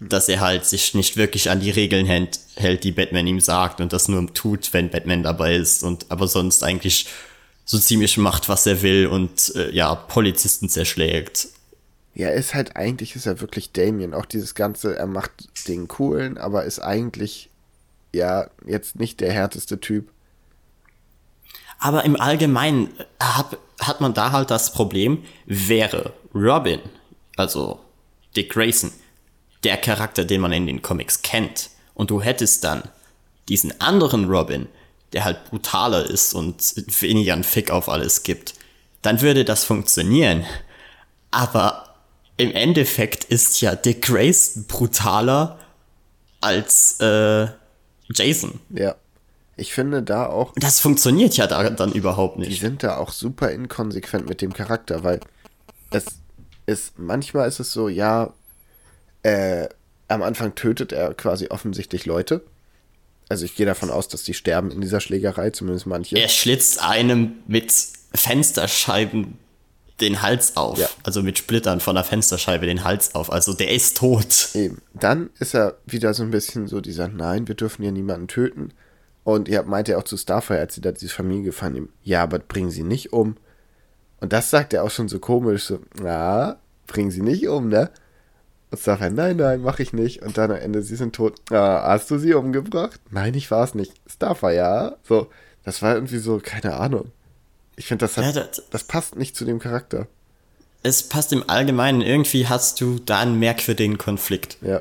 dass 0.00 0.28
er 0.28 0.40
halt 0.40 0.64
sich 0.64 0.94
nicht 0.94 1.16
wirklich 1.16 1.48
an 1.48 1.60
die 1.60 1.70
Regeln 1.70 2.06
hält, 2.06 2.40
hält, 2.56 2.82
die 2.82 2.92
Batman 2.92 3.26
ihm 3.26 3.40
sagt 3.40 3.80
und 3.80 3.92
das 3.92 4.08
nur 4.08 4.32
tut, 4.34 4.72
wenn 4.72 4.90
Batman 4.90 5.22
dabei 5.22 5.54
ist 5.54 5.84
und 5.84 6.06
aber 6.08 6.26
sonst 6.26 6.64
eigentlich 6.64 7.06
so 7.64 7.78
ziemlich 7.78 8.16
macht, 8.18 8.48
was 8.48 8.66
er 8.66 8.82
will 8.82 9.06
und 9.06 9.54
äh, 9.54 9.70
ja, 9.70 9.94
Polizisten 9.94 10.68
zerschlägt 10.68 11.48
ja, 12.16 12.28
ist 12.28 12.54
halt 12.54 12.76
eigentlich, 12.76 13.16
ist 13.16 13.26
er 13.26 13.40
wirklich 13.40 13.72
Damien. 13.72 14.14
Auch 14.14 14.24
dieses 14.24 14.54
Ganze, 14.54 14.96
er 14.96 15.08
macht 15.08 15.32
den 15.66 15.88
coolen, 15.88 16.38
aber 16.38 16.64
ist 16.64 16.78
eigentlich, 16.78 17.50
ja, 18.14 18.48
jetzt 18.66 18.96
nicht 18.96 19.20
der 19.20 19.32
härteste 19.32 19.80
Typ. 19.80 20.10
Aber 21.78 22.04
im 22.04 22.18
Allgemeinen 22.18 22.88
hat, 23.20 23.58
hat 23.80 24.00
man 24.00 24.14
da 24.14 24.32
halt 24.32 24.50
das 24.50 24.72
Problem, 24.72 25.24
wäre 25.46 26.12
Robin, 26.34 26.80
also 27.36 27.80
Dick 28.36 28.50
Grayson, 28.50 28.92
der 29.64 29.76
Charakter, 29.76 30.24
den 30.24 30.40
man 30.40 30.52
in 30.52 30.66
den 30.66 30.82
Comics 30.82 31.22
kennt, 31.22 31.70
und 31.94 32.10
du 32.10 32.20
hättest 32.20 32.64
dann 32.64 32.82
diesen 33.48 33.80
anderen 33.80 34.24
Robin, 34.24 34.66
der 35.12 35.24
halt 35.24 35.44
brutaler 35.44 36.08
ist 36.08 36.34
und 36.34 36.74
weniger 37.00 37.34
einen 37.34 37.44
Fick 37.44 37.70
auf 37.70 37.88
alles 37.88 38.22
gibt, 38.24 38.54
dann 39.02 39.20
würde 39.20 39.44
das 39.44 39.64
funktionieren. 39.64 40.44
Aber 41.30 41.94
im 42.36 42.52
Endeffekt 42.52 43.24
ist 43.24 43.60
ja 43.60 43.76
Dick 43.76 44.02
Grayson 44.02 44.66
brutaler 44.66 45.60
als 46.40 46.98
äh, 47.00 47.46
Jason. 48.12 48.60
Ja. 48.70 48.96
Ich 49.56 49.72
finde 49.72 50.02
da 50.02 50.26
auch. 50.26 50.52
Das 50.56 50.80
funktioniert 50.80 51.36
ja 51.36 51.46
da 51.46 51.70
dann 51.70 51.92
überhaupt 51.92 52.38
nicht. 52.38 52.50
Die 52.50 52.56
sind 52.56 52.82
da 52.82 52.96
auch 52.96 53.12
super 53.12 53.50
inkonsequent 53.50 54.28
mit 54.28 54.42
dem 54.42 54.52
Charakter, 54.52 55.04
weil 55.04 55.20
es 55.90 56.06
ist, 56.66 56.98
manchmal 56.98 57.46
ist 57.48 57.60
es 57.60 57.72
so, 57.72 57.88
ja, 57.88 58.32
äh, 59.22 59.68
am 60.08 60.22
Anfang 60.22 60.54
tötet 60.54 60.92
er 60.92 61.14
quasi 61.14 61.48
offensichtlich 61.48 62.04
Leute. 62.04 62.44
Also 63.28 63.44
ich 63.44 63.54
gehe 63.54 63.64
davon 63.64 63.90
aus, 63.90 64.08
dass 64.08 64.22
die 64.22 64.34
sterben 64.34 64.70
in 64.70 64.80
dieser 64.80 65.00
Schlägerei, 65.00 65.50
zumindest 65.50 65.86
manche. 65.86 66.16
Er 66.16 66.28
schlitzt 66.28 66.82
einem 66.82 67.34
mit 67.46 67.72
Fensterscheiben 68.12 69.38
den 70.00 70.22
Hals 70.22 70.56
auf. 70.56 70.78
Ja. 70.78 70.88
Also 71.04 71.22
mit 71.22 71.38
Splittern 71.38 71.80
von 71.80 71.94
der 71.94 72.04
Fensterscheibe 72.04 72.66
den 72.66 72.84
Hals 72.84 73.14
auf. 73.14 73.32
Also 73.32 73.52
der 73.52 73.70
ist 73.70 73.96
tot. 73.96 74.50
Eben. 74.54 74.82
Dann 74.92 75.30
ist 75.38 75.54
er 75.54 75.78
wieder 75.86 76.14
so 76.14 76.22
ein 76.22 76.30
bisschen 76.30 76.66
so 76.66 76.80
dieser, 76.80 77.08
nein, 77.08 77.46
wir 77.46 77.54
dürfen 77.54 77.82
hier 77.82 77.92
niemanden 77.92 78.28
töten. 78.28 78.72
Und 79.22 79.48
ihr 79.48 79.62
meint 79.62 79.88
ja 79.88 79.96
auch 79.96 80.02
zu 80.02 80.16
Starfire, 80.16 80.58
als 80.58 80.74
sie 80.74 80.80
da 80.80 80.92
diese 80.92 81.08
Familie 81.08 81.44
gefangen 81.44 81.88
ja, 82.02 82.22
aber 82.22 82.38
bringen 82.38 82.70
sie 82.70 82.82
nicht 82.82 83.12
um. 83.12 83.36
Und 84.20 84.32
das 84.32 84.50
sagt 84.50 84.74
er 84.74 84.84
auch 84.84 84.90
schon 84.90 85.08
so 85.08 85.18
komisch, 85.18 85.64
so, 85.64 85.80
na, 86.00 86.58
bringen 86.86 87.10
sie 87.10 87.22
nicht 87.22 87.48
um, 87.48 87.68
ne? 87.68 87.90
Und 88.70 88.80
Starfire, 88.80 89.10
nein, 89.10 89.36
nein, 89.36 89.62
mach 89.62 89.78
ich 89.78 89.92
nicht. 89.92 90.22
Und 90.22 90.36
dann 90.36 90.50
am 90.50 90.58
Ende, 90.58 90.82
sie 90.82 90.96
sind 90.96 91.14
tot. 91.14 91.40
Ah, 91.50 91.84
hast 91.86 92.10
du 92.10 92.18
sie 92.18 92.34
umgebracht? 92.34 93.00
Nein, 93.10 93.34
ich 93.34 93.50
war 93.50 93.64
es 93.64 93.74
nicht. 93.74 93.94
Starfire, 94.06 94.54
ja. 94.54 94.96
So, 95.04 95.28
das 95.62 95.80
war 95.80 95.94
irgendwie 95.94 96.18
so, 96.18 96.40
keine 96.42 96.74
Ahnung. 96.74 97.12
Ich 97.76 97.86
finde, 97.86 98.06
das, 98.06 98.16
ja, 98.16 98.32
das, 98.32 98.62
das 98.70 98.84
passt 98.84 99.16
nicht 99.16 99.36
zu 99.36 99.44
dem 99.44 99.58
Charakter. 99.58 100.06
Es 100.82 101.02
passt 101.02 101.32
im 101.32 101.48
Allgemeinen. 101.48 102.02
Irgendwie 102.02 102.46
hast 102.46 102.80
du 102.80 102.98
da 102.98 103.20
einen 103.20 103.38
merkwürdigen 103.38 103.98
Konflikt. 103.98 104.58
Ja. 104.60 104.80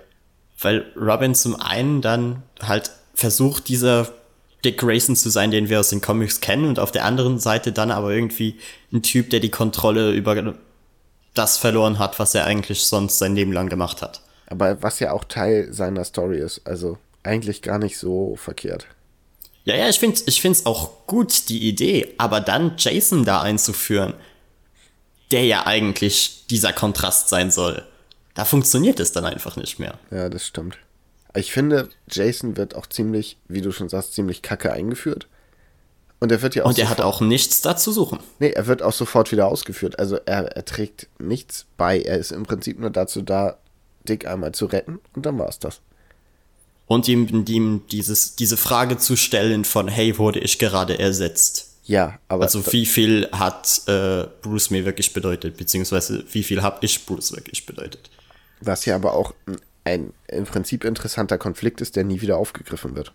Weil 0.60 0.86
Robin 0.96 1.34
zum 1.34 1.60
einen 1.60 2.02
dann 2.02 2.44
halt 2.62 2.92
versucht, 3.16 3.68
dieser 3.70 4.14
Dick 4.64 4.78
Grayson 4.78 5.16
zu 5.16 5.30
sein, 5.30 5.52
den 5.52 5.70
wir 5.70 5.80
aus 5.80 5.90
den 5.90 6.02
Comics 6.02 6.40
kennen, 6.40 6.66
und 6.66 6.80
auf 6.80 6.92
der 6.92 7.06
anderen 7.06 7.40
Seite 7.40 7.72
dann 7.72 7.92
aber 7.92 8.12
irgendwie 8.12 8.58
ein 8.92 9.02
Typ, 9.02 9.30
der 9.30 9.40
die 9.40 9.52
Kontrolle 9.52 10.12
über 10.12 10.56
das 11.34 11.58
verloren 11.58 12.00
hat, 12.00 12.20
was 12.20 12.36
er 12.36 12.46
eigentlich 12.46 12.84
sonst 12.84 13.18
sein 13.18 13.36
Leben 13.36 13.52
lang 13.52 13.70
gemacht 13.70 14.02
hat. 14.02 14.22
Aber 14.48 14.82
was 14.82 15.00
ja 15.00 15.12
auch 15.12 15.24
Teil 15.24 15.74
seiner 15.74 16.04
Story 16.04 16.38
ist, 16.38 16.62
also 16.66 16.98
eigentlich 17.24 17.62
gar 17.62 17.80
nicht 17.80 17.98
so 17.98 18.36
verkehrt. 18.36 18.88
Ja, 19.66 19.76
ja, 19.76 19.90
ich 19.90 20.00
finde 20.00 20.20
ich 20.26 20.42
find's 20.42 20.66
auch 20.66 21.06
gut, 21.08 21.50
die 21.50 21.68
Idee, 21.68 22.14
aber 22.18 22.42
dann 22.42 22.74
Jason 22.78 23.24
da 23.24 23.42
einzuführen, 23.42 24.14
der 25.32 25.46
ja 25.46 25.66
eigentlich 25.66 26.46
dieser 26.50 26.74
Kontrast 26.74 27.30
sein 27.30 27.50
soll. 27.50 27.84
Da 28.34 28.46
funktioniert 28.46 29.00
es 29.00 29.12
dann 29.12 29.26
einfach 29.26 29.56
nicht 29.56 29.80
mehr. 29.80 30.00
Ja, 30.12 30.30
das 30.30 30.46
stimmt. 30.46 30.78
Ich 31.36 31.52
finde, 31.52 31.90
Jason 32.12 32.58
wird 32.58 32.76
auch 32.76 32.88
ziemlich, 32.88 33.38
wie 33.48 33.62
du 33.62 33.72
schon 33.72 33.90
sagst, 33.90 34.14
ziemlich 34.14 34.42
kacke 34.42 34.72
eingeführt. 34.72 35.28
Und 36.20 36.32
er 36.32 36.42
wird 36.42 36.56
ja 36.56 36.64
auch. 36.64 36.70
Und 36.70 36.80
er 36.80 36.90
hat 36.90 37.02
auch 37.02 37.22
nichts 37.22 37.62
da 37.62 37.76
zu 37.76 37.92
suchen. 37.92 38.20
Nee, 38.40 38.52
er 38.52 38.68
wird 38.68 38.82
auch 38.82 38.94
sofort 38.94 39.32
wieder 39.32 39.48
ausgeführt. 39.48 40.00
Also 40.00 40.18
er, 40.26 40.56
er 40.56 40.66
trägt 40.66 41.08
nichts 41.20 41.66
bei. 41.76 42.00
Er 42.02 42.18
ist 42.18 42.32
im 42.32 42.44
Prinzip 42.44 42.80
nur 42.80 42.92
dazu 42.92 43.22
da, 43.22 43.58
Dick 44.08 44.28
einmal 44.28 44.54
zu 44.54 44.66
retten 44.66 45.00
und 45.16 45.26
dann 45.26 45.40
war 45.40 45.48
es 45.48 45.60
das. 45.60 45.82
Und 46.94 47.08
ihm, 47.08 47.44
ihm 47.48 47.82
dieses, 47.92 48.36
diese 48.36 48.56
Frage 48.56 48.98
zu 48.98 49.16
stellen 49.16 49.66
von, 49.66 49.88
hey, 49.88 50.20
wurde 50.20 50.40
ich 50.40 50.60
gerade 50.60 51.00
ersetzt? 51.00 51.72
Ja, 51.86 52.20
aber. 52.28 52.44
Also 52.44 52.72
wie 52.72 52.86
viel 52.86 53.28
hat 53.32 53.82
äh, 53.88 54.26
Bruce 54.44 54.70
mir 54.70 54.86
wirklich 54.86 55.12
bedeutet, 55.12 55.58
beziehungsweise 55.58 56.24
wie 56.32 56.44
viel 56.44 56.62
habe 56.62 56.78
ich 56.86 57.04
Bruce 57.08 57.32
wirklich 57.32 57.66
bedeutet? 57.66 58.12
Was 58.62 58.86
ja 58.86 58.94
aber 58.94 59.14
auch 59.14 59.34
ein 59.84 60.14
im 60.28 60.46
Prinzip 60.46 60.84
interessanter 60.84 61.40
Konflikt 61.40 61.82
ist, 61.82 61.96
der 61.96 62.04
nie 62.04 62.22
wieder 62.22 62.38
aufgegriffen 62.38 62.96
wird. 62.96 63.12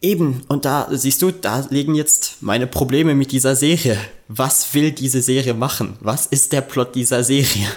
Eben, 0.00 0.42
und 0.48 0.64
da 0.64 0.88
siehst 0.90 1.22
du, 1.22 1.30
da 1.30 1.64
liegen 1.70 1.94
jetzt 1.94 2.38
meine 2.42 2.66
Probleme 2.66 3.14
mit 3.14 3.30
dieser 3.30 3.54
Serie. 3.54 3.96
Was 4.26 4.74
will 4.74 4.90
diese 4.90 5.22
Serie 5.22 5.54
machen? 5.54 5.96
Was 6.00 6.26
ist 6.26 6.52
der 6.52 6.62
Plot 6.62 6.96
dieser 6.96 7.22
Serie? 7.22 7.68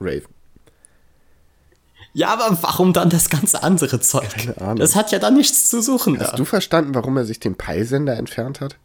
Raven. 0.00 0.37
Ja, 2.14 2.32
aber 2.32 2.56
warum 2.62 2.92
dann 2.92 3.10
das 3.10 3.30
ganze 3.30 3.62
andere 3.62 4.00
Zeug? 4.00 4.30
Keine 4.30 4.60
Ahnung. 4.60 4.76
Das 4.76 4.96
hat 4.96 5.12
ja 5.12 5.18
dann 5.18 5.34
nichts 5.34 5.70
zu 5.70 5.82
suchen. 5.82 6.18
Hast 6.18 6.32
da. 6.32 6.36
du 6.36 6.44
verstanden, 6.44 6.94
warum 6.94 7.16
er 7.16 7.24
sich 7.24 7.38
den 7.38 7.54
Peilsender 7.54 8.16
entfernt 8.16 8.60
hat? 8.60 8.76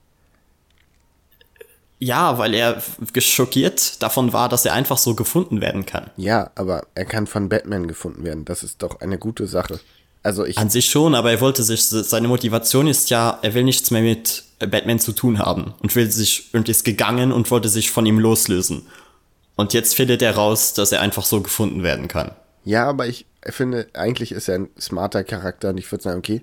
Ja, 1.99 2.37
weil 2.37 2.53
er 2.53 2.83
geschockiert 3.13 4.03
davon 4.03 4.33
war, 4.33 4.49
dass 4.49 4.65
er 4.65 4.73
einfach 4.73 4.97
so 4.97 5.15
gefunden 5.15 5.61
werden 5.61 5.85
kann. 5.85 6.09
Ja, 6.17 6.51
aber 6.55 6.85
er 6.95 7.05
kann 7.05 7.27
von 7.27 7.47
Batman 7.47 7.87
gefunden 7.87 8.25
werden. 8.25 8.43
Das 8.43 8.61
ist 8.61 8.83
doch 8.83 8.99
eine 8.99 9.17
gute 9.17 9.47
Sache. 9.47 9.79
Also 10.21 10.45
ich 10.45 10.57
An 10.57 10.69
sich 10.69 10.89
schon, 10.89 11.15
aber 11.15 11.31
er 11.31 11.41
wollte 11.41 11.63
sich, 11.63 11.83
seine 11.83 12.27
Motivation 12.27 12.87
ist 12.87 13.09
ja, 13.09 13.39
er 13.41 13.53
will 13.53 13.63
nichts 13.63 13.91
mehr 13.91 14.01
mit 14.01 14.43
Batman 14.59 14.99
zu 14.99 15.13
tun 15.13 15.39
haben 15.39 15.73
und 15.81 15.95
will 15.95 16.09
sich 16.11 16.49
und 16.53 16.69
ist 16.69 16.83
gegangen 16.83 17.31
und 17.31 17.51
wollte 17.51 17.69
sich 17.69 17.91
von 17.91 18.05
ihm 18.05 18.19
loslösen. 18.19 18.85
Und 19.55 19.73
jetzt 19.73 19.95
findet 19.95 20.21
er 20.21 20.35
raus, 20.35 20.73
dass 20.73 20.91
er 20.91 21.01
einfach 21.01 21.25
so 21.25 21.41
gefunden 21.41 21.83
werden 21.83 22.07
kann. 22.07 22.31
Ja, 22.63 22.85
aber 22.85 23.07
ich 23.07 23.25
finde, 23.49 23.87
eigentlich 23.93 24.31
ist 24.31 24.47
er 24.47 24.55
ein 24.55 24.69
smarter 24.79 25.23
Charakter 25.23 25.69
und 25.69 25.77
ich 25.77 25.91
würde 25.91 26.03
sagen, 26.03 26.19
okay, 26.19 26.41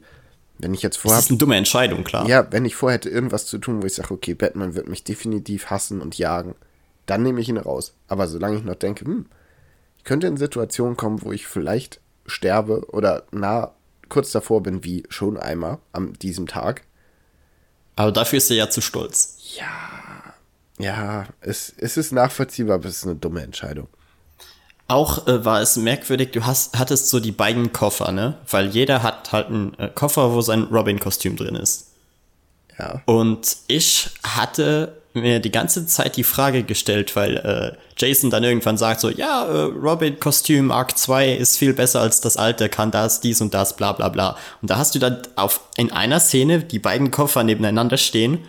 wenn 0.59 0.75
ich 0.75 0.83
jetzt 0.83 0.99
vorhabe. 0.99 1.19
Das 1.19 1.25
ist 1.25 1.31
eine 1.31 1.39
dumme 1.39 1.57
Entscheidung, 1.57 2.05
klar. 2.05 2.29
Ja, 2.29 2.47
wenn 2.51 2.65
ich 2.65 2.77
vorhätte, 2.77 3.09
irgendwas 3.09 3.47
zu 3.47 3.59
tun, 3.59 3.83
wo 3.83 3.87
ich 3.87 3.95
sage, 3.95 4.13
okay, 4.13 4.35
Batman 4.35 4.75
wird 4.75 4.89
mich 4.89 5.05
definitiv 5.05 5.71
hassen 5.71 6.01
und 6.03 6.19
jagen, 6.19 6.55
dann 7.07 7.23
nehme 7.23 7.41
ich 7.41 7.49
ihn 7.49 7.57
raus. 7.57 7.95
Aber 8.09 8.29
solange 8.29 8.59
ich 8.59 8.65
noch 8.65 8.75
denke, 8.75 9.05
hm, 9.05 9.27
ich 9.97 10.05
könnte 10.05 10.27
in 10.27 10.37
Situationen 10.37 10.97
kommen, 10.97 11.23
wo 11.23 11.33
ich 11.33 11.47
vielleicht 11.47 12.01
sterbe 12.27 12.87
oder 12.91 13.25
nah 13.33 13.73
kurz 14.09 14.33
davor 14.33 14.63
bin, 14.63 14.85
wie 14.85 15.05
schon 15.09 15.39
einmal 15.39 15.79
an 15.93 16.13
diesem 16.15 16.47
Tag. 16.47 16.83
Aber 17.97 18.13
dafür 18.13 18.39
ist 18.39 18.51
er 18.51 18.57
ja 18.57 18.71
zu 18.71 18.81
stolz. 18.81 19.37
Ja, 19.57 20.35
ja, 20.79 21.27
es, 21.41 21.73
es 21.77 21.97
ist 21.97 22.13
nachvollziehbar, 22.13 22.77
aber 22.77 22.87
es 22.87 22.99
ist 22.99 23.05
eine 23.05 23.17
dumme 23.17 23.43
Entscheidung. 23.43 23.89
Auch 24.91 25.29
äh, 25.29 25.45
war 25.45 25.61
es 25.61 25.77
merkwürdig, 25.77 26.33
du 26.33 26.45
hast, 26.45 26.77
hattest 26.77 27.11
so 27.11 27.21
die 27.21 27.31
beiden 27.31 27.73
Koffer, 27.73 28.11
ne? 28.11 28.35
Weil 28.51 28.71
jeder 28.71 29.05
hat 29.05 29.31
halt 29.31 29.47
einen 29.47 29.79
äh, 29.79 29.89
Koffer, 29.89 30.33
wo 30.33 30.41
sein 30.41 30.65
Robin-Kostüm 30.65 31.37
drin 31.37 31.55
ist. 31.55 31.93
Ja. 32.77 33.01
Und 33.07 33.59
ich 33.69 34.11
hatte 34.25 34.97
mir 35.15 35.39
die 35.39 35.53
ganze 35.53 35.87
Zeit 35.87 36.17
die 36.17 36.25
Frage 36.25 36.65
gestellt, 36.65 37.15
weil 37.15 37.37
äh, 37.37 37.77
Jason 37.99 38.31
dann 38.31 38.43
irgendwann 38.43 38.77
sagt 38.77 38.99
so, 38.99 39.11
ja, 39.11 39.45
äh, 39.45 39.63
Robin-Kostüm 39.63 40.73
Arc 40.73 40.99
2 40.99 41.35
ist 41.35 41.57
viel 41.57 41.73
besser 41.73 42.01
als 42.01 42.21
das 42.21 42.37
alte, 42.37 42.69
kann 42.69 42.91
das, 42.91 43.21
dies 43.21 43.41
und 43.41 43.55
das, 43.55 43.77
bla 43.77 43.93
bla 43.93 44.09
bla. 44.09 44.37
Und 44.61 44.73
da 44.73 44.79
hast 44.79 44.97
du 44.97 44.99
dann 44.99 45.23
auf 45.37 45.61
in 45.77 45.93
einer 45.93 46.19
Szene 46.19 46.65
die 46.65 46.81
beiden 46.81 47.13
Koffer 47.13 47.45
nebeneinander 47.45 47.97
stehen 47.97 48.41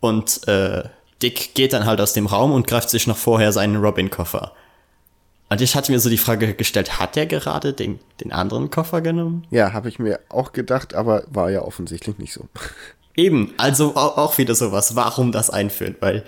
und 0.00 0.48
äh, 0.48 0.84
Dick 1.22 1.54
geht 1.54 1.74
dann 1.74 1.84
halt 1.84 2.00
aus 2.00 2.14
dem 2.14 2.24
Raum 2.24 2.52
und 2.52 2.66
greift 2.66 2.88
sich 2.88 3.06
noch 3.06 3.18
vorher 3.18 3.52
seinen 3.52 3.76
Robin-Koffer. 3.76 4.52
Und 5.52 5.60
ich 5.60 5.76
hatte 5.76 5.92
mir 5.92 6.00
so 6.00 6.08
die 6.08 6.16
Frage 6.16 6.54
gestellt, 6.54 6.98
hat 6.98 7.14
er 7.14 7.26
gerade 7.26 7.74
den, 7.74 8.00
den 8.22 8.32
anderen 8.32 8.70
Koffer 8.70 9.02
genommen? 9.02 9.46
Ja, 9.50 9.74
habe 9.74 9.90
ich 9.90 9.98
mir 9.98 10.18
auch 10.30 10.54
gedacht, 10.54 10.94
aber 10.94 11.24
war 11.30 11.50
ja 11.50 11.60
offensichtlich 11.60 12.16
nicht 12.16 12.32
so. 12.32 12.48
Eben, 13.16 13.52
also 13.58 13.94
auch 13.94 14.38
wieder 14.38 14.54
sowas, 14.54 14.96
warum 14.96 15.30
das 15.30 15.50
einführen, 15.50 15.94
weil 16.00 16.24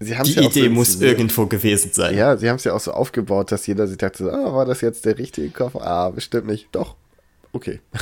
die 0.00 0.10
ja 0.10 0.24
Idee 0.24 0.64
so 0.64 0.70
muss 0.70 1.00
irgendwo 1.00 1.46
gewesen 1.46 1.92
sein. 1.92 2.16
Ja, 2.16 2.36
sie 2.36 2.48
haben 2.48 2.56
es 2.56 2.64
ja 2.64 2.72
auch 2.72 2.80
so 2.80 2.90
aufgebaut, 2.90 3.52
dass 3.52 3.68
jeder 3.68 3.86
sich 3.86 3.98
dachte, 3.98 4.32
ah, 4.32 4.52
war 4.52 4.64
das 4.64 4.80
jetzt 4.80 5.04
der 5.04 5.16
richtige 5.16 5.50
Koffer? 5.50 5.86
Ah, 5.86 6.10
bestimmt 6.10 6.48
nicht. 6.48 6.66
Doch, 6.72 6.96
okay. 7.52 7.80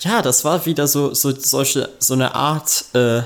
Ja, 0.00 0.22
das 0.22 0.44
war 0.44 0.64
wieder 0.64 0.86
so, 0.86 1.12
so, 1.12 1.32
solche, 1.32 1.88
so 1.98 2.14
eine 2.14 2.36
Art 2.36 2.84
äh, 2.94 3.22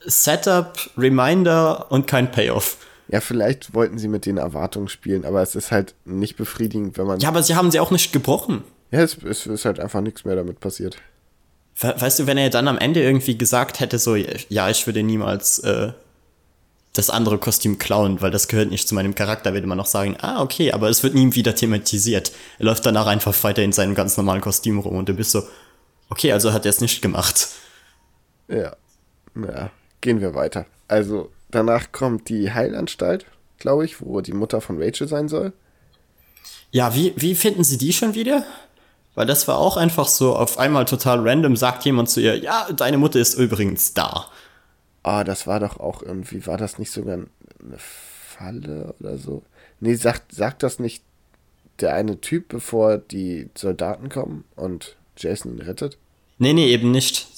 Setup, 0.00 0.76
Reminder 0.98 1.86
und 1.92 2.08
kein 2.08 2.32
Payoff. 2.32 2.78
Ja, 3.08 3.20
vielleicht 3.20 3.72
wollten 3.74 3.98
sie 3.98 4.08
mit 4.08 4.26
den 4.26 4.36
Erwartungen 4.36 4.88
spielen, 4.88 5.24
aber 5.24 5.42
es 5.42 5.54
ist 5.54 5.70
halt 5.70 5.94
nicht 6.04 6.36
befriedigend, 6.36 6.98
wenn 6.98 7.06
man. 7.06 7.20
Ja, 7.20 7.28
aber 7.28 7.42
sie 7.42 7.54
haben 7.54 7.70
sie 7.70 7.80
auch 7.80 7.90
nicht 7.90 8.12
gebrochen. 8.12 8.64
Ja, 8.90 9.00
es, 9.00 9.16
es 9.22 9.46
ist 9.46 9.64
halt 9.64 9.80
einfach 9.80 10.00
nichts 10.00 10.24
mehr 10.24 10.36
damit 10.36 10.60
passiert. 10.60 10.96
Weißt 11.78 12.18
du, 12.18 12.26
wenn 12.26 12.38
er 12.38 12.48
dann 12.50 12.68
am 12.68 12.78
Ende 12.78 13.02
irgendwie 13.02 13.36
gesagt 13.36 13.80
hätte, 13.80 13.98
so, 13.98 14.16
ja, 14.16 14.70
ich 14.70 14.86
würde 14.86 15.02
niemals 15.02 15.58
äh, 15.58 15.92
das 16.94 17.10
andere 17.10 17.36
Kostüm 17.38 17.78
klauen, 17.78 18.22
weil 18.22 18.30
das 18.30 18.48
gehört 18.48 18.70
nicht 18.70 18.88
zu 18.88 18.94
meinem 18.94 19.14
Charakter, 19.14 19.52
würde 19.52 19.66
man 19.66 19.76
noch 19.76 19.86
sagen, 19.86 20.16
ah, 20.20 20.40
okay, 20.40 20.72
aber 20.72 20.88
es 20.88 21.02
wird 21.02 21.14
nie 21.14 21.34
wieder 21.34 21.54
thematisiert. 21.54 22.32
Er 22.58 22.64
läuft 22.64 22.86
danach 22.86 23.06
einfach 23.06 23.34
weiter 23.44 23.62
in 23.62 23.72
seinem 23.72 23.94
ganz 23.94 24.16
normalen 24.16 24.40
Kostüm 24.40 24.78
rum 24.78 24.96
und 24.96 25.08
du 25.08 25.14
bist 25.14 25.32
so, 25.32 25.42
okay, 26.08 26.32
also 26.32 26.52
hat 26.52 26.64
er 26.64 26.70
es 26.70 26.80
nicht 26.80 27.02
gemacht. 27.02 27.48
Ja. 28.48 28.74
Ja, 29.34 29.70
gehen 30.00 30.20
wir 30.22 30.34
weiter. 30.34 30.64
Also, 30.88 31.30
Danach 31.50 31.92
kommt 31.92 32.28
die 32.28 32.52
Heilanstalt, 32.52 33.26
glaube 33.58 33.84
ich, 33.84 34.00
wo 34.00 34.20
die 34.20 34.32
Mutter 34.32 34.60
von 34.60 34.82
Rachel 34.82 35.08
sein 35.08 35.28
soll. 35.28 35.52
Ja, 36.70 36.94
wie, 36.94 37.14
wie 37.16 37.34
finden 37.34 37.64
Sie 37.64 37.78
die 37.78 37.92
schon 37.92 38.14
wieder? 38.14 38.44
Weil 39.14 39.26
das 39.26 39.48
war 39.48 39.58
auch 39.58 39.76
einfach 39.76 40.08
so, 40.08 40.36
auf 40.36 40.58
einmal 40.58 40.84
total 40.84 41.26
random 41.26 41.56
sagt 41.56 41.84
jemand 41.84 42.10
zu 42.10 42.20
ihr, 42.20 42.36
ja, 42.36 42.70
deine 42.72 42.98
Mutter 42.98 43.18
ist 43.18 43.34
übrigens 43.34 43.94
da. 43.94 44.26
Ah, 45.02 45.24
das 45.24 45.46
war 45.46 45.60
doch 45.60 45.80
auch 45.80 46.02
irgendwie, 46.02 46.46
war 46.46 46.58
das 46.58 46.78
nicht 46.78 46.90
sogar 46.90 47.14
eine 47.14 47.78
Falle 47.78 48.94
oder 49.00 49.16
so? 49.16 49.42
Nee, 49.80 49.94
sagt, 49.94 50.34
sagt 50.34 50.62
das 50.62 50.78
nicht 50.78 51.02
der 51.80 51.94
eine 51.94 52.20
Typ, 52.20 52.48
bevor 52.48 52.98
die 52.98 53.48
Soldaten 53.54 54.08
kommen 54.08 54.44
und 54.54 54.96
Jason 55.16 55.52
ihn 55.52 55.62
rettet? 55.62 55.96
Nee, 56.38 56.52
nee, 56.52 56.66
eben 56.66 56.90
nicht. 56.90 57.28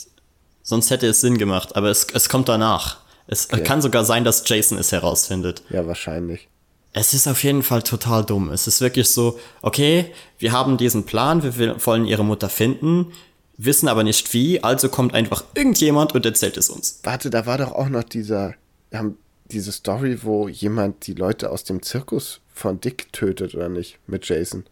Sonst 0.62 0.90
hätte 0.90 1.06
es 1.06 1.20
Sinn 1.20 1.38
gemacht, 1.38 1.76
aber 1.76 1.90
es, 1.90 2.08
es 2.12 2.28
kommt 2.28 2.48
danach. 2.48 2.98
Es 3.28 3.52
okay. 3.52 3.62
kann 3.62 3.82
sogar 3.82 4.04
sein, 4.04 4.24
dass 4.24 4.42
Jason 4.48 4.78
es 4.78 4.90
herausfindet. 4.90 5.62
Ja, 5.70 5.86
wahrscheinlich. 5.86 6.48
Es 6.92 7.14
ist 7.14 7.28
auf 7.28 7.44
jeden 7.44 7.62
Fall 7.62 7.82
total 7.82 8.24
dumm. 8.24 8.50
Es 8.50 8.66
ist 8.66 8.80
wirklich 8.80 9.10
so, 9.10 9.38
okay, 9.62 10.06
wir 10.38 10.52
haben 10.52 10.78
diesen 10.78 11.04
Plan, 11.04 11.42
wir 11.42 11.86
wollen 11.86 12.06
ihre 12.06 12.24
Mutter 12.24 12.48
finden, 12.48 13.12
wissen 13.58 13.86
aber 13.88 14.02
nicht 14.02 14.32
wie, 14.32 14.64
also 14.64 14.88
kommt 14.88 15.14
einfach 15.14 15.44
irgendjemand 15.54 16.14
und 16.14 16.24
erzählt 16.24 16.56
es 16.56 16.70
uns. 16.70 17.00
Warte, 17.02 17.28
da 17.28 17.44
war 17.44 17.58
doch 17.58 17.72
auch 17.72 17.90
noch 17.90 18.02
dieser, 18.02 18.54
wir 18.90 18.98
haben 18.98 19.18
diese 19.50 19.72
Story, 19.72 20.22
wo 20.22 20.48
jemand 20.48 21.06
die 21.06 21.14
Leute 21.14 21.50
aus 21.50 21.64
dem 21.64 21.82
Zirkus 21.82 22.40
von 22.52 22.80
Dick 22.80 23.12
tötet, 23.12 23.54
oder 23.54 23.68
nicht? 23.68 23.98
Mit 24.06 24.26
Jason. 24.26 24.64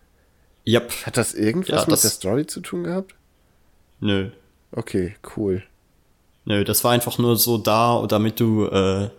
Yep. 0.67 0.93
Hat 1.05 1.17
das 1.17 1.35
irgendwas 1.35 1.69
ja, 1.69 1.77
das 1.77 1.87
mit 1.89 2.03
der 2.03 2.11
Story 2.11 2.47
zu 2.47 2.61
tun 2.61 2.85
gehabt? 2.85 3.15
Nö. 4.01 4.31
Okay, 4.73 5.15
cool. 5.37 5.63
Nö, 6.47 6.65
das 6.65 6.83
war 6.85 6.93
einfach 6.93 7.19
nur 7.19 7.37
so 7.37 7.59
da, 7.59 8.07
damit 8.07 8.41
du 8.41 8.67
äh, 8.67 9.11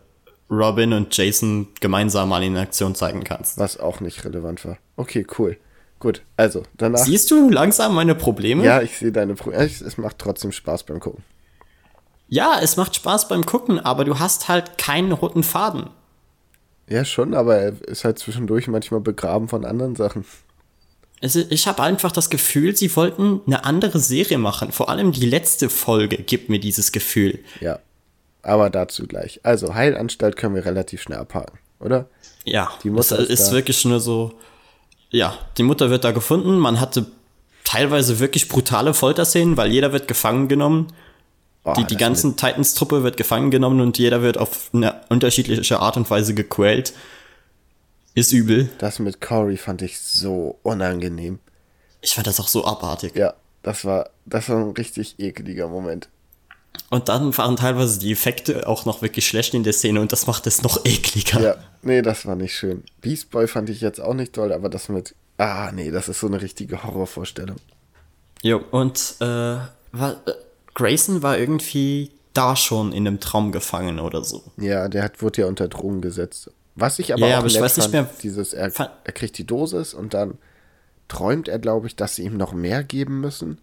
Robin 0.49 0.93
und 0.93 1.15
Jason 1.15 1.67
gemeinsam 1.79 2.29
mal 2.29 2.41
in 2.41 2.57
Aktion 2.57 2.95
zeigen 2.95 3.23
kannst. 3.23 3.57
Was 3.57 3.79
auch 3.79 3.99
nicht 3.99 4.23
relevant 4.25 4.65
war. 4.65 4.77
Okay, 4.95 5.27
cool. 5.37 5.57
Gut, 5.99 6.21
also 6.37 6.63
danach. 6.77 6.99
Siehst 6.99 7.29
du 7.29 7.49
langsam 7.49 7.95
meine 7.95 8.15
Probleme? 8.15 8.63
Ja, 8.63 8.81
ich 8.81 8.97
sehe 8.97 9.11
deine 9.11 9.35
Probleme. 9.35 9.65
Es 9.65 9.97
macht 9.97 10.19
trotzdem 10.19 10.51
Spaß 10.51 10.83
beim 10.83 10.99
Gucken. 10.99 11.23
Ja, 12.29 12.59
es 12.61 12.77
macht 12.77 12.95
Spaß 12.95 13.27
beim 13.27 13.45
Gucken, 13.45 13.79
aber 13.79 14.05
du 14.05 14.19
hast 14.19 14.47
halt 14.47 14.77
keinen 14.77 15.11
roten 15.11 15.43
Faden. 15.43 15.89
Ja, 16.87 17.03
schon, 17.03 17.33
aber 17.33 17.57
er 17.57 17.81
ist 17.87 18.05
halt 18.05 18.19
zwischendurch 18.19 18.67
manchmal 18.67 19.01
begraben 19.01 19.49
von 19.49 19.65
anderen 19.65 19.95
Sachen. 19.95 20.23
Also 21.21 21.43
ich 21.49 21.67
habe 21.67 21.81
einfach 21.81 22.11
das 22.11 22.29
Gefühl, 22.29 22.75
sie 22.75 22.95
wollten 22.95 23.41
eine 23.47 23.65
andere 23.65 23.99
Serie 23.99 24.37
machen. 24.37 24.71
Vor 24.71 24.89
allem 24.89 25.11
die 25.11 25.25
letzte 25.25 25.69
Folge 25.69 26.17
gibt 26.17 26.49
mir 26.49 26.59
dieses 26.59 26.91
Gefühl. 26.91 27.39
Ja, 27.59 27.79
aber 28.43 28.69
dazu 28.69 29.07
gleich. 29.07 29.39
Also 29.43 29.73
Heilanstalt 29.73 30.37
können 30.37 30.55
wir 30.55 30.65
relativ 30.65 31.01
schnell 31.01 31.17
abhaken, 31.17 31.57
oder? 31.79 32.07
Ja, 32.45 32.69
die 32.83 32.91
Mutter 32.91 33.17
ist, 33.19 33.29
ist 33.29 33.51
wirklich 33.51 33.83
nur 33.85 33.99
so. 33.99 34.33
Ja, 35.09 35.37
die 35.57 35.63
Mutter 35.63 35.89
wird 35.89 36.03
da 36.03 36.11
gefunden. 36.11 36.57
Man 36.59 36.79
hatte 36.79 37.07
teilweise 37.63 38.19
wirklich 38.19 38.47
brutale 38.47 38.93
Folterszenen, 38.93 39.57
weil 39.57 39.71
jeder 39.71 39.91
wird 39.93 40.07
gefangen 40.07 40.47
genommen. 40.47 40.93
Oh, 41.63 41.73
die 41.73 41.83
die 41.83 41.97
ganzen 41.97 42.37
Titans-Truppe 42.37 43.03
wird 43.03 43.17
gefangen 43.17 43.51
genommen 43.51 43.81
und 43.81 43.97
jeder 43.97 44.21
wird 44.21 44.37
auf 44.37 44.69
eine 44.71 45.01
unterschiedliche 45.09 45.79
Art 45.79 45.97
und 45.97 46.09
Weise 46.09 46.33
gequält. 46.33 46.93
Ist 48.17 48.31
übel. 48.31 48.67
Das 48.79 48.97
mit 48.97 49.21
Corey 49.21 49.57
fand 49.57 49.83
ich 49.83 49.99
so 49.99 50.57
unangenehm. 50.63 51.37
Ich 52.01 52.15
fand 52.15 52.25
das 52.25 52.39
auch 52.39 52.47
so 52.47 52.65
abartig. 52.65 53.15
Ja, 53.15 53.35
das 53.61 53.85
war, 53.85 54.09
das 54.25 54.49
war 54.49 54.57
ein 54.57 54.71
richtig 54.71 55.19
ekliger 55.19 55.67
Moment. 55.67 56.09
Und 56.89 57.09
dann 57.09 57.37
waren 57.37 57.57
teilweise 57.57 57.99
die 57.99 58.11
Effekte 58.11 58.67
auch 58.67 58.85
noch 58.85 59.03
wirklich 59.03 59.27
schlecht 59.27 59.53
in 59.53 59.61
der 59.61 59.73
Szene 59.73 60.01
und 60.01 60.11
das 60.11 60.25
macht 60.25 60.47
es 60.47 60.63
noch 60.63 60.83
ekliger. 60.83 61.39
Ja, 61.39 61.55
nee, 61.83 62.01
das 62.01 62.25
war 62.25 62.35
nicht 62.35 62.55
schön. 62.55 62.83
Beast 63.01 63.29
Boy 63.29 63.47
fand 63.47 63.69
ich 63.69 63.81
jetzt 63.81 64.01
auch 64.01 64.15
nicht 64.15 64.33
toll, 64.33 64.51
aber 64.51 64.69
das 64.69 64.89
mit. 64.89 65.13
Ah, 65.37 65.71
nee, 65.71 65.91
das 65.91 66.09
ist 66.09 66.19
so 66.19 66.25
eine 66.25 66.41
richtige 66.41 66.83
Horrorvorstellung. 66.83 67.57
Jo, 68.41 68.63
und 68.71 69.13
äh, 69.19 69.25
war, 69.25 70.13
äh, 70.25 70.31
Grayson 70.73 71.21
war 71.21 71.37
irgendwie 71.37 72.09
da 72.33 72.55
schon 72.55 72.93
in 72.93 73.05
einem 73.05 73.19
Traum 73.19 73.51
gefangen 73.51 73.99
oder 73.99 74.23
so. 74.23 74.43
Ja, 74.57 74.87
der 74.87 75.03
hat, 75.03 75.21
wurde 75.21 75.41
ja 75.41 75.47
unter 75.47 75.67
Drogen 75.67 76.01
gesetzt. 76.01 76.49
Was 76.79 76.99
ich 76.99 77.11
aber 77.11 77.27
Ja, 77.27 77.35
auch 77.35 77.39
aber 77.39 77.47
ich 77.47 77.59
weiß 77.59 77.75
nicht 77.77 77.85
fand, 77.85 77.93
mehr- 77.93 78.09
dieses, 78.21 78.53
er, 78.53 78.71
er 79.03 79.11
kriegt 79.13 79.37
die 79.37 79.45
Dosis 79.45 79.93
und 79.93 80.13
dann 80.13 80.37
träumt 81.07 81.47
er, 81.47 81.57
glaube 81.59 81.87
ich, 81.87 81.95
dass 81.95 82.15
sie 82.15 82.23
ihm 82.23 82.37
noch 82.37 82.53
mehr 82.53 82.83
geben 82.83 83.19
müssen. 83.19 83.57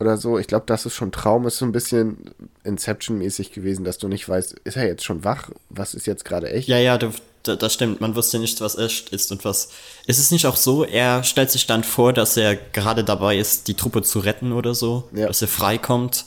Oder 0.00 0.16
so. 0.16 0.36
Ich 0.38 0.48
glaube, 0.48 0.64
das 0.66 0.84
ist 0.84 0.94
schon 0.94 1.12
Traum, 1.12 1.46
ist 1.46 1.58
so 1.58 1.64
ein 1.64 1.70
bisschen 1.70 2.32
Inception-mäßig 2.64 3.52
gewesen, 3.52 3.84
dass 3.84 3.98
du 3.98 4.08
nicht 4.08 4.28
weißt, 4.28 4.54
ist 4.64 4.76
er 4.76 4.86
jetzt 4.86 5.04
schon 5.04 5.22
wach? 5.22 5.50
Was 5.70 5.94
ist 5.94 6.06
jetzt 6.06 6.24
gerade 6.24 6.50
echt? 6.50 6.66
Ja, 6.66 6.78
ja, 6.78 6.98
das 6.98 7.72
stimmt. 7.72 8.00
Man 8.00 8.16
wusste 8.16 8.40
nicht, 8.40 8.60
was 8.60 8.76
echt 8.76 9.10
ist 9.10 9.30
und 9.30 9.44
was. 9.44 9.68
Ist 10.08 10.18
es 10.18 10.32
nicht 10.32 10.46
auch 10.46 10.56
so, 10.56 10.84
er 10.84 11.22
stellt 11.22 11.52
sich 11.52 11.66
dann 11.68 11.84
vor, 11.84 12.12
dass 12.12 12.36
er 12.36 12.56
gerade 12.56 13.04
dabei 13.04 13.36
ist, 13.38 13.68
die 13.68 13.74
Truppe 13.74 14.02
zu 14.02 14.18
retten 14.18 14.50
oder 14.52 14.74
so, 14.74 15.08
Ja. 15.12 15.28
dass 15.28 15.40
er 15.42 15.48
freikommt. 15.48 16.24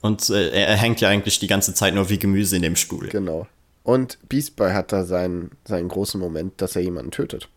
Und 0.00 0.30
äh, 0.30 0.50
er, 0.50 0.68
er 0.68 0.76
hängt 0.76 1.00
ja 1.00 1.08
eigentlich 1.08 1.38
die 1.40 1.46
ganze 1.48 1.74
Zeit 1.74 1.94
nur 1.94 2.08
wie 2.08 2.18
Gemüse 2.18 2.54
in 2.56 2.62
dem 2.62 2.76
Stuhl. 2.76 3.08
Genau. 3.08 3.46
Und 3.84 4.18
Beast 4.28 4.56
Boy 4.56 4.72
hat 4.72 4.92
da 4.92 5.04
seinen, 5.04 5.50
seinen 5.64 5.88
großen 5.88 6.20
Moment, 6.20 6.60
dass 6.60 6.76
er 6.76 6.82
jemanden 6.82 7.10
tötet. 7.10 7.48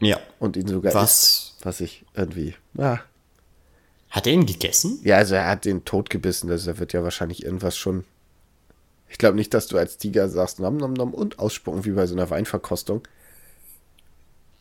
Ja. 0.00 0.18
Und 0.38 0.56
ihn 0.56 0.66
sogar 0.66 0.92
Was? 0.94 1.12
isst, 1.12 1.56
was 1.62 1.80
ich 1.80 2.04
irgendwie. 2.14 2.54
Ah. 2.76 2.98
Hat 4.10 4.26
er 4.26 4.32
ihn 4.32 4.46
gegessen? 4.46 5.00
Ja, 5.04 5.16
also 5.16 5.34
er 5.34 5.46
hat 5.48 5.64
den 5.64 5.84
Tod 5.84 6.10
gebissen, 6.10 6.50
also 6.50 6.70
er 6.70 6.78
wird 6.78 6.92
ja 6.92 7.02
wahrscheinlich 7.02 7.44
irgendwas 7.44 7.76
schon. 7.76 8.04
Ich 9.08 9.18
glaube 9.18 9.36
nicht, 9.36 9.54
dass 9.54 9.68
du 9.68 9.78
als 9.78 9.96
Tiger 9.98 10.28
sagst, 10.28 10.58
nom 10.58 10.76
nom 10.76 10.92
nom 10.92 11.14
und 11.14 11.38
ausspucken 11.38 11.84
wie 11.84 11.90
bei 11.92 12.06
so 12.06 12.14
einer 12.14 12.30
Weinverkostung. 12.30 13.02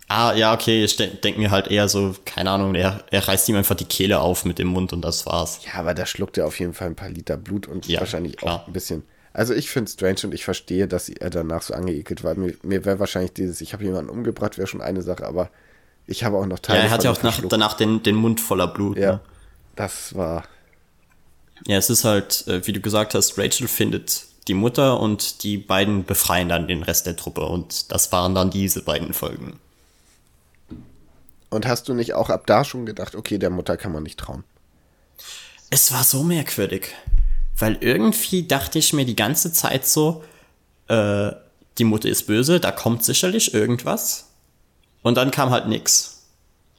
Ah, 0.08 0.34
ja, 0.36 0.54
okay, 0.54 0.84
ich 0.84 0.96
denke 0.96 1.18
denk 1.18 1.38
mir 1.38 1.50
halt 1.50 1.68
eher 1.68 1.88
so, 1.88 2.14
keine 2.26 2.52
Ahnung, 2.52 2.76
er, 2.76 3.04
er 3.10 3.28
reißt 3.28 3.50
ihm 3.50 3.56
einfach 3.56 3.76
die 3.76 3.86
Kehle 3.86 4.20
auf 4.20 4.46
mit 4.46 4.60
dem 4.60 4.68
Mund 4.68 4.94
und 4.94 5.02
das 5.02 5.26
war's. 5.26 5.62
Ja, 5.66 5.80
aber 5.80 5.94
da 5.94 6.06
schluckt 6.06 6.38
er 6.38 6.46
auf 6.46 6.60
jeden 6.60 6.74
Fall 6.74 6.88
ein 6.90 6.96
paar 6.96 7.10
Liter 7.10 7.38
Blut 7.38 7.68
und 7.68 7.88
Ja, 7.88 8.00
wahrscheinlich 8.02 8.38
klar. 8.38 8.62
auch 8.64 8.68
ein 8.68 8.74
bisschen. 8.74 9.04
Also 9.34 9.54
ich 9.54 9.70
finde 9.70 9.88
es 9.90 9.94
strange 9.94 10.20
und 10.26 10.34
ich 10.34 10.46
verstehe, 10.46 10.88
dass 10.88 11.10
er 11.10 11.30
danach 11.32 11.64
so 11.64 11.74
angeekelt 11.74 12.24
war. 12.24 12.36
Mir, 12.36 12.56
mir 12.62 12.86
wäre 12.86 13.00
wahrscheinlich 13.00 13.34
dieses, 13.34 13.62
ich 13.62 13.74
habe 13.74 13.84
jemanden 13.84 14.10
umgebracht, 14.12 14.58
wäre 14.58 14.68
schon 14.68 14.82
eine 14.82 15.02
Sache, 15.02 15.26
aber 15.26 15.50
ich 16.06 16.24
habe 16.24 16.38
auch 16.38 16.46
noch 16.46 16.60
Ja, 16.60 16.62
Teile 16.62 16.84
er 16.84 16.92
hat 16.92 17.04
ja 17.04 17.12
auch 17.12 17.24
nach, 17.24 17.42
danach 17.50 17.74
den, 17.76 18.04
den 18.04 18.16
Mund 18.16 18.40
voller 18.40 18.68
Blut. 18.68 18.98
Ja, 18.98 19.14
Ne? 19.14 19.20
das 19.76 20.14
war, 20.16 20.44
Ja, 21.66 21.78
es 21.78 21.90
ist 21.90 22.04
halt, 22.04 22.48
äh, 22.48 22.66
wie 22.68 22.74
du 22.74 22.80
gesagt 22.80 23.16
hast, 23.16 23.38
Rachel 23.40 23.68
findet 23.68 24.26
die 24.48 24.54
Mutter 24.54 25.00
und 25.00 25.44
die 25.44 25.58
beiden 25.58 26.04
befreien 26.06 26.50
dann 26.50 26.68
den 26.68 26.84
Rest 26.84 27.06
der 27.08 27.16
Truppe 27.16 27.42
und 27.46 27.92
das 27.92 28.12
waren 28.12 28.36
dann 28.36 28.52
diese 28.52 28.84
beiden 28.84 29.14
Folgen. 29.14 29.60
und 31.50 31.66
hast 31.68 31.88
du 31.88 31.94
nicht 31.94 32.14
auch 32.14 32.30
ab 32.30 32.46
da 32.48 32.64
schon 32.66 32.86
gedacht, 32.86 33.16
okay, 33.16 33.38
der 33.38 33.50
Mutter 33.50 33.78
kann 33.78 33.92
man 33.92 34.04
nicht 34.04 34.20
trauen? 34.20 34.44
Es 35.70 35.92
war 35.92 36.04
so 36.04 36.24
merkwürdig, 36.24 36.90
weil 37.58 37.78
irgendwie 37.82 38.48
dachte 38.48 38.80
ich 38.80 38.94
mir 38.94 39.06
die 39.06 39.16
ganze 39.16 39.52
Zeit 39.52 39.86
so, 39.86 40.24
äh, 40.88 41.32
die 41.78 41.84
Mutter 41.84 42.10
ist 42.10 42.28
böse, 42.28 42.60
da 42.60 42.72
kommt 42.72 43.04
sicherlich 43.04 43.54
irgendwas. 43.54 44.30
Und 45.02 45.16
dann 45.16 45.32
kam 45.32 45.50
halt 45.50 45.68
nix. 45.68 46.26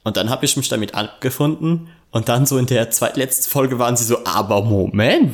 Und 0.03 0.17
dann 0.17 0.29
habe 0.29 0.45
ich 0.45 0.55
mich 0.57 0.69
damit 0.69 0.93
abgefunden 0.95 1.89
und 2.11 2.29
dann 2.29 2.45
so 2.45 2.57
in 2.57 2.65
der 2.65 2.91
zweitletzten 2.91 3.49
Folge 3.51 3.79
waren 3.79 3.97
sie 3.97 4.05
so, 4.05 4.23
aber 4.23 4.61
Moment. 4.61 5.29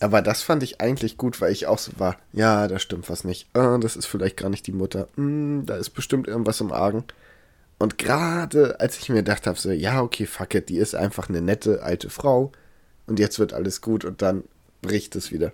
Aber 0.00 0.20
das 0.20 0.42
fand 0.42 0.62
ich 0.62 0.80
eigentlich 0.80 1.16
gut, 1.16 1.40
weil 1.40 1.52
ich 1.52 1.66
auch 1.66 1.78
so 1.78 1.92
war, 1.96 2.16
ja, 2.32 2.68
da 2.68 2.78
stimmt 2.78 3.08
was 3.08 3.24
nicht. 3.24 3.46
Ah, 3.54 3.78
das 3.78 3.96
ist 3.96 4.06
vielleicht 4.06 4.36
gar 4.36 4.50
nicht 4.50 4.66
die 4.66 4.72
Mutter. 4.72 5.08
Hm, 5.14 5.64
da 5.64 5.76
ist 5.76 5.90
bestimmt 5.90 6.28
irgendwas 6.28 6.60
im 6.60 6.72
Argen. 6.72 7.04
Und 7.78 7.96
gerade 7.96 8.78
als 8.80 8.98
ich 8.98 9.08
mir 9.08 9.16
gedacht 9.16 9.46
habe, 9.46 9.58
so, 9.58 9.70
ja, 9.70 10.02
okay, 10.02 10.26
fuck 10.26 10.54
it, 10.54 10.68
die 10.68 10.78
ist 10.78 10.94
einfach 10.94 11.28
eine 11.28 11.40
nette 11.40 11.82
alte 11.82 12.10
Frau 12.10 12.52
und 13.06 13.18
jetzt 13.18 13.38
wird 13.38 13.52
alles 13.52 13.80
gut 13.80 14.04
und 14.04 14.20
dann 14.20 14.44
bricht 14.82 15.16
es 15.16 15.32
wieder. 15.32 15.52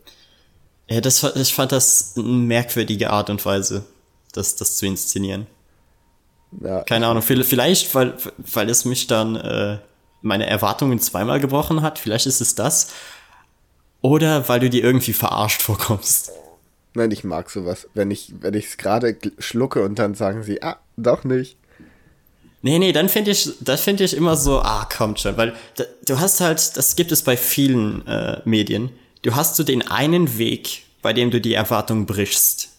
Ja, 0.89 1.01
das, 1.01 1.23
ich 1.37 1.55
fand 1.55 1.73
das 1.73 2.15
eine 2.17 2.27
merkwürdige 2.27 3.11
Art 3.11 3.31
und 3.31 3.45
Weise, 3.45 3.85
das, 4.33 4.57
das 4.57 4.77
zu 4.77 4.87
inszenieren. 4.87 5.47
Ja, 6.61 6.83
Keine 6.83 7.07
Ahnung, 7.07 7.23
vielleicht, 7.23 7.95
weil, 7.95 8.15
weil 8.37 8.69
es 8.69 8.85
mich 8.85 9.07
dann 9.07 9.37
äh, 9.37 9.79
meine 10.23 10.47
Erwartungen 10.47 10.99
zweimal 11.01 11.41
gebrochen 11.41 11.83
hat, 11.83 11.99
vielleicht 11.99 12.27
ist 12.27 12.41
es 12.41 12.55
das. 12.55 12.89
Oder 14.01 14.49
weil 14.49 14.61
du 14.61 14.71
dir 14.71 14.85
irgendwie 14.85 15.15
verarscht 15.15 15.63
vorkommst. 15.63 16.31
nein, 16.95 17.11
ich 17.11 17.25
mag 17.25 17.51
sowas. 17.51 17.89
Wenn 17.95 18.11
ich 18.11 18.35
wenn 18.41 18.55
ich 18.55 18.67
es 18.67 18.77
gerade 18.77 19.17
schlucke 19.39 19.83
und 19.83 19.99
dann 19.99 20.15
sagen 20.15 20.43
sie, 20.43 20.63
ah, 20.63 20.79
doch 20.97 21.25
nicht. 21.25 21.57
Nee, 22.63 22.79
nee, 22.79 22.93
dann 22.93 23.09
finde 23.09 23.31
ich, 23.31 23.51
das 23.61 23.83
finde 23.83 24.05
ich 24.05 24.17
immer 24.17 24.37
so, 24.37 24.61
ah, 24.61 24.87
kommt 24.87 25.21
schon, 25.21 25.37
weil 25.37 25.55
da, 25.77 25.85
du 26.07 26.19
hast 26.19 26.41
halt, 26.41 26.77
das 26.77 26.97
gibt 26.97 27.13
es 27.13 27.23
bei 27.23 27.37
vielen 27.37 28.07
äh, 28.07 28.41
Medien, 28.47 28.91
du 29.25 29.35
hast 29.35 29.57
so 29.57 29.65
den 29.65 29.83
einen 29.83 30.39
Weg, 30.39 30.85
bei 31.03 31.13
dem 31.13 31.33
du 31.33 31.41
die 31.41 31.55
Erwartung 31.55 32.07
brichst. 32.07 32.71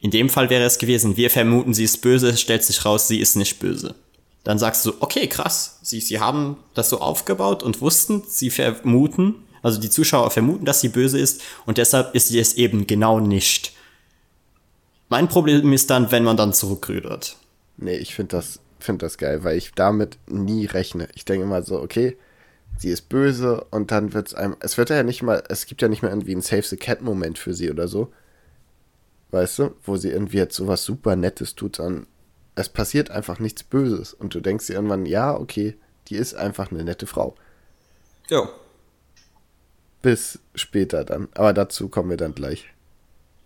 In 0.00 0.10
dem 0.10 0.28
Fall 0.28 0.50
wäre 0.50 0.64
es 0.64 0.78
gewesen, 0.78 1.16
wir 1.16 1.30
vermuten, 1.30 1.74
sie 1.74 1.84
ist 1.84 2.02
böse, 2.02 2.30
es 2.30 2.40
stellt 2.40 2.64
sich 2.64 2.84
raus, 2.84 3.08
sie 3.08 3.20
ist 3.20 3.36
nicht 3.36 3.60
böse. 3.60 3.94
Dann 4.42 4.58
sagst 4.58 4.84
du, 4.86 4.94
okay, 5.00 5.26
krass, 5.26 5.78
sie, 5.82 6.00
sie 6.00 6.20
haben 6.20 6.56
das 6.74 6.88
so 6.88 7.00
aufgebaut 7.00 7.62
und 7.62 7.80
wussten, 7.80 8.22
sie 8.26 8.50
vermuten, 8.50 9.34
also 9.62 9.80
die 9.80 9.90
Zuschauer 9.90 10.30
vermuten, 10.30 10.64
dass 10.64 10.80
sie 10.80 10.88
böse 10.88 11.18
ist 11.18 11.42
und 11.66 11.78
deshalb 11.78 12.14
ist 12.14 12.28
sie 12.28 12.38
es 12.38 12.54
eben 12.54 12.86
genau 12.86 13.20
nicht. 13.20 13.72
Mein 15.08 15.28
Problem 15.28 15.72
ist 15.72 15.90
dann, 15.90 16.10
wenn 16.10 16.24
man 16.24 16.36
dann 16.36 16.52
zurückrudert. 16.52 17.36
Nee, 17.76 17.96
ich 17.96 18.14
finde 18.14 18.36
das, 18.36 18.60
find 18.78 19.02
das 19.02 19.18
geil, 19.18 19.44
weil 19.44 19.58
ich 19.58 19.72
damit 19.74 20.18
nie 20.26 20.66
rechne. 20.66 21.08
Ich 21.14 21.24
denke 21.24 21.44
immer 21.44 21.62
so, 21.62 21.80
okay, 21.80 22.16
sie 22.78 22.90
ist 22.90 23.08
böse 23.08 23.64
und 23.70 23.90
dann 23.90 24.12
wird 24.12 24.28
es 24.28 24.34
einem. 24.34 24.56
Es 24.60 24.78
wird 24.78 24.90
ja 24.90 25.02
nicht 25.02 25.22
mal, 25.22 25.42
es 25.48 25.66
gibt 25.66 25.82
ja 25.82 25.88
nicht 25.88 26.02
mal 26.02 26.08
irgendwie 26.08 26.32
einen 26.32 26.42
Save 26.42 26.62
the 26.62 26.76
Cat-Moment 26.76 27.38
für 27.38 27.54
sie 27.54 27.70
oder 27.70 27.88
so. 27.88 28.12
Weißt 29.30 29.58
du, 29.58 29.74
wo 29.84 29.96
sie 29.96 30.10
irgendwie 30.10 30.38
jetzt 30.38 30.56
sowas 30.56 30.84
super 30.84 31.16
Nettes 31.16 31.54
tut, 31.54 31.76
sondern 31.76 32.06
es 32.54 32.68
passiert 32.68 33.10
einfach 33.10 33.38
nichts 33.38 33.62
Böses. 33.62 34.14
Und 34.14 34.34
du 34.34 34.40
denkst 34.40 34.66
dir 34.66 34.74
irgendwann, 34.74 35.06
ja, 35.06 35.34
okay, 35.34 35.76
die 36.08 36.16
ist 36.16 36.34
einfach 36.34 36.70
eine 36.70 36.84
nette 36.84 37.06
Frau. 37.06 37.34
Ja. 38.28 38.48
Bis 40.02 40.38
später 40.54 41.04
dann. 41.04 41.28
Aber 41.34 41.52
dazu 41.52 41.88
kommen 41.88 42.10
wir 42.10 42.16
dann 42.16 42.34
gleich. 42.34 42.66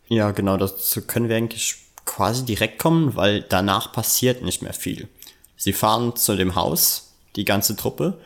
Ja, 0.07 0.33
genau, 0.33 0.57
dazu 0.57 1.03
können 1.03 1.28
wir 1.28 1.37
eigentlich 1.37 1.76
quasi 2.05 2.45
direkt 2.45 2.78
kommen, 2.78 3.16
weil 3.16 3.43
danach 3.43 3.93
passiert 3.93 4.43
nicht 4.43 4.62
mehr 4.62 4.72
viel. 4.72 5.09
Sie 5.57 5.72
fahren 5.72 6.16
zu 6.16 6.37
dem 6.37 6.55
Haus, 6.55 7.14
die 7.37 7.45
ganze 7.45 7.76
Truppe. 7.76 8.18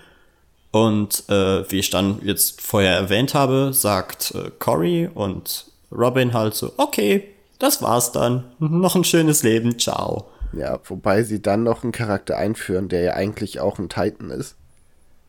Und 0.75 1.29
äh, 1.29 1.70
wie 1.70 1.79
ich 1.79 1.91
dann 1.91 2.18
jetzt 2.25 2.61
vorher 2.61 2.97
erwähnt 2.97 3.33
habe, 3.33 3.72
sagt 3.72 4.35
äh, 4.35 4.51
Cory 4.59 5.09
und 5.14 5.66
Robin 5.93 6.33
halt 6.33 6.57
so, 6.57 6.72
okay, 6.79 7.29
das 7.61 7.81
war's 7.81 8.11
dann. 8.11 8.53
Noch 8.59 8.97
ein 8.97 9.05
schönes 9.05 9.45
Leben, 9.45 9.79
ciao. 9.79 10.33
Ja, 10.53 10.81
wobei 10.87 11.22
sie 11.22 11.41
dann 11.41 11.62
noch 11.62 11.85
einen 11.85 11.93
Charakter 11.93 12.37
einführen, 12.37 12.89
der 12.89 13.03
ja 13.03 13.12
eigentlich 13.12 13.61
auch 13.61 13.79
ein 13.79 13.89
Titan 13.89 14.31
ist. 14.31 14.57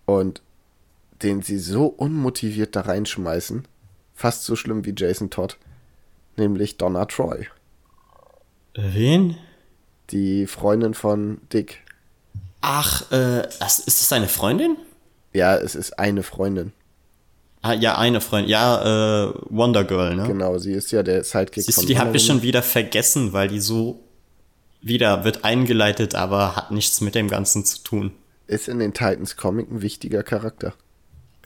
Und 0.06 0.42
den 1.22 1.44
sie 1.44 1.60
so 1.60 1.86
unmotiviert 1.86 2.76
da 2.76 2.82
reinschmeißen. 2.82 3.68
Fast 4.16 4.46
so 4.46 4.56
schlimm 4.56 4.84
wie 4.84 4.96
Jason 4.98 5.30
Todd. 5.30 5.58
Nämlich 6.38 6.78
Donna 6.78 7.06
Troy. 7.06 7.46
Wen? 8.74 9.38
Die 10.10 10.48
Freundin 10.48 10.96
von 10.96 11.40
Dick. 11.54 11.84
Ach, 12.62 13.12
äh, 13.12 13.46
ist 13.46 13.86
das 13.86 14.10
deine 14.10 14.28
Freundin? 14.28 14.78
Ja, 15.36 15.56
es 15.58 15.76
ist 15.76 16.00
eine 16.00 16.24
Freundin. 16.24 16.72
Ah, 17.62 17.74
ja, 17.74 17.98
eine 17.98 18.22
Freundin. 18.22 18.50
Ja, 18.50 19.26
äh, 19.30 19.34
Wonder 19.50 19.84
Girl, 19.84 20.16
ne? 20.16 20.28
Genau, 20.28 20.58
sie 20.60 20.72
ist 20.72 20.92
ja 20.92 21.04
der 21.04 21.24
Sidekick 21.24 21.64
Siehst 21.64 21.76
von 21.80 21.84
du, 21.86 21.88
die 21.94 22.00
habe 22.00 22.16
ich 22.16 22.26
schon 22.26 22.42
wieder 22.42 22.62
vergessen, 22.64 23.34
weil 23.34 23.48
die 23.48 23.60
so 23.60 24.00
wieder 24.82 25.24
wird 25.24 25.44
eingeleitet, 25.44 26.16
aber 26.16 26.56
hat 26.56 26.72
nichts 26.72 27.02
mit 27.02 27.16
dem 27.16 27.28
Ganzen 27.28 27.66
zu 27.66 27.80
tun. 27.84 28.12
Ist 28.48 28.68
in 28.70 28.80
den 28.80 28.94
Titans 28.94 29.36
Comic 29.36 29.72
ein 29.72 29.82
wichtiger 29.82 30.22
Charakter. 30.24 30.74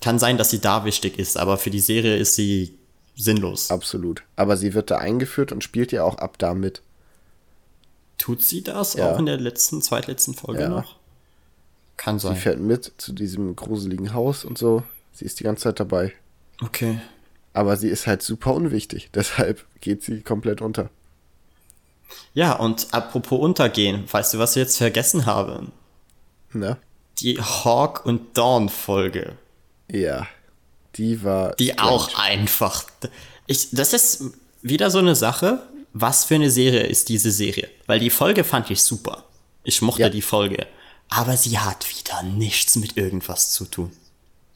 Kann 0.01 0.19
sein, 0.19 0.37
dass 0.37 0.49
sie 0.49 0.59
da 0.59 0.85
wichtig 0.85 1.17
ist, 1.17 1.37
aber 1.37 1.57
für 1.57 1.69
die 1.69 1.79
Serie 1.79 2.17
ist 2.17 2.35
sie 2.35 2.77
sinnlos. 3.15 3.71
Absolut. 3.71 4.23
Aber 4.35 4.55
sie 4.57 4.73
wird 4.73 4.91
da 4.91 4.97
eingeführt 4.97 5.51
und 5.51 5.63
spielt 5.63 5.91
ja 5.93 6.03
auch 6.03 6.17
ab 6.19 6.37
da 6.37 6.53
mit. 6.53 6.81
Tut 8.17 8.43
sie 8.43 8.61
das 8.61 8.93
Ja. 8.95 9.11
auch 9.13 9.19
in 9.19 9.25
der 9.25 9.37
letzten, 9.37 9.81
zweitletzten 9.81 10.33
Folge 10.35 10.63
Ja. 10.63 10.69
noch? 10.69 10.98
Kann 11.99 12.17
Sie 12.17 12.27
sein. 12.27 12.37
fährt 12.37 12.59
mit 12.59 12.93
zu 12.97 13.11
diesem 13.11 13.55
gruseligen 13.57 14.13
Haus 14.13 14.45
und 14.45 14.57
so. 14.57 14.83
Sie 15.11 15.25
ist 15.25 15.39
die 15.39 15.43
ganze 15.43 15.63
Zeit 15.63 15.79
dabei. 15.81 16.13
Okay. 16.63 16.99
Aber 17.53 17.75
sie 17.75 17.89
ist 17.89 18.07
halt 18.07 18.21
super 18.21 18.53
unwichtig. 18.53 19.09
Deshalb 19.13 19.65
geht 19.81 20.01
sie 20.03 20.21
komplett 20.21 20.61
unter. 20.61 20.89
Ja, 22.33 22.53
und 22.53 22.87
apropos 22.93 23.39
untergehen, 23.39 24.05
weißt 24.09 24.33
du, 24.33 24.39
was 24.39 24.55
wir 24.55 24.63
jetzt 24.63 24.77
vergessen 24.77 25.25
haben? 25.25 25.71
Ne? 26.53 26.77
Die 27.19 27.39
Hawk 27.39 28.05
und 28.05 28.37
Dawn 28.37 28.69
Folge. 28.69 29.33
Ja. 29.91 30.25
Die 30.95 31.21
war. 31.23 31.53
Die 31.57 31.71
strange. 31.71 31.83
auch 31.91 32.17
einfach. 32.17 32.85
Ich, 33.45 33.69
das 33.71 33.91
ist 33.93 34.23
wieder 34.61 34.89
so 34.89 34.99
eine 34.99 35.15
Sache. 35.15 35.61
Was 35.91 36.23
für 36.23 36.35
eine 36.35 36.49
Serie 36.51 36.83
ist 36.85 37.09
diese 37.09 37.31
Serie? 37.31 37.67
Weil 37.87 37.99
die 37.99 38.09
Folge 38.09 38.43
fand 38.43 38.69
ich 38.71 38.81
super. 38.83 39.25
Ich 39.63 39.81
mochte 39.81 40.03
Ja. 40.03 40.09
die 40.09 40.21
Folge. 40.21 40.65
Aber 41.09 41.35
sie 41.37 41.57
hat 41.59 41.87
wieder 41.89 42.23
nichts 42.23 42.75
mit 42.75 42.95
irgendwas 42.95 43.51
zu 43.51 43.65
tun. 43.65 43.91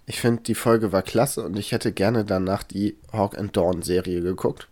Ich 0.05 0.19
finde, 0.19 0.43
die 0.43 0.55
Folge 0.55 0.91
war 0.91 1.01
klasse 1.01 1.43
und 1.43 1.57
ich 1.57 1.71
hätte 1.71 1.91
gerne 1.91 2.25
danach 2.25 2.63
die 2.63 2.95
Hawk 3.11 3.37
and 3.37 3.55
Dawn 3.55 3.81
Serie 3.81 4.21
geguckt. 4.21 4.67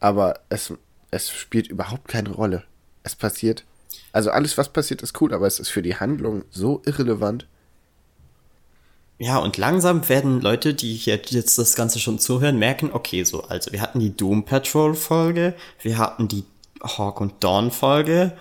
Aber 0.00 0.40
es, 0.48 0.72
es 1.10 1.30
spielt 1.30 1.68
überhaupt 1.68 2.08
keine 2.08 2.30
Rolle. 2.30 2.64
Es 3.02 3.14
passiert. 3.14 3.64
Also 4.12 4.30
alles, 4.30 4.58
was 4.58 4.70
passiert, 4.70 5.02
ist 5.02 5.20
cool, 5.20 5.32
aber 5.32 5.46
es 5.46 5.60
ist 5.60 5.68
für 5.68 5.82
die 5.82 5.96
Handlung 5.96 6.44
so 6.50 6.82
irrelevant. 6.84 7.46
Ja, 9.18 9.36
und 9.36 9.58
langsam 9.58 10.08
werden 10.08 10.40
Leute, 10.40 10.72
die 10.72 10.96
jetzt 10.96 11.58
das 11.58 11.76
Ganze 11.76 12.00
schon 12.00 12.18
zuhören, 12.18 12.58
merken, 12.58 12.90
okay, 12.90 13.22
so, 13.24 13.42
also 13.42 13.70
wir 13.70 13.82
hatten 13.82 14.00
die 14.00 14.16
Doom 14.16 14.46
Patrol 14.46 14.94
Folge, 14.94 15.54
wir 15.82 15.98
hatten 15.98 16.26
die 16.26 16.44
Hawk 16.82 17.20
und 17.20 17.44
Dawn 17.44 17.70
Folge 17.70 18.32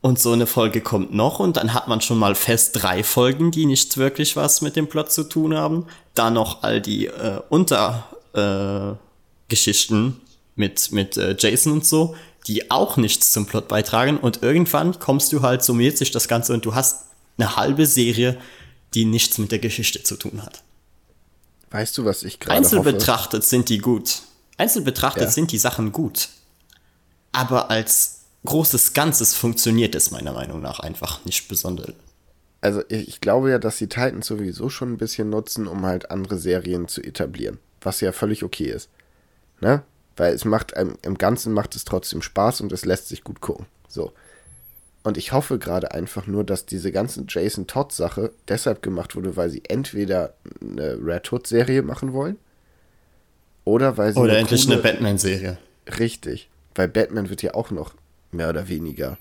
und 0.00 0.18
so 0.20 0.32
eine 0.32 0.46
Folge 0.46 0.80
kommt 0.80 1.12
noch 1.12 1.40
und 1.40 1.56
dann 1.56 1.74
hat 1.74 1.88
man 1.88 2.00
schon 2.00 2.18
mal 2.18 2.34
fest 2.34 2.82
drei 2.82 3.02
Folgen, 3.02 3.50
die 3.50 3.66
nicht 3.66 3.96
wirklich 3.96 4.36
was 4.36 4.60
mit 4.60 4.76
dem 4.76 4.88
Plot 4.88 5.10
zu 5.10 5.24
tun 5.24 5.56
haben. 5.56 5.86
Dann 6.14 6.34
noch 6.34 6.62
all 6.62 6.80
die 6.80 7.06
äh, 7.06 7.40
Untergeschichten 7.48 10.08
äh, 10.08 10.12
mit, 10.54 10.92
mit 10.92 11.16
äh, 11.16 11.36
Jason 11.38 11.72
und 11.72 11.86
so, 11.86 12.14
die 12.46 12.70
auch 12.70 12.96
nichts 12.96 13.32
zum 13.32 13.46
Plot 13.46 13.68
beitragen 13.68 14.18
und 14.18 14.42
irgendwann 14.42 14.98
kommst 14.98 15.32
du 15.32 15.42
halt, 15.42 15.62
summiert 15.64 15.98
sich 15.98 16.10
das 16.10 16.28
Ganze 16.28 16.54
und 16.54 16.64
du 16.64 16.74
hast 16.74 17.04
eine 17.36 17.56
halbe 17.56 17.86
Serie, 17.86 18.38
die 18.94 19.04
nichts 19.04 19.38
mit 19.38 19.52
der 19.52 19.58
Geschichte 19.58 20.02
zu 20.02 20.16
tun 20.16 20.42
hat. 20.42 20.62
Weißt 21.70 21.98
du, 21.98 22.04
was 22.04 22.22
ich 22.22 22.40
gerade 22.40 22.56
Einzeln 22.56 22.80
hoffe? 22.80 22.92
betrachtet 22.92 23.44
sind 23.44 23.68
die 23.68 23.78
gut. 23.78 24.22
Einzeln 24.56 24.84
betrachtet 24.84 25.24
Ja. 25.24 25.30
sind 25.30 25.52
die 25.52 25.58
Sachen 25.58 25.92
gut. 25.92 26.28
Aber 27.32 27.70
als 27.70 28.17
großes 28.44 28.92
Ganzes 28.94 29.34
funktioniert 29.34 29.94
es 29.94 30.10
meiner 30.10 30.32
Meinung 30.32 30.60
nach 30.60 30.80
einfach 30.80 31.24
nicht 31.24 31.48
besonders. 31.48 31.92
Also 32.60 32.82
ich, 32.88 33.20
glaube 33.20 33.50
ja, 33.50 33.58
dass 33.58 33.76
die 33.78 33.88
Titans 33.88 34.26
sowieso 34.26 34.68
schon 34.68 34.92
ein 34.92 34.98
bisschen 34.98 35.30
nutzen, 35.30 35.66
um 35.66 35.86
halt 35.86 36.10
andere 36.10 36.38
Serien 36.38 36.88
zu 36.88 37.02
etablieren. 37.02 37.58
Was 37.80 38.00
ja 38.00 38.10
völlig 38.10 38.42
okay 38.42 38.70
ist. 38.70 38.88
Ne? 39.60 39.82
Weil 40.16 40.34
es 40.34 40.44
macht, 40.44 40.72
im, 40.72 40.96
im 41.02 41.16
Ganzen 41.18 41.52
macht 41.52 41.76
es 41.76 41.84
trotzdem 41.84 42.22
Spaß 42.22 42.60
und 42.62 42.72
es 42.72 42.84
lässt 42.84 43.08
sich 43.08 43.22
gut 43.22 43.40
gucken. 43.40 43.66
So. 43.86 44.12
Und 45.04 45.16
ich 45.16 45.32
hoffe 45.32 45.58
gerade 45.60 45.92
einfach 45.92 46.26
nur, 46.26 46.42
dass 46.42 46.66
diese 46.66 46.90
ganze 46.90 47.24
Jason 47.28 47.68
Todd-Sache 47.68 48.32
deshalb 48.48 48.82
gemacht 48.82 49.14
wurde, 49.14 49.36
weil 49.36 49.50
sie 49.50 49.62
entweder 49.68 50.34
eine 50.60 50.98
Red 51.00 51.30
Hood-Serie 51.30 51.82
machen 51.82 52.12
wollen 52.12 52.36
oder 53.64 53.96
weil 53.96 54.12
sie 54.12 54.18
Oder 54.18 54.32
eine 54.32 54.40
endlich 54.40 54.62
coole- 54.64 54.74
eine 54.74 54.82
Batman-Serie. 54.82 55.58
Richtig. 55.98 56.50
Weil 56.74 56.88
Batman 56.88 57.30
wird 57.30 57.42
ja 57.42 57.54
auch 57.54 57.70
noch 57.70 57.94
mehr 58.30 58.48
oder 58.50 58.68
weniger. 58.68 59.18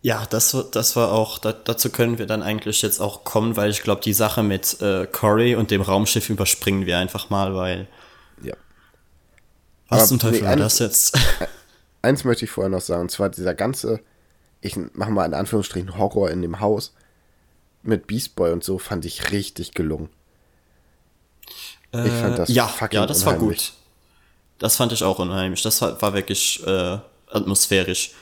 Ja, 0.00 0.26
das, 0.30 0.54
war- 0.54 0.64
das 0.70 0.94
war 0.96 1.12
auch, 1.12 1.38
da, 1.38 1.52
dazu 1.52 1.90
können 1.90 2.18
wir 2.18 2.26
dann 2.26 2.42
eigentlich 2.42 2.82
jetzt 2.82 3.00
auch 3.00 3.24
kommen, 3.24 3.56
weil 3.56 3.70
ich 3.70 3.82
glaube, 3.82 4.00
die 4.00 4.12
Sache 4.12 4.42
mit 4.42 4.80
äh, 4.80 5.06
Corey 5.10 5.56
und 5.56 5.70
dem 5.70 5.82
Raumschiff 5.82 6.30
überspringen 6.30 6.86
wir 6.86 6.98
einfach 6.98 7.30
mal, 7.30 7.54
weil 7.54 7.88
Ja. 8.42 8.54
was 9.88 10.00
Aber 10.00 10.08
zum 10.08 10.18
Teufel 10.20 10.42
nee, 10.42 10.46
war 10.46 10.56
das 10.56 10.78
jetzt? 10.78 11.18
Eins 12.02 12.22
möchte 12.24 12.44
ich 12.44 12.50
vorher 12.50 12.70
noch 12.70 12.80
sagen, 12.80 13.02
und 13.02 13.10
zwar 13.10 13.28
dieser 13.28 13.54
ganze, 13.54 14.00
ich 14.60 14.76
mache 14.92 15.10
mal 15.10 15.24
in 15.26 15.34
Anführungsstrichen 15.34 15.98
Horror 15.98 16.30
in 16.30 16.42
dem 16.42 16.60
Haus 16.60 16.94
mit 17.82 18.06
Beast 18.06 18.36
Boy 18.36 18.52
und 18.52 18.62
so, 18.62 18.78
fand 18.78 19.04
ich 19.04 19.32
richtig 19.32 19.72
gelungen. 19.74 20.10
Ich 21.92 22.12
fand 22.12 22.38
das 22.38 22.50
Äh, 22.50 22.52
ja, 22.52 22.66
fucking 22.68 23.00
ja, 23.00 23.06
das 23.06 23.24
war 23.26 23.34
unheimlich. 23.34 23.70
gut. 23.70 23.72
Das 24.58 24.76
fand 24.76 24.92
ich 24.92 25.02
auch 25.02 25.18
unheimlich. 25.18 25.62
Das 25.62 25.80
war, 25.82 26.00
war 26.02 26.14
wirklich 26.14 26.64
äh, 26.66 26.98
atmosphärisch. 27.30 28.12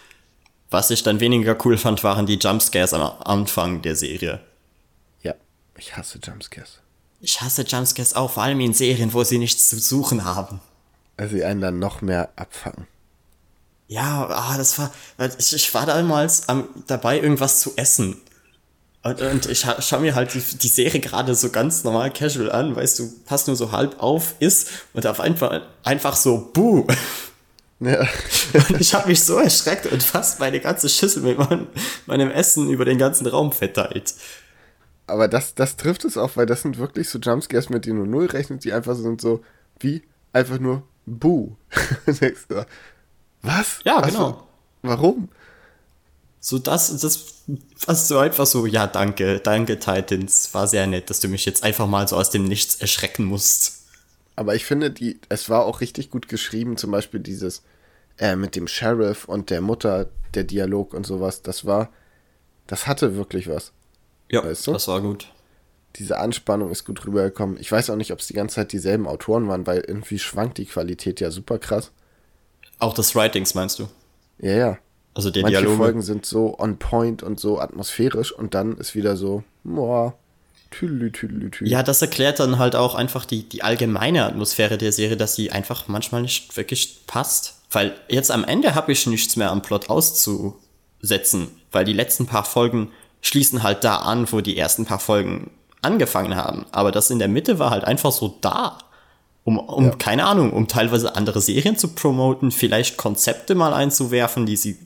Was 0.70 0.90
ich 0.90 1.02
dann 1.02 1.20
weniger 1.20 1.56
cool 1.64 1.78
fand, 1.78 2.02
waren 2.02 2.26
die 2.26 2.38
Jumpscares 2.38 2.92
am 2.92 3.02
Anfang 3.02 3.82
der 3.82 3.96
Serie. 3.96 4.40
Ja, 5.22 5.34
ich 5.76 5.96
hasse 5.96 6.18
Jumpscares. 6.22 6.80
Ich 7.20 7.40
hasse 7.40 7.62
Jumpscares 7.62 8.14
auch, 8.14 8.32
vor 8.32 8.42
allem 8.42 8.60
in 8.60 8.74
Serien, 8.74 9.12
wo 9.12 9.22
sie 9.24 9.38
nichts 9.38 9.68
zu 9.68 9.78
suchen 9.78 10.24
haben. 10.24 10.60
Also 11.16 11.36
sie 11.36 11.44
einen 11.44 11.60
dann 11.60 11.78
noch 11.78 12.02
mehr 12.02 12.30
abfangen. 12.36 12.86
Ja, 13.88 14.26
ah, 14.28 14.56
das 14.58 14.78
war, 14.78 14.90
ich, 15.38 15.54
ich 15.54 15.72
war 15.72 15.86
damals 15.86 16.48
am, 16.48 16.68
dabei, 16.88 17.20
irgendwas 17.20 17.60
zu 17.60 17.72
essen. 17.76 18.20
Und, 19.04 19.20
und 19.20 19.46
ich 19.46 19.60
scha 19.60 19.80
schaue 19.80 20.00
mir 20.00 20.16
halt 20.16 20.34
die, 20.34 20.40
die 20.40 20.68
Serie 20.68 20.98
gerade 20.98 21.36
so 21.36 21.50
ganz 21.50 21.84
normal 21.84 22.10
casual 22.10 22.50
an, 22.50 22.74
weißt 22.74 22.98
du, 22.98 23.12
passt 23.24 23.46
nur 23.46 23.54
so 23.54 23.70
halb 23.70 24.02
auf, 24.02 24.34
ist 24.40 24.68
und 24.94 25.06
auf 25.06 25.20
einfach, 25.20 25.62
einfach 25.84 26.16
so, 26.16 26.50
buh. 26.52 26.84
Ja. 27.80 28.00
Und 28.68 28.80
ich 28.80 28.94
habe 28.94 29.08
mich 29.08 29.22
so 29.22 29.36
erschreckt 29.36 29.86
und 29.86 30.02
fast 30.02 30.40
meine 30.40 30.60
ganze 30.60 30.88
Schüssel 30.88 31.22
mit 31.22 31.36
meinem, 31.38 31.66
meinem 32.06 32.30
Essen 32.30 32.70
über 32.70 32.84
den 32.86 32.96
ganzen 32.96 33.26
Raum 33.26 33.52
verteilt. 33.52 34.14
Aber 35.06 35.28
das, 35.28 35.54
das 35.54 35.76
trifft 35.76 36.04
es 36.06 36.16
auch, 36.16 36.36
weil 36.36 36.46
das 36.46 36.62
sind 36.62 36.78
wirklich 36.78 37.08
so 37.08 37.18
Jumpscares, 37.18 37.68
mit 37.68 37.84
denen 37.84 37.98
du 37.98 38.06
null 38.10 38.26
rechnest, 38.26 38.64
die 38.64 38.72
einfach 38.72 38.94
sind 38.96 39.20
so 39.20 39.42
wie 39.78 40.02
einfach 40.32 40.58
nur 40.58 40.82
Buh. 41.04 41.54
Du, 42.06 42.66
Was? 43.42 43.78
Ja, 43.84 44.00
Was 44.02 44.08
genau. 44.08 44.32
für- 44.32 44.88
Warum? 44.88 45.28
So 46.40 46.58
das, 46.58 46.96
das, 47.00 47.42
fast 47.76 48.08
so 48.08 48.18
einfach 48.18 48.46
so, 48.46 48.66
ja, 48.66 48.86
danke, 48.86 49.40
danke 49.40 49.78
Titans, 49.78 50.48
war 50.54 50.66
sehr 50.66 50.86
nett, 50.86 51.10
dass 51.10 51.20
du 51.20 51.28
mich 51.28 51.44
jetzt 51.44 51.62
einfach 51.64 51.86
mal 51.86 52.06
so 52.08 52.16
aus 52.16 52.30
dem 52.30 52.44
Nichts 52.44 52.76
erschrecken 52.76 53.24
musst. 53.24 53.75
Aber 54.36 54.54
ich 54.54 54.64
finde, 54.64 54.90
die, 54.90 55.18
es 55.28 55.48
war 55.48 55.64
auch 55.64 55.80
richtig 55.80 56.10
gut 56.10 56.28
geschrieben, 56.28 56.76
zum 56.76 56.90
Beispiel 56.90 57.20
dieses 57.20 57.62
äh, 58.18 58.36
mit 58.36 58.54
dem 58.54 58.68
Sheriff 58.68 59.24
und 59.24 59.50
der 59.50 59.62
Mutter, 59.62 60.10
der 60.34 60.44
Dialog 60.44 60.94
und 60.94 61.06
sowas, 61.06 61.42
das 61.42 61.64
war, 61.64 61.90
das 62.66 62.86
hatte 62.86 63.16
wirklich 63.16 63.48
was. 63.48 63.72
Ja, 64.30 64.44
Weißt 64.44 64.66
du? 64.66 64.72
das 64.72 64.88
war 64.88 65.00
gut. 65.00 65.32
Diese 65.96 66.18
Anspannung 66.18 66.70
ist 66.70 66.84
gut 66.84 67.06
rübergekommen. 67.06 67.56
Ich 67.58 67.72
weiß 67.72 67.88
auch 67.88 67.96
nicht, 67.96 68.12
ob 68.12 68.18
es 68.18 68.26
die 68.26 68.34
ganze 68.34 68.56
Zeit 68.56 68.72
dieselben 68.72 69.06
Autoren 69.06 69.48
waren, 69.48 69.66
weil 69.66 69.82
irgendwie 69.86 70.18
schwankt 70.18 70.58
die 70.58 70.66
Qualität 70.66 71.20
ja 71.20 71.30
super 71.30 71.58
krass. 71.58 71.92
Auch 72.78 72.92
des 72.92 73.14
Writings 73.14 73.54
meinst 73.54 73.78
du? 73.78 73.88
Ja, 74.38 74.52
ja. 74.52 74.78
Also 75.14 75.30
der 75.30 75.44
Manche 75.44 75.60
Dialoge. 75.60 75.78
Folgen 75.78 76.02
sind 76.02 76.26
so 76.26 76.58
on 76.58 76.78
point 76.78 77.22
und 77.22 77.40
so 77.40 77.58
atmosphärisch 77.58 78.32
und 78.32 78.52
dann 78.52 78.76
ist 78.76 78.94
wieder 78.94 79.16
so, 79.16 79.44
boah, 79.64 80.18
tüdelü, 80.70 81.12
tüdelü, 81.12 81.50
tüdelü. 81.50 81.70
Ja, 81.70 81.82
das 81.82 82.02
erklärt 82.02 82.40
dann 82.40 82.58
halt 82.58 82.76
auch 82.76 82.94
einfach 82.94 83.24
die, 83.24 83.48
die 83.48 83.62
allgemeine 83.62 84.24
Atmosphäre 84.24 84.78
der 84.78 84.92
Serie, 84.92 85.16
dass 85.16 85.34
sie 85.34 85.50
einfach 85.50 85.88
manchmal 85.88 86.22
nicht 86.22 86.56
wirklich 86.56 87.06
passt. 87.06 87.54
Weil 87.70 87.94
jetzt 88.08 88.30
am 88.30 88.44
Ende 88.44 88.74
habe 88.74 88.92
ich 88.92 89.06
nichts 89.06 89.36
mehr 89.36 89.50
am 89.50 89.62
Plot 89.62 89.90
auszusetzen, 89.90 91.48
weil 91.72 91.84
die 91.84 91.92
letzten 91.92 92.26
paar 92.26 92.44
Folgen 92.44 92.90
schließen 93.22 93.62
halt 93.62 93.82
da 93.84 93.96
an, 93.96 94.30
wo 94.30 94.40
die 94.40 94.56
ersten 94.56 94.84
paar 94.86 95.00
Folgen 95.00 95.50
angefangen 95.82 96.36
haben. 96.36 96.66
Aber 96.72 96.92
das 96.92 97.10
in 97.10 97.18
der 97.18 97.28
Mitte 97.28 97.58
war 97.58 97.70
halt 97.70 97.84
einfach 97.84 98.12
so 98.12 98.38
da. 98.40 98.78
Um, 99.44 99.58
um 99.58 99.84
Ja. 99.86 99.90
keine 99.90 100.24
Ahnung, 100.26 100.52
um 100.52 100.66
teilweise 100.66 101.14
andere 101.14 101.40
Serien 101.40 101.78
zu 101.78 101.88
promoten, 101.94 102.50
vielleicht 102.50 102.96
Konzepte 102.96 103.54
mal 103.54 103.72
einzuwerfen, 103.74 104.44
die 104.44 104.56
sie 104.56 104.76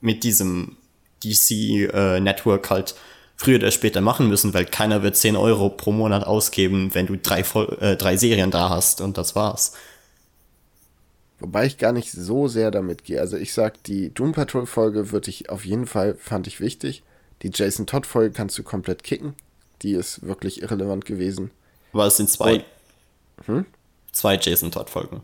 mit 0.00 0.24
diesem 0.24 0.76
DC-Network 1.24 2.70
halt 2.70 2.94
früher 3.38 3.56
oder 3.56 3.70
später 3.70 4.00
machen 4.00 4.28
müssen, 4.28 4.52
weil 4.52 4.66
keiner 4.66 5.02
wird 5.02 5.16
10 5.16 5.36
Euro 5.36 5.70
pro 5.70 5.92
Monat 5.92 6.26
ausgeben, 6.26 6.94
wenn 6.94 7.06
du 7.06 7.16
drei, 7.16 7.40
äh, 7.40 7.96
drei 7.96 8.16
Serien 8.16 8.50
da 8.50 8.68
hast 8.68 9.00
und 9.00 9.16
das 9.16 9.34
war's. 9.36 9.72
Wobei 11.38 11.64
ich 11.66 11.78
gar 11.78 11.92
nicht 11.92 12.10
so 12.10 12.48
sehr 12.48 12.72
damit 12.72 13.04
gehe. 13.04 13.20
Also 13.20 13.36
ich 13.36 13.54
sag, 13.54 13.82
die 13.84 14.12
Doom 14.12 14.32
Patrol 14.32 14.66
Folge 14.66 15.12
würde 15.12 15.30
ich 15.30 15.50
auf 15.50 15.64
jeden 15.64 15.86
Fall, 15.86 16.16
fand 16.16 16.48
ich 16.48 16.60
wichtig. 16.60 17.04
Die 17.42 17.50
Jason 17.54 17.86
Todd 17.86 18.06
Folge 18.06 18.34
kannst 18.34 18.58
du 18.58 18.64
komplett 18.64 19.04
kicken. 19.04 19.34
Die 19.82 19.92
ist 19.92 20.24
wirklich 20.26 20.60
irrelevant 20.60 21.04
gewesen. 21.04 21.52
Aber 21.92 22.06
es 22.06 22.16
sind 22.16 22.28
zwei. 22.28 22.64
Zwei 24.10 24.36
Jason 24.36 24.72
Todd-Folgen. 24.72 25.20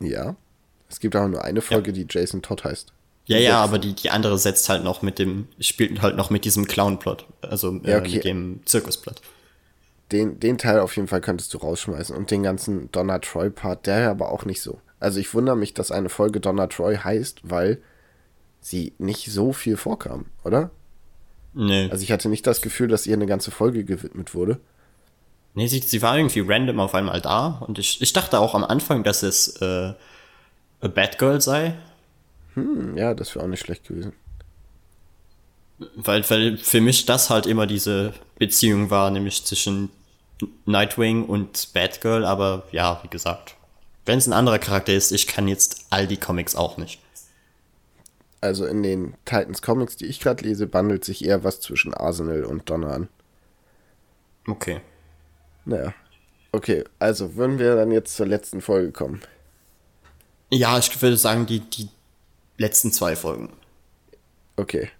Ja. 0.00 0.36
Es 0.90 1.00
gibt 1.00 1.16
aber 1.16 1.28
nur 1.28 1.44
eine 1.44 1.62
Folge, 1.62 1.94
die 1.94 2.06
Jason 2.08 2.42
Todd 2.42 2.64
heißt. 2.64 2.92
Ja, 3.30 3.38
ja, 3.38 3.62
aber 3.62 3.78
die, 3.78 3.94
die 3.94 4.10
andere 4.10 4.38
setzt 4.38 4.68
halt 4.68 4.82
noch 4.84 5.02
mit 5.02 5.18
dem, 5.18 5.46
spielt 5.60 6.02
halt 6.02 6.16
noch 6.16 6.30
mit 6.30 6.44
diesem 6.44 6.66
Clown-Plot. 6.66 7.26
Also 7.42 7.80
äh, 7.84 7.90
Ja, 7.90 7.98
okay. 7.98 8.16
mit 8.16 8.24
dem 8.24 8.60
Zirkus-Plot. 8.64 9.20
Den, 10.12 10.40
den 10.40 10.58
Teil 10.58 10.80
auf 10.80 10.96
jeden 10.96 11.06
Fall 11.08 11.20
könntest 11.20 11.54
du 11.54 11.58
rausschmeißen. 11.58 12.16
Und 12.16 12.30
den 12.30 12.42
ganzen 12.42 12.90
Donna 12.90 13.18
Troy-Part, 13.20 13.86
der 13.86 14.10
aber 14.10 14.32
auch 14.32 14.44
nicht 14.44 14.60
so. 14.60 14.80
Also 14.98 15.20
ich 15.20 15.32
wundere 15.32 15.56
mich, 15.56 15.72
dass 15.74 15.90
eine 15.90 16.08
Folge 16.08 16.40
Donna 16.40 16.66
Troy 16.66 16.96
heißt, 16.96 17.40
weil 17.44 17.80
sie 18.60 18.92
nicht 18.98 19.30
so 19.32 19.52
viel 19.52 19.76
vorkam, 19.76 20.26
oder? 20.44 20.70
Nee. 21.54 21.88
Also 21.90 22.02
ich 22.02 22.12
hatte 22.12 22.28
nicht 22.28 22.46
das 22.46 22.60
Gefühl, 22.60 22.88
dass 22.88 23.06
ihr 23.06 23.14
eine 23.14 23.26
ganze 23.26 23.50
Folge 23.50 23.84
gewidmet 23.84 24.34
wurde. 24.34 24.60
Nee, 25.54 25.66
sie, 25.66 25.80
sie 25.80 26.02
war 26.02 26.16
irgendwie 26.16 26.40
random 26.40 26.78
auf 26.80 26.94
einmal 26.94 27.20
da 27.20 27.64
und 27.66 27.78
ich, 27.78 28.00
ich 28.02 28.12
dachte 28.12 28.38
auch 28.38 28.54
am 28.54 28.62
Anfang, 28.62 29.02
dass 29.02 29.22
es 29.22 29.56
äh, 29.60 29.94
a 30.80 30.88
Bad 30.88 31.18
Girl 31.18 31.40
sei, 31.40 31.74
Hm, 32.54 32.96
ja, 32.96 33.14
das 33.14 33.34
wäre 33.34 33.44
auch 33.44 33.48
nicht 33.48 33.64
schlecht 33.64 33.88
gewesen. 33.88 34.12
Weil, 35.96 36.28
weil 36.28 36.58
für 36.58 36.80
mich 36.80 37.06
das 37.06 37.30
halt 37.30 37.46
immer 37.46 37.66
diese 37.66 38.12
Beziehung 38.38 38.90
war, 38.90 39.10
nämlich 39.10 39.44
zwischen 39.44 39.90
Nightwing 40.66 41.24
und 41.24 41.72
Batgirl, 41.72 42.24
aber 42.24 42.64
ja, 42.72 43.00
wie 43.02 43.08
gesagt, 43.08 43.56
wenn 44.04 44.18
es 44.18 44.26
ein 44.26 44.32
anderer 44.32 44.58
Charakter 44.58 44.92
ist, 44.92 45.12
ich 45.12 45.26
kann 45.26 45.48
jetzt 45.48 45.86
all 45.90 46.06
die 46.06 46.16
Comics 46.16 46.54
auch 46.54 46.76
nicht. 46.76 47.00
Also 48.40 48.66
in 48.66 48.82
den 48.82 49.14
Titans 49.24 49.60
Comics, 49.60 49.96
die 49.96 50.06
ich 50.06 50.20
gerade 50.20 50.44
lese, 50.44 50.66
bandelt 50.66 51.04
sich 51.04 51.24
eher 51.24 51.44
was 51.44 51.60
zwischen 51.60 51.92
Arsenal 51.92 52.44
und 52.44 52.68
Donner 52.70 52.92
an. 52.92 53.08
Okay. 54.46 54.80
Naja. 55.64 55.94
Okay, 56.52 56.84
also 56.98 57.36
würden 57.36 57.58
wir 57.58 57.76
dann 57.76 57.92
jetzt 57.92 58.16
zur 58.16 58.26
letzten 58.26 58.60
Folge 58.60 58.92
kommen. 58.92 59.20
Ja, 60.50 60.78
ich 60.78 61.00
würde 61.00 61.16
sagen, 61.16 61.46
die, 61.46 61.60
die 61.60 61.88
letzten 62.60 62.92
zwei 62.92 63.16
Folgen. 63.16 63.48
Okay. 64.56 64.90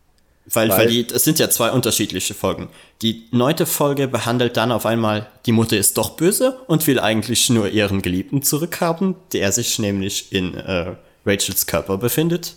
Weil, 0.46 0.70
weil, 0.70 0.78
weil 0.78 0.88
die, 0.88 1.06
es 1.12 1.22
sind 1.22 1.38
ja 1.38 1.50
zwei 1.50 1.70
unterschiedliche 1.70 2.34
Folgen. 2.34 2.70
Die 3.02 3.28
neunte 3.30 3.66
Folge 3.66 4.08
behandelt 4.08 4.56
dann 4.56 4.72
auf 4.72 4.86
einmal, 4.86 5.28
die 5.46 5.52
Mutter 5.52 5.76
ist 5.76 5.96
doch 5.98 6.10
böse 6.10 6.58
und 6.66 6.86
will 6.86 6.98
eigentlich 6.98 7.50
nur 7.50 7.68
ihren 7.68 8.02
Geliebten 8.02 8.42
zurückhaben, 8.42 9.14
der 9.32 9.52
sich 9.52 9.78
nämlich 9.78 10.32
in 10.32 10.54
äh, 10.54 10.96
Rachels 11.24 11.66
Körper 11.66 11.98
befindet. 11.98 12.56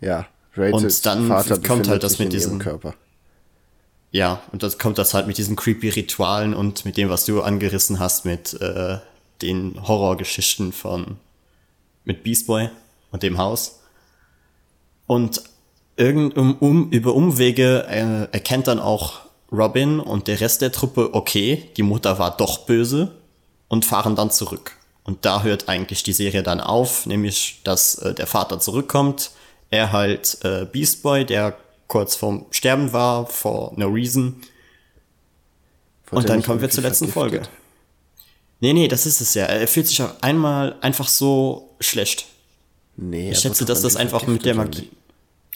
Ja, 0.00 0.26
Rachels 0.56 0.82
und 0.96 1.06
dann 1.06 1.28
Vater 1.28 1.58
kommt 1.58 1.88
halt 1.88 2.02
das 2.02 2.18
mit 2.18 2.32
diesem 2.32 2.58
Körper. 2.58 2.94
Ja, 4.10 4.42
und 4.52 4.62
das 4.62 4.78
kommt 4.78 4.98
das 4.98 5.14
halt 5.14 5.26
mit 5.26 5.38
diesen 5.38 5.54
creepy 5.54 5.90
Ritualen 5.90 6.54
und 6.54 6.84
mit 6.84 6.96
dem, 6.96 7.08
was 7.08 7.24
du 7.24 7.42
angerissen 7.42 7.98
hast, 7.98 8.24
mit 8.24 8.60
äh, 8.60 8.98
den 9.42 9.86
Horrorgeschichten 9.86 10.72
von 10.72 11.18
mit 12.04 12.24
Beast 12.24 12.46
Boy 12.46 12.70
und 13.10 13.22
dem 13.22 13.38
Haus. 13.38 13.80
Und 15.06 15.42
irgend 15.96 16.36
um, 16.36 16.56
um, 16.58 16.90
über 16.90 17.14
Umwege 17.14 17.86
äh, 17.88 18.32
erkennt 18.32 18.68
dann 18.68 18.78
auch 18.78 19.20
Robin 19.50 20.00
und 20.00 20.28
der 20.28 20.40
Rest 20.40 20.60
der 20.60 20.72
Truppe, 20.72 21.10
okay, 21.14 21.70
die 21.76 21.82
Mutter 21.82 22.18
war 22.18 22.36
doch 22.36 22.66
böse 22.66 23.16
und 23.68 23.84
fahren 23.84 24.14
dann 24.14 24.30
zurück. 24.30 24.76
Und 25.04 25.24
da 25.24 25.42
hört 25.42 25.68
eigentlich 25.68 26.02
die 26.02 26.12
Serie 26.12 26.42
dann 26.42 26.60
auf, 26.60 27.06
nämlich, 27.06 27.60
dass 27.64 27.94
äh, 27.96 28.14
der 28.14 28.26
Vater 28.26 28.60
zurückkommt, 28.60 29.30
er 29.70 29.92
halt 29.92 30.38
äh, 30.44 30.66
Beast 30.66 31.02
Boy, 31.02 31.24
der 31.24 31.56
kurz 31.86 32.14
vorm 32.14 32.46
Sterben 32.50 32.92
war, 32.92 33.26
for 33.26 33.72
no 33.76 33.86
reason. 33.86 34.36
Wurde 36.10 36.20
und 36.20 36.28
dann 36.28 36.42
kommen 36.42 36.60
wir 36.60 36.70
zur 36.70 36.82
letzten 36.82 37.08
vergiftet? 37.08 37.46
Folge. 37.46 37.58
Nee, 38.60 38.72
nee, 38.72 38.88
das 38.88 39.06
ist 39.06 39.20
es 39.20 39.34
ja. 39.34 39.46
Er 39.46 39.68
fühlt 39.68 39.86
sich 39.86 40.02
auch 40.02 40.20
einmal 40.20 40.76
einfach 40.80 41.08
so 41.08 41.74
schlecht. 41.80 42.26
Nee, 43.00 43.30
ich 43.30 43.38
schätze, 43.38 43.64
dass 43.64 43.82
das 43.82 43.94
einfach 43.94 44.26
mit 44.26 44.44
der 44.44 44.56
Magie. 44.56 44.90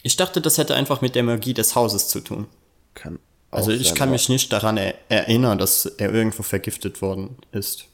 Ich 0.04 0.16
dachte, 0.16 0.40
das 0.40 0.58
hätte 0.58 0.74
einfach 0.74 1.00
mit 1.00 1.14
der 1.16 1.24
Magie 1.24 1.54
des 1.54 1.74
Hauses 1.74 2.08
zu 2.08 2.20
tun. 2.20 2.46
Kann 2.94 3.18
also 3.50 3.70
ich 3.70 3.94
kann 3.94 4.10
mich 4.10 4.30
nicht 4.30 4.52
daran 4.52 4.78
er 4.78 4.94
erinnern, 5.10 5.58
dass 5.58 5.84
er 5.84 6.12
irgendwo 6.12 6.42
vergiftet 6.42 7.02
worden 7.02 7.36
ist. 7.52 7.84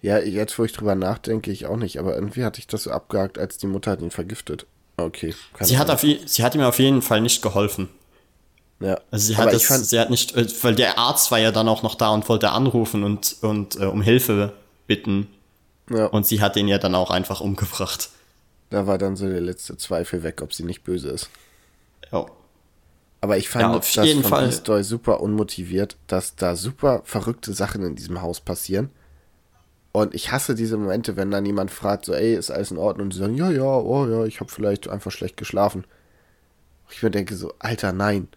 Ja, 0.00 0.18
jetzt 0.18 0.58
wo 0.58 0.64
ich 0.64 0.72
drüber 0.72 0.94
nachdenke, 0.94 1.50
ich 1.50 1.66
auch 1.66 1.76
nicht, 1.76 1.98
aber 1.98 2.14
irgendwie 2.14 2.44
hatte 2.44 2.58
ich 2.58 2.66
das 2.66 2.84
so 2.84 2.90
abgehakt, 2.90 3.38
als 3.38 3.58
die 3.58 3.66
Mutter 3.66 3.90
hat 3.90 4.00
ihn 4.00 4.10
vergiftet. 4.10 4.66
Okay. 4.96 5.34
Sie 5.60 5.76
hat, 5.76 5.90
auf, 5.90 6.00
sie 6.02 6.42
hat 6.42 6.54
ihm 6.54 6.62
auf 6.62 6.78
jeden 6.78 7.02
Fall 7.02 7.20
nicht 7.20 7.42
geholfen. 7.42 7.88
Ja. 8.80 8.98
Also 9.10 9.26
sie 9.26 9.36
hat, 9.36 9.52
das, 9.52 9.66
sie 9.90 9.98
hat 9.98 10.10
nicht, 10.10 10.34
äh, 10.36 10.46
weil 10.62 10.74
der 10.74 10.98
Arzt 10.98 11.30
war 11.30 11.38
ja 11.38 11.52
dann 11.52 11.68
auch 11.68 11.82
noch 11.82 11.96
da 11.96 12.10
und 12.10 12.28
wollte 12.28 12.50
anrufen 12.50 13.02
und, 13.02 13.36
und 13.42 13.76
äh, 13.76 13.84
um 13.84 14.02
Hilfe 14.02 14.52
bitten. 14.86 15.28
Ja. 15.90 16.06
Und 16.06 16.26
sie 16.26 16.40
hat 16.40 16.56
ihn 16.56 16.68
ja 16.68 16.78
dann 16.78 16.94
auch 16.94 17.10
einfach 17.10 17.40
umgebracht. 17.40 18.10
Da 18.70 18.86
war 18.86 18.98
dann 18.98 19.16
so 19.16 19.28
der 19.28 19.40
letzte 19.40 19.76
Zweifel 19.76 20.22
weg, 20.22 20.42
ob 20.42 20.52
sie 20.52 20.64
nicht 20.64 20.84
böse 20.84 21.10
ist. 21.10 21.30
Ja. 22.10 22.26
Aber 23.20 23.38
ich 23.38 23.48
fand 23.48 23.62
ja, 23.62 23.74
das 23.78 23.94
von 23.94 24.24
Fall. 24.24 24.46
Eastoy 24.46 24.82
super 24.82 25.20
unmotiviert, 25.20 25.96
dass 26.06 26.36
da 26.36 26.56
super 26.56 27.02
verrückte 27.04 27.54
Sachen 27.54 27.82
in 27.82 27.94
diesem 27.94 28.20
Haus 28.20 28.40
passieren. 28.40 28.90
Und 29.92 30.14
ich 30.14 30.32
hasse 30.32 30.54
diese 30.54 30.76
Momente, 30.76 31.16
wenn 31.16 31.30
dann 31.30 31.46
jemand 31.46 31.70
fragt, 31.70 32.04
so, 32.04 32.12
ey, 32.12 32.34
ist 32.34 32.50
alles 32.50 32.72
in 32.72 32.78
Ordnung? 32.78 33.06
Und 33.06 33.14
die 33.14 33.18
sagen, 33.18 33.36
ja, 33.36 33.50
ja, 33.50 33.62
oh 33.62 34.06
ja, 34.08 34.24
ich 34.24 34.40
habe 34.40 34.50
vielleicht 34.50 34.88
einfach 34.88 35.12
schlecht 35.12 35.36
geschlafen. 35.36 35.86
Ich 36.90 37.02
mir 37.02 37.10
denke 37.10 37.36
so, 37.36 37.54
Alter, 37.60 37.92
nein. 37.92 38.28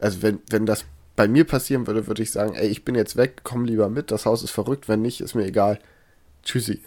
Also 0.00 0.20
wenn, 0.22 0.40
wenn 0.50 0.66
das 0.66 0.84
bei 1.16 1.28
mir 1.28 1.44
passieren 1.44 1.86
würde, 1.86 2.06
würde 2.06 2.22
ich 2.22 2.32
sagen, 2.32 2.54
ey, 2.54 2.66
ich 2.66 2.84
bin 2.84 2.94
jetzt 2.94 3.16
weg, 3.16 3.42
komm 3.44 3.64
lieber 3.64 3.88
mit, 3.88 4.10
das 4.10 4.26
Haus 4.26 4.42
ist 4.42 4.50
verrückt, 4.50 4.88
wenn 4.88 5.00
nicht, 5.00 5.20
ist 5.20 5.34
mir 5.34 5.44
egal. 5.44 5.78
Tschüssi. 6.42 6.82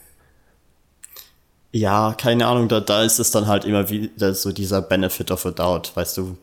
Ja, 1.74 2.16
keine 2.18 2.48
Ahnung, 2.48 2.70
da, 2.70 2.80
da 2.80 3.04
ist 3.04 3.20
es 3.20 3.32
dann 3.32 3.48
halt 3.48 3.66
immer 3.66 3.90
wieder 3.90 4.34
so 4.34 4.52
dieser 4.52 4.82
Benefit 4.82 5.32
of 5.32 5.46
a 5.46 5.52
Doubt, 5.52 5.92
weißt 5.96 6.18
du. 6.18 6.38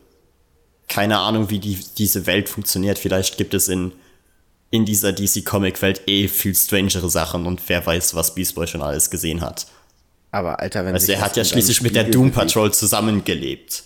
Keine 0.87 1.17
Ahnung, 1.19 1.49
wie 1.49 1.59
die, 1.59 1.79
diese 1.97 2.27
Welt 2.27 2.49
funktioniert. 2.49 2.99
Vielleicht 2.99 3.37
gibt 3.37 3.53
es 3.53 3.67
in 3.67 3.93
in 4.71 4.85
dieser 4.85 5.11
DC-Comic-Welt 5.11 6.03
eh 6.07 6.29
viel 6.29 6.55
strangere 6.55 7.09
Sachen 7.09 7.45
und 7.45 7.61
wer 7.67 7.85
weiß, 7.85 8.15
was 8.15 8.33
Beast 8.33 8.55
Boy 8.55 8.65
schon 8.65 8.81
alles 8.81 9.09
gesehen 9.09 9.41
hat. 9.41 9.67
Aber 10.31 10.61
Alter, 10.61 10.85
wenn 10.85 10.93
also 10.93 11.11
er 11.11 11.19
hat 11.19 11.35
ja 11.35 11.43
schließlich 11.43 11.81
mit 11.81 11.93
der 11.93 12.05
Doom 12.05 12.31
Patrol 12.31 12.73
zusammengelebt. 12.73 13.83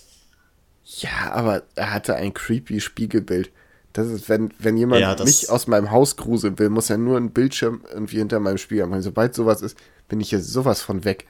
Ja, 0.84 1.32
aber 1.32 1.64
er 1.74 1.92
hatte 1.92 2.14
ein 2.14 2.32
creepy 2.32 2.80
Spiegelbild. 2.80 3.50
Das 3.92 4.06
ist, 4.06 4.28
wenn, 4.28 4.54
wenn 4.60 4.76
jemand 4.76 5.00
ja, 5.00 5.16
mich 5.24 5.50
aus 5.50 5.66
meinem 5.66 5.90
Haus 5.90 6.16
gruseln 6.16 6.58
will, 6.60 6.70
muss 6.70 6.88
er 6.88 6.98
nur 6.98 7.16
einen 7.16 7.32
Bildschirm 7.32 7.80
irgendwie 7.92 8.18
hinter 8.18 8.38
meinem 8.38 8.58
Spiegel 8.58 8.86
machen. 8.86 9.02
Sobald 9.02 9.34
sowas 9.34 9.62
ist, 9.62 9.76
bin 10.08 10.20
ich 10.20 10.30
hier 10.30 10.40
sowas 10.40 10.82
von 10.82 11.04
weg. 11.04 11.26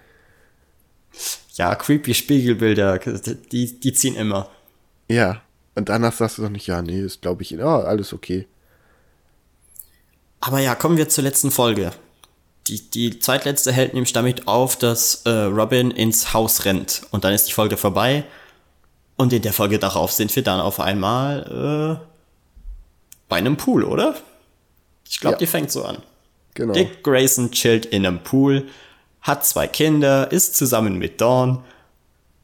Ja, 1.54 1.74
creepy 1.74 2.14
Spiegelbilder, 2.14 2.98
die, 2.98 3.80
die 3.80 3.92
ziehen 3.92 4.16
immer. 4.16 4.50
Ja, 5.08 5.42
und 5.74 5.88
danach 5.88 6.12
sagst 6.12 6.38
du 6.38 6.42
doch 6.42 6.50
nicht, 6.50 6.66
ja, 6.66 6.82
nee, 6.82 7.00
ist 7.00 7.22
glaube 7.22 7.42
ich, 7.42 7.50
ja, 7.50 7.80
alles 7.80 8.12
okay. 8.12 8.46
Aber 10.40 10.60
ja, 10.60 10.74
kommen 10.74 10.96
wir 10.96 11.08
zur 11.08 11.24
letzten 11.24 11.50
Folge. 11.50 11.92
Die, 12.66 12.90
die 12.90 13.18
zweitletzte 13.20 13.72
hält 13.72 13.94
nämlich 13.94 14.12
damit 14.12 14.48
auf, 14.48 14.76
dass 14.76 15.22
äh, 15.24 15.30
Robin 15.30 15.90
ins 15.90 16.34
Haus 16.34 16.64
rennt. 16.64 17.02
Und 17.10 17.24
dann 17.24 17.32
ist 17.32 17.48
die 17.48 17.52
Folge 17.52 17.76
vorbei. 17.76 18.24
Und 19.16 19.32
in 19.32 19.42
der 19.42 19.52
Folge 19.52 19.78
darauf 19.78 20.12
sind 20.12 20.34
wir 20.34 20.42
dann 20.42 20.60
auf 20.60 20.80
einmal 20.80 22.00
äh, 22.00 22.06
bei 23.28 23.36
einem 23.36 23.56
Pool, 23.56 23.84
oder? 23.84 24.16
Ich 25.08 25.20
glaube, 25.20 25.34
ja. 25.34 25.38
die 25.38 25.46
fängt 25.46 25.70
so 25.70 25.84
an. 25.84 25.98
Genau. 26.54 26.72
Dick 26.72 27.02
Grayson 27.02 27.50
chillt 27.50 27.86
in 27.86 28.06
einem 28.06 28.22
Pool, 28.22 28.68
hat 29.26 29.44
zwei 29.44 29.66
Kinder, 29.66 30.30
ist 30.30 30.56
zusammen 30.56 30.98
mit 30.98 31.20
Dawn. 31.20 31.64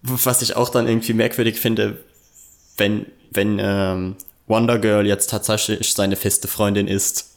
Was 0.03 0.43
ich 0.43 0.57
auch 0.57 0.69
dann 0.69 0.89
irgendwie 0.89 1.13
merkwürdig 1.13 1.61
finde, 1.61 2.03
wenn, 2.77 3.07
wenn 3.31 3.59
ähm, 3.61 4.17
Wonder 4.49 4.79
Girl 4.79 5.07
jetzt 5.07 5.31
tatsächlich 5.31 5.95
seine 5.95 6.17
feste 6.17 6.49
Freundin 6.49 6.89
ist 6.89 7.37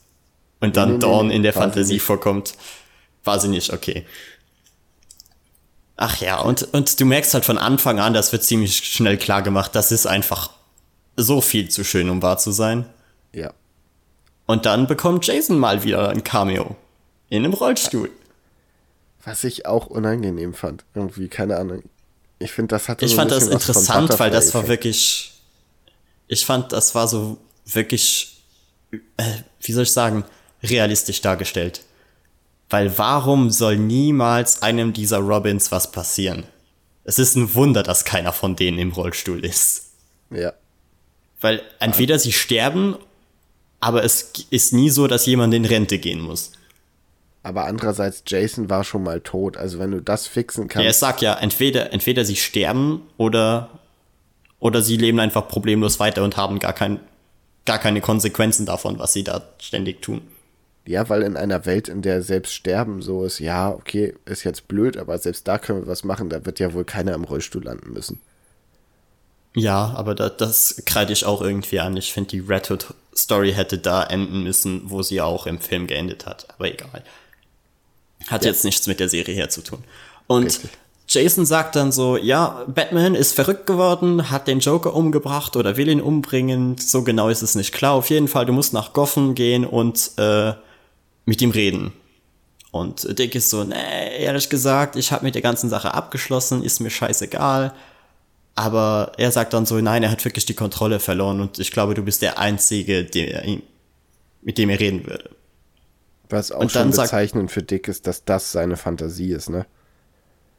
und 0.62 0.76
dann 0.76 0.94
nee, 0.94 1.00
Dawn 1.00 1.30
in 1.30 1.44
der 1.44 1.54
Fantasie 1.54 2.00
vorkommt. 2.00 2.56
War 3.24 3.40
sie 3.40 3.50
nicht, 3.50 3.72
okay. 3.72 4.06
Ach 5.96 6.20
ja, 6.20 6.40
und, 6.40 6.64
und 6.74 7.00
du 7.00 7.06
merkst 7.06 7.34
halt 7.34 7.46
von 7.46 7.58
Anfang 7.58 8.00
an, 8.00 8.14
das 8.14 8.32
wird 8.32 8.44
ziemlich 8.44 8.76
schnell 8.78 9.18
klar 9.18 9.44
gemacht, 9.44 9.76
das 9.76 9.92
ist 9.92 10.08
einfach 10.08 10.50
so 11.16 11.40
viel 11.40 11.70
zu 11.70 11.84
schön, 11.84 12.10
um 12.10 12.22
wahr 12.22 12.38
zu 12.38 12.52
sein. 12.52 12.86
Ja. 13.32 13.54
Und 14.46 14.66
dann 14.66 14.88
bekommt 14.88 15.26
Jason 15.26 15.58
mal 15.58 15.84
wieder 15.84 16.10
ein 16.10 16.24
Cameo. 16.24 16.76
In 17.30 17.44
einem 17.44 17.54
Rollstuhl. 17.54 18.10
Was 19.26 19.44
ich 19.44 19.66
auch 19.66 19.88
unangenehm 19.88 20.54
fand. 20.54 20.86
Irgendwie, 20.94 21.28
keine 21.28 21.58
Ahnung. 21.58 21.84
Ich 22.40 22.52
finde, 22.52 22.76
das 22.76 22.88
hatte 22.88 23.06
Ich 23.06 23.12
so 23.12 23.18
fand 23.18 23.32
das 23.32 23.48
interessant, 23.48 24.20
weil 24.20 24.32
das 24.32 24.54
war 24.54 24.68
wirklich. 24.68 25.34
Ich 26.28 26.46
fand, 26.46 26.72
das 26.72 26.96
war 26.96 27.08
so 27.08 27.38
wirklich. 27.66 28.42
Äh, 29.18 29.24
wie 29.62 29.74
soll 29.74 29.84
ich 29.84 29.92
sagen? 29.92 30.24
realistisch 30.70 31.22
dargestellt. 31.22 31.82
Weil 32.70 32.98
warum 32.98 33.52
soll 33.52 33.78
niemals 33.78 34.62
einem 34.62 34.94
dieser 34.94 35.20
Robins 35.20 35.72
was 35.72 35.92
passieren? 35.92 36.44
Es 37.04 37.20
ist 37.20 37.36
ein 37.36 37.54
Wunder, 37.54 37.84
dass 37.84 38.06
keiner 38.06 38.34
von 38.34 38.56
denen 38.56 38.80
im 38.80 38.92
Rollstuhl 38.92 39.46
ist. 39.46 39.90
Ja. 40.32 40.54
Weil 41.40 41.62
entweder 41.80 42.18
sie 42.18 42.32
sterben, 42.32 42.96
aber 43.80 44.04
es 44.04 44.32
ist 44.50 44.74
nie 44.74 44.90
so, 44.90 45.06
dass 45.06 45.28
jemand 45.28 45.54
in 45.54 45.66
Rente 45.66 46.00
gehen 46.00 46.22
muss. 46.22 46.52
Aber 47.46 47.66
andererseits, 47.66 48.24
Jason 48.26 48.72
war 48.72 48.84
schon 48.84 49.04
mal 49.04 49.22
tot. 49.22 49.56
Also 49.56 49.78
wenn 49.78 49.92
du 49.92 50.02
das 50.02 50.26
fixen 50.26 50.68
kannst. 50.68 50.84
Ja, 50.84 50.90
es 50.90 51.00
sagt 51.00 51.22
ja, 51.22 51.36
entweder, 51.36 51.94
entweder 51.94 52.26
sie 52.26 52.38
sterben 52.38 53.04
oder, 53.18 53.70
oder 54.60 54.82
sie 54.82 54.98
leben 54.98 55.20
einfach 55.20 55.48
problemlos 55.48 56.00
weiter 56.00 56.24
und 56.24 56.38
haben 56.38 56.58
gar, 56.58 56.74
kein, 56.74 57.00
gar 57.66 57.78
keine 57.78 58.02
Konsequenzen 58.02 58.66
davon, 58.66 58.98
was 58.98 59.14
sie 59.14 59.24
da 59.24 59.44
ständig 59.60 60.02
tun. 60.02 60.22
Ja, 60.88 61.08
weil 61.08 61.22
in 61.22 61.38
einer 61.38 61.68
Welt, 61.68 61.88
in 61.88 62.02
der 62.02 62.24
selbst 62.24 62.52
Sterben 62.52 63.04
so 63.04 63.24
ist, 63.24 63.38
ja, 63.38 63.70
okay, 63.70 64.16
ist 64.26 64.44
jetzt 64.44 64.68
blöd, 64.68 64.98
aber 64.98 65.16
selbst 65.20 65.48
da 65.48 65.60
können 65.60 65.82
wir 65.82 65.88
was 65.88 66.04
machen, 66.04 66.30
da 66.30 66.48
wird 66.48 66.60
ja 66.60 66.74
wohl 66.74 66.84
keiner 66.84 67.14
im 67.14 67.26
Rollstuhl 67.26 67.64
landen 67.64 67.94
müssen. 67.94 68.22
Ja, 69.56 69.94
aber 69.96 70.16
da, 70.16 70.30
das 70.30 70.82
kreide 70.88 71.14
ich 71.14 71.26
auch 71.26 71.42
irgendwie 71.42 71.80
an. 71.80 71.96
Ich 71.96 72.12
finde, 72.12 72.32
die 72.32 72.40
Red 72.40 72.72
Hood 72.72 72.94
Story 73.16 73.54
hätte 73.54 73.78
da 73.78 74.04
enden 74.04 74.42
müssen, 74.42 74.90
wo 74.90 75.04
sie 75.04 75.22
auch 75.22 75.46
im 75.46 75.60
Film 75.60 75.86
geendet 75.86 76.26
hat. 76.26 76.48
Aber 76.50 76.68
egal. 76.68 77.04
Hat 78.28 78.44
ja. 78.44 78.52
jetzt 78.52 78.64
nichts 78.64 78.88
mit 78.88 79.00
der 79.00 79.10
Serie 79.10 79.36
her 79.36 79.50
zu 79.50 79.62
tun. 79.62 79.84
Und 80.28 80.46
Richtig. 80.46 80.72
Jason 81.08 81.46
sagt 81.46 81.76
dann 81.76 81.92
so, 81.92 82.18
ja, 82.18 82.66
Batman 82.68 83.14
ist 83.14 83.34
verrückt 83.34 83.68
geworden, 83.68 84.32
hat 84.32 84.48
den 84.48 84.60
Joker 84.60 84.96
umgebracht 84.96 85.56
oder 85.56 85.78
will 85.78 85.88
ihn 85.88 86.02
umbringen. 86.02 86.78
So 86.78 87.04
genau 87.04 87.30
ist 87.30 87.44
es 87.44 87.56
nicht 87.56 87.74
klar. 87.74 87.94
Auf 87.94 88.10
jeden 88.10 88.28
Fall, 88.28 88.46
du 88.46 88.54
musst 88.54 88.74
nach 88.74 88.94
Gotham 88.94 89.36
gehen 89.36 89.66
und 89.66 90.12
äh, 90.18 90.54
mit 91.26 91.42
ihm 91.42 91.52
reden. 91.52 91.94
Und 92.72 93.18
Dick 93.18 93.36
ist 93.36 93.52
so, 93.52 93.64
nee, 93.64 94.18
ehrlich 94.20 94.50
gesagt, 94.50 94.96
ich 94.96 95.12
habe 95.12 95.24
mit 95.24 95.36
der 95.36 95.42
ganzen 95.42 95.70
Sache 95.70 95.94
abgeschlossen, 95.94 96.64
ist 96.64 96.80
mir 96.80 96.90
scheißegal. 96.90 97.74
Aber 98.56 99.12
er 99.18 99.32
sagt 99.32 99.54
dann 99.54 99.66
so, 99.66 99.80
nein, 99.80 100.04
er 100.04 100.12
hat 100.12 100.26
wirklich 100.26 100.46
die 100.46 100.56
Kontrolle 100.56 101.00
verloren 101.00 101.40
und 101.42 101.60
ich 101.60 101.72
glaube, 101.72 101.94
du 101.94 102.02
bist 102.02 102.22
der 102.22 102.40
Einzige, 102.40 103.04
der, 103.04 103.46
mit 104.42 104.58
dem 104.58 104.70
er 104.70 104.80
reden 104.80 105.06
würde. 105.06 105.30
Was 106.30 106.52
auch 106.52 106.70
schon 106.70 106.92
bezeichnend 106.92 107.52
für 107.52 107.64
Dick 107.64 107.88
ist, 107.88 108.08
dass 108.08 108.26
das 108.26 108.52
seine 108.52 108.78
Fantasie 108.78 109.32
ist, 109.32 109.50
ne? 109.50 109.66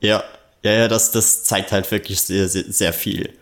Ja, 0.00 0.22
ja, 0.62 0.72
ja, 0.72 0.88
das, 0.88 1.10
das 1.12 1.44
zeigt 1.44 1.72
halt 1.72 1.90
wirklich 1.90 2.20
sehr, 2.20 2.48
sehr, 2.48 2.64
sehr 2.68 2.92
viel. 2.92 3.32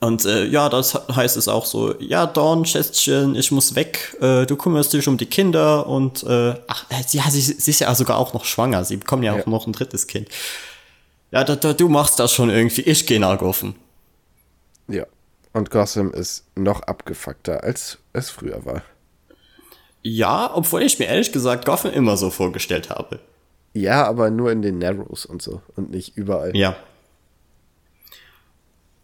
Und 0.00 0.24
äh, 0.24 0.44
ja, 0.44 0.68
das 0.68 0.94
heißt 0.94 1.36
es 1.36 1.48
auch 1.48 1.66
so, 1.66 2.00
ja, 2.00 2.26
Dawn, 2.26 2.64
Schätzchen, 2.64 3.34
ich 3.34 3.50
muss 3.50 3.74
weg, 3.74 4.16
äh, 4.20 4.46
du 4.46 4.56
kümmerst 4.56 4.92
dich 4.92 5.08
um 5.08 5.18
die 5.18 5.26
Kinder 5.26 5.88
und 5.88 6.22
äh, 6.22 6.54
ach, 6.68 6.86
ja, 7.10 7.28
sie, 7.28 7.40
sie 7.40 7.70
ist 7.70 7.80
ja 7.80 7.92
sogar 7.94 8.18
auch 8.18 8.32
noch 8.32 8.44
schwanger, 8.44 8.84
sie 8.84 8.98
bekommen 8.98 9.24
ja, 9.24 9.34
ja. 9.34 9.42
auch 9.42 9.46
noch 9.46 9.66
ein 9.66 9.72
drittes 9.72 10.06
Kind. 10.06 10.28
Ja, 11.32 11.42
da, 11.42 11.56
da, 11.56 11.72
du 11.72 11.88
machst 11.88 12.20
das 12.20 12.32
schon 12.32 12.48
irgendwie, 12.48 12.82
ich 12.82 13.06
gehe 13.06 13.18
nach 13.18 13.36
Gotham. 13.38 13.74
Ja, 14.86 15.04
und 15.52 15.70
Gotham 15.70 16.12
ist 16.12 16.44
noch 16.54 16.82
abgefuckter, 16.82 17.64
als 17.64 17.98
es 18.12 18.30
früher 18.30 18.64
war. 18.64 18.82
Ja, 20.02 20.50
obwohl 20.54 20.82
ich 20.82 20.98
mir 20.98 21.06
ehrlich 21.06 21.32
gesagt 21.32 21.64
Gotham 21.64 21.92
immer 21.92 22.16
so 22.16 22.30
vorgestellt 22.30 22.90
habe. 22.90 23.20
Ja, 23.74 24.06
aber 24.06 24.30
nur 24.30 24.50
in 24.50 24.62
den 24.62 24.78
Narrows 24.78 25.26
und 25.26 25.42
so 25.42 25.62
und 25.76 25.90
nicht 25.90 26.16
überall. 26.16 26.56
Ja. 26.56 26.76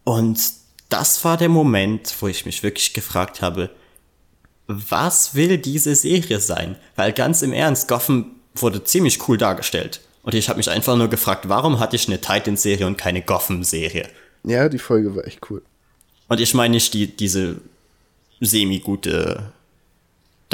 Und 0.03 0.39
das 0.89 1.23
war 1.23 1.37
der 1.37 1.49
Moment, 1.49 2.13
wo 2.19 2.27
ich 2.27 2.45
mich 2.45 2.63
wirklich 2.63 2.93
gefragt 2.93 3.41
habe, 3.41 3.69
was 4.67 5.35
will 5.35 5.57
diese 5.57 5.95
Serie 5.95 6.39
sein? 6.39 6.75
Weil 6.95 7.11
ganz 7.13 7.41
im 7.41 7.53
Ernst, 7.53 7.87
Gotham 7.87 8.31
wurde 8.55 8.83
ziemlich 8.83 9.27
cool 9.27 9.37
dargestellt. 9.37 10.01
Und 10.23 10.33
ich 10.33 10.49
habe 10.49 10.57
mich 10.57 10.69
einfach 10.69 10.95
nur 10.95 11.07
gefragt, 11.07 11.49
warum 11.49 11.79
hatte 11.79 11.95
ich 11.95 12.07
eine 12.07 12.19
Titan-Serie 12.19 12.87
und 12.87 12.97
keine 12.97 13.21
Gotham-Serie? 13.21 14.09
Ja, 14.43 14.69
die 14.69 14.79
Folge 14.79 15.15
war 15.15 15.25
echt 15.25 15.49
cool. 15.49 15.61
Und 16.27 16.39
ich 16.39 16.53
meine 16.53 16.73
nicht 16.73 16.93
die, 16.93 17.15
diese 17.15 17.57
semi-gute 18.41 19.51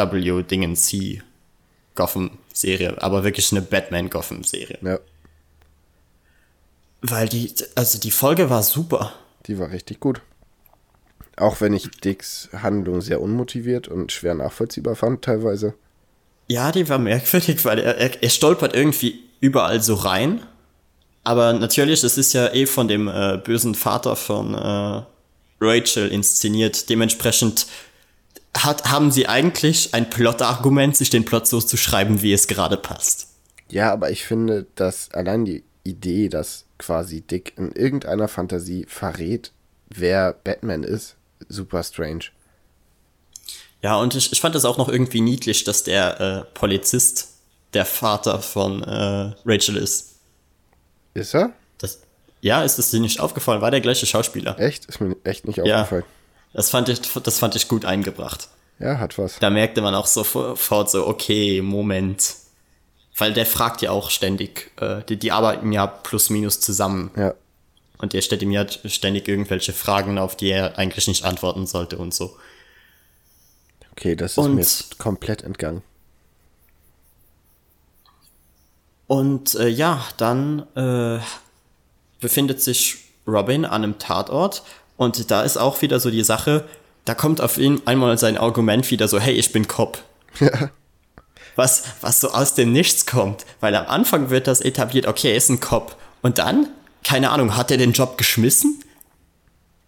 W-Dingen-C 0.10 1.22
Gotham-Serie, 1.96 3.02
aber 3.02 3.24
wirklich 3.24 3.52
eine 3.52 3.62
Batman-Gotham-Serie. 3.62 4.80
Ja. 4.82 5.00
Weil 7.02 7.28
die, 7.28 7.54
also 7.76 8.00
die 8.00 8.12
Folge 8.12 8.50
war 8.50 8.64
super. 8.64 9.14
Die 9.48 9.60
war 9.60 9.72
richtig 9.72 10.00
gut. 10.00 10.22
Auch 11.38 11.60
wenn 11.62 11.74
ich 11.74 11.90
Dicks 11.90 12.50
Handlung 12.54 13.02
sehr 13.02 13.22
unmotiviert 13.22 13.88
und 13.88 14.12
schwer 14.12 14.36
nachvollziehbar 14.36 14.96
fand, 14.96 15.24
teilweise. 15.24 15.74
Ja, 16.48 16.72
die 16.72 16.88
war 16.90 17.00
merkwürdig, 17.00 17.64
weil 17.66 17.80
er, 17.80 17.98
er, 17.98 18.22
er 18.22 18.30
stolpert 18.30 18.76
irgendwie 18.76 19.20
überall 19.40 19.82
so 19.82 19.96
rein. 19.96 20.44
Aber 21.24 21.54
natürlich, 21.54 22.04
es 22.04 22.18
ist 22.18 22.34
ja 22.34 22.54
eh 22.54 22.66
von 22.66 22.88
dem 22.88 23.08
äh, 23.08 23.40
bösen 23.44 23.76
Vater 23.76 24.16
von 24.16 24.54
äh, 24.54 25.04
Rachel 25.60 26.10
inszeniert. 26.10 26.90
Dementsprechend 26.90 27.68
hat, 28.56 28.92
haben 28.92 29.12
sie 29.12 29.28
eigentlich 29.28 29.94
ein 29.94 30.10
Plot-Argument, 30.10 30.96
sich 30.96 31.10
den 31.10 31.26
Plot 31.26 31.48
so 31.48 31.62
zu 31.62 31.78
schreiben, 31.78 32.22
wie 32.22 32.34
es 32.34 32.48
gerade 32.48 32.78
passt. 32.78 33.28
Ja, 33.70 33.92
aber 33.92 34.12
ich 34.12 34.26
finde, 34.26 34.68
dass 34.76 35.12
allein 35.12 35.46
die 35.46 35.64
Idee, 35.84 36.30
dass 36.30 36.66
quasi 36.78 37.22
Dick 37.22 37.54
in 37.58 37.72
irgendeiner 37.72 38.28
Fantasie 38.28 38.86
verrät, 38.88 39.52
wer 39.90 40.34
Batman 40.34 40.84
ist, 40.84 41.16
super 41.48 41.84
strange. 41.84 42.26
Ja, 43.82 43.96
und 43.98 44.14
ich, 44.16 44.32
ich 44.32 44.42
fand 44.42 44.54
das 44.54 44.66
auch 44.66 44.78
noch 44.78 44.90
irgendwie 44.90 45.22
niedlich, 45.22 45.64
dass 45.64 45.84
der 45.84 46.20
äh, 46.20 46.54
Polizist 46.54 47.30
der 47.74 47.86
Vater 47.86 48.42
von 48.42 48.84
äh, 48.84 49.34
Rachel 49.46 49.78
ist. 49.78 50.20
Ist 51.14 51.34
er? 51.34 51.54
Das, 51.78 52.02
ja, 52.42 52.64
ist 52.64 52.78
es 52.78 52.92
dir 52.92 53.00
nicht 53.00 53.20
aufgefallen? 53.20 53.62
War 53.62 53.72
der 53.72 53.82
gleiche 53.82 54.06
Schauspieler? 54.06 54.60
Echt? 54.60 54.86
Ist 54.86 55.02
mir 55.02 55.16
echt 55.24 55.48
nicht 55.48 55.58
ja. 55.58 55.88
Das 56.54 56.70
fand 56.70 56.90
ich, 56.90 57.02
das 57.02 57.40
fand 57.40 57.56
ich 57.56 57.68
gut 57.68 57.86
eingebracht. 57.86 58.50
Ja, 58.80 58.98
hat 59.00 59.18
was. 59.18 59.40
Da 59.40 59.50
merkte 59.50 59.82
man 59.82 59.96
auch 59.96 60.08
sofort 60.08 60.90
so, 60.90 61.08
okay, 61.08 61.62
Moment. 61.62 62.36
Weil 63.18 63.34
der 63.34 63.46
fragt 63.46 63.82
ja 63.82 63.92
auch 63.92 64.10
ständig, 64.10 64.72
äh, 64.80 65.04
die, 65.08 65.18
die 65.18 65.32
arbeiten 65.32 65.72
ja 65.72 65.86
plus 65.86 66.30
minus 66.30 66.60
zusammen. 66.60 67.12
Ja. 67.16 67.34
Und 67.98 68.14
der 68.14 68.22
stellt 68.22 68.42
ihm 68.42 68.52
ja 68.52 68.66
ständig 68.68 69.28
irgendwelche 69.28 69.74
Fragen, 69.74 70.18
auf 70.18 70.36
die 70.36 70.50
er 70.50 70.80
eigentlich 70.80 71.08
nicht 71.08 71.24
antworten 71.24 71.68
sollte 71.68 71.98
und 71.98 72.14
so. 72.14 72.36
Okay, 73.92 74.16
das 74.16 74.32
ist 74.32 74.38
und, 74.40 74.56
mir 74.56 74.66
komplett 74.98 75.44
entgangen. 75.44 75.84
Und 79.06 79.56
äh, 79.56 79.68
ja, 79.68 80.04
dann 80.18 80.66
äh, 80.76 81.20
befindet 82.22 82.62
sich 82.62 82.98
Robin 83.28 83.66
an 83.66 83.84
einem 83.84 84.00
Tatort 84.00 84.64
und 85.02 85.32
da 85.32 85.42
ist 85.42 85.58
auch 85.58 85.82
wieder 85.82 86.00
so 86.00 86.12
die 86.12 86.24
Sache, 86.24 86.64
da 87.06 87.16
kommt 87.16 87.42
auf 87.42 87.58
ihn 87.58 87.82
einmal 87.86 88.20
sein 88.20 88.38
Argument 88.38 88.92
wieder 88.92 89.08
so, 89.08 89.20
hey, 89.20 89.34
ich 89.34 89.52
bin 89.52 89.68
Cop. 89.68 89.98
Ja. 90.40 90.70
Was, 91.56 91.86
was 92.02 92.22
so 92.22 92.30
aus 92.30 92.54
dem 92.54 92.72
Nichts 92.72 93.08
kommt. 93.08 93.48
Weil 93.62 93.76
am 93.76 93.88
Anfang 93.88 94.30
wird 94.30 94.46
das 94.46 94.62
etabliert, 94.62 95.08
okay, 95.08 95.32
er 95.32 95.38
ist 95.38 95.50
ein 95.50 95.60
Cop. 95.60 95.98
Und 96.22 96.38
dann, 96.38 96.68
keine 97.04 97.32
Ahnung, 97.32 97.58
hat 97.58 97.72
er 97.72 97.78
den 97.78 97.94
Job 97.94 98.20
geschmissen? 98.20 98.80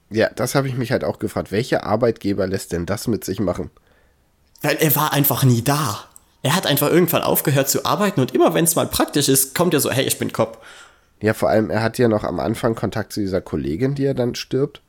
Ja, 0.10 0.32
das 0.36 0.56
habe 0.56 0.68
ich 0.68 0.74
mich 0.74 0.92
halt 0.92 1.04
auch 1.04 1.20
gefragt. 1.20 1.52
Welcher 1.52 1.86
Arbeitgeber 1.86 2.48
lässt 2.48 2.72
denn 2.72 2.88
das 2.88 3.06
mit 3.06 3.24
sich 3.24 3.40
machen? 3.40 3.70
Weil 4.64 4.78
er 4.78 4.96
war 4.96 5.14
einfach 5.14 5.44
nie 5.44 5.62
da. 5.62 6.06
Er 6.42 6.56
hat 6.56 6.66
einfach 6.66 6.90
irgendwann 6.90 7.22
aufgehört 7.22 7.70
zu 7.70 7.86
arbeiten 7.86 8.20
und 8.20 8.34
immer 8.34 8.56
wenn 8.56 8.66
es 8.66 8.76
mal 8.76 8.88
praktisch 8.88 9.30
ist, 9.30 9.54
kommt 9.54 9.76
er 9.76 9.80
so, 9.80 9.92
hey, 9.92 10.06
ich 10.06 10.18
bin 10.18 10.34
Cop. 10.34 10.64
Ja, 11.22 11.36
vor 11.36 11.50
allem, 11.50 11.70
er 11.70 11.84
hat 11.84 12.00
ja 12.00 12.08
noch 12.08 12.24
am 12.24 12.40
Anfang 12.40 12.74
Kontakt 12.74 13.14
zu 13.14 13.20
dieser 13.20 13.42
Kollegin, 13.42 13.94
die 13.94 14.06
er 14.06 14.16
dann 14.16 14.34
stirbt. 14.34 14.82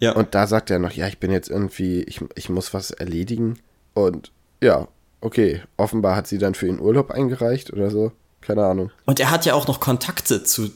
Ja. 0.00 0.12
Und 0.12 0.34
da 0.34 0.46
sagt 0.46 0.70
er 0.70 0.78
noch, 0.78 0.92
ja, 0.92 1.06
ich 1.06 1.18
bin 1.18 1.30
jetzt 1.30 1.50
irgendwie, 1.50 2.02
ich, 2.02 2.20
ich 2.34 2.48
muss 2.48 2.74
was 2.74 2.90
erledigen. 2.90 3.58
Und 3.94 4.32
ja, 4.62 4.88
okay, 5.20 5.62
offenbar 5.76 6.16
hat 6.16 6.26
sie 6.26 6.38
dann 6.38 6.54
für 6.54 6.66
ihn 6.66 6.80
Urlaub 6.80 7.10
eingereicht 7.10 7.72
oder 7.72 7.90
so. 7.90 8.12
Keine 8.40 8.64
Ahnung. 8.64 8.90
Und 9.04 9.20
er 9.20 9.30
hat 9.30 9.44
ja 9.44 9.54
auch 9.54 9.66
noch 9.66 9.78
Kontakte 9.78 10.42
zu, 10.42 10.70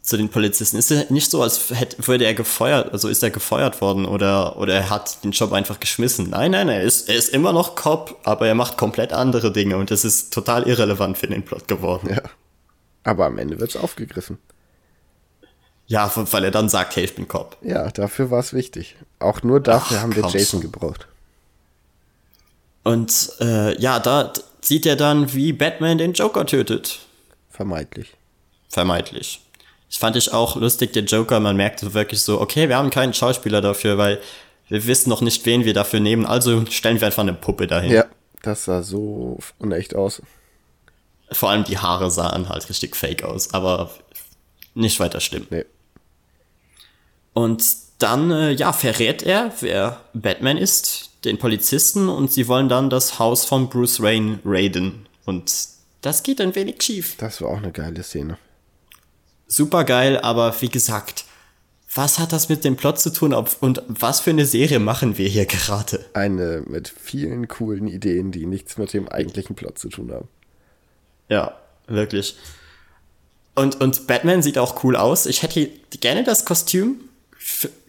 zu 0.00 0.16
den 0.16 0.30
Polizisten. 0.30 0.78
Ist 0.78 0.90
er 0.90 1.04
nicht 1.10 1.30
so, 1.30 1.42
als 1.42 1.70
hätte, 1.70 2.06
würde 2.08 2.24
er 2.24 2.32
gefeuert, 2.32 2.92
also 2.92 3.08
ist 3.08 3.22
er 3.22 3.30
gefeuert 3.30 3.82
worden 3.82 4.06
oder, 4.06 4.56
oder 4.56 4.74
er 4.74 4.90
hat 4.90 5.22
den 5.22 5.32
Job 5.32 5.52
einfach 5.52 5.78
geschmissen. 5.78 6.30
Nein, 6.30 6.52
nein, 6.52 6.70
er 6.70 6.82
ist, 6.82 7.10
er 7.10 7.16
ist 7.16 7.28
immer 7.28 7.52
noch 7.52 7.74
Cop, 7.74 8.18
aber 8.24 8.46
er 8.46 8.54
macht 8.54 8.78
komplett 8.78 9.12
andere 9.12 9.52
Dinge 9.52 9.76
und 9.76 9.90
das 9.90 10.06
ist 10.06 10.32
total 10.32 10.66
irrelevant 10.66 11.18
für 11.18 11.26
den 11.26 11.44
Plot 11.44 11.68
geworden. 11.68 12.08
Ja. 12.14 12.22
Aber 13.04 13.26
am 13.26 13.36
Ende 13.36 13.60
wird 13.60 13.70
es 13.70 13.76
aufgegriffen. 13.76 14.38
Ja, 15.90 16.08
weil 16.14 16.44
er 16.44 16.52
dann 16.52 16.68
sagt, 16.68 16.94
hey, 16.94 17.02
ich 17.02 17.16
bin 17.16 17.26
Cop. 17.26 17.56
Ja, 17.62 17.90
dafür 17.90 18.30
war 18.30 18.38
es 18.38 18.52
wichtig. 18.52 18.94
Auch 19.18 19.42
nur 19.42 19.58
dafür 19.58 19.96
Ach, 19.96 20.02
haben 20.02 20.14
wir 20.14 20.24
Jason 20.28 20.60
gebraucht. 20.60 21.08
Und 22.84 23.32
äh, 23.40 23.76
ja, 23.80 23.98
da 23.98 24.32
sieht 24.60 24.86
er 24.86 24.94
dann, 24.94 25.34
wie 25.34 25.52
Batman 25.52 25.98
den 25.98 26.12
Joker 26.12 26.46
tötet. 26.46 27.00
Vermeidlich. 27.50 28.14
Vermeidlich. 28.68 29.44
Ich 29.88 29.98
fand 29.98 30.14
ich 30.14 30.32
auch 30.32 30.54
lustig, 30.54 30.92
der 30.92 31.02
Joker, 31.02 31.40
man 31.40 31.56
merkte 31.56 31.92
wirklich 31.92 32.22
so, 32.22 32.40
okay, 32.40 32.68
wir 32.68 32.76
haben 32.76 32.90
keinen 32.90 33.12
Schauspieler 33.12 33.60
dafür, 33.60 33.98
weil 33.98 34.20
wir 34.68 34.86
wissen 34.86 35.10
noch 35.10 35.22
nicht, 35.22 35.44
wen 35.44 35.64
wir 35.64 35.74
dafür 35.74 35.98
nehmen, 35.98 36.24
also 36.24 36.64
stellen 36.66 37.00
wir 37.00 37.06
einfach 37.06 37.24
eine 37.24 37.34
Puppe 37.34 37.66
dahin. 37.66 37.90
Ja, 37.90 38.04
das 38.42 38.66
sah 38.66 38.84
so 38.84 39.40
unecht 39.58 39.96
aus. 39.96 40.22
Vor 41.32 41.50
allem 41.50 41.64
die 41.64 41.78
Haare 41.78 42.12
sahen 42.12 42.48
halt 42.48 42.68
richtig 42.68 42.94
fake 42.94 43.24
aus, 43.24 43.52
aber 43.52 43.90
nicht 44.74 45.00
weiter 45.00 45.18
schlimm. 45.18 45.48
Nee. 45.50 45.64
Und 47.32 47.64
dann, 47.98 48.30
äh, 48.30 48.52
ja, 48.52 48.72
verrät 48.72 49.22
er, 49.22 49.52
wer 49.60 50.00
Batman 50.14 50.56
ist, 50.56 51.10
den 51.24 51.38
Polizisten, 51.38 52.08
und 52.08 52.32
sie 52.32 52.48
wollen 52.48 52.68
dann 52.68 52.90
das 52.90 53.18
Haus 53.18 53.44
von 53.44 53.68
Bruce 53.68 54.00
Wayne 54.00 54.40
raiden. 54.44 55.06
Und 55.26 55.52
das 56.00 56.22
geht 56.22 56.40
ein 56.40 56.54
wenig 56.54 56.82
schief. 56.82 57.16
Das 57.18 57.40
war 57.40 57.50
auch 57.50 57.58
eine 57.58 57.72
geile 57.72 58.02
Szene. 58.02 58.38
Super 59.46 59.84
geil, 59.84 60.18
aber 60.18 60.54
wie 60.60 60.68
gesagt, 60.68 61.24
was 61.92 62.18
hat 62.18 62.32
das 62.32 62.48
mit 62.48 62.64
dem 62.64 62.76
Plot 62.76 63.00
zu 63.00 63.12
tun 63.12 63.34
und 63.34 63.82
was 63.88 64.20
für 64.20 64.30
eine 64.30 64.46
Serie 64.46 64.78
machen 64.78 65.18
wir 65.18 65.28
hier 65.28 65.44
gerade? 65.46 66.04
Eine 66.14 66.62
mit 66.66 66.88
vielen 66.88 67.48
coolen 67.48 67.88
Ideen, 67.88 68.30
die 68.30 68.46
nichts 68.46 68.78
mit 68.78 68.92
dem 68.92 69.08
eigentlichen 69.08 69.56
Plot 69.56 69.78
zu 69.78 69.88
tun 69.88 70.12
haben. 70.12 70.28
Ja, 71.28 71.56
wirklich. 71.88 72.36
Und, 73.56 73.80
und 73.80 74.06
Batman 74.06 74.42
sieht 74.42 74.56
auch 74.56 74.84
cool 74.84 74.94
aus. 74.94 75.26
Ich 75.26 75.42
hätte 75.42 75.68
gerne 75.98 76.22
das 76.22 76.44
Kostüm 76.44 77.00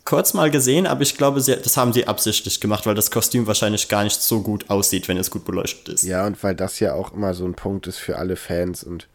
kurz 0.05 0.33
mal 0.33 0.51
gesehen, 0.51 0.87
aber 0.87 1.01
ich 1.01 1.17
glaube, 1.17 1.41
sie, 1.41 1.55
das 1.55 1.77
haben 1.77 1.93
sie 1.93 2.07
absichtlich 2.07 2.59
gemacht, 2.59 2.85
weil 2.85 2.95
das 2.95 3.11
Kostüm 3.11 3.47
wahrscheinlich 3.47 3.87
gar 3.87 4.03
nicht 4.03 4.21
so 4.21 4.41
gut 4.41 4.69
aussieht, 4.69 5.07
wenn 5.07 5.17
es 5.17 5.31
gut 5.31 5.45
beleuchtet 5.45 5.89
ist. 5.89 6.03
Ja, 6.03 6.25
und 6.25 6.41
weil 6.43 6.55
das 6.55 6.79
ja 6.79 6.93
auch 6.93 7.13
immer 7.13 7.33
so 7.33 7.45
ein 7.45 7.53
Punkt 7.53 7.87
ist 7.87 7.97
für 7.97 8.17
alle 8.17 8.35
Fans 8.35 8.83
und 8.83 9.07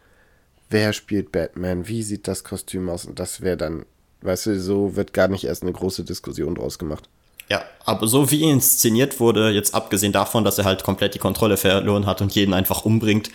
wer 0.69 0.93
spielt 0.93 1.31
Batman, 1.31 1.87
wie 1.87 2.03
sieht 2.03 2.27
das 2.27 2.43
Kostüm 2.43 2.89
aus 2.89 3.05
und 3.05 3.19
das 3.19 3.41
wäre 3.41 3.57
dann, 3.57 3.85
weißt 4.21 4.47
du, 4.47 4.59
so 4.59 4.95
wird 4.95 5.13
gar 5.13 5.27
nicht 5.27 5.43
erst 5.43 5.63
eine 5.63 5.73
große 5.73 6.03
Diskussion 6.03 6.55
draus 6.55 6.79
gemacht. 6.79 7.09
Ja, 7.49 7.63
aber 7.85 8.07
so 8.07 8.29
wie 8.29 8.43
inszeniert 8.43 9.19
wurde, 9.19 9.51
jetzt 9.51 9.73
abgesehen 9.73 10.11
davon, 10.11 10.43
dass 10.43 10.57
er 10.57 10.65
halt 10.65 10.83
komplett 10.83 11.15
die 11.15 11.19
Kontrolle 11.19 11.55
verloren 11.55 12.05
hat 12.05 12.21
und 12.21 12.33
jeden 12.35 12.53
einfach 12.53 12.83
umbringt, 12.83 13.29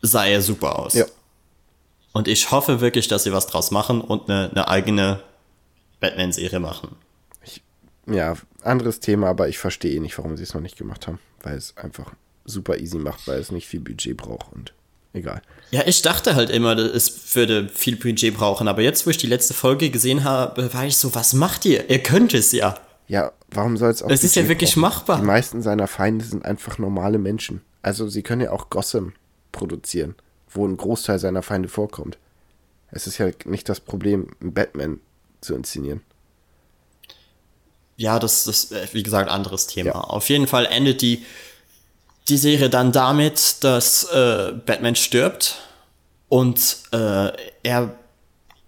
sah 0.00 0.24
er 0.24 0.40
super 0.40 0.78
aus. 0.78 0.94
Ja. 0.94 1.04
Und 2.12 2.28
ich 2.28 2.50
hoffe 2.50 2.80
wirklich, 2.80 3.06
dass 3.08 3.24
sie 3.24 3.32
was 3.32 3.46
draus 3.46 3.70
machen 3.70 4.00
und 4.00 4.30
eine, 4.30 4.50
eine 4.50 4.68
eigene 4.68 5.20
Batman-Serie 6.00 6.60
machen. 6.60 6.96
Ich, 7.42 7.62
ja, 8.06 8.34
anderes 8.62 9.00
Thema, 9.00 9.28
aber 9.28 9.48
ich 9.48 9.58
verstehe 9.58 9.94
eh 9.94 10.00
nicht, 10.00 10.16
warum 10.18 10.36
sie 10.36 10.42
es 10.42 10.54
noch 10.54 10.60
nicht 10.60 10.76
gemacht 10.78 11.06
haben, 11.06 11.18
weil 11.42 11.56
es 11.56 11.76
einfach 11.76 12.12
super 12.44 12.78
easy 12.78 12.98
macht, 12.98 13.26
weil 13.28 13.38
es 13.38 13.52
nicht 13.52 13.66
viel 13.68 13.80
Budget 13.80 14.16
braucht 14.16 14.52
und 14.52 14.72
egal. 15.12 15.42
Ja, 15.70 15.82
ich 15.86 16.02
dachte 16.02 16.34
halt 16.34 16.50
immer, 16.50 16.76
es 16.78 17.34
würde 17.34 17.68
viel 17.68 17.96
Budget 17.96 18.34
brauchen, 18.34 18.68
aber 18.68 18.82
jetzt, 18.82 19.06
wo 19.06 19.10
ich 19.10 19.18
die 19.18 19.26
letzte 19.26 19.54
Folge 19.54 19.90
gesehen 19.90 20.24
habe, 20.24 20.72
war 20.72 20.86
ich 20.86 20.96
so, 20.96 21.14
was 21.14 21.34
macht 21.34 21.64
ihr? 21.64 21.88
Ihr 21.90 22.02
könnt 22.02 22.32
es 22.34 22.52
ja. 22.52 22.78
Ja, 23.06 23.32
warum 23.50 23.76
soll 23.76 23.90
es 23.90 24.02
auch 24.02 24.10
Es 24.10 24.24
ist 24.24 24.36
ja 24.36 24.48
wirklich 24.48 24.72
brauchen? 24.74 24.80
machbar. 24.82 25.18
Die 25.18 25.26
meisten 25.26 25.62
seiner 25.62 25.86
Feinde 25.86 26.24
sind 26.24 26.44
einfach 26.44 26.78
normale 26.78 27.18
Menschen. 27.18 27.62
Also 27.82 28.08
sie 28.08 28.22
können 28.22 28.42
ja 28.42 28.50
auch 28.50 28.70
Gotham 28.70 29.12
produzieren, 29.52 30.14
wo 30.50 30.66
ein 30.66 30.76
Großteil 30.76 31.18
seiner 31.18 31.42
Feinde 31.42 31.68
vorkommt. 31.68 32.18
Es 32.90 33.06
ist 33.06 33.18
ja 33.18 33.30
nicht 33.44 33.68
das 33.68 33.80
Problem, 33.80 34.28
Batman 34.40 35.00
zu 35.40 35.54
inszenieren. 35.54 36.02
Ja, 37.96 38.18
das 38.18 38.46
ist, 38.46 38.72
äh, 38.72 38.86
wie 38.92 39.02
gesagt, 39.02 39.30
anderes 39.30 39.66
Thema. 39.66 39.90
Ja. 39.90 40.00
Auf 40.00 40.28
jeden 40.28 40.46
Fall 40.46 40.66
endet 40.66 41.02
die 41.02 41.24
die 42.28 42.36
Serie 42.36 42.68
dann 42.68 42.92
damit, 42.92 43.64
dass 43.64 44.04
äh, 44.04 44.52
Batman 44.66 44.96
stirbt 44.96 45.56
und 46.28 46.76
äh, 46.92 47.32
er 47.62 47.94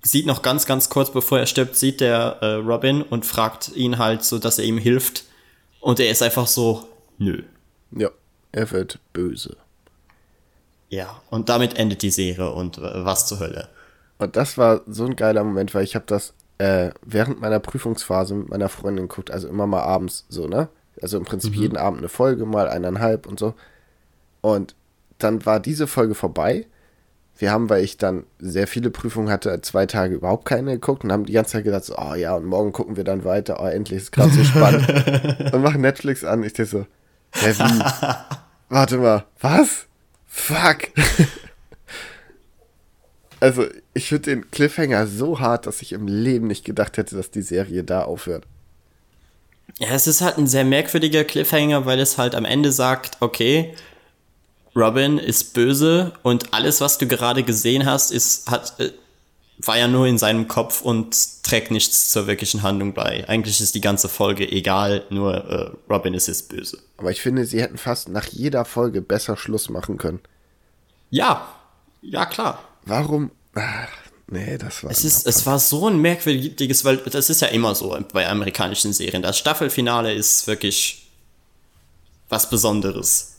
sieht 0.02 0.26
noch 0.26 0.42
ganz, 0.42 0.64
ganz 0.64 0.88
kurz 0.88 1.12
bevor 1.12 1.38
er 1.38 1.46
stirbt, 1.46 1.76
sieht 1.76 2.00
der 2.00 2.38
äh, 2.40 2.54
Robin 2.54 3.02
und 3.02 3.26
fragt 3.26 3.76
ihn 3.76 3.98
halt 3.98 4.24
so, 4.24 4.38
dass 4.38 4.58
er 4.58 4.64
ihm 4.64 4.78
hilft. 4.78 5.24
Und 5.80 6.00
er 6.00 6.10
ist 6.10 6.22
einfach 6.22 6.46
so, 6.46 6.88
nö. 7.18 7.42
Ja, 7.90 8.08
er 8.52 8.70
wird 8.70 8.98
böse. 9.12 9.56
Ja, 10.88 11.22
und 11.30 11.48
damit 11.48 11.76
endet 11.76 12.02
die 12.02 12.10
Serie 12.10 12.50
und 12.50 12.78
äh, 12.78 13.04
was 13.04 13.26
zur 13.26 13.40
Hölle. 13.40 13.68
Und 14.18 14.36
das 14.36 14.58
war 14.58 14.82
so 14.86 15.04
ein 15.04 15.16
geiler 15.16 15.44
Moment, 15.44 15.74
weil 15.74 15.84
ich 15.84 15.94
habe 15.94 16.04
das 16.06 16.32
äh, 16.60 16.90
während 17.02 17.40
meiner 17.40 17.58
Prüfungsphase 17.58 18.34
mit 18.34 18.50
meiner 18.50 18.68
Freundin 18.68 19.08
geguckt, 19.08 19.30
also 19.30 19.48
immer 19.48 19.66
mal 19.66 19.80
abends 19.80 20.26
so, 20.28 20.46
ne? 20.46 20.68
Also 21.00 21.16
im 21.16 21.24
Prinzip 21.24 21.56
mhm. 21.56 21.62
jeden 21.62 21.76
Abend 21.78 22.00
eine 22.00 22.10
Folge, 22.10 22.44
mal 22.44 22.68
eineinhalb 22.68 23.26
und 23.26 23.38
so. 23.38 23.54
Und 24.42 24.74
dann 25.16 25.46
war 25.46 25.58
diese 25.58 25.86
Folge 25.86 26.14
vorbei. 26.14 26.66
Wir 27.38 27.50
haben, 27.50 27.70
weil 27.70 27.82
ich 27.82 27.96
dann 27.96 28.24
sehr 28.38 28.66
viele 28.66 28.90
Prüfungen 28.90 29.30
hatte, 29.30 29.58
zwei 29.62 29.86
Tage 29.86 30.16
überhaupt 30.16 30.44
keine 30.44 30.72
geguckt 30.72 31.02
und 31.02 31.12
haben 31.12 31.24
die 31.24 31.32
ganze 31.32 31.52
Zeit 31.52 31.64
gedacht, 31.64 31.84
so, 31.84 31.96
oh 31.96 32.14
ja, 32.14 32.34
und 32.34 32.44
morgen 32.44 32.72
gucken 32.72 32.98
wir 32.98 33.04
dann 33.04 33.24
weiter. 33.24 33.58
Oh, 33.62 33.66
endlich 33.66 34.02
ist 34.02 34.12
gerade 34.12 34.28
so 34.28 34.44
spannend. 34.44 34.86
und 35.54 35.62
machen 35.62 35.80
Netflix 35.80 36.24
an. 36.24 36.42
Ich 36.42 36.52
denke 36.52 36.70
so, 36.70 36.86
hä, 37.32 37.54
wie? 37.56 37.84
Warte 38.68 38.98
mal, 38.98 39.24
was? 39.40 39.86
Fuck. 40.26 40.90
Also, 43.40 43.64
ich 43.94 44.08
finde 44.08 44.30
den 44.30 44.50
Cliffhanger 44.50 45.06
so 45.06 45.40
hart, 45.40 45.66
dass 45.66 45.82
ich 45.82 45.92
im 45.92 46.06
Leben 46.06 46.46
nicht 46.46 46.64
gedacht 46.64 46.96
hätte, 46.96 47.16
dass 47.16 47.30
die 47.30 47.42
Serie 47.42 47.82
da 47.84 48.04
aufhört. 48.04 48.46
Ja, 49.78 49.88
es 49.88 50.06
ist 50.06 50.20
halt 50.20 50.36
ein 50.36 50.46
sehr 50.46 50.64
merkwürdiger 50.64 51.24
Cliffhanger, 51.24 51.86
weil 51.86 52.00
es 52.00 52.18
halt 52.18 52.34
am 52.34 52.44
Ende 52.44 52.70
sagt, 52.70 53.16
okay, 53.20 53.74
Robin 54.76 55.18
ist 55.18 55.54
böse 55.54 56.12
und 56.22 56.52
alles, 56.52 56.80
was 56.80 56.98
du 56.98 57.06
gerade 57.06 57.42
gesehen 57.42 57.86
hast, 57.86 58.12
ist, 58.12 58.50
hat, 58.50 58.78
äh, 58.78 58.92
war 59.58 59.78
ja 59.78 59.88
nur 59.88 60.06
in 60.06 60.18
seinem 60.18 60.48
Kopf 60.48 60.82
und 60.82 61.42
trägt 61.42 61.70
nichts 61.70 62.08
zur 62.10 62.26
wirklichen 62.26 62.62
Handlung 62.62 62.94
bei. 62.94 63.28
Eigentlich 63.28 63.60
ist 63.60 63.74
die 63.74 63.80
ganze 63.80 64.08
Folge 64.08 64.50
egal, 64.50 65.04
nur 65.10 65.34
äh, 65.34 65.92
Robin 65.92 66.14
ist 66.14 66.28
jetzt 66.28 66.48
böse. 66.48 66.78
Aber 66.96 67.10
ich 67.10 67.20
finde, 67.20 67.44
sie 67.44 67.60
hätten 67.60 67.78
fast 67.78 68.08
nach 68.08 68.26
jeder 68.26 68.64
Folge 68.64 69.02
besser 69.02 69.36
Schluss 69.36 69.68
machen 69.68 69.98
können. 69.98 70.20
Ja, 71.10 71.48
ja 72.02 72.26
klar. 72.26 72.62
Warum? 72.90 73.30
Ach, 73.54 73.88
Nee, 74.32 74.58
das 74.58 74.84
war. 74.84 74.92
Es, 74.92 75.04
ist, 75.04 75.26
es 75.26 75.44
war 75.44 75.58
so 75.58 75.88
ein 75.88 76.00
merkwürdiges, 76.00 76.84
weil 76.84 76.98
das 76.98 77.30
ist 77.30 77.40
ja 77.40 77.48
immer 77.48 77.74
so 77.74 77.98
bei 78.12 78.28
amerikanischen 78.28 78.92
Serien. 78.92 79.22
Das 79.22 79.36
Staffelfinale 79.36 80.14
ist 80.14 80.46
wirklich 80.46 81.10
was 82.28 82.48
Besonderes. 82.48 83.38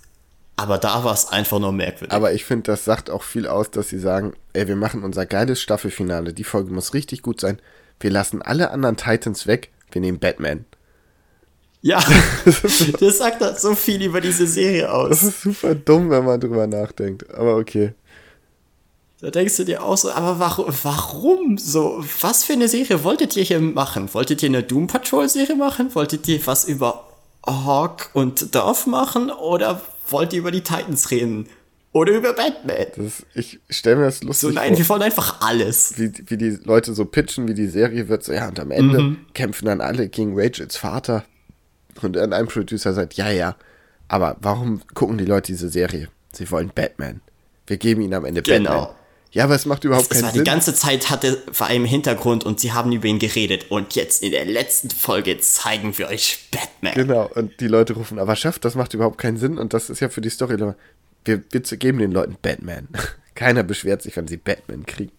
Aber 0.57 0.77
da 0.77 1.05
war 1.05 1.13
es 1.13 1.29
einfach 1.29 1.59
nur 1.59 1.71
merkwürdig. 1.71 2.13
Aber 2.13 2.33
ich 2.33 2.43
finde, 2.43 2.63
das 2.63 2.83
sagt 2.83 3.09
auch 3.09 3.23
viel 3.23 3.47
aus, 3.47 3.71
dass 3.71 3.87
sie 3.87 3.99
sagen, 3.99 4.33
ey, 4.51 4.67
wir 4.67 4.75
machen 4.75 5.03
unser 5.03 5.25
geiles 5.25 5.61
Staffelfinale. 5.61 6.33
Die 6.33 6.43
Folge 6.43 6.73
muss 6.73 6.93
richtig 6.93 7.21
gut 7.21 7.39
sein. 7.39 7.59
Wir 8.01 8.11
lassen 8.11 8.41
alle 8.41 8.71
anderen 8.71 8.97
Titans 8.97 9.47
weg. 9.47 9.69
Wir 9.91 10.01
nehmen 10.01 10.19
Batman. 10.19 10.65
Ja, 11.81 12.03
das 12.99 13.17
sagt 13.17 13.41
halt 13.41 13.59
so 13.59 13.75
viel 13.75 14.03
über 14.03 14.19
diese 14.19 14.45
Serie 14.45 14.91
aus. 14.91 15.09
Das 15.09 15.23
ist 15.23 15.41
super 15.41 15.73
dumm, 15.73 16.09
wenn 16.09 16.25
man 16.25 16.39
drüber 16.39 16.67
nachdenkt. 16.67 17.33
Aber 17.33 17.55
okay. 17.55 17.93
Da 19.21 19.29
denkst 19.29 19.55
du 19.57 19.63
dir 19.63 19.83
auch 19.83 19.97
so, 19.97 20.11
aber 20.11 20.39
warum, 20.39 20.65
warum 20.81 21.57
so? 21.59 22.03
Was 22.21 22.43
für 22.43 22.53
eine 22.53 22.67
Serie 22.67 23.03
wolltet 23.03 23.37
ihr 23.37 23.43
hier 23.43 23.59
machen? 23.59 24.11
Wolltet 24.13 24.41
ihr 24.41 24.49
eine 24.49 24.63
Doom 24.63 24.87
Patrol 24.87 25.29
Serie 25.29 25.55
machen? 25.55 25.93
Wolltet 25.93 26.27
ihr 26.27 26.45
was 26.47 26.65
über 26.65 27.07
Hawk 27.45 28.09
und 28.13 28.55
Dorf 28.55 28.87
machen? 28.87 29.29
Oder 29.29 29.79
wollt 30.09 30.33
ihr 30.33 30.39
über 30.39 30.49
die 30.49 30.61
Titans 30.61 31.11
reden? 31.11 31.47
Oder 31.93 32.13
über 32.13 32.33
Batman? 32.33 32.87
Das, 32.95 33.23
ich 33.35 33.59
stelle 33.69 33.97
mir 33.97 34.05
das 34.05 34.23
lustig 34.23 34.49
so, 34.49 34.55
nein, 34.55 34.69
vor. 34.69 34.77
wir 34.79 34.89
wollen 34.89 35.01
einfach 35.03 35.41
alles. 35.41 35.99
Wie, 35.99 36.11
wie 36.25 36.37
die 36.37 36.57
Leute 36.63 36.95
so 36.95 37.05
pitchen, 37.05 37.47
wie 37.47 37.53
die 37.53 37.67
Serie 37.67 38.09
wird. 38.09 38.23
So, 38.23 38.33
ja, 38.33 38.47
und 38.47 38.59
am 38.59 38.71
Ende 38.71 39.01
mhm. 39.01 39.17
kämpfen 39.35 39.65
dann 39.65 39.81
alle 39.81 40.09
gegen 40.09 40.33
Rachels 40.35 40.77
Vater. 40.77 41.25
Und 42.01 42.15
dann 42.15 42.33
ein 42.33 42.47
Producer 42.47 42.93
sagt, 42.93 43.13
ja, 43.15 43.29
ja, 43.29 43.55
aber 44.07 44.37
warum 44.39 44.81
gucken 44.95 45.19
die 45.19 45.25
Leute 45.25 45.51
diese 45.51 45.69
Serie? 45.69 46.07
Sie 46.31 46.49
wollen 46.49 46.71
Batman. 46.73 47.21
Wir 47.67 47.77
geben 47.77 48.01
ihnen 48.01 48.15
am 48.15 48.25
Ende 48.25 48.41
genau. 48.41 48.69
Batman. 48.69 49.00
Ja, 49.33 49.45
aber 49.45 49.55
es 49.55 49.65
macht 49.65 49.85
überhaupt 49.85 50.03
es, 50.03 50.09
keinen 50.09 50.19
es 50.19 50.23
war 50.23 50.31
Sinn. 50.33 50.43
Die 50.43 50.49
ganze 50.49 50.73
Zeit 50.73 51.09
hatte 51.09 51.41
war 51.57 51.71
im 51.71 51.85
Hintergrund 51.85 52.43
und 52.43 52.59
sie 52.59 52.73
haben 52.73 52.91
über 52.91 53.07
ihn 53.07 53.19
geredet. 53.19 53.71
Und 53.71 53.95
jetzt 53.95 54.21
in 54.23 54.31
der 54.31 54.45
letzten 54.45 54.89
Folge 54.89 55.39
zeigen 55.39 55.97
wir 55.97 56.09
euch 56.09 56.49
Batman. 56.51 56.93
Genau, 56.93 57.29
und 57.33 57.59
die 57.61 57.67
Leute 57.67 57.93
rufen, 57.93 58.19
aber 58.19 58.35
Chef, 58.35 58.59
das 58.59 58.75
macht 58.75 58.93
überhaupt 58.93 59.17
keinen 59.17 59.37
Sinn. 59.37 59.57
Und 59.57 59.73
das 59.73 59.89
ist 59.89 60.01
ja 60.01 60.09
für 60.09 60.19
die 60.19 60.29
Story. 60.29 60.57
Wir, 61.23 61.43
wir 61.49 61.61
geben 61.61 61.99
den 61.99 62.11
Leuten 62.11 62.35
Batman. 62.41 62.89
Keiner 63.35 63.63
beschwert 63.63 64.01
sich, 64.01 64.17
wenn 64.17 64.27
sie 64.27 64.37
Batman 64.37 64.85
kriegen. 64.85 65.13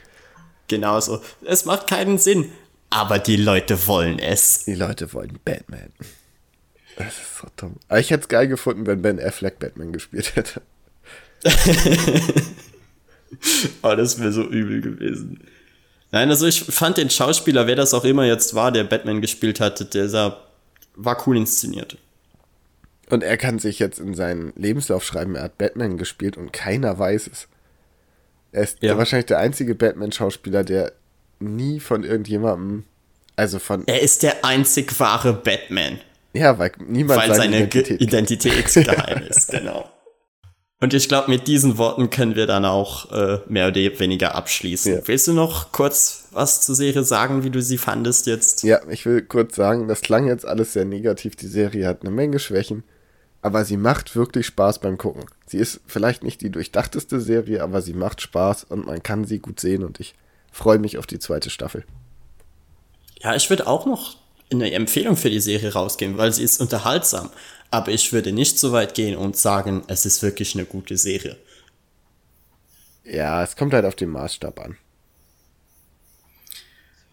Genau 0.68 1.00
so. 1.00 1.22
Es 1.46 1.64
macht 1.64 1.88
keinen 1.88 2.18
Sinn. 2.18 2.52
Aber 2.90 3.18
die 3.18 3.36
Leute 3.36 3.86
wollen 3.86 4.18
es. 4.18 4.66
Die 4.66 4.74
Leute 4.74 5.14
wollen 5.14 5.38
Batman. 5.42 5.90
Das 6.96 7.06
ist 7.06 7.38
so 7.40 7.46
dumm. 7.56 7.76
Aber 7.88 7.98
ich 7.98 8.10
hätte 8.10 8.22
es 8.22 8.28
geil 8.28 8.48
gefunden, 8.48 8.86
wenn 8.86 9.00
Ben 9.00 9.18
Affleck 9.18 9.58
Batman 9.58 9.92
gespielt 9.92 10.36
hätte. 10.36 10.60
oh, 13.82 13.94
das 13.94 14.20
wäre 14.20 14.32
so 14.32 14.42
übel 14.42 14.80
gewesen. 14.80 15.40
Nein, 16.10 16.28
also 16.28 16.46
ich 16.46 16.62
fand 16.62 16.98
den 16.98 17.10
Schauspieler, 17.10 17.66
wer 17.66 17.76
das 17.76 17.94
auch 17.94 18.04
immer 18.04 18.26
jetzt 18.26 18.54
war, 18.54 18.70
der 18.70 18.84
Batman 18.84 19.20
gespielt 19.20 19.60
hatte, 19.60 19.86
der 19.86 20.08
sah, 20.08 20.36
war 20.94 21.26
cool 21.26 21.38
inszeniert. 21.38 21.96
Und 23.08 23.22
er 23.22 23.36
kann 23.36 23.58
sich 23.58 23.78
jetzt 23.78 23.98
in 23.98 24.14
seinen 24.14 24.52
Lebenslauf 24.56 25.04
schreiben, 25.04 25.34
er 25.36 25.44
hat 25.44 25.58
Batman 25.58 25.96
gespielt 25.96 26.36
und 26.36 26.52
keiner 26.52 26.98
weiß 26.98 27.28
es. 27.32 27.48
Er 28.52 28.62
ist 28.62 28.82
ja. 28.82 28.98
wahrscheinlich 28.98 29.26
der 29.26 29.38
einzige 29.38 29.74
Batman-Schauspieler, 29.74 30.64
der 30.64 30.92
nie 31.40 31.80
von 31.80 32.04
irgendjemandem, 32.04 32.84
also 33.36 33.58
von. 33.58 33.86
Er 33.86 34.02
ist 34.02 34.22
der 34.22 34.44
einzig 34.44 34.98
wahre 35.00 35.32
Batman. 35.32 35.98
Ja, 36.34 36.58
weil 36.58 36.72
niemand 36.86 37.20
weil 37.20 37.34
seine, 37.34 37.42
seine 37.42 37.56
Identität, 37.56 38.00
Identität 38.00 38.74
geheim 38.74 39.22
ist, 39.28 39.50
genau. 39.50 39.90
Und 40.82 40.92
ich 40.94 41.06
glaube, 41.08 41.30
mit 41.30 41.46
diesen 41.46 41.78
Worten 41.78 42.10
können 42.10 42.34
wir 42.34 42.48
dann 42.48 42.64
auch 42.64 43.12
äh, 43.12 43.38
mehr 43.46 43.68
oder 43.68 43.76
weniger 44.00 44.34
abschließen. 44.34 44.94
Ja. 44.94 45.00
Willst 45.04 45.28
du 45.28 45.32
noch 45.32 45.70
kurz 45.70 46.24
was 46.32 46.60
zur 46.62 46.74
Serie 46.74 47.04
sagen, 47.04 47.44
wie 47.44 47.50
du 47.50 47.62
sie 47.62 47.78
fandest 47.78 48.26
jetzt? 48.26 48.64
Ja, 48.64 48.80
ich 48.88 49.06
will 49.06 49.22
kurz 49.22 49.54
sagen, 49.54 49.86
das 49.86 50.00
klang 50.00 50.26
jetzt 50.26 50.44
alles 50.44 50.72
sehr 50.72 50.84
negativ. 50.84 51.36
Die 51.36 51.46
Serie 51.46 51.86
hat 51.86 52.02
eine 52.02 52.10
Menge 52.10 52.40
Schwächen, 52.40 52.82
aber 53.42 53.64
sie 53.64 53.76
macht 53.76 54.16
wirklich 54.16 54.46
Spaß 54.46 54.80
beim 54.80 54.98
Gucken. 54.98 55.26
Sie 55.46 55.58
ist 55.58 55.78
vielleicht 55.86 56.24
nicht 56.24 56.40
die 56.40 56.50
durchdachteste 56.50 57.20
Serie, 57.20 57.62
aber 57.62 57.80
sie 57.80 57.94
macht 57.94 58.20
Spaß 58.20 58.64
und 58.64 58.84
man 58.84 59.04
kann 59.04 59.24
sie 59.24 59.38
gut 59.38 59.60
sehen 59.60 59.84
und 59.84 60.00
ich 60.00 60.16
freue 60.50 60.80
mich 60.80 60.98
auf 60.98 61.06
die 61.06 61.20
zweite 61.20 61.50
Staffel. 61.50 61.84
Ja, 63.20 63.36
ich 63.36 63.48
würde 63.48 63.68
auch 63.68 63.86
noch 63.86 64.16
eine 64.50 64.72
Empfehlung 64.72 65.16
für 65.16 65.30
die 65.30 65.38
Serie 65.38 65.74
rausgeben, 65.74 66.18
weil 66.18 66.32
sie 66.32 66.42
ist 66.42 66.60
unterhaltsam 66.60 67.30
aber 67.72 67.90
ich 67.90 68.12
würde 68.12 68.32
nicht 68.32 68.58
so 68.58 68.72
weit 68.72 68.94
gehen 68.94 69.16
und 69.16 69.36
sagen, 69.36 69.82
es 69.88 70.06
ist 70.06 70.22
wirklich 70.22 70.54
eine 70.54 70.64
gute 70.64 70.96
Serie. 70.96 71.36
Ja, 73.04 73.42
es 73.42 73.56
kommt 73.56 73.74
halt 73.74 73.84
auf 73.84 73.96
den 73.96 74.10
Maßstab 74.10 74.60
an. 74.60 74.76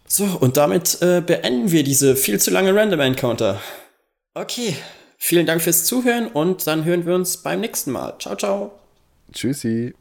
So, 0.06 0.24
und 0.24 0.56
damit 0.56 1.00
äh, 1.02 1.22
beenden 1.24 1.70
wir 1.70 1.84
diese 1.84 2.16
viel 2.16 2.40
zu 2.40 2.50
lange 2.50 2.74
Random 2.74 3.00
Encounter. 3.00 3.60
Okay, 4.34 4.76
vielen 5.16 5.46
Dank 5.46 5.62
fürs 5.62 5.84
Zuhören 5.84 6.28
und 6.28 6.66
dann 6.66 6.84
hören 6.84 7.06
wir 7.06 7.14
uns 7.14 7.38
beim 7.38 7.60
nächsten 7.60 7.92
Mal. 7.92 8.18
Ciao, 8.18 8.36
ciao. 8.36 8.72
Tschüssi. 9.32 9.94